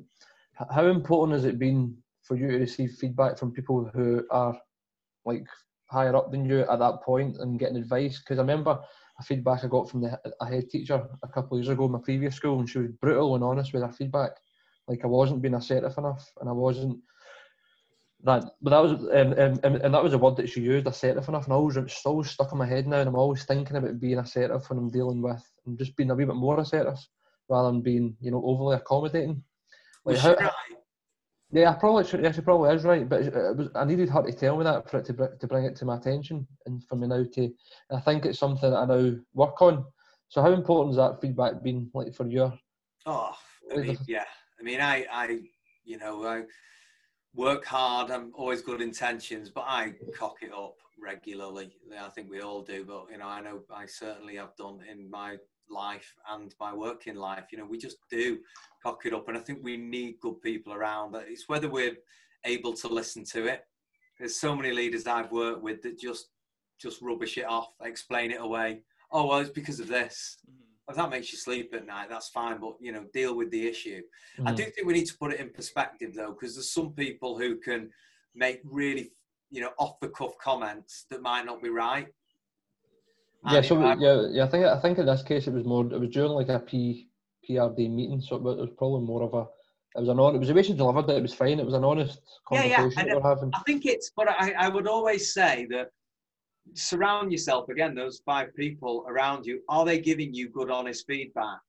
how 0.70 0.86
important 0.86 1.36
has 1.36 1.46
it 1.46 1.58
been 1.58 1.98
for 2.22 2.36
you 2.36 2.52
to 2.52 2.58
receive 2.60 2.92
feedback 2.92 3.40
from 3.40 3.52
people 3.52 3.90
who 3.94 4.24
are 4.30 4.56
like 5.26 5.46
higher 5.90 6.16
up 6.16 6.32
than 6.32 6.46
you 6.46 6.60
at 6.60 6.80
that 6.80 7.02
point 7.02 7.38
and 7.38 7.60
getting 7.60 7.78
advice? 7.78 8.20
Because 8.20 8.38
I 8.38 8.42
remember 8.42 8.80
a 9.20 9.24
feedback 9.24 9.64
I 9.64 9.68
got 9.68 9.90
from 9.90 10.02
the, 10.02 10.20
a 10.42 10.46
head 10.46 10.70
teacher 10.70 11.08
a 11.24 11.28
couple 11.28 11.58
of 11.58 11.64
years 11.64 11.74
ago 11.74 11.86
in 11.86 11.92
my 11.92 12.00
previous 12.04 12.36
school, 12.36 12.60
and 12.60 12.70
she 12.70 12.78
was 12.78 12.92
brutal 13.02 13.34
and 13.34 13.44
honest 13.44 13.74
with 13.74 13.82
her 13.82 13.92
feedback. 13.92 14.32
Like 14.88 15.04
I 15.04 15.08
wasn't 15.08 15.42
being 15.42 15.56
assertive 15.56 15.98
enough, 15.98 16.32
and 16.40 16.48
I 16.48 16.54
wasn't 16.54 17.00
that. 18.24 18.44
But 18.62 18.70
that 18.72 18.84
was, 18.84 18.92
um, 18.94 19.34
um, 19.40 19.60
um, 19.64 19.82
and 19.82 19.94
that 19.94 20.04
was 20.04 20.14
a 20.14 20.18
word 20.18 20.36
that 20.38 20.50
she 20.50 20.62
used, 20.62 20.88
assertive 20.88 21.28
enough. 21.28 21.46
And 21.46 21.54
I 21.54 21.56
always, 21.56 21.78
it's 21.78 22.06
always 22.06 22.30
stuck 22.30 22.52
in 22.52 22.58
my 22.58 22.66
head 22.66 22.88
now, 22.88 23.00
and 23.00 23.08
I'm 23.08 23.16
always 23.16 23.44
thinking 23.44 23.78
about 23.78 24.00
being 24.00 24.20
assertive 24.20 24.70
when 24.70 24.80
I'm 24.80 24.92
dealing 24.92 25.22
with, 25.22 25.44
and 25.66 25.78
just 25.78 25.96
being 25.96 26.12
a 26.12 26.16
wee 26.16 26.26
bit 26.26 26.36
more 26.36 26.60
assertive 26.60 27.00
rather 27.50 27.70
than 27.70 27.82
being, 27.82 28.16
you 28.22 28.32
know, 28.32 28.44
overly 28.46 28.76
accommodating. 28.76 29.44
Like 30.06 30.18
how, 30.18 30.36
right? 30.36 30.52
Yeah, 31.52 31.72
I 31.72 31.74
probably 31.74 32.04
should, 32.04 32.24
yeah, 32.24 32.32
she 32.32 32.42
probably 32.42 32.76
is 32.76 32.84
right, 32.84 33.10
but 33.10 33.22
it 33.24 33.34
was, 33.34 33.70
I 33.74 33.84
needed 33.84 34.10
her 34.10 34.22
to 34.22 34.32
tell 34.32 34.56
me 34.58 34.64
that 34.66 34.90
for 34.90 35.00
it 35.00 35.06
to 35.06 35.14
to 35.14 35.48
bring 35.48 35.66
it 35.66 35.76
to 35.78 35.86
my 35.86 35.98
attention, 35.98 36.48
and 36.68 36.84
for 36.84 36.96
me 36.96 37.08
now 37.08 37.24
to, 37.24 37.52
I 37.92 38.00
think 38.02 38.26
it's 38.26 38.38
something 38.38 38.70
that 38.70 38.78
I 38.78 38.86
now 38.86 39.16
work 39.34 39.60
on. 39.62 39.84
So, 40.28 40.44
how 40.44 40.52
important 40.52 40.96
has 40.96 40.98
that 40.98 41.20
feedback 41.22 41.64
been 41.64 41.90
like 41.96 42.14
for 42.14 42.28
you? 42.28 42.54
Oh, 43.08 43.32
I 43.74 43.78
mean, 43.78 43.98
yeah, 44.08 44.26
I 44.60 44.64
mean, 44.64 44.80
I, 44.80 45.08
I, 45.12 45.40
you 45.84 45.98
know, 45.98 46.24
I 46.24 46.44
work 47.36 47.66
hard. 47.66 48.12
I'm 48.12 48.32
always 48.34 48.62
good 48.62 48.82
intentions, 48.82 49.50
but 49.50 49.66
I 49.68 49.94
cock 50.18 50.38
it 50.42 50.52
up 50.54 50.76
regularly. 51.02 51.72
I 52.00 52.10
think 52.10 52.30
we 52.30 52.42
all 52.42 52.62
do, 52.62 52.84
but 52.84 53.06
you 53.12 53.18
know, 53.18 53.28
I 53.28 53.42
know 53.42 53.62
I 53.74 53.86
certainly 53.86 54.36
have 54.36 54.56
done 54.56 54.80
in 54.90 55.10
my 55.10 55.38
life 55.70 56.14
and 56.30 56.54
my 56.60 56.74
working 56.74 57.16
life. 57.16 57.46
You 57.52 57.60
know, 57.60 57.66
we 57.66 57.78
just 57.78 57.98
do 58.10 58.40
cock 58.84 59.06
it 59.06 59.14
up, 59.14 59.28
and 59.28 59.38
I 59.38 59.42
think 59.42 59.60
we 59.62 59.78
need 59.78 60.20
good 60.22 60.42
people 60.42 60.74
around. 60.74 61.12
But 61.12 61.26
it's 61.28 61.48
whether 61.48 61.70
we're 61.70 61.98
able 62.46 62.74
to 62.74 62.88
listen 62.88 63.24
to 63.26 63.48
it. 63.48 63.64
There's 64.18 64.36
so 64.36 64.56
many 64.56 64.72
leaders 64.72 65.08
I've 65.08 65.32
worked 65.32 65.62
with 65.62 65.82
that 65.84 66.00
just 66.00 66.30
just 66.80 67.02
rubbish 67.02 67.38
it 67.38 67.46
off, 67.46 67.74
explain 67.82 68.32
it 68.32 68.42
away. 68.42 68.82
Oh 69.12 69.28
well, 69.28 69.40
it's 69.40 69.50
because 69.50 69.80
of 69.80 69.88
this. 69.88 70.38
Mm-hmm. 70.50 70.69
If 70.90 70.96
that 70.96 71.10
makes 71.10 71.32
you 71.32 71.38
sleep 71.38 71.74
at 71.74 71.86
night, 71.86 72.10
that's 72.10 72.30
fine. 72.30 72.60
But 72.60 72.74
you 72.80 72.92
know, 72.92 73.06
deal 73.14 73.36
with 73.36 73.52
the 73.52 73.68
issue. 73.68 74.02
Mm-hmm. 74.38 74.48
I 74.48 74.54
do 74.54 74.64
think 74.64 74.88
we 74.88 74.94
need 74.94 75.06
to 75.06 75.18
put 75.18 75.34
it 75.34 75.40
in 75.40 75.50
perspective 75.50 76.14
though, 76.16 76.32
because 76.32 76.56
there's 76.56 76.74
some 76.74 76.92
people 76.92 77.38
who 77.38 77.58
can 77.58 77.90
make 78.36 78.62
really 78.64 79.12
you 79.52 79.62
know 79.62 79.72
off 79.78 80.00
the 80.00 80.10
cuff 80.10 80.38
comments 80.42 81.06
that 81.10 81.22
might 81.22 81.46
not 81.46 81.62
be 81.62 81.70
right 81.70 82.08
yeah, 83.48 83.62
so 83.62 83.80
yeah, 84.00 84.28
yeah, 84.32 84.44
I 84.44 84.48
think 84.48 84.66
I 84.66 84.80
think 84.80 84.98
in 84.98 85.06
this 85.06 85.24
case 85.24 85.48
it 85.48 85.54
was 85.54 85.64
more 85.64 85.86
it 85.86 86.00
was 86.00 86.10
during 86.10 86.32
like 86.32 86.50
a 86.50 86.60
P 86.60 87.08
PRD 87.48 87.90
meeting, 87.90 88.22
so 88.22 88.36
it 88.36 88.42
was 88.42 88.70
probably 88.78 89.06
more 89.06 89.24
of 89.24 89.34
a 89.34 89.48
it 89.96 90.02
was 90.02 90.10
an 90.10 90.20
on, 90.20 90.36
it 90.36 90.40
was 90.40 90.50
a 90.50 90.54
way 90.54 90.62
she 90.62 90.74
delivered 90.74 91.10
it. 91.10 91.18
It 91.18 91.22
was 91.22 91.34
fine. 91.34 91.60
It 91.60 91.66
was 91.66 91.74
an 91.74 91.86
honest 91.86 92.20
conversation 92.46 92.92
yeah, 92.96 93.04
yeah. 93.06 93.16
we're 93.16 93.30
having. 93.30 93.52
I 93.54 93.62
think 93.66 93.86
it's, 93.86 94.12
but 94.16 94.30
I, 94.30 94.52
I 94.52 94.70
would 94.70 94.88
always 94.88 95.34
say 95.34 95.68
that 95.72 95.90
surround 96.74 97.32
yourself 97.32 97.70
again. 97.70 97.96
Those 97.96 98.22
five 98.26 98.56
people 98.56 99.06
around 99.08 99.46
you 99.46 99.62
are 99.70 99.86
they 99.86 100.00
giving 100.00 100.34
you 100.34 100.50
good, 100.50 100.70
honest 100.70 101.06
feedback? 101.08 101.60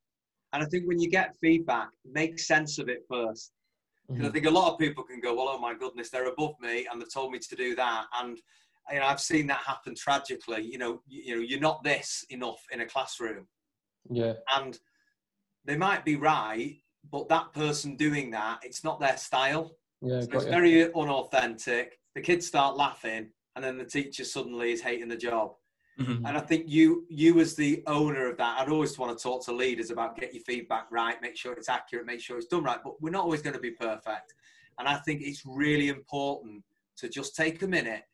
And 0.53 0.62
I 0.62 0.66
think 0.66 0.86
when 0.86 1.01
you 1.01 1.09
get 1.09 1.36
feedback, 1.40 1.88
make 2.11 2.38
sense 2.38 2.78
of 2.78 2.88
it 2.88 3.05
first. 3.09 3.53
Because 4.09 4.22
mm-hmm. 4.22 4.26
I 4.26 4.32
think 4.32 4.46
a 4.46 4.51
lot 4.51 4.72
of 4.72 4.78
people 4.78 5.05
can 5.05 5.20
go, 5.20 5.34
well, 5.34 5.48
oh 5.48 5.59
my 5.59 5.74
goodness, 5.74 6.11
they're 6.11 6.26
above 6.26 6.55
me 6.61 6.86
and 6.90 7.01
they've 7.01 7.12
told 7.12 7.30
me 7.30 7.38
to 7.38 7.57
do 7.57 7.76
that, 7.76 8.07
and 8.20 8.40
you 8.90 8.98
know, 8.98 9.07
I've 9.07 9.20
seen 9.20 9.46
that 9.48 9.61
happen 9.61 9.94
tragically. 9.94 10.62
You 10.62 10.78
know, 10.78 11.03
you, 11.07 11.22
you 11.22 11.36
know, 11.36 11.42
you're 11.42 11.61
not 11.61 11.84
this 11.84 12.24
enough 12.30 12.61
in 12.72 12.80
a 12.80 12.86
classroom. 12.86 13.46
Yeah. 14.09 14.34
And 14.57 14.78
they 15.64 15.76
might 15.76 16.05
be 16.05 16.16
right, 16.16 16.76
but 17.11 17.28
that 17.28 17.53
person 17.53 17.96
doing 17.96 18.30
that, 18.32 18.61
it's 18.62 18.82
not 18.82 19.01
their 19.01 19.16
style. 19.16 19.76
Yeah. 20.03 20.20
So 20.20 20.28
it's 20.32 20.44
you. 20.44 20.51
very 20.51 20.94
unauthentic. 20.94 21.98
The 22.14 22.20
kids 22.20 22.46
start 22.46 22.76
laughing, 22.76 23.30
and 23.57 23.64
then 23.64 23.78
the 23.78 23.84
teacher 23.84 24.24
suddenly 24.24 24.72
is 24.72 24.80
hating 24.80 25.09
the 25.09 25.16
job. 25.16 25.53
Mm-hmm. 26.01 26.24
And 26.24 26.36
I 26.36 26.40
think 26.40 26.64
you, 26.66 27.05
you 27.11 27.40
as 27.40 27.55
the 27.55 27.82
owner 27.86 28.30
of 28.30 28.38
that, 28.38 28.61
I'd 28.61 28.70
always 28.70 28.98
want 28.98 29.16
to 29.16 29.22
talk 29.22 29.44
to 29.44 29.53
leaders 29.53 29.90
about 29.90 30.18
get 30.18 30.32
your 30.32 30.42
feedback 30.44 30.86
right, 30.90 31.20
make 31.20 31.36
sure 31.36 31.53
it's 31.53 31.68
accurate, 31.68 32.07
make 32.07 32.20
sure 32.20 32.38
it's 32.38 32.46
done 32.46 32.64
right. 32.64 32.78
But 32.82 33.01
we're 33.03 33.11
not 33.11 33.24
always 33.24 33.42
going 33.42 33.55
to 33.55 33.61
be 33.61 33.72
perfect. 33.72 34.34
And 34.78 34.88
I 34.88 34.96
think 34.96 35.20
it's 35.22 35.42
really 35.44 35.88
important 35.88 36.62
to 36.98 37.09
just 37.09 37.36
take 37.36 37.62
a 37.62 37.66
minute 37.66 38.05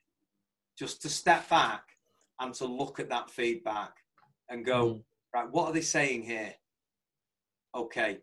just 0.76 1.00
to 1.02 1.08
step 1.08 1.48
back 1.48 1.82
and 2.40 2.52
to 2.54 2.66
look 2.66 2.98
at 2.98 3.08
that 3.08 3.30
feedback 3.30 3.92
and 4.48 4.64
go, 4.64 4.86
mm. 4.86 5.02
right, 5.34 5.50
what 5.50 5.68
are 5.68 5.72
they 5.72 5.80
saying 5.80 6.22
here? 6.22 6.54
Okay, 7.74 8.18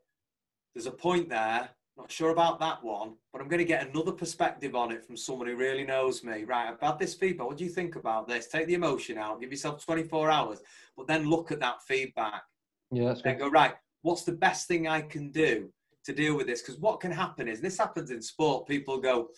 there's 0.74 0.88
a 0.88 0.92
point 0.92 1.30
there. 1.30 1.70
Not 1.98 2.12
sure 2.12 2.32
about 2.32 2.60
that 2.60 2.84
one, 2.84 3.14
but 3.32 3.42
I'm 3.42 3.48
going 3.48 3.60
to 3.60 3.66
get 3.66 3.88
another 3.88 4.12
perspective 4.12 4.76
on 4.76 4.92
it 4.92 5.06
from 5.06 5.16
someone 5.16 5.48
who 5.48 5.56
really 5.56 5.84
knows 5.84 6.24
me. 6.24 6.44
Right, 6.44 6.70
I've 6.70 6.80
had 6.82 6.98
this 6.98 7.14
feedback. 7.14 7.48
What 7.48 7.58
do 7.58 7.64
you 7.64 7.70
think 7.70 7.96
about 7.96 8.28
this? 8.28 8.48
Take 8.48 8.66
the 8.66 8.74
emotion 8.74 9.20
out, 9.20 9.40
give 9.40 9.52
yourself 9.52 9.86
24 9.86 10.32
hours, 10.32 10.60
but 10.98 11.06
then 11.06 11.30
look 11.30 11.52
at 11.52 11.60
that 11.60 11.84
feedback. 11.84 12.44
Yeah, 12.92 13.10
that's 13.10 13.22
and 13.22 13.38
go, 13.38 13.50
right, 13.50 13.76
what's 14.02 14.24
the 14.24 14.32
best 14.32 14.68
thing 14.68 14.88
I 14.88 15.02
can 15.02 15.30
do 15.30 15.70
to 16.06 16.14
deal 16.14 16.36
with 16.36 16.48
this? 16.48 16.62
Because 16.62 16.80
what 16.80 17.00
can 17.00 17.12
happen 17.12 17.48
is 17.48 17.62
this 17.62 17.78
happens 17.78 18.10
in 18.10 18.22
sport. 18.22 18.68
People 18.68 19.00
go, 19.00 19.30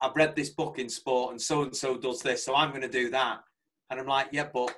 I've 0.00 0.16
read 0.16 0.36
this 0.36 0.50
book 0.50 0.78
in 0.78 0.88
sport 0.88 1.32
and 1.32 1.40
so 1.40 1.62
and 1.62 1.76
so 1.76 1.96
does 1.96 2.20
this, 2.20 2.44
so 2.44 2.54
I'm 2.54 2.70
going 2.70 2.82
to 2.82 2.88
do 2.88 3.10
that. 3.10 3.40
And 3.90 3.98
I'm 3.98 4.06
like, 4.06 4.28
yeah, 4.30 4.48
but 4.52 4.72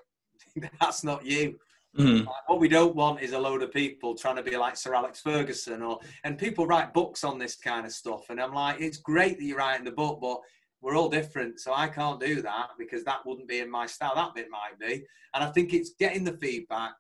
that's 0.81 1.05
not 1.05 1.27
you. 1.27 1.59
Mm-hmm. 1.99 2.25
what 2.47 2.59
we 2.59 2.69
don't 2.69 2.97
want 2.97 3.21
is 3.21 3.33
a 3.33 3.39
load 3.39 3.63
of 3.63 3.71
people 3.71 4.15
trying 4.15 4.37
to 4.37 4.43
be 4.43 4.57
like 4.57 4.79
Sir 4.79 4.95
Alex 4.95 5.21
Ferguson, 5.21 5.83
or 5.83 6.01
and 6.25 6.39
people 6.39 6.67
write 6.67 6.95
books 6.95 7.23
on 7.23 7.39
this 7.39 7.57
kind 7.57 7.85
of 7.85 7.93
stuff. 7.93 8.31
And 8.31 8.41
I'm 8.41 8.55
like, 8.55 8.81
it's 8.81 8.97
great 8.97 9.39
that 9.39 9.45
you're 9.45 9.59
writing 9.59 9.85
the 9.85 9.93
book, 9.93 10.19
but 10.21 10.41
we're 10.81 10.97
all 10.97 11.11
different, 11.11 11.61
so 11.61 11.75
I 11.75 11.89
can't 11.89 12.19
do 12.19 12.41
that 12.43 12.69
because 12.79 13.05
that 13.05 13.25
wouldn't 13.27 13.47
be 13.47 13.61
in 13.61 13.71
my 13.71 13.87
style. 13.87 14.15
That 14.15 14.35
bit 14.35 14.49
might 14.51 14.79
be, 14.81 15.05
and 15.35 15.45
I 15.45 15.51
think 15.51 15.75
it's 15.75 15.91
getting 15.99 16.25
the 16.25 16.39
feedback, 16.39 16.95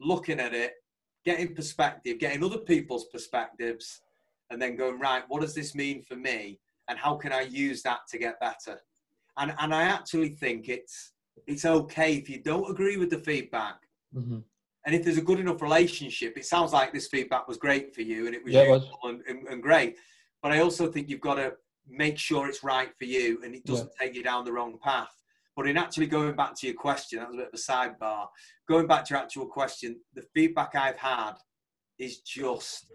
looking 0.00 0.40
at 0.40 0.54
it, 0.54 0.72
getting 1.24 1.54
perspective, 1.54 2.18
getting 2.18 2.42
other 2.42 2.58
people's 2.58 3.06
perspectives, 3.06 4.00
and 4.50 4.60
then 4.60 4.76
going 4.76 4.98
right. 4.98 5.22
What 5.28 5.42
does 5.42 5.54
this 5.54 5.74
mean 5.74 6.02
for 6.02 6.16
me? 6.16 6.58
and 6.88 6.98
how 6.98 7.16
can 7.16 7.32
I 7.32 7.42
use 7.42 7.82
that 7.82 8.00
to 8.10 8.18
get 8.18 8.40
better? 8.40 8.80
And 9.36 9.54
and 9.58 9.74
I 9.74 9.84
actually 9.84 10.30
think 10.30 10.68
it's 10.68 11.12
it's 11.46 11.64
okay 11.64 12.14
if 12.14 12.28
you 12.28 12.42
don't 12.42 12.70
agree 12.70 12.96
with 12.96 13.10
the 13.10 13.18
feedback. 13.18 13.76
Mm-hmm. 14.14 14.38
And 14.86 14.94
if 14.94 15.02
there's 15.02 15.18
a 15.18 15.22
good 15.22 15.40
enough 15.40 15.62
relationship, 15.62 16.36
it 16.36 16.46
sounds 16.46 16.72
like 16.72 16.92
this 16.92 17.08
feedback 17.08 17.48
was 17.48 17.56
great 17.56 17.94
for 17.94 18.02
you 18.02 18.26
and 18.26 18.34
it 18.34 18.44
was 18.44 18.54
yeah, 18.54 18.62
useful 18.62 18.78
it 18.78 18.90
was. 19.02 19.20
And, 19.28 19.38
and, 19.38 19.48
and, 19.48 19.62
great. 19.62 19.96
But 20.42 20.52
I 20.52 20.60
also 20.60 20.90
think 20.90 21.08
you've 21.08 21.20
got 21.20 21.34
to 21.34 21.54
make 21.88 22.18
sure 22.18 22.48
it's 22.48 22.62
right 22.62 22.90
for 22.96 23.04
you 23.04 23.40
and 23.44 23.54
it 23.54 23.64
doesn't 23.64 23.90
yeah. 23.98 24.06
take 24.06 24.14
you 24.14 24.22
down 24.22 24.44
the 24.44 24.52
wrong 24.52 24.78
path. 24.82 25.10
But 25.56 25.66
in 25.66 25.76
actually 25.76 26.06
going 26.06 26.36
back 26.36 26.54
to 26.56 26.66
your 26.66 26.76
question, 26.76 27.18
that 27.18 27.28
was 27.28 27.36
a 27.36 27.38
bit 27.38 27.48
of 27.48 27.54
a 27.54 27.56
sidebar. 27.56 28.26
Going 28.68 28.86
back 28.86 29.06
to 29.06 29.14
your 29.14 29.22
actual 29.22 29.46
question, 29.46 29.98
the 30.14 30.22
feedback 30.34 30.76
I've 30.76 30.98
had 30.98 31.32
is 31.98 32.18
just 32.18 32.92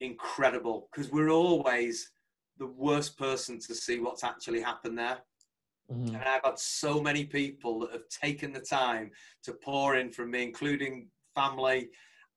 incredible 0.00 0.88
because 0.90 1.12
we're 1.12 1.30
always 1.30 2.10
the 2.58 2.66
worst 2.66 3.18
person 3.18 3.60
to 3.60 3.74
see 3.74 4.00
what's 4.00 4.24
actually 4.24 4.60
happened 4.60 4.98
there. 4.98 5.18
Mm-hmm. 5.90 6.14
And 6.14 6.24
I've 6.24 6.44
had 6.44 6.58
so 6.58 7.00
many 7.00 7.24
people 7.24 7.80
that 7.80 7.92
have 7.92 8.08
taken 8.08 8.52
the 8.52 8.60
time 8.60 9.10
to 9.44 9.52
pour 9.52 9.96
in 9.96 10.10
from 10.10 10.30
me, 10.30 10.42
including 10.42 11.08
family 11.34 11.88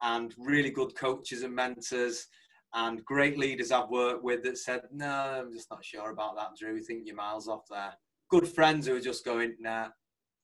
and 0.01 0.33
really 0.37 0.69
good 0.69 0.95
coaches 0.95 1.43
and 1.43 1.55
mentors 1.55 2.27
and 2.73 3.03
great 3.05 3.37
leaders 3.37 3.71
I've 3.71 3.89
worked 3.89 4.23
with 4.23 4.43
that 4.43 4.57
said, 4.57 4.81
No, 4.91 5.43
I'm 5.45 5.53
just 5.53 5.69
not 5.71 5.85
sure 5.85 6.11
about 6.11 6.35
that, 6.35 6.57
Drew. 6.59 6.73
We 6.73 6.81
think 6.81 7.03
you're 7.05 7.15
miles 7.15 7.47
off 7.47 7.63
there. 7.69 7.93
Good 8.29 8.47
friends 8.47 8.87
who 8.87 8.95
are 8.95 9.01
just 9.01 9.23
going, 9.23 9.55
Nah, 9.59 9.89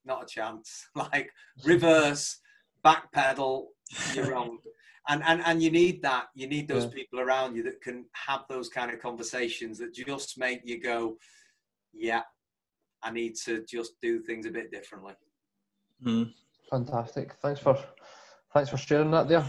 not 0.06 0.24
a 0.24 0.26
chance. 0.26 0.88
like 0.96 1.30
reverse, 1.66 2.40
backpedal, 2.86 3.66
you're 4.14 4.32
wrong 4.32 4.60
and 5.10 5.24
and 5.26 5.42
and 5.46 5.62
you 5.62 5.72
need 5.72 6.02
that 6.02 6.26
you 6.36 6.48
need 6.48 6.68
those 6.68 6.86
yeah. 6.86 6.92
people 6.92 7.20
around 7.20 7.56
you 7.56 7.64
that 7.64 7.82
can 7.82 8.06
have 8.14 8.42
those 8.50 8.70
kind 8.70 8.92
of 8.92 9.00
conversations 9.00 9.78
that 9.78 9.94
just 9.94 10.38
make 10.38 10.62
you 10.64 10.82
go 10.82 11.18
yeah 11.94 12.22
i 13.04 13.12
need 13.12 13.36
to 13.36 13.64
just 13.68 13.94
do 14.02 14.20
things 14.20 14.46
a 14.46 14.52
bit 14.52 14.72
differently 14.72 15.14
mm. 16.06 16.32
fantastic 16.70 17.34
thanks 17.42 17.60
for 17.60 17.78
thanks 18.54 18.70
for 18.70 18.78
sharing 18.78 19.12
that 19.12 19.28
there 19.28 19.46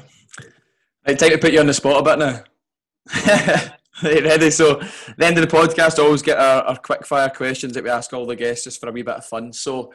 right 1.06 1.18
time 1.18 1.30
to 1.30 1.38
put 1.38 1.52
you 1.52 1.60
on 1.60 1.66
the 1.66 1.74
spot 1.74 2.00
a 2.00 2.16
bit 2.16 2.18
now 2.18 3.72
ready 4.02 4.50
so 4.50 4.74
the 5.18 5.26
end 5.26 5.38
of 5.38 5.48
the 5.48 5.56
podcast 5.56 5.98
I 5.98 6.02
always 6.02 6.22
get 6.22 6.38
our, 6.38 6.62
our 6.62 6.76
quick 6.76 7.06
fire 7.06 7.28
questions 7.28 7.74
that 7.74 7.84
we 7.84 7.90
ask 7.90 8.12
all 8.12 8.26
the 8.26 8.36
guests 8.36 8.64
just 8.64 8.80
for 8.80 8.88
a 8.88 8.92
wee 8.92 9.02
bit 9.02 9.16
of 9.16 9.24
fun 9.24 9.52
so 9.52 9.92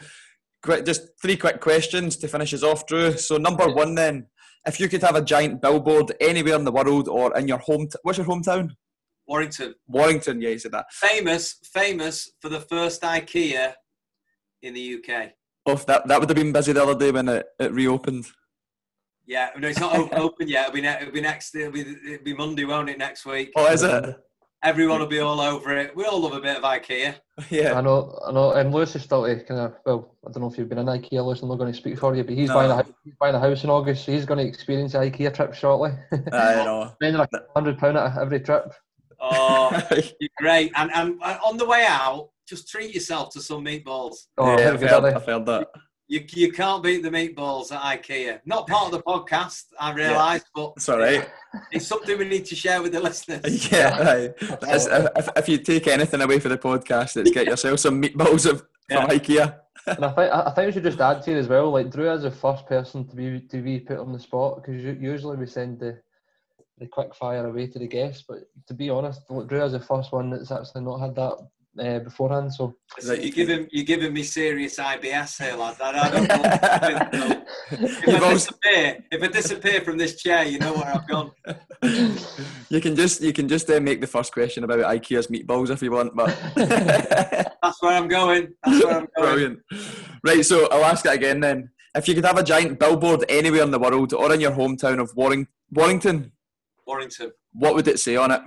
quick, 0.61 0.85
just 0.85 1.09
three 1.21 1.37
quick 1.37 1.61
questions 1.61 2.17
to 2.17 2.27
finish 2.27 2.53
us 2.53 2.63
off, 2.63 2.85
Drew. 2.85 3.13
So 3.17 3.37
number 3.37 3.67
one, 3.67 3.95
then, 3.95 4.27
if 4.65 4.79
you 4.79 4.89
could 4.89 5.01
have 5.01 5.15
a 5.15 5.21
giant 5.21 5.61
billboard 5.61 6.13
anywhere 6.19 6.55
in 6.55 6.65
the 6.65 6.71
world 6.71 7.07
or 7.07 7.35
in 7.37 7.47
your 7.47 7.59
home, 7.59 7.87
what's 8.03 8.17
your 8.17 8.27
hometown? 8.27 8.71
Warrington. 9.27 9.75
Warrington, 9.87 10.41
yeah, 10.41 10.49
he 10.51 10.57
said 10.57 10.71
that. 10.71 10.91
Famous, 10.91 11.55
famous 11.73 12.31
for 12.41 12.49
the 12.49 12.61
first 12.61 13.01
IKEA 13.01 13.73
in 14.61 14.73
the 14.73 14.95
UK. 14.95 15.31
Oh, 15.65 15.75
that 15.75 16.07
that 16.07 16.19
would 16.19 16.29
have 16.29 16.35
been 16.37 16.53
busy 16.53 16.71
the 16.71 16.81
other 16.81 16.95
day 16.97 17.11
when 17.11 17.27
it, 17.27 17.45
it 17.59 17.71
reopened. 17.73 18.25
Yeah, 19.25 19.49
no, 19.57 19.67
it's 19.67 19.79
not 19.79 20.13
open 20.13 20.47
yet. 20.47 20.67
It'll 20.67 20.75
be, 20.75 20.81
ne- 20.81 20.97
it'll 21.01 21.13
be 21.13 21.21
next. 21.21 21.53
It'll 21.53 21.71
be, 21.73 21.81
it'll 21.81 22.23
be 22.23 22.33
Monday, 22.33 22.63
won't 22.63 22.89
it? 22.89 22.97
Next 22.97 23.25
week. 23.25 23.51
Oh, 23.57 23.67
is 23.71 23.83
it? 23.83 24.15
Everyone 24.63 24.99
will 24.99 25.07
be 25.07 25.19
all 25.19 25.39
over 25.39 25.75
it. 25.77 25.95
We 25.95 26.05
all 26.05 26.19
love 26.19 26.33
a 26.33 26.39
bit 26.41 26.57
of 26.57 26.63
IKEA. 26.63 27.15
Yeah. 27.51 27.77
I 27.77 27.81
know, 27.81 28.17
I 28.25 28.31
know. 28.31 28.53
And 28.53 28.73
Lewis 28.73 28.95
is 28.95 29.03
still 29.03 29.23
to 29.25 29.43
kind 29.43 29.59
of. 29.59 29.75
Well, 29.85 30.15
I 30.27 30.31
don't 30.31 30.41
know 30.41 30.49
if 30.49 30.57
you've 30.57 30.67
been 30.69 30.79
in 30.79 30.87
IKEA, 30.87 31.23
Lewis. 31.23 31.41
I'm 31.43 31.49
not 31.49 31.59
going 31.59 31.71
to 31.71 31.77
speak 31.77 31.99
for 31.99 32.15
you, 32.15 32.23
but 32.23 32.33
he's 32.33 32.47
No. 32.49 32.55
buying 32.55 32.71
a 32.71 32.75
house, 32.77 32.91
he's 33.03 33.13
buying 33.19 33.35
a 33.35 33.39
house 33.39 33.63
in 33.63 33.69
August, 33.69 34.05
so 34.05 34.11
he's 34.11 34.25
going 34.25 34.39
to 34.39 34.45
experience 34.47 34.95
an 34.95 35.03
IKEA 35.03 35.31
trip 35.35 35.53
shortly. 35.53 35.91
I 36.31 36.55
know. 36.55 36.91
Spending 36.95 37.21
a 37.21 37.27
hundred 37.53 37.77
pound 37.77 37.97
at 37.97 38.17
every 38.17 38.39
trip. 38.39 38.73
Oh, 39.19 39.81
you're 40.19 40.29
great. 40.37 40.71
And 40.75 40.91
and 40.93 41.19
uh, 41.21 41.37
on 41.45 41.57
the 41.57 41.65
way 41.65 41.85
out, 41.87 42.29
just 42.47 42.69
treat 42.69 42.93
yourself 42.93 43.31
to 43.33 43.41
some 43.41 43.63
meatballs. 43.65 44.27
Oh, 44.37 44.57
yeah, 44.57 44.71
I've 44.73 44.81
heard. 44.81 45.03
I've 45.05 45.25
heard 45.25 45.45
that. 45.45 45.67
You 46.09 46.23
you 46.29 46.53
can't 46.53 46.81
beat 46.81 47.03
the 47.03 47.09
meatballs 47.09 47.71
at 47.73 47.81
IKEA. 48.01 48.39
Not 48.45 48.65
part 48.67 48.85
of 48.85 48.91
the 48.91 49.01
podcast, 49.01 49.65
I 49.77 49.91
realise, 49.91 50.43
but 50.55 50.71
It's 50.77 50.87
all 50.87 50.99
right. 50.99 51.27
it's 51.71 51.85
something 51.85 52.17
we 52.17 52.23
need 52.25 52.45
to 52.45 52.55
share 52.55 52.81
with 52.81 52.93
the 52.93 53.01
listeners. 53.01 53.69
Yeah, 53.71 53.97
aye. 53.99 54.33
That's, 54.61 54.85
if, 54.85 55.29
if 55.35 55.49
you 55.49 55.57
take 55.57 55.87
anything 55.87 56.21
away 56.21 56.39
from 56.39 56.51
the 56.51 56.57
podcast, 56.57 57.17
it's 57.17 57.31
get 57.31 57.47
yourself 57.47 57.79
some 57.79 58.01
meatballs 58.01 58.49
of, 58.49 58.63
Yeah. 58.89 59.01
from 59.05 59.17
IKEA. 59.19 59.59
And 59.87 60.05
I 60.05 60.11
think 60.13 60.31
I 60.33 60.51
think 60.51 60.65
we 60.67 60.71
should 60.71 60.83
just 60.83 61.01
add 61.01 61.21
to 61.23 61.31
it 61.31 61.37
as 61.39 61.49
well. 61.49 61.71
Like 61.71 61.91
Drew 61.91 62.09
is 62.11 62.23
the 62.23 62.31
first 62.31 62.65
person 62.67 63.05
to 63.09 63.15
be 63.15 63.41
to 63.41 63.61
be 63.61 63.79
put 63.81 63.99
on 63.99 64.13
the 64.13 64.19
spot 64.19 64.61
because 64.63 64.81
usually 64.81 65.35
we 65.35 65.45
send 65.45 65.79
the 65.79 65.99
the 66.77 66.87
quick 66.87 67.15
fire 67.15 67.47
away 67.47 67.67
to 67.67 67.79
the 67.79 67.87
guests, 67.87 68.23
but 68.27 68.39
to 68.67 68.73
be 68.73 68.89
honest, 68.89 69.21
Drew 69.47 69.63
is 69.63 69.71
the 69.71 69.79
first 69.79 70.11
one 70.11 70.29
that's 70.29 70.51
actually 70.51 70.81
not 70.83 70.99
had 70.99 71.15
that 71.15 71.37
uh, 71.79 71.99
beforehand. 71.99 72.53
So 72.53 72.75
So 72.99 73.13
you're 73.13 73.31
giving 73.31 73.67
you're 73.71 73.85
giving 73.85 74.13
me 74.13 74.23
serious 74.23 74.77
IBS 74.77 75.43
here, 75.43 75.55
lad. 75.55 75.75
I, 75.81 75.89
I 75.89 76.09
don't 76.09 76.27
know. 76.27 77.43
if, 77.71 78.07
You've 78.07 78.15
I 78.23 78.25
also- 78.31 78.33
disappear, 78.51 79.03
if 79.11 79.23
I 79.23 79.27
disappear 79.27 79.81
from 79.81 79.97
this 79.97 80.21
chair, 80.21 80.43
you 80.45 80.59
know 80.59 80.73
where 80.73 80.85
I've 80.95 81.07
gone. 81.07 81.31
you 82.69 82.81
can 82.81 82.95
just 82.95 83.21
you 83.21 83.33
can 83.33 83.47
just 83.47 83.69
uh, 83.69 83.79
make 83.79 84.01
the 84.01 84.07
first 84.07 84.31
question 84.33 84.63
about 84.63 84.79
IKEA's 84.79 85.27
meatballs 85.27 85.69
if 85.69 85.81
you 85.81 85.91
want, 85.91 86.15
but 86.15 86.35
That's 86.55 87.81
where 87.81 87.93
I'm 87.97 88.07
going. 88.07 88.53
That's 88.63 88.83
where 88.85 88.97
I'm 88.99 89.07
going. 89.15 89.27
brilliant. 89.33 89.59
Right, 90.23 90.45
so 90.45 90.67
I'll 90.71 90.85
ask 90.85 91.05
it 91.05 91.13
again 91.13 91.39
then. 91.39 91.69
If 91.95 92.07
you 92.07 92.13
could 92.13 92.25
have 92.25 92.37
a 92.37 92.43
giant 92.43 92.79
billboard 92.79 93.25
anywhere 93.27 93.63
in 93.63 93.71
the 93.71 93.79
world 93.79 94.13
or 94.13 94.31
in 94.31 94.39
your 94.39 94.51
hometown 94.51 94.99
of 95.01 95.11
Warring- 95.15 95.47
Warrington, 95.71 96.31
Warrington. 96.87 97.31
what 97.53 97.75
would 97.75 97.87
it 97.87 97.99
say 97.99 98.15
on 98.15 98.31
it? 98.31 98.41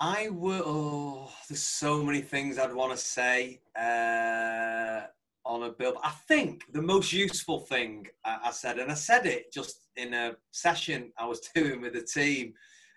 I 0.00 0.28
will. 0.30 0.62
Oh, 0.64 1.32
there's 1.48 1.62
so 1.62 2.02
many 2.02 2.20
things 2.20 2.58
I'd 2.58 2.72
want 2.72 2.92
to 2.92 2.98
say 2.98 3.60
uh, 3.76 5.00
on 5.44 5.64
a 5.64 5.70
bill. 5.70 5.94
I 6.04 6.10
think 6.28 6.64
the 6.72 6.82
most 6.82 7.12
useful 7.12 7.60
thing 7.60 8.06
I, 8.24 8.38
I 8.44 8.50
said, 8.52 8.78
and 8.78 8.92
I 8.92 8.94
said 8.94 9.26
it 9.26 9.52
just 9.52 9.88
in 9.96 10.14
a 10.14 10.36
session 10.52 11.12
I 11.18 11.26
was 11.26 11.40
doing 11.54 11.80
with 11.80 11.94
the 11.94 12.02
team, 12.02 12.54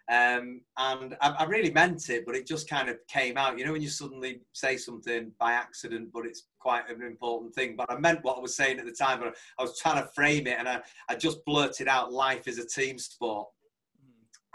um, 0.09 0.61
and 0.77 1.15
I, 1.21 1.29
I 1.39 1.43
really 1.45 1.71
meant 1.71 2.09
it, 2.09 2.25
but 2.25 2.35
it 2.35 2.47
just 2.47 2.69
kind 2.69 2.89
of 2.89 2.97
came 3.07 3.37
out. 3.37 3.57
You 3.57 3.65
know, 3.65 3.73
when 3.73 3.81
you 3.81 3.89
suddenly 3.89 4.41
say 4.53 4.77
something 4.77 5.31
by 5.39 5.53
accident, 5.53 6.09
but 6.13 6.25
it's 6.25 6.47
quite 6.59 6.89
an 6.89 7.01
important 7.01 7.53
thing. 7.53 7.75
But 7.75 7.91
I 7.91 7.97
meant 7.97 8.23
what 8.23 8.37
I 8.37 8.41
was 8.41 8.55
saying 8.55 8.79
at 8.79 8.85
the 8.85 8.91
time, 8.91 9.19
but 9.19 9.35
I 9.59 9.63
was 9.63 9.79
trying 9.79 10.01
to 10.01 10.09
frame 10.09 10.47
it, 10.47 10.57
and 10.59 10.67
I, 10.67 10.81
I 11.09 11.15
just 11.15 11.43
blurted 11.45 11.87
out, 11.87 12.11
"Life 12.11 12.47
is 12.47 12.59
a 12.59 12.67
team 12.67 12.97
sport," 12.97 13.47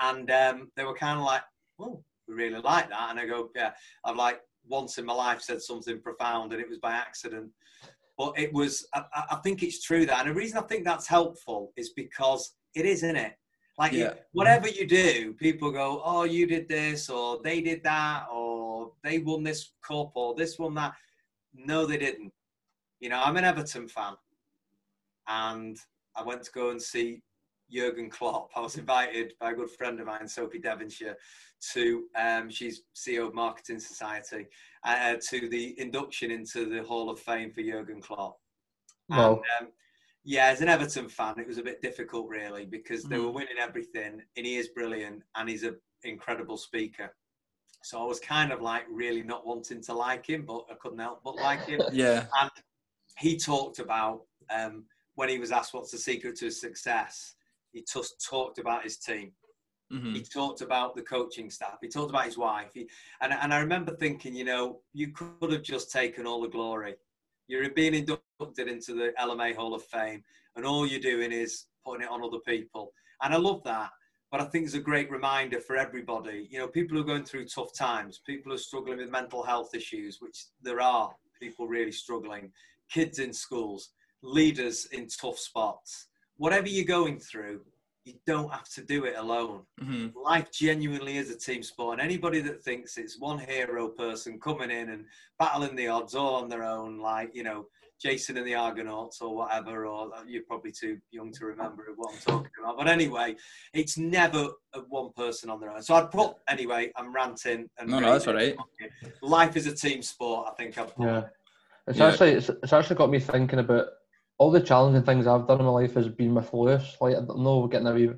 and 0.00 0.30
um, 0.30 0.70
they 0.76 0.84
were 0.84 0.94
kind 0.94 1.18
of 1.18 1.24
like, 1.24 1.42
"Oh." 1.78 2.02
we 2.28 2.34
really 2.34 2.60
like 2.60 2.88
that. 2.90 3.10
And 3.10 3.18
I 3.18 3.26
go, 3.26 3.50
yeah, 3.54 3.72
I've 4.04 4.16
like 4.16 4.40
once 4.68 4.98
in 4.98 5.06
my 5.06 5.12
life 5.12 5.40
said 5.40 5.62
something 5.62 6.00
profound 6.00 6.52
and 6.52 6.60
it 6.60 6.68
was 6.68 6.78
by 6.78 6.92
accident. 6.92 7.50
But 8.18 8.38
it 8.38 8.52
was, 8.52 8.86
I, 8.94 9.02
I 9.30 9.36
think 9.44 9.62
it's 9.62 9.82
true 9.82 10.06
that. 10.06 10.20
And 10.20 10.30
the 10.30 10.38
reason 10.38 10.58
I 10.58 10.62
think 10.62 10.84
that's 10.84 11.06
helpful 11.06 11.72
is 11.76 11.90
because 11.90 12.54
it 12.74 12.86
is, 12.86 13.02
isn't 13.02 13.16
it? 13.16 13.34
Like 13.78 13.92
Yeah. 13.92 14.14
whatever 14.32 14.68
you 14.68 14.86
do, 14.86 15.34
people 15.34 15.70
go, 15.70 16.00
oh, 16.04 16.24
you 16.24 16.46
did 16.46 16.68
this 16.68 17.10
or 17.10 17.40
they 17.42 17.60
did 17.60 17.82
that 17.84 18.26
or 18.32 18.92
they 19.02 19.18
won 19.18 19.42
this 19.42 19.72
cup 19.82 20.12
or 20.14 20.34
this 20.34 20.58
won 20.58 20.74
that. 20.74 20.94
No, 21.54 21.84
they 21.86 21.98
didn't. 21.98 22.32
You 23.00 23.10
know, 23.10 23.20
I'm 23.22 23.36
an 23.36 23.44
Everton 23.44 23.88
fan 23.88 24.14
and 25.28 25.78
I 26.14 26.22
went 26.22 26.42
to 26.44 26.52
go 26.52 26.70
and 26.70 26.80
see 26.80 27.22
Jurgen 27.70 28.08
Klopp. 28.08 28.50
I 28.56 28.60
was 28.60 28.78
invited 28.78 29.34
by 29.40 29.50
a 29.50 29.54
good 29.54 29.70
friend 29.70 30.00
of 30.00 30.06
mine, 30.06 30.28
Sophie 30.28 30.58
Devonshire, 30.60 31.16
to 31.72 32.04
um, 32.14 32.48
she's 32.48 32.82
CEO 32.94 33.26
of 33.26 33.34
Marketing 33.34 33.80
Society, 33.80 34.46
uh, 34.84 35.16
to 35.30 35.48
the 35.48 35.78
induction 35.78 36.30
into 36.30 36.66
the 36.66 36.82
Hall 36.82 37.10
of 37.10 37.18
Fame 37.18 37.52
for 37.52 37.62
Jurgen 37.62 38.00
Klopp. 38.00 38.38
Wow. 39.08 39.42
And, 39.60 39.68
um, 39.68 39.72
yeah, 40.26 40.46
as 40.48 40.60
an 40.60 40.68
Everton 40.68 41.08
fan, 41.08 41.38
it 41.38 41.46
was 41.46 41.58
a 41.58 41.62
bit 41.62 41.80
difficult, 41.80 42.28
really, 42.28 42.66
because 42.66 43.04
they 43.04 43.18
were 43.18 43.30
winning 43.30 43.58
everything, 43.60 44.20
and 44.36 44.44
he 44.46 44.56
is 44.56 44.68
brilliant, 44.68 45.22
and 45.36 45.48
he's 45.48 45.62
an 45.62 45.76
incredible 46.02 46.56
speaker. 46.56 47.14
So 47.84 48.02
I 48.02 48.04
was 48.04 48.18
kind 48.18 48.50
of 48.50 48.60
like 48.60 48.84
really 48.90 49.22
not 49.22 49.46
wanting 49.46 49.80
to 49.82 49.92
like 49.94 50.26
him, 50.28 50.44
but 50.44 50.64
I 50.68 50.74
couldn't 50.74 50.98
help 50.98 51.20
but 51.22 51.36
like 51.36 51.66
him 51.66 51.80
Yeah. 51.92 52.26
and 52.40 52.50
he 53.18 53.36
talked 53.36 53.78
about 53.78 54.22
um, 54.50 54.84
when 55.14 55.28
he 55.28 55.38
was 55.38 55.52
asked 55.52 55.72
what's 55.72 55.92
the 55.92 55.98
secret 55.98 56.36
to 56.38 56.46
his 56.46 56.60
success. 56.60 57.36
He 57.72 57.84
just 57.90 58.24
talked 58.28 58.58
about 58.58 58.82
his 58.82 58.96
team. 58.96 59.30
Mhm. 59.92 60.16
He 60.16 60.22
talked 60.22 60.62
about 60.62 60.96
the 60.96 61.02
coaching 61.02 61.48
staff. 61.48 61.78
He 61.80 61.86
talked 61.88 62.10
about 62.10 62.24
his 62.24 62.36
wife. 62.36 62.70
He, 62.74 62.88
and, 63.20 63.32
and 63.32 63.54
I 63.54 63.60
remember 63.60 63.94
thinking, 63.94 64.34
you 64.34 64.44
know, 64.44 64.80
you 64.92 65.12
could 65.12 65.52
have 65.52 65.62
just 65.62 65.92
taken 65.92 66.26
all 66.26 66.40
the 66.42 66.48
glory. 66.48 66.96
You're 67.48 67.70
being 67.70 67.94
inducted 67.94 68.68
into 68.68 68.94
the 68.94 69.12
LMA 69.20 69.54
Hall 69.54 69.74
of 69.74 69.84
Fame, 69.84 70.22
and 70.56 70.64
all 70.64 70.86
you're 70.86 71.00
doing 71.00 71.32
is 71.32 71.66
putting 71.84 72.04
it 72.04 72.10
on 72.10 72.22
other 72.22 72.40
people. 72.46 72.92
And 73.22 73.32
I 73.32 73.36
love 73.36 73.62
that. 73.64 73.90
But 74.30 74.40
I 74.40 74.44
think 74.44 74.64
it's 74.64 74.74
a 74.74 74.80
great 74.80 75.10
reminder 75.10 75.60
for 75.60 75.76
everybody. 75.76 76.48
You 76.50 76.58
know, 76.58 76.66
people 76.66 76.96
who 76.96 77.02
are 77.02 77.06
going 77.06 77.24
through 77.24 77.46
tough 77.46 77.72
times, 77.72 78.20
people 78.26 78.52
are 78.52 78.58
struggling 78.58 78.98
with 78.98 79.10
mental 79.10 79.42
health 79.42 79.74
issues, 79.74 80.20
which 80.20 80.46
there 80.60 80.80
are 80.80 81.14
people 81.40 81.68
really 81.68 81.92
struggling, 81.92 82.50
kids 82.90 83.20
in 83.20 83.32
schools, 83.32 83.90
leaders 84.22 84.86
in 84.86 85.06
tough 85.06 85.38
spots. 85.38 86.08
Whatever 86.38 86.68
you're 86.68 86.84
going 86.84 87.20
through, 87.20 87.60
you 88.06 88.14
don't 88.24 88.50
have 88.52 88.68
to 88.70 88.82
do 88.82 89.04
it 89.04 89.16
alone. 89.16 89.62
Mhm. 89.82 90.14
Life 90.14 90.50
genuinely 90.52 91.18
is 91.18 91.30
a 91.30 91.36
team 91.36 91.62
sport, 91.62 91.94
and 91.98 92.00
anybody 92.00 92.40
that 92.40 92.62
thinks 92.62 92.96
it's 92.96 93.18
one 93.18 93.38
hero 93.40 93.88
person 93.88 94.38
coming 94.40 94.70
in 94.70 94.90
and 94.90 95.04
battling 95.40 95.74
the 95.74 95.88
odds 95.88 96.14
all 96.14 96.36
on 96.36 96.48
their 96.48 96.62
own, 96.62 96.98
like 97.00 97.34
you 97.34 97.42
know 97.42 97.66
Jason 98.00 98.36
and 98.36 98.46
the 98.46 98.54
Argonauts 98.54 99.20
or 99.20 99.34
whatever, 99.34 99.86
or 99.86 100.14
uh, 100.14 100.22
you're 100.24 100.44
probably 100.44 100.70
too 100.70 100.98
young 101.10 101.32
to 101.32 101.46
remember 101.46 101.84
what 101.96 102.14
I'm 102.14 102.20
talking 102.20 102.50
about. 102.62 102.76
But 102.78 102.86
anyway, 102.86 103.34
it's 103.74 103.98
never 103.98 104.50
one 104.88 105.12
person 105.16 105.50
on 105.50 105.58
their 105.58 105.72
own. 105.72 105.82
So 105.82 105.94
I'd 105.96 106.10
put 106.12 106.36
anyway. 106.48 106.92
I'm 106.94 107.12
ranting. 107.12 107.68
And 107.78 107.90
No, 107.90 107.98
no, 107.98 108.12
that's 108.12 108.28
all 108.28 108.34
right. 108.34 108.54
Life 109.20 109.56
is 109.56 109.66
a 109.66 109.74
team 109.74 110.00
sport. 110.02 110.46
I 110.48 110.54
think 110.54 110.78
I've 110.78 110.94
put. 110.94 111.06
yeah, 111.06 111.22
it's 111.88 111.98
Yeah. 111.98 112.06
actually 112.08 112.30
it's, 112.32 112.50
it's 112.50 112.72
actually 112.72 112.96
got 112.96 113.10
me 113.10 113.18
thinking 113.18 113.58
about 113.58 113.86
all 114.38 114.50
the 114.50 114.60
challenging 114.60 115.02
things 115.02 115.26
I've 115.26 115.46
done 115.46 115.60
in 115.60 115.66
my 115.66 115.72
life 115.72 115.94
has 115.94 116.08
been 116.08 116.34
with 116.34 116.52
Lewis. 116.52 116.96
Like 117.00 117.16
I 117.16 117.20
don't 117.20 117.40
know, 117.40 117.60
we're 117.60 117.68
getting 117.68 117.86
a 117.86 117.94
wee. 117.94 118.10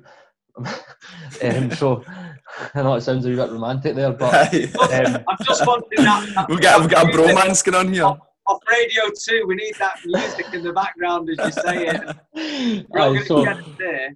um, 1.43 1.71
so 1.71 2.03
I 2.75 2.81
know 2.81 2.95
it 2.95 3.01
sounds 3.01 3.25
a 3.25 3.29
wee 3.29 3.35
bit 3.35 3.49
romantic 3.49 3.95
there, 3.95 4.11
but 4.11 4.53
um, 4.75 5.23
I'm 5.27 5.37
just 5.45 5.65
wanting 5.65 6.03
that. 6.03 6.31
that 6.35 6.49
we've 6.49 6.59
got 6.59 6.81
we've 6.81 6.89
got 6.89 7.03
a 7.03 7.07
music 7.07 7.35
bromance 7.35 7.63
going 7.63 7.87
on 7.87 7.93
here. 7.93 8.03
Off 8.03 8.61
radio 8.69 9.03
too, 9.17 9.45
we 9.47 9.55
need 9.55 9.75
that 9.75 9.99
music 10.05 10.53
in 10.53 10.63
the 10.63 10.73
background 10.73 11.29
as 11.29 11.37
you 11.37 11.61
say 11.61 11.87
it. 11.87 12.85
We're 12.89 13.01
all 13.01 13.11
aye, 13.11 13.13
going 13.13 13.25
so- 13.25 13.45
get 13.45 13.59
it 13.59 13.77
there. 13.77 14.15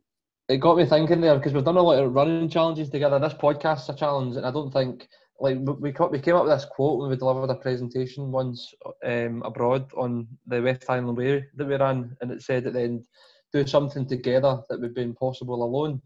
it 0.50 0.58
got 0.58 0.78
me 0.78 0.86
thinking 0.86 1.22
there 1.22 1.36
because 1.38 1.54
we've 1.54 1.64
done 1.64 1.78
a 1.78 1.82
lot 1.82 2.04
of 2.04 2.14
running 2.14 2.50
challenges 2.50 2.90
together. 2.90 3.20
This 3.20 3.34
podcast's 3.34 3.90
a 3.90 3.96
challenge, 3.96 4.36
and 4.36 4.46
I 4.46 4.52
don't 4.52 4.72
think 4.72 5.08
like 5.40 5.58
we 5.60 5.92
we 5.92 6.20
came 6.20 6.36
up 6.36 6.44
with 6.46 6.54
this 6.54 6.66
quote 6.66 7.00
when 7.00 7.10
we 7.10 7.16
delivered 7.16 7.50
a 7.50 7.56
presentation 7.56 8.32
once 8.32 8.74
um, 9.04 9.42
abroad 9.44 9.92
on 9.98 10.28
the 10.48 10.62
West 10.62 10.90
Island 10.90 11.18
Way 11.18 11.46
that 11.56 11.68
we 11.68 11.76
ran, 11.76 12.16
and 12.22 12.32
it 12.32 12.42
said 12.42 12.68
at 12.68 12.74
the 12.74 12.82
end, 12.82 13.06
"Do 13.52 13.66
something 13.66 14.08
together 14.08 14.62
that 14.70 14.80
would 14.80 14.94
be 14.94 15.02
impossible 15.02 15.64
alone." 15.64 16.02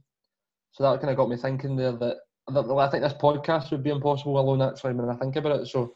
So 0.71 0.83
that 0.83 1.01
kind 1.01 1.11
of 1.11 1.17
got 1.17 1.29
me 1.29 1.37
thinking 1.37 1.75
there 1.75 1.91
that, 1.91 2.17
that 2.53 2.67
well, 2.67 2.79
I 2.79 2.89
think 2.89 3.03
this 3.03 3.13
podcast 3.13 3.71
would 3.71 3.83
be 3.83 3.89
impossible 3.89 4.39
alone. 4.39 4.61
Actually, 4.61 4.93
when 4.93 5.09
I 5.09 5.15
think 5.15 5.35
about 5.35 5.61
it, 5.61 5.67
so 5.67 5.93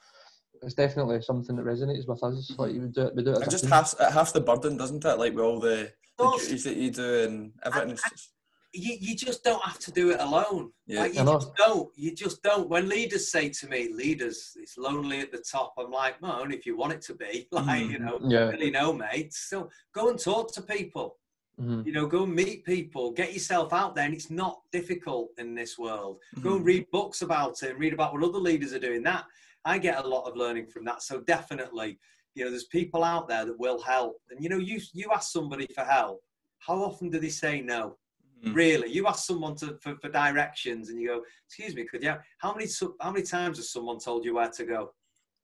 it's 0.61 0.73
definitely 0.73 1.21
something 1.21 1.55
that 1.55 1.65
resonates 1.65 2.07
with 2.07 2.23
us. 2.23 2.53
Like 2.57 2.73
you 2.73 2.81
would 2.81 2.93
do 2.93 3.03
it, 3.03 3.15
we 3.15 3.23
do 3.23 3.31
it. 3.31 3.41
as 3.41 3.47
It 3.47 3.51
just 3.51 3.63
team. 3.63 3.71
half 3.71 3.97
half 3.97 4.33
the 4.33 4.41
burden, 4.41 4.77
doesn't 4.77 5.05
it? 5.05 5.17
Like 5.17 5.33
with 5.33 5.43
all 5.43 5.59
the, 5.59 5.91
the 6.17 6.31
duties 6.31 6.63
that 6.65 6.77
you 6.77 6.91
do 6.91 7.23
and 7.23 7.51
everything. 7.63 7.91
It's 7.91 8.09
just, 8.09 8.29
you, 8.73 8.95
you 8.99 9.15
just 9.15 9.43
don't 9.43 9.63
have 9.63 9.79
to 9.79 9.91
do 9.91 10.11
it 10.11 10.19
alone. 10.19 10.71
Yeah. 10.87 11.01
Like, 11.01 11.15
you 11.15 11.23
know. 11.23 11.33
just 11.39 11.55
don't. 11.55 11.89
You 11.95 12.15
just 12.15 12.41
don't. 12.43 12.69
When 12.69 12.87
leaders 12.87 13.31
say 13.31 13.49
to 13.49 13.67
me, 13.67 13.91
"Leaders, 13.93 14.51
it's 14.55 14.77
lonely 14.77 15.19
at 15.19 15.31
the 15.31 15.43
top," 15.49 15.73
I'm 15.77 15.91
like, 15.91 16.21
"Well, 16.21 16.39
only 16.41 16.55
if 16.57 16.65
you 16.65 16.77
want 16.77 16.93
it 16.93 17.01
to 17.03 17.15
be." 17.15 17.47
Like, 17.51 17.89
you 17.89 17.99
know, 17.99 18.19
Yeah. 18.23 18.49
really 18.49 18.71
no, 18.71 18.93
mate. 18.93 19.33
So 19.33 19.69
go 19.93 20.09
and 20.09 20.17
talk 20.19 20.53
to 20.53 20.61
people. 20.61 21.17
Mhm. 21.59 21.85
You 21.85 21.91
know, 21.91 22.05
go 22.07 22.23
and 22.23 22.33
meet 22.33 22.63
people. 22.65 23.11
Get 23.11 23.33
yourself 23.33 23.73
out 23.73 23.93
there, 23.95 24.05
and 24.05 24.13
it's 24.13 24.31
not 24.31 24.61
difficult 24.71 25.29
in 25.37 25.53
this 25.53 25.77
world. 25.77 26.19
Go 26.41 26.51
Mhm. 26.51 26.55
and 26.57 26.65
read 26.65 26.85
books 26.91 27.21
about 27.21 27.61
it 27.63 27.71
and 27.71 27.79
read 27.79 27.93
about 27.93 28.13
what 28.13 28.23
other 28.23 28.39
leaders 28.39 28.73
are 28.73 28.79
doing. 28.79 29.03
That 29.03 29.25
I 29.65 29.77
get 29.77 30.03
a 30.03 30.07
lot 30.07 30.27
of 30.29 30.35
learning 30.37 30.67
from 30.67 30.85
that. 30.85 31.03
So 31.03 31.19
definitely, 31.21 31.99
you 32.35 32.43
know, 32.45 32.49
there's 32.49 32.65
people 32.79 33.03
out 33.03 33.27
there 33.27 33.45
that 33.45 33.59
will 33.59 33.81
help. 33.81 34.15
And 34.29 34.41
you 34.41 34.49
know, 34.49 34.57
you 34.57 34.79
you 34.93 35.09
ask 35.13 35.31
somebody 35.31 35.67
for 35.75 35.83
help. 35.83 36.21
How 36.59 36.77
often 36.83 37.09
do 37.09 37.19
they 37.19 37.29
say 37.29 37.59
no? 37.61 37.97
Mhm. 38.43 38.55
Really, 38.55 38.89
you 38.89 39.05
ask 39.07 39.25
someone 39.25 39.55
to 39.57 39.77
for, 39.81 39.95
for 39.97 40.09
directions, 40.09 40.89
and 40.89 40.99
you 40.99 41.07
go, 41.07 41.23
"Excuse 41.47 41.75
me, 41.75 41.85
could 41.85 42.01
you?" 42.03 42.15
How 42.39 42.53
many 42.53 42.67
how 42.99 43.11
many 43.11 43.23
times 43.25 43.57
has 43.57 43.69
someone 43.71 43.99
told 43.99 44.25
you 44.25 44.33
where 44.35 44.49
to 44.49 44.65
go? 44.65 44.93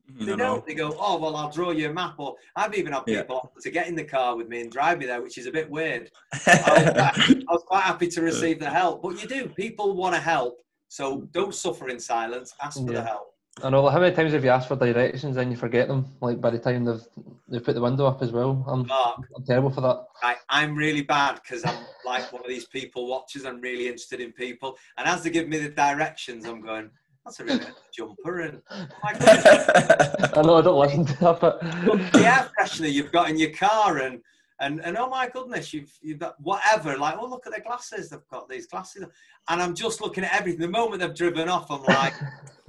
Mhm, 0.10 0.26
They 0.26 0.34
I 0.34 0.36
know. 0.36 0.46
don't. 0.56 0.66
They 0.66 0.74
go, 0.74 0.96
"Oh, 0.98 1.18
well, 1.20 1.36
I'll 1.36 1.52
draw 1.52 1.72
you 1.72 1.90
a 1.90 1.94
map." 1.94 2.16
Or 2.18 2.36
I've 2.56 2.74
even 2.74 2.94
had 2.94 3.06
people 3.06 3.38
offer 3.38 3.60
to 3.62 3.70
get 3.70 3.88
in 3.88 3.94
the 3.96 4.04
car 4.04 4.36
with 4.36 4.48
me 4.48 4.62
and 4.62 4.72
drive 4.72 4.98
me 5.00 5.06
there, 5.06 5.22
which 5.22 5.38
is 5.38 5.46
a 5.46 5.52
bit 5.52 5.70
weird. 5.70 6.10
I 6.48 7.44
was 7.50 7.64
quite 7.68 7.84
happy 7.84 8.08
to 8.08 8.22
receive 8.22 8.60
the 8.60 8.70
help, 8.70 9.04
but 9.04 9.22
you 9.22 9.28
do. 9.28 9.48
People 9.50 9.96
want 9.96 10.16
to 10.16 10.22
help, 10.22 10.60
so 10.88 11.22
don't 11.34 11.54
suffer 11.54 11.90
in 11.90 12.00
silence. 12.00 12.54
Ask 12.62 12.80
for 12.80 12.92
Yeah. 12.92 13.02
the 13.02 13.04
help. 13.04 13.34
I 13.64 13.70
know. 13.70 13.84
Like, 13.84 13.94
how 13.94 14.00
many 14.00 14.16
times 14.16 14.34
have 14.34 14.44
you 14.44 14.52
asked 14.52 14.68
for 14.68 14.76
directions 14.76 15.38
and 15.38 15.52
you 15.52 15.58
forget 15.58 15.88
them? 15.88 16.06
Like 16.22 16.40
by 16.40 16.52
the 16.52 16.60
time 16.60 16.86
they've 16.86 17.02
they've 17.48 17.64
put 17.64 17.76
the 17.76 17.82
window 17.82 18.06
up 18.06 18.22
as 18.22 18.32
well. 18.32 18.64
I'm 18.68 18.86
Mark, 18.86 19.20
I'm 19.36 19.44
terrible 19.46 19.72
for 19.72 19.82
that. 19.82 20.06
I, 20.22 20.36
I'm 20.50 20.76
really 20.76 21.02
bad 21.02 21.40
because 21.42 21.66
I'm 21.66 21.78
like 22.06 22.32
one 22.32 22.44
of 22.44 22.50
these 22.50 22.66
people 22.66 23.08
watchers. 23.08 23.46
I'm 23.46 23.60
really 23.60 23.86
interested 23.88 24.20
in 24.20 24.32
people, 24.32 24.78
and 24.98 25.08
as 25.08 25.24
they 25.24 25.32
give 25.32 25.48
me 25.48 25.58
the 25.58 25.70
directions, 25.70 26.46
I'm 26.46 26.62
going, 26.62 26.92
"That's 27.26 27.40
a 27.40 27.46
really 27.46 27.66
jumper." 27.92 28.42
And 28.42 28.62
oh 28.70 28.88
my 29.04 29.12
I 30.36 30.42
know 30.44 30.58
I 30.58 30.62
don't 30.62 30.80
listen 30.80 31.06
to 31.06 31.20
that, 31.20 31.40
but 31.40 31.62
the 31.62 32.26
air 32.26 32.50
freshener 32.60 32.92
you've 32.92 33.12
got 33.12 33.30
in 33.30 33.40
your 33.40 33.52
car, 33.52 33.98
and 33.98 34.22
and 34.60 34.82
and 34.84 34.98
oh 34.98 35.10
my 35.10 35.30
goodness, 35.30 35.74
you've 35.74 35.92
you've 36.02 36.20
got 36.20 36.40
whatever. 36.42 36.96
Like, 36.96 37.16
oh 37.20 37.26
look 37.26 37.48
at 37.48 37.54
their 37.54 37.64
glasses. 37.64 38.12
They've 38.12 38.20
got 38.30 38.48
these 38.50 38.68
glasses, 38.68 39.06
and 39.50 39.62
I'm 39.62 39.74
just 39.74 40.00
looking 40.00 40.24
at 40.24 40.40
everything. 40.40 40.62
The 40.62 40.68
moment 40.68 41.02
they've 41.02 41.16
driven 41.16 41.50
off, 41.50 41.72
I'm 41.72 41.84
like, 41.84 42.14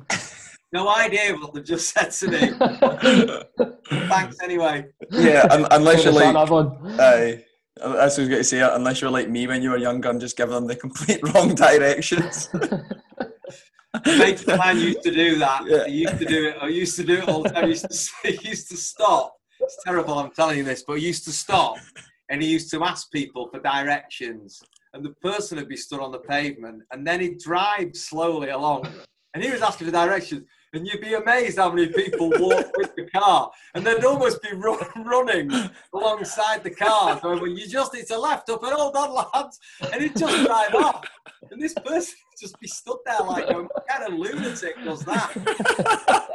no 0.73 0.89
idea 0.89 1.35
what 1.37 1.55
they've 1.55 1.65
just 1.65 1.95
said 1.95 2.11
to 2.11 2.29
me. 2.31 3.69
Thanks 4.09 4.37
anyway. 4.43 4.87
yeah, 5.11 5.47
un- 5.51 5.67
unless 5.71 6.05
you're 6.05 6.13
like, 6.13 6.35
That 6.35 6.51
one. 6.51 6.77
aye. 7.01 7.45
That's 7.77 7.87
what 7.87 8.01
I 8.01 8.05
was 8.05 8.17
going 8.17 8.31
to 8.31 8.45
say. 8.45 8.61
Unless 8.61 9.01
you're 9.01 9.11
like 9.11 9.29
me 9.29 9.47
when 9.47 9.63
you 9.63 9.71
were 9.71 9.77
younger 9.79 10.11
and 10.11 10.21
just 10.21 10.37
give 10.37 10.49
them 10.51 10.67
the 10.67 10.75
complete 10.77 11.21
wrong 11.35 11.55
directions. 11.55 12.49
Mates 14.05 14.45
of 14.45 14.61
used 14.77 15.03
to 15.03 15.11
do 15.13 15.37
that. 15.39 15.63
Yeah. 15.67 15.87
He 15.87 15.99
used 16.03 16.19
to 16.19 16.25
do 16.25 16.49
it. 16.49 16.57
I 16.61 16.69
used 16.69 16.97
to 16.97 17.05
do 17.05 17.15
it 17.19 17.29
all 17.29 17.43
the 17.43 17.51
time. 17.51 17.65
He 17.65 17.71
used 17.71 17.89
to, 17.91 18.31
he 18.33 18.49
used 18.49 18.69
to 18.71 18.77
stop. 18.77 19.35
It's 19.61 19.79
terrible. 19.85 20.19
I'm 20.19 20.31
telling 20.33 20.59
you 20.59 20.65
this, 20.65 20.85
but 20.87 20.99
he 20.99 21.07
used 21.07 21.25
to 21.25 21.33
stop, 21.33 21.79
and 22.31 22.43
he 22.43 22.49
used 22.49 22.71
to 22.73 22.85
ask 22.85 23.11
people 23.11 23.49
for 23.49 23.61
directions. 23.61 24.61
And 24.93 25.05
the 25.05 25.11
person 25.23 25.59
would 25.59 25.69
be 25.69 25.77
stood 25.77 26.01
on 26.01 26.13
the 26.13 26.19
pavement, 26.21 26.83
and 26.93 27.07
then 27.07 27.21
he'd 27.21 27.39
drive 27.39 27.95
slowly 27.95 28.51
along, 28.51 28.89
and 29.35 29.43
he 29.43 29.51
was 29.51 29.63
asking 29.63 29.87
for 29.89 29.93
directions. 29.93 30.45
And 30.75 30.87
you'd 30.87 31.01
be 31.01 31.15
amazed 31.15 31.59
how 31.59 31.73
many 31.73 31.89
people 31.89 32.31
walk 32.31 32.71
with 32.77 32.95
the 32.95 33.09
car, 33.15 33.51
and 33.75 33.87
they'd 33.87 34.05
almost 34.05 34.43
be 34.43 34.51
run, 34.55 34.79
running 34.97 35.51
alongside 35.95 36.63
the 36.63 36.71
car. 36.71 37.19
So 37.23 37.31
well, 37.31 37.47
you 37.47 37.67
just 37.67 37.95
it's 37.95 38.11
a 38.11 38.19
left 38.19 38.51
up 38.51 38.63
and 38.63 38.73
hold 38.73 38.97
on, 38.97 39.29
lads, 39.35 39.59
and 39.93 40.03
he'd 40.03 40.17
just 40.17 40.45
drive 40.45 40.75
off. 40.75 41.05
And 41.51 41.61
this 41.61 41.75
person 41.75 42.15
would 42.31 42.41
just 42.41 42.61
be 42.61 42.67
stood 42.69 42.99
there 43.07 43.21
like, 43.21 43.49
what 43.49 43.87
kind 43.89 44.13
of 44.13 44.19
lunatic 44.19 44.75
was 44.85 45.05
that? 45.05 46.29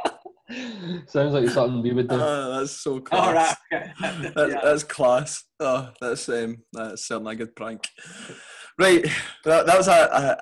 Sounds 1.06 1.32
like 1.32 1.48
something 1.48 1.82
we 1.82 1.92
would 1.92 2.08
do. 2.08 2.16
Ah, 2.20 2.58
that's 2.58 2.72
so 2.72 3.00
class. 3.00 3.26
All 3.26 3.32
right, 3.34 3.56
okay. 3.72 3.92
That, 4.34 4.50
Yeah. 4.50 4.60
That's 4.62 4.82
class. 4.82 5.44
Oh, 5.58 5.90
that's 6.00 6.28
um, 6.28 6.58
that's 6.72 7.06
certainly 7.06 7.32
a 7.34 7.36
good 7.36 7.56
prank. 7.56 7.88
Right, 8.76 9.04
that, 9.44 9.66
that 9.66 9.78
was 9.78 9.86
a, 9.86 9.92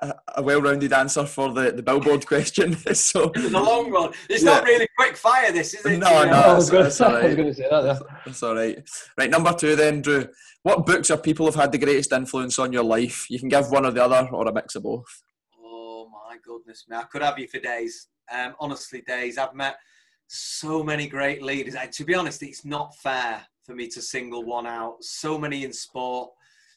a, 0.01 0.39
a 0.39 0.41
well-rounded 0.41 0.91
answer 0.91 1.23
for 1.25 1.53
the, 1.53 1.71
the 1.71 1.83
billboard 1.83 2.25
question. 2.33 2.75
so 2.95 3.29
It 3.35 3.43
was 3.43 3.53
a 3.53 3.59
long 3.59 3.91
one. 3.91 4.11
It's 4.27 4.43
not 4.43 4.63
really 4.63 4.87
quick 4.97 5.15
fire, 5.15 5.51
this, 5.51 5.75
is 5.75 5.85
it? 5.85 5.99
No, 5.99 6.09
Yeah. 6.09 6.23
no. 6.23 6.31
That's- 6.31 6.69
gonna- 6.71 6.83
that's 6.83 7.01
all 7.01 7.15
I 7.15 7.25
was 7.27 7.35
going 7.35 7.47
to 7.49 7.53
say 7.53 7.67
that. 7.69 7.83
Yeah. 7.85 7.99
that's 8.25 8.41
all 8.43 8.55
right. 8.55 8.89
Right, 9.19 9.29
number 9.29 9.53
two 9.53 9.75
then, 9.75 10.01
Drew. 10.01 10.27
What 10.63 10.85
books 10.85 11.11
or 11.11 11.17
people 11.17 11.45
have 11.45 11.53
had 11.55 11.71
the 11.71 11.77
greatest 11.77 12.11
influence 12.11 12.57
on 12.57 12.73
your 12.73 12.83
life? 12.83 13.27
You 13.29 13.37
can 13.39 13.49
give 13.49 13.69
one 13.69 13.85
or 13.85 13.91
the 13.91 14.03
other, 14.03 14.27
or 14.31 14.47
a 14.47 14.53
mix 14.53 14.73
of 14.75 14.83
both. 14.83 15.05
Oh 15.63 16.09
my 16.11 16.37
goodness 16.43 16.85
me, 16.89 16.97
I 16.97 17.03
could 17.03 17.21
have 17.21 17.37
you 17.37 17.47
for 17.47 17.59
days. 17.59 18.07
Um, 18.33 18.55
honestly, 18.59 19.01
days. 19.05 19.37
I've 19.37 19.53
met 19.53 19.75
so 20.27 20.81
many 20.83 21.07
great 21.07 21.43
leaders. 21.43 21.75
And 21.75 21.91
to 21.91 22.03
be 22.05 22.15
honest, 22.15 22.41
it's 22.41 22.65
not 22.65 22.95
fair 22.97 23.45
for 23.63 23.75
me 23.75 23.87
to 23.89 24.01
single 24.01 24.43
one 24.43 24.65
out. 24.65 25.03
So 25.03 25.37
many 25.37 25.65
in 25.65 25.73
sport, 25.73 26.31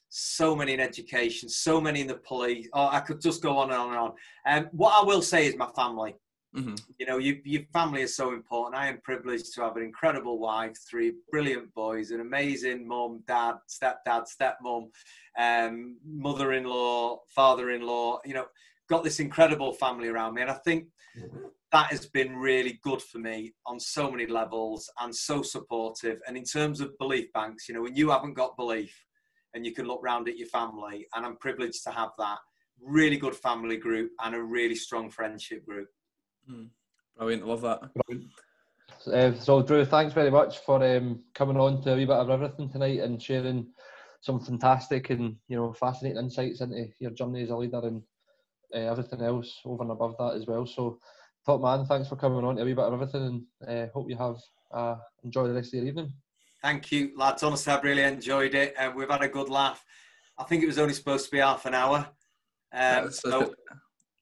so 0.09 0.55
many 0.55 0.73
in 0.75 0.81
education, 0.81 1.49
so 1.49 1.81
many 1.81 2.01
in 2.01 2.07
the 2.07 2.17
police. 2.17 2.69
Oh, 2.73 2.89
I 2.89 3.01
could 3.01 3.21
just 3.21 3.43
go 3.43 3.59
on 3.59 3.71
and 3.71 3.79
on 3.79 3.89
and 3.91 3.99
on. 3.99 4.13
Um, 4.47 4.69
what 4.73 5.03
I 5.03 5.05
will 5.05 5.23
say 5.23 5.47
is 5.47 5.57
my 5.57 5.69
family. 5.75 6.15
hmm 6.55 6.75
You 6.99 7.07
know, 7.07 7.19
you, 7.19 7.41
your 7.45 7.63
family 7.73 8.03
is 8.03 8.17
so 8.17 8.33
important. 8.33 8.81
I 8.81 8.89
am 8.89 9.01
privileged 9.03 9.53
to 9.55 9.63
have 9.63 9.77
an 9.77 9.83
incredible 9.83 10.39
wife, 10.39 10.77
three 10.89 11.13
brilliant 11.31 11.73
boys, 11.75 12.11
an 12.11 12.21
amazing 12.21 12.87
mum, 12.87 13.23
dad, 13.27 13.57
stepdad, 13.69 14.25
stepmom, 14.35 14.91
um, 15.39 15.97
mother-in-law, 16.05 17.21
father-in-law. 17.35 18.21
You 18.25 18.35
know, 18.35 18.47
got 18.89 19.05
this 19.05 19.21
incredible 19.21 19.73
family 19.73 20.09
around 20.09 20.35
me, 20.35 20.43
and 20.43 20.51
I 20.51 20.59
think 20.65 20.87
that 21.73 21.91
has 21.91 22.07
been 22.07 22.37
really 22.37 22.79
good 22.83 23.03
for 23.03 23.19
me 23.19 23.53
on 23.67 23.81
so 23.81 24.11
many 24.11 24.27
levels 24.27 24.91
and 25.01 25.15
so 25.15 25.43
supportive. 25.43 26.21
And 26.27 26.37
in 26.37 26.45
terms 26.45 26.81
of 26.81 26.97
belief 26.99 27.33
banks, 27.33 27.69
you 27.69 27.75
know, 27.75 27.83
when 27.83 27.97
you 27.97 28.11
haven't 28.11 28.35
got 28.35 28.57
belief 28.57 29.06
and 29.57 29.65
you 29.65 29.73
can 29.73 29.87
look 29.87 30.01
round 30.03 30.29
at 30.29 30.37
your 30.37 30.49
family, 30.49 31.07
and 31.15 31.25
I'm 31.25 31.37
privileged 31.39 31.83
to 31.85 31.91
have 31.91 32.11
that 32.19 32.39
really 32.79 33.17
good 33.17 33.35
family 33.35 33.79
group 33.79 34.11
and 34.23 34.35
a 34.35 34.43
really 34.43 34.75
strong 34.75 35.11
friendship 35.11 35.65
group. 35.67 35.89
Brilliant, 37.17 37.47
love 37.47 37.63
that. 37.63 37.81
Uh, 39.11 39.33
so, 39.41 39.63
Drew, 39.63 39.85
thanks 39.87 40.13
very 40.13 40.31
much 40.31 40.59
for 40.59 40.85
um, 40.85 41.21
coming 41.35 41.57
on 41.57 41.83
to 41.83 41.95
a 41.95 41.97
wee 41.97 42.05
bit 42.05 42.17
of 42.17 42.29
everything 42.29 42.69
tonight 42.69 43.01
and 43.01 43.21
sharing 43.21 43.67
some 44.21 44.39
fantastic 44.41 45.09
and 45.09 45.37
you 45.49 45.57
know 45.57 45.73
fascinating 45.73 46.19
insights 46.19 46.61
into 46.61 46.89
your 46.99 47.13
journey 47.13 47.43
as 47.43 47.51
a 47.51 47.57
leader 47.57 47.81
and 47.85 48.03
uh, 48.75 48.79
everything 48.79 49.23
else 49.23 49.61
over 49.65 49.83
and 49.83 49.93
above 49.93 50.17
that 50.19 50.35
as 50.35 50.47
well. 50.47 50.67
So, 50.67 50.99
top 51.47 51.63
man, 51.63 51.87
thanks 51.87 52.09
for 52.09 52.17
coming 52.17 52.45
on 52.45 52.57
to 52.57 52.63
a 52.63 52.65
wee 52.67 52.75
bit 52.75 52.85
of 52.85 52.93
everything, 52.93 53.47
and 53.63 53.89
uh, 53.89 53.93
hope 53.95 54.11
you 54.11 54.17
have 54.17 54.37
uh, 54.75 54.97
enjoy 55.25 55.49
the 55.49 55.55
rest 55.55 55.73
of 55.73 55.79
your 55.79 55.87
evening. 55.87 56.13
Thank 56.67 56.91
you, 56.91 57.13
lads. 57.15 57.45
Honestly, 57.45 57.73
I've 57.73 57.85
really 57.85 58.03
enjoyed 58.03 58.53
it. 58.57 58.75
and 58.77 58.93
we've 58.97 59.09
had 59.09 59.23
a 59.23 59.29
good 59.29 59.49
laugh. 59.49 59.85
I 60.37 60.43
think 60.43 60.65
it 60.65 60.67
was 60.67 60.81
only 60.81 60.95
supposed 60.95 61.27
to 61.27 61.31
be 61.31 61.39
half 61.39 61.65
an 61.65 61.75
hour. 61.75 62.09
Um, 62.73 63.13
so, 63.13 63.55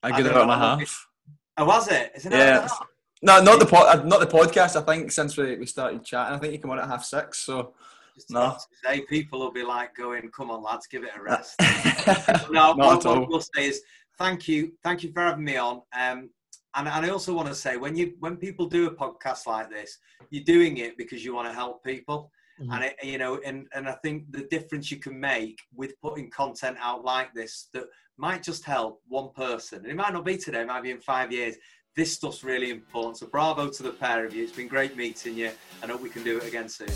a 0.03 0.09
I 0.09 0.11
good 0.15 0.31
hour 0.31 0.43
and 0.43 0.51
a 0.51 0.57
half. 0.59 1.09
oh, 1.57 1.65
was 1.65 1.89
it? 1.91 2.13
Is 2.15 2.27
it 2.27 2.33
Yeah. 2.33 2.39
hour 2.39 2.47
and 2.49 2.59
a 2.59 2.69
half? 2.69 2.87
No, 3.23 3.43
not 3.43 3.61
the 3.61 3.65
pod, 3.65 3.99
uh, 3.99 4.03
not 4.03 4.21
the 4.21 4.27
podcast. 4.27 4.77
I 4.77 4.83
think 4.85 5.11
since 5.11 5.39
we, 5.39 5.57
we 5.57 5.65
started 5.65 6.05
chatting, 6.05 6.35
I 6.35 6.39
think 6.39 6.53
you 6.53 6.59
come 6.59 6.71
on 6.73 6.79
at 6.81 6.87
half 6.87 7.03
six. 7.03 7.39
So 7.39 7.73
Just 8.15 8.31
No. 8.31 8.41
about 8.43 8.59
to 8.61 8.67
say, 8.85 9.01
people 9.07 9.39
will 9.41 9.51
be 9.51 9.63
like 9.65 9.97
going, 9.97 10.31
"Come 10.31 10.51
on, 10.51 10.63
lads, 10.63 10.87
give 10.87 11.03
it 11.03 11.13
a 11.17 11.23
rest." 11.23 11.59
not 12.51 12.77
no, 12.77 12.89
what, 12.89 12.99
at 12.99 13.07
all. 13.07 13.21
what 13.21 13.29
we'll 13.31 13.41
say 13.41 13.69
is 13.69 13.81
thank 14.19 14.47
you, 14.49 14.75
thank 14.83 15.03
you 15.03 15.11
for 15.13 15.23
having 15.23 15.45
me 15.45 15.57
on. 15.57 15.77
Um, 15.99 16.29
and, 16.77 16.89
and 16.89 17.07
I 17.07 17.09
also 17.09 17.33
want 17.33 17.49
to 17.49 17.55
say 17.55 17.79
when 17.79 17.97
you 17.97 18.15
when 18.21 18.37
people 18.37 18.67
do 18.67 18.87
a 18.87 18.95
podcast 18.95 19.47
like 19.47 19.71
this, 19.71 19.99
you're 20.31 20.45
doing 20.45 20.77
it 20.77 20.99
because 20.99 21.25
you 21.25 21.35
want 21.35 21.49
to 21.49 21.55
help 21.55 21.83
people. 21.83 22.31
Mhm. 22.61 22.73
And 22.73 22.85
it, 22.85 22.97
you 23.03 23.19
know, 23.19 23.41
and 23.45 23.67
and 23.75 23.89
I 23.89 23.93
think 24.03 24.31
the 24.31 24.45
difference 24.45 24.91
you 24.91 24.99
can 24.99 25.19
make 25.19 25.61
with 25.75 26.01
putting 26.01 26.31
content 26.31 26.77
out 26.81 27.05
like 27.05 27.35
this 27.35 27.69
that 27.73 27.85
might 28.17 28.45
just 28.45 28.65
help 28.65 29.03
one 29.09 29.31
person, 29.35 29.81
and 29.81 29.89
it 29.89 29.97
might 29.97 30.13
not 30.13 30.25
be 30.25 30.37
today, 30.37 30.61
it 30.61 30.69
might 30.69 30.83
be 30.83 30.93
in 30.93 31.01
five 31.01 31.33
years. 31.33 31.57
This 31.97 32.13
stuff's 32.13 32.45
really 32.45 32.71
important. 32.71 33.19
So 33.19 33.27
bravo 33.27 33.71
to 33.71 33.83
the 33.83 33.91
pair 33.91 34.25
of 34.25 34.35
you. 34.35 34.45
It's 34.45 34.53
been 34.53 34.69
great 34.69 34.97
meeting 34.97 35.37
you, 35.37 35.51
and 35.83 35.91
hope 35.91 36.01
we 36.01 36.11
can 36.11 36.23
do 36.23 36.39
it 36.39 36.47
again 36.47 36.69
soon. 36.69 36.89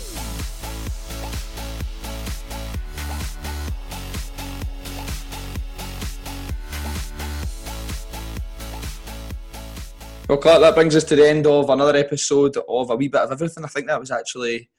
Well, 10.29 10.37
Clark, 10.37 10.61
that 10.61 10.75
brings 10.75 10.95
us 10.95 11.03
to 11.05 11.15
the 11.15 11.27
end 11.27 11.47
of 11.47 11.69
another 11.69 11.97
episode 11.97 12.55
of 12.55 12.89
A 12.91 12.95
Wee 12.95 13.07
Bit 13.07 13.21
of 13.21 13.31
Everything. 13.31 13.65
I 13.65 13.67
think 13.67 13.87
that 13.87 13.99
was 13.99 14.11
actually 14.11 14.69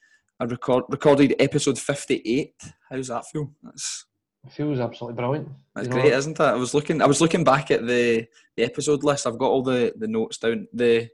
a 0.41 0.47
record, 0.47 0.83
recorded 0.89 1.35
episode 1.39 1.77
58. 1.79 2.53
How's 2.89 3.07
that 3.07 3.25
feel? 3.27 3.51
That's, 3.63 4.05
It 4.45 4.51
feels 4.53 4.79
absolutely 4.79 5.15
brilliant. 5.15 5.49
that's 5.75 5.87
you 5.87 5.93
know. 5.93 6.01
great, 6.01 6.13
isn't 6.13 6.39
it? 6.39 6.43
I 6.43 6.53
was 6.55 6.73
looking 6.73 7.01
I 7.01 7.05
was 7.05 7.21
looking 7.21 7.43
back 7.43 7.71
at 7.71 7.85
the, 7.85 8.25
the 8.57 8.63
episode 8.63 9.03
list. 9.03 9.27
I've 9.27 9.37
got 9.37 9.49
all 9.51 9.63
the, 9.63 9.93
the 9.97 10.07
notes 10.07 10.37
down, 10.37 10.67
the 10.73 11.09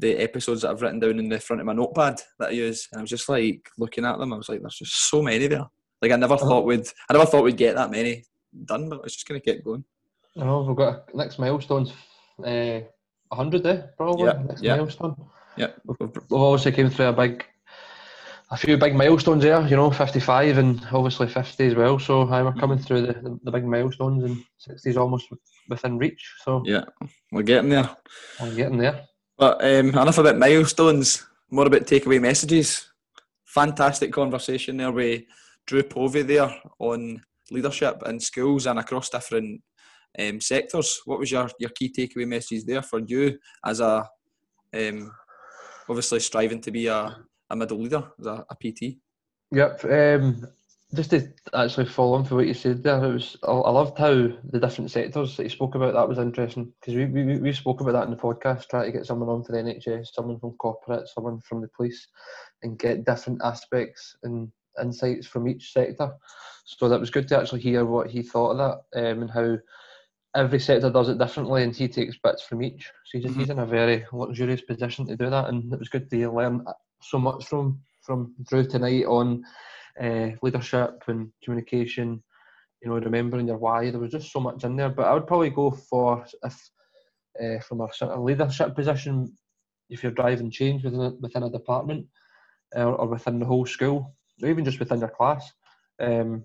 the 0.00 0.14
episodes 0.16 0.62
that 0.62 0.70
I've 0.70 0.80
written 0.80 1.00
down 1.00 1.18
in 1.18 1.28
the 1.28 1.40
front 1.40 1.60
of 1.60 1.66
my 1.66 1.72
notepad 1.72 2.20
that 2.38 2.50
I 2.50 2.52
use. 2.52 2.88
And 2.92 3.00
I 3.00 3.02
was 3.02 3.10
just 3.10 3.28
like 3.28 3.68
looking 3.78 4.04
at 4.04 4.16
them. 4.18 4.32
I 4.32 4.36
was 4.36 4.48
like, 4.48 4.60
there's 4.60 4.76
just 4.76 4.94
so 5.10 5.20
many 5.22 5.48
there. 5.48 5.66
Like 6.00 6.12
I 6.12 6.16
never 6.16 6.34
Uh-huh. 6.34 6.46
thought 6.46 6.64
we'd 6.66 6.86
I 7.08 7.12
never 7.14 7.26
thought 7.26 7.42
we'd 7.44 7.56
get 7.56 7.74
that 7.76 7.90
many 7.90 8.24
done, 8.64 8.88
but 8.88 9.00
it's 9.04 9.14
just 9.14 9.26
going 9.28 9.40
to 9.40 9.44
keep 9.54 9.64
going. 9.64 9.84
I 10.40 10.44
know 10.44 10.62
we've 10.62 10.76
got 10.76 10.94
a, 11.12 11.16
next 11.16 11.38
milestone's 11.40 11.92
uh, 12.44 12.80
100 13.30 13.66
eh, 13.66 13.82
probably. 13.96 14.26
Yeah, 14.26 14.42
next 14.46 14.62
yeah. 14.62 14.76
milestone. 14.76 15.16
Yeah. 15.56 15.68
We've, 15.84 15.98
we've 16.00 16.32
obviously 16.40 16.72
came 16.72 16.90
through 16.90 17.06
a 17.06 17.12
big, 17.12 17.44
a 18.50 18.56
few 18.56 18.76
big 18.76 18.94
milestones 18.94 19.42
there. 19.42 19.66
You 19.66 19.76
know, 19.76 19.90
55 19.90 20.58
and 20.58 20.86
obviously 20.92 21.28
50 21.28 21.66
as 21.66 21.74
well. 21.74 21.98
So 21.98 22.22
uh, 22.22 22.44
we're 22.44 22.52
coming 22.52 22.78
through 22.78 23.02
the, 23.02 23.12
the, 23.12 23.38
the 23.44 23.50
big 23.50 23.64
milestones 23.64 24.24
and 24.24 24.42
60 24.58 24.90
is 24.90 24.96
almost 24.96 25.26
within 25.68 25.98
reach. 25.98 26.34
So 26.44 26.62
Yeah, 26.64 26.84
we're 27.30 27.42
getting 27.42 27.70
there. 27.70 27.90
I'm 28.40 28.56
getting 28.56 28.78
there. 28.78 29.04
But 29.36 29.62
um, 29.62 29.90
enough 29.90 30.18
about 30.18 30.38
milestones, 30.38 31.26
more 31.50 31.66
about 31.66 31.82
takeaway 31.82 32.20
messages. 32.20 32.88
Fantastic 33.44 34.12
conversation 34.12 34.76
there 34.76 34.92
with 34.92 35.22
Drew 35.66 35.82
Povey 35.82 36.22
there 36.22 36.54
on 36.78 37.22
leadership 37.50 38.02
in 38.06 38.20
schools 38.20 38.66
and 38.66 38.78
across 38.78 39.10
different 39.10 39.62
um, 40.18 40.40
sectors. 40.40 41.00
What 41.04 41.18
was 41.18 41.30
your, 41.30 41.48
your 41.58 41.70
key 41.70 41.92
takeaway 41.96 42.26
messages 42.26 42.64
there 42.64 42.82
for 42.82 43.00
you 43.00 43.38
as 43.64 43.80
a 43.80 44.08
um, 44.74 45.12
obviously 45.88 46.20
striving 46.20 46.60
to 46.60 46.70
be 46.70 46.86
a, 46.88 47.16
a 47.50 47.56
middle 47.56 47.80
leader, 47.80 48.04
as 48.18 48.26
a, 48.26 48.46
a 48.50 48.54
PT? 48.56 48.98
Yep. 49.52 49.84
Um, 49.84 50.48
just 50.94 51.10
to 51.10 51.28
actually 51.52 51.84
follow 51.86 52.14
on 52.14 52.24
for 52.24 52.36
what 52.36 52.46
you 52.46 52.54
said 52.54 52.82
there, 52.82 53.04
it 53.04 53.12
was 53.12 53.36
I, 53.46 53.50
I 53.52 53.70
loved 53.70 53.98
how 53.98 54.28
the 54.44 54.58
different 54.60 54.90
sectors 54.90 55.36
that 55.36 55.42
you 55.42 55.50
spoke 55.50 55.74
about. 55.74 55.94
That 55.94 56.08
was 56.08 56.18
interesting 56.18 56.72
because 56.80 56.94
we, 56.94 57.06
we 57.06 57.38
we 57.38 57.52
spoke 57.52 57.80
about 57.80 57.92
that 57.92 58.04
in 58.04 58.10
the 58.10 58.16
podcast, 58.16 58.68
trying 58.68 58.86
to 58.90 58.96
get 58.96 59.06
someone 59.06 59.28
on 59.28 59.44
for 59.44 59.52
the 59.52 59.58
NHS, 59.58 60.08
someone 60.14 60.38
from 60.38 60.52
corporate, 60.52 61.08
someone 61.08 61.40
from 61.40 61.60
the 61.60 61.68
police, 61.68 62.08
and 62.62 62.78
get 62.78 63.04
different 63.04 63.40
aspects 63.44 64.16
and 64.22 64.50
insights 64.80 65.26
from 65.26 65.46
each 65.46 65.72
sector. 65.72 66.10
So 66.64 66.88
that 66.88 67.00
was 67.00 67.10
good 67.10 67.28
to 67.28 67.38
actually 67.38 67.60
hear 67.60 67.84
what 67.84 68.10
he 68.10 68.22
thought 68.22 68.52
of 68.52 68.58
that 68.92 69.10
um, 69.10 69.22
and 69.22 69.30
how 69.30 69.58
every 70.34 70.60
sector 70.60 70.90
does 70.90 71.10
it 71.10 71.18
differently, 71.18 71.64
and 71.64 71.76
he 71.76 71.88
takes 71.88 72.16
bits 72.16 72.42
from 72.42 72.62
each. 72.62 72.90
So 73.04 73.18
he's, 73.18 73.34
he's 73.34 73.50
in 73.50 73.58
a 73.58 73.66
very 73.66 74.06
luxurious 74.12 74.62
position 74.62 75.06
to 75.08 75.16
do 75.16 75.28
that, 75.28 75.48
and 75.48 75.70
it 75.70 75.78
was 75.78 75.90
good 75.90 76.08
to 76.08 76.30
learn 76.30 76.64
so 77.00 77.18
much 77.18 77.46
from 77.46 77.80
from 78.02 78.34
Drew 78.48 78.66
tonight 78.66 79.04
on 79.04 79.44
uh, 80.00 80.30
leadership 80.42 81.02
and 81.06 81.30
communication. 81.42 82.22
You 82.82 82.90
know, 82.90 82.98
remembering 82.98 83.48
your 83.48 83.58
why. 83.58 83.90
There 83.90 84.00
was 84.00 84.12
just 84.12 84.32
so 84.32 84.40
much 84.40 84.64
in 84.64 84.76
there, 84.76 84.88
but 84.88 85.06
I 85.06 85.14
would 85.14 85.26
probably 85.26 85.50
go 85.50 85.70
for 85.70 86.24
if 86.44 86.70
uh, 87.42 87.60
from 87.60 87.80
a 87.80 87.92
sort 87.92 88.12
of 88.12 88.22
leadership 88.22 88.74
position, 88.74 89.32
if 89.90 90.02
you're 90.02 90.12
driving 90.12 90.50
change 90.50 90.84
within 90.84 91.00
a, 91.00 91.10
within 91.10 91.42
a 91.42 91.50
department 91.50 92.06
uh, 92.76 92.84
or 92.84 93.06
within 93.08 93.38
the 93.38 93.46
whole 93.46 93.66
school, 93.66 94.14
or 94.42 94.48
even 94.48 94.64
just 94.64 94.78
within 94.78 95.00
your 95.00 95.08
class. 95.08 95.52
Um, 96.00 96.44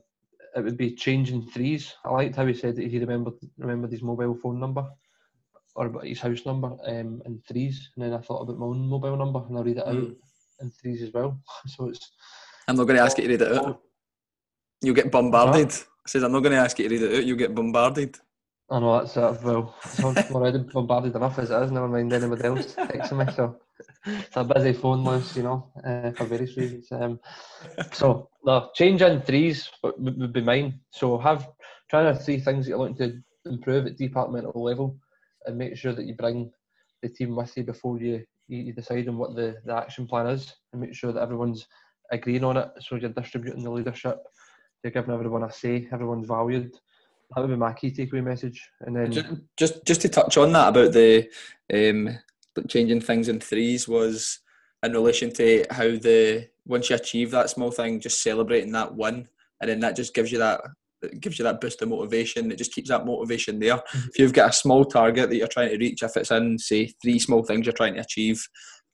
it 0.55 0.63
would 0.63 0.77
be 0.77 0.95
changing 0.95 1.49
threes. 1.49 1.93
I 2.05 2.11
liked 2.11 2.35
how 2.35 2.45
he 2.45 2.53
said 2.53 2.75
that 2.75 2.87
he 2.87 2.99
remembered 2.99 3.33
remembered 3.57 3.91
his 3.91 4.03
mobile 4.03 4.35
phone 4.35 4.59
number 4.59 4.85
or 5.75 6.03
his 6.03 6.19
house 6.19 6.45
number 6.45 6.77
um, 6.85 7.21
in 7.25 7.41
threes, 7.47 7.89
and 7.95 8.05
then 8.05 8.13
I 8.13 8.21
thought 8.21 8.41
about 8.41 8.59
my 8.59 8.65
own 8.67 8.87
mobile 8.87 9.17
number 9.17 9.43
and 9.47 9.57
I 9.57 9.61
read 9.61 9.77
it 9.77 9.87
out 9.87 9.95
Mm. 9.95 10.15
In 10.61 10.71
threes 10.71 11.01
as 11.01 11.13
well. 11.13 11.39
So 11.67 11.89
it's 11.89 12.11
I'm 12.67 12.75
not 12.75 12.85
going 12.85 12.97
to 12.97 13.03
ask 13.03 13.17
you 13.17 13.23
to 13.25 13.29
read 13.29 13.41
it 13.41 13.57
out. 13.57 13.81
You'll 14.81 14.95
get 14.95 15.11
bombarded. 15.11 15.71
Says, 16.05 16.23
I'm 16.23 16.31
not 16.31 16.41
going 16.41 16.53
to 16.53 16.59
ask 16.59 16.77
you 16.79 16.87
to 16.87 16.95
read 16.95 17.03
it 17.03 17.17
out. 17.17 17.25
You'll 17.25 17.37
get 17.37 17.55
bombarded. 17.55 18.17
I 18.69 18.79
know 18.79 18.97
that's 18.97 19.17
uh, 19.17 19.37
well, 19.43 19.75
I'm 19.99 20.17
already 20.35 20.59
bombarded 20.59 21.15
enough 21.15 21.37
as 21.37 21.51
it 21.51 21.61
is. 21.63 21.71
Never 21.71 21.87
mind 21.87 22.11
anybody 22.13 22.45
else 22.45 22.73
texting 22.73 23.25
me. 23.25 23.33
So 23.33 23.57
it's 24.05 24.35
a 24.35 24.43
busy 24.43 24.73
phone 24.73 25.03
list, 25.03 25.35
you 25.35 25.43
know, 25.43 25.69
uh, 25.85 26.11
for 26.11 26.25
various 26.25 26.55
reasons. 26.57 26.87
Um, 26.91 27.19
so 27.91 28.29
no, 28.43 28.71
change 28.73 29.01
in 29.01 29.21
threes 29.21 29.69
would, 29.83 30.33
be 30.33 30.41
mine. 30.41 30.79
So 30.91 31.17
have 31.17 31.49
try 31.89 32.03
to 32.03 32.19
see 32.21 32.39
things 32.39 32.65
that 32.65 32.69
you're 32.69 32.79
looking 32.79 32.97
to 32.97 33.21
improve 33.45 33.85
at 33.85 33.97
departmental 33.97 34.63
level, 34.63 34.97
and 35.45 35.57
make 35.57 35.75
sure 35.75 35.93
that 35.93 36.05
you 36.05 36.15
bring 36.15 36.51
the 37.01 37.09
team 37.09 37.35
with 37.35 37.55
you 37.57 37.63
before 37.63 37.99
you 37.99 38.23
you 38.47 38.59
you 38.59 38.73
decide 38.73 39.07
on 39.07 39.17
what 39.17 39.35
the, 39.35 39.55
the 39.65 39.75
action 39.75 40.07
plan 40.07 40.27
is, 40.27 40.53
and 40.71 40.81
make 40.81 40.93
sure 40.93 41.11
that 41.11 41.21
everyone's 41.21 41.67
agreeing 42.11 42.43
on 42.43 42.57
it. 42.57 42.69
So 42.81 42.95
you're 42.95 43.09
distributing 43.09 43.63
the 43.63 43.71
leadership, 43.71 44.17
you're 44.83 44.91
giving 44.91 45.13
everyone 45.13 45.43
a 45.43 45.51
say, 45.51 45.87
everyone's 45.91 46.27
valued. 46.27 46.73
That 47.35 47.41
would 47.41 47.49
be 47.49 47.55
my 47.55 47.73
key 47.73 47.91
takeaway 47.91 48.23
message. 48.23 48.69
And 48.81 48.95
then 48.95 49.11
Just, 49.11 49.27
just, 49.57 49.85
just 49.85 50.01
to 50.01 50.09
touch 50.09 50.37
on 50.37 50.51
that 50.51 50.69
about 50.69 50.93
the 50.93 51.29
um, 51.73 52.19
changing 52.67 53.01
things 53.01 53.27
in 53.29 53.39
threes 53.39 53.87
was 53.87 54.39
in 54.83 54.91
relation 54.91 55.31
to 55.33 55.65
how 55.71 55.85
the 55.85 56.49
once 56.65 56.89
you 56.89 56.95
achieve 56.95 57.31
that 57.31 57.49
small 57.49 57.71
thing, 57.71 57.99
just 57.99 58.21
celebrating 58.21 58.71
that 58.73 58.93
win, 58.93 59.27
and 59.61 59.69
then 59.69 59.79
that 59.79 59.95
just 59.95 60.13
gives 60.13 60.31
you 60.31 60.37
that 60.39 60.61
it 61.03 61.19
gives 61.19 61.37
you 61.37 61.43
that 61.43 61.61
boost 61.61 61.81
of 61.81 61.89
motivation. 61.89 62.51
It 62.51 62.57
just 62.57 62.73
keeps 62.73 62.89
that 62.89 63.05
motivation 63.05 63.59
there. 63.59 63.81
If 63.93 64.19
you've 64.19 64.33
got 64.33 64.49
a 64.49 64.53
small 64.53 64.85
target 64.85 65.29
that 65.29 65.35
you're 65.35 65.47
trying 65.47 65.69
to 65.69 65.77
reach, 65.77 66.03
if 66.03 66.17
it's 66.17 66.31
in 66.31 66.57
say 66.57 66.93
three 67.01 67.19
small 67.19 67.43
things 67.43 67.65
you're 67.65 67.73
trying 67.73 67.95
to 67.95 68.01
achieve, 68.01 68.41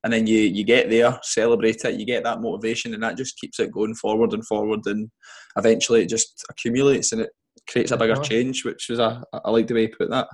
and 0.03 0.13
then 0.13 0.27
you 0.27 0.39
you 0.39 0.63
get 0.63 0.89
there, 0.89 1.19
celebrate 1.23 1.83
it, 1.85 1.99
you 1.99 2.05
get 2.05 2.23
that 2.23 2.41
motivation, 2.41 2.93
and 2.93 3.03
that 3.03 3.17
just 3.17 3.37
keeps 3.37 3.59
it 3.59 3.71
going 3.71 3.95
forward 3.95 4.33
and 4.33 4.45
forward, 4.47 4.81
and 4.85 5.09
eventually 5.57 6.03
it 6.03 6.09
just 6.09 6.43
accumulates 6.49 7.11
and 7.11 7.21
it 7.21 7.29
creates 7.69 7.91
a 7.91 7.97
bigger 7.97 8.15
change, 8.15 8.65
which 8.65 8.87
was 8.89 8.99
a 8.99 9.23
I 9.33 9.49
like 9.51 9.67
the 9.67 9.73
way 9.73 9.81
you 9.81 9.95
put 9.97 10.09
that. 10.09 10.27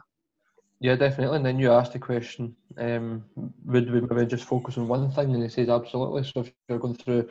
Yeah, 0.81 0.95
definitely. 0.95 1.37
And 1.37 1.45
then 1.45 1.57
you 1.57 1.71
asked 1.71 1.93
the 1.93 1.99
question, 1.99 2.55
um, 2.77 3.23
would 3.63 3.89
we 3.91 4.01
maybe 4.01 4.25
just 4.25 4.43
focus 4.43 4.77
on 4.77 4.87
one 4.87 5.09
thing? 5.09 5.33
And 5.33 5.41
he 5.41 5.49
says 5.49 5.69
absolutely. 5.69 6.23
So 6.23 6.41
if 6.41 6.51
you're 6.67 6.79
going 6.79 6.95
through 6.95 7.29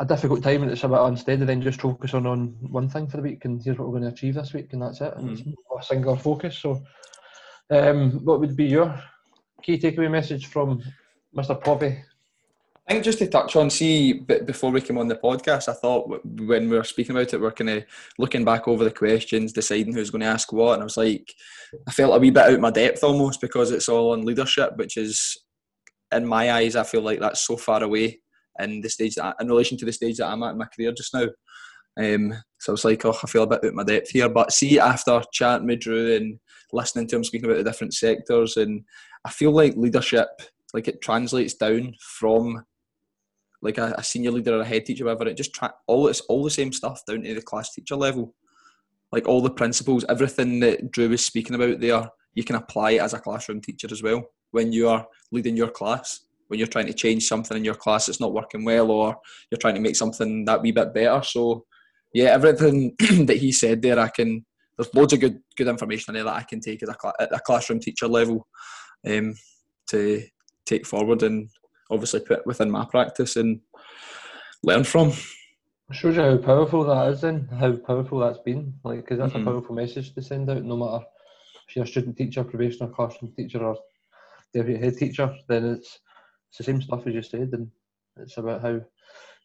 a 0.00 0.04
difficult 0.04 0.42
time 0.42 0.62
and 0.62 0.72
it's 0.72 0.82
a 0.82 0.88
bit 0.88 0.98
unsteady, 0.98 1.44
then 1.44 1.60
just 1.60 1.82
focus 1.82 2.14
on, 2.14 2.26
on 2.26 2.56
one 2.62 2.88
thing 2.88 3.06
for 3.06 3.18
the 3.18 3.22
week 3.22 3.44
and 3.44 3.62
here's 3.62 3.78
what 3.78 3.86
we're 3.86 4.00
going 4.00 4.10
to 4.10 4.14
achieve 4.14 4.34
this 4.34 4.54
week 4.54 4.72
and 4.72 4.80
that's 4.80 5.02
it. 5.02 5.12
And 5.16 5.30
it's 5.30 5.42
a 5.42 5.84
singular 5.84 6.16
focus. 6.16 6.58
So 6.58 6.82
um, 7.70 8.24
what 8.24 8.40
would 8.40 8.56
be 8.56 8.64
your 8.64 8.98
key 9.62 9.78
takeaway 9.78 10.10
message 10.10 10.46
from 10.46 10.82
Mr. 11.36 11.62
Povey? 11.62 12.02
I 12.88 12.92
think 12.94 13.04
just 13.04 13.18
to 13.18 13.26
touch 13.26 13.54
on, 13.56 13.68
see, 13.68 14.14
b- 14.14 14.40
before 14.40 14.70
we 14.70 14.80
came 14.80 14.96
on 14.96 15.06
the 15.06 15.16
podcast, 15.16 15.68
I 15.68 15.74
thought 15.74 16.08
when 16.24 16.70
we 16.70 16.78
were 16.78 16.82
speaking 16.82 17.14
about 17.14 17.32
it, 17.34 17.40
we 17.40 17.46
are 17.46 17.52
kind 17.52 17.70
of 17.70 17.84
looking 18.18 18.44
back 18.44 18.66
over 18.66 18.82
the 18.82 18.90
questions, 18.90 19.52
deciding 19.52 19.92
who's 19.92 20.10
going 20.10 20.22
to 20.22 20.26
ask 20.26 20.50
what, 20.50 20.72
and 20.72 20.82
I 20.82 20.84
was 20.84 20.96
like, 20.96 21.34
I 21.86 21.92
felt 21.92 22.16
a 22.16 22.18
wee 22.18 22.30
bit 22.30 22.44
out 22.44 22.54
of 22.54 22.60
my 22.60 22.70
depth 22.70 23.04
almost 23.04 23.42
because 23.42 23.70
it's 23.70 23.88
all 23.88 24.12
on 24.12 24.24
leadership, 24.24 24.76
which 24.78 24.96
is, 24.96 25.36
in 26.10 26.26
my 26.26 26.50
eyes, 26.50 26.74
I 26.74 26.84
feel 26.84 27.02
like 27.02 27.20
that's 27.20 27.42
so 27.42 27.58
far 27.58 27.82
away 27.82 28.20
in 28.58 28.80
the 28.80 28.88
stage 28.88 29.14
that 29.14 29.24
I, 29.24 29.42
in 29.42 29.48
relation 29.48 29.78
to 29.78 29.84
the 29.84 29.92
stage 29.92 30.18
that 30.18 30.28
I'm 30.28 30.42
at 30.42 30.52
in 30.52 30.58
my 30.58 30.66
career 30.66 30.92
just 30.92 31.14
now. 31.14 31.26
Um, 31.98 32.34
so 32.58 32.72
I 32.72 32.74
was 32.74 32.84
like, 32.84 33.04
oh, 33.04 33.16
I 33.22 33.26
feel 33.26 33.42
a 33.42 33.46
bit 33.46 33.64
out 33.64 33.68
of 33.68 33.74
my 33.74 33.84
depth 33.84 34.10
here. 34.10 34.28
But 34.28 34.52
see, 34.52 34.78
after 34.78 35.22
chatting 35.32 35.66
with 35.66 35.80
Drew 35.80 36.16
and 36.16 36.38
listening 36.72 37.06
to 37.08 37.16
him 37.16 37.24
speaking 37.24 37.46
about 37.46 37.58
the 37.58 37.70
different 37.70 37.94
sectors, 37.94 38.56
and 38.56 38.84
I 39.24 39.30
feel 39.30 39.52
like 39.52 39.76
leadership, 39.76 40.28
like 40.72 40.88
it 40.88 41.02
translates 41.02 41.54
down 41.54 41.94
from 42.00 42.64
like 43.62 43.78
a, 43.78 43.94
a 43.98 44.04
senior 44.04 44.30
leader 44.30 44.56
or 44.56 44.60
a 44.60 44.64
head 44.64 44.86
teacher, 44.86 45.04
whatever. 45.04 45.28
It 45.28 45.36
just 45.36 45.54
tra- 45.54 45.74
all 45.86 46.08
it's 46.08 46.20
all 46.22 46.44
the 46.44 46.50
same 46.50 46.72
stuff 46.72 47.04
down 47.06 47.22
to 47.22 47.34
the 47.34 47.42
class 47.42 47.74
teacher 47.74 47.96
level. 47.96 48.34
Like 49.12 49.26
all 49.26 49.42
the 49.42 49.50
principles, 49.50 50.04
everything 50.08 50.60
that 50.60 50.92
Drew 50.92 51.08
was 51.08 51.24
speaking 51.24 51.56
about 51.56 51.80
there, 51.80 52.08
you 52.34 52.44
can 52.44 52.56
apply 52.56 52.92
it 52.92 53.00
as 53.00 53.12
a 53.12 53.18
classroom 53.18 53.60
teacher 53.60 53.88
as 53.90 54.02
well. 54.02 54.24
When 54.52 54.72
you 54.72 54.88
are 54.88 55.06
leading 55.32 55.56
your 55.56 55.70
class, 55.70 56.20
when 56.50 56.58
you're 56.58 56.66
trying 56.66 56.86
to 56.86 56.92
change 56.92 57.28
something 57.28 57.56
in 57.56 57.64
your 57.64 57.76
class 57.76 58.06
that's 58.06 58.18
not 58.18 58.34
working 58.34 58.64
well, 58.64 58.90
or 58.90 59.16
you're 59.50 59.58
trying 59.58 59.76
to 59.76 59.80
make 59.80 59.94
something 59.94 60.44
that 60.44 60.60
wee 60.60 60.72
bit 60.72 60.92
better. 60.92 61.22
So, 61.22 61.64
yeah, 62.12 62.30
everything 62.30 62.96
that 62.98 63.36
he 63.38 63.52
said 63.52 63.80
there, 63.80 64.00
I 64.00 64.08
can. 64.08 64.44
There's 64.76 64.92
loads 64.92 65.12
of 65.12 65.20
good 65.20 65.38
good 65.56 65.68
information 65.68 66.10
in 66.10 66.14
there 66.16 66.24
that 66.24 66.40
I 66.40 66.42
can 66.42 66.60
take 66.60 66.82
as 66.82 66.88
a, 66.88 67.12
at 67.22 67.32
a 67.32 67.38
classroom 67.38 67.78
teacher 67.78 68.08
level, 68.08 68.48
um, 69.06 69.34
to 69.90 70.24
take 70.66 70.86
forward 70.86 71.22
and 71.22 71.48
obviously 71.88 72.20
put 72.20 72.44
within 72.46 72.70
my 72.70 72.84
practice 72.84 73.36
and 73.36 73.60
learn 74.64 74.82
from. 74.82 75.10
It 75.90 75.96
shows 75.96 76.16
you 76.16 76.22
how 76.22 76.36
powerful 76.38 76.82
that 76.84 77.12
is 77.12 77.22
and 77.22 77.48
how 77.50 77.76
powerful 77.76 78.18
that's 78.18 78.38
been. 78.38 78.74
Like, 78.82 79.02
because 79.02 79.18
that's 79.18 79.34
Mhm. 79.34 79.42
a 79.42 79.44
powerful 79.44 79.74
message 79.76 80.14
to 80.14 80.22
send 80.22 80.50
out, 80.50 80.64
no 80.64 80.76
matter 80.76 81.04
if 81.68 81.76
you're 81.76 81.84
a 81.84 81.88
student 81.88 82.16
teacher, 82.16 82.42
probationer, 82.42 82.90
classroom 82.90 83.32
teacher, 83.36 83.64
or 83.64 83.76
deputy 84.52 84.80
head 84.80 84.96
teacher, 84.96 85.32
then 85.48 85.64
it's, 85.64 86.00
it's 86.50 86.58
the 86.58 86.64
same 86.64 86.82
stuff 86.82 87.06
as 87.06 87.14
you 87.14 87.22
said, 87.22 87.50
and 87.52 87.70
it's 88.18 88.36
about 88.36 88.60
how 88.62 88.80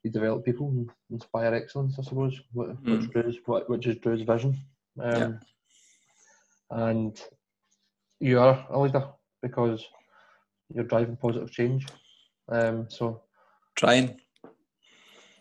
you 0.04 0.12
develop 0.12 0.44
people 0.44 0.68
and 0.70 0.90
inspire 1.12 1.54
excellence, 1.54 1.98
I 1.98 2.04
suppose, 2.04 2.40
which, 2.54 2.70
which, 2.84 3.00
Mm. 3.02 3.12
Drew's, 3.12 3.38
which 3.68 3.88
is 3.88 3.98
Drew's 3.98 4.22
vision. 4.22 4.58
Um, 5.00 5.12
Yeah. 5.22 5.32
And 6.72 7.22
you 8.20 8.40
are 8.40 8.66
a 8.70 8.80
leader 8.80 9.08
because 9.42 9.86
you're 10.74 10.84
driving 10.84 11.16
positive 11.16 11.52
change. 11.52 11.86
Um, 12.50 12.90
so, 12.90 13.22
Trying. 13.76 14.20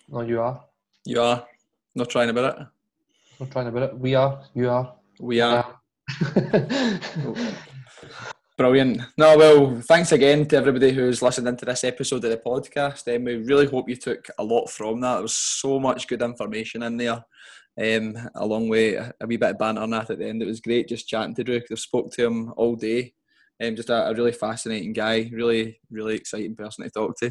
no, 0.08 0.20
you 0.20 0.40
are. 0.40 0.62
You 1.06 1.22
are. 1.22 1.46
Not 1.94 2.10
trying 2.10 2.28
about 2.30 2.58
it. 2.60 2.66
Not 3.40 3.50
trying 3.50 3.68
about 3.68 3.82
it. 3.84 3.98
We 3.98 4.14
are. 4.14 4.42
You 4.54 4.68
are. 4.70 4.94
We 5.20 5.40
are. 5.40 5.78
Yeah. 6.34 6.98
Brilliant. 8.56 9.02
No, 9.18 9.36
well, 9.36 9.80
thanks 9.80 10.12
again 10.12 10.46
to 10.46 10.56
everybody 10.56 10.92
who's 10.92 11.22
listened 11.22 11.48
into 11.48 11.64
this 11.64 11.82
episode 11.82 12.24
of 12.24 12.30
the 12.30 12.36
podcast. 12.36 13.12
Um, 13.14 13.24
we 13.24 13.36
really 13.36 13.66
hope 13.66 13.88
you 13.88 13.96
took 13.96 14.28
a 14.38 14.44
lot 14.44 14.70
from 14.70 15.00
that. 15.00 15.14
There 15.14 15.22
was 15.22 15.34
so 15.34 15.80
much 15.80 16.06
good 16.06 16.22
information 16.22 16.84
in 16.84 16.96
there. 16.96 17.24
um, 17.80 18.16
along 18.36 18.68
with 18.68 19.12
a 19.20 19.26
wee 19.26 19.36
bit 19.36 19.50
of 19.50 19.58
banter 19.58 19.82
and 19.82 19.92
that 19.92 20.10
at 20.10 20.18
the 20.18 20.28
end. 20.28 20.42
It 20.42 20.46
was 20.46 20.60
great 20.60 20.88
just 20.88 21.08
chatting 21.08 21.34
to 21.34 21.44
Drew 21.44 21.56
because 21.56 21.72
I've 21.72 21.78
spoke 21.80 22.12
to 22.12 22.26
him 22.26 22.52
all 22.56 22.76
day. 22.76 23.14
Um, 23.62 23.76
just 23.76 23.90
a, 23.90 24.08
a 24.08 24.14
really 24.14 24.32
fascinating 24.32 24.92
guy, 24.92 25.30
really, 25.32 25.80
really 25.90 26.16
exciting 26.16 26.56
person 26.56 26.84
to 26.84 26.90
talk 26.90 27.16
to. 27.18 27.30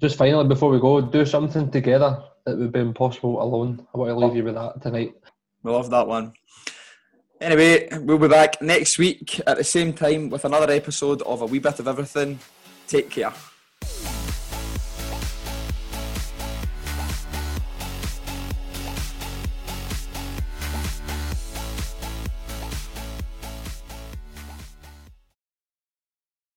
Just 0.00 0.16
finally, 0.16 0.46
before 0.46 0.70
we 0.70 0.80
go, 0.80 1.00
do 1.00 1.26
something 1.26 1.70
together 1.70 2.22
that 2.46 2.56
would 2.56 2.72
be 2.72 2.80
impossible 2.80 3.42
alone. 3.42 3.86
I 3.94 3.98
want 3.98 4.10
to 4.10 4.16
leave 4.16 4.36
you 4.36 4.44
with 4.44 4.54
that 4.54 4.80
tonight. 4.82 5.14
We 5.62 5.72
love 5.72 5.90
that 5.90 6.06
one. 6.06 6.32
Anyway, 7.40 7.88
we'll 8.00 8.18
be 8.18 8.26
back 8.26 8.60
next 8.60 8.98
week 8.98 9.40
at 9.46 9.56
the 9.58 9.64
same 9.64 9.92
time 9.92 10.28
with 10.28 10.44
another 10.44 10.72
episode 10.72 11.22
of 11.22 11.40
A 11.40 11.46
Wee 11.46 11.60
Bit 11.60 11.78
of 11.78 11.86
Everything. 11.86 12.38
Take 12.88 13.10
care. 13.10 13.32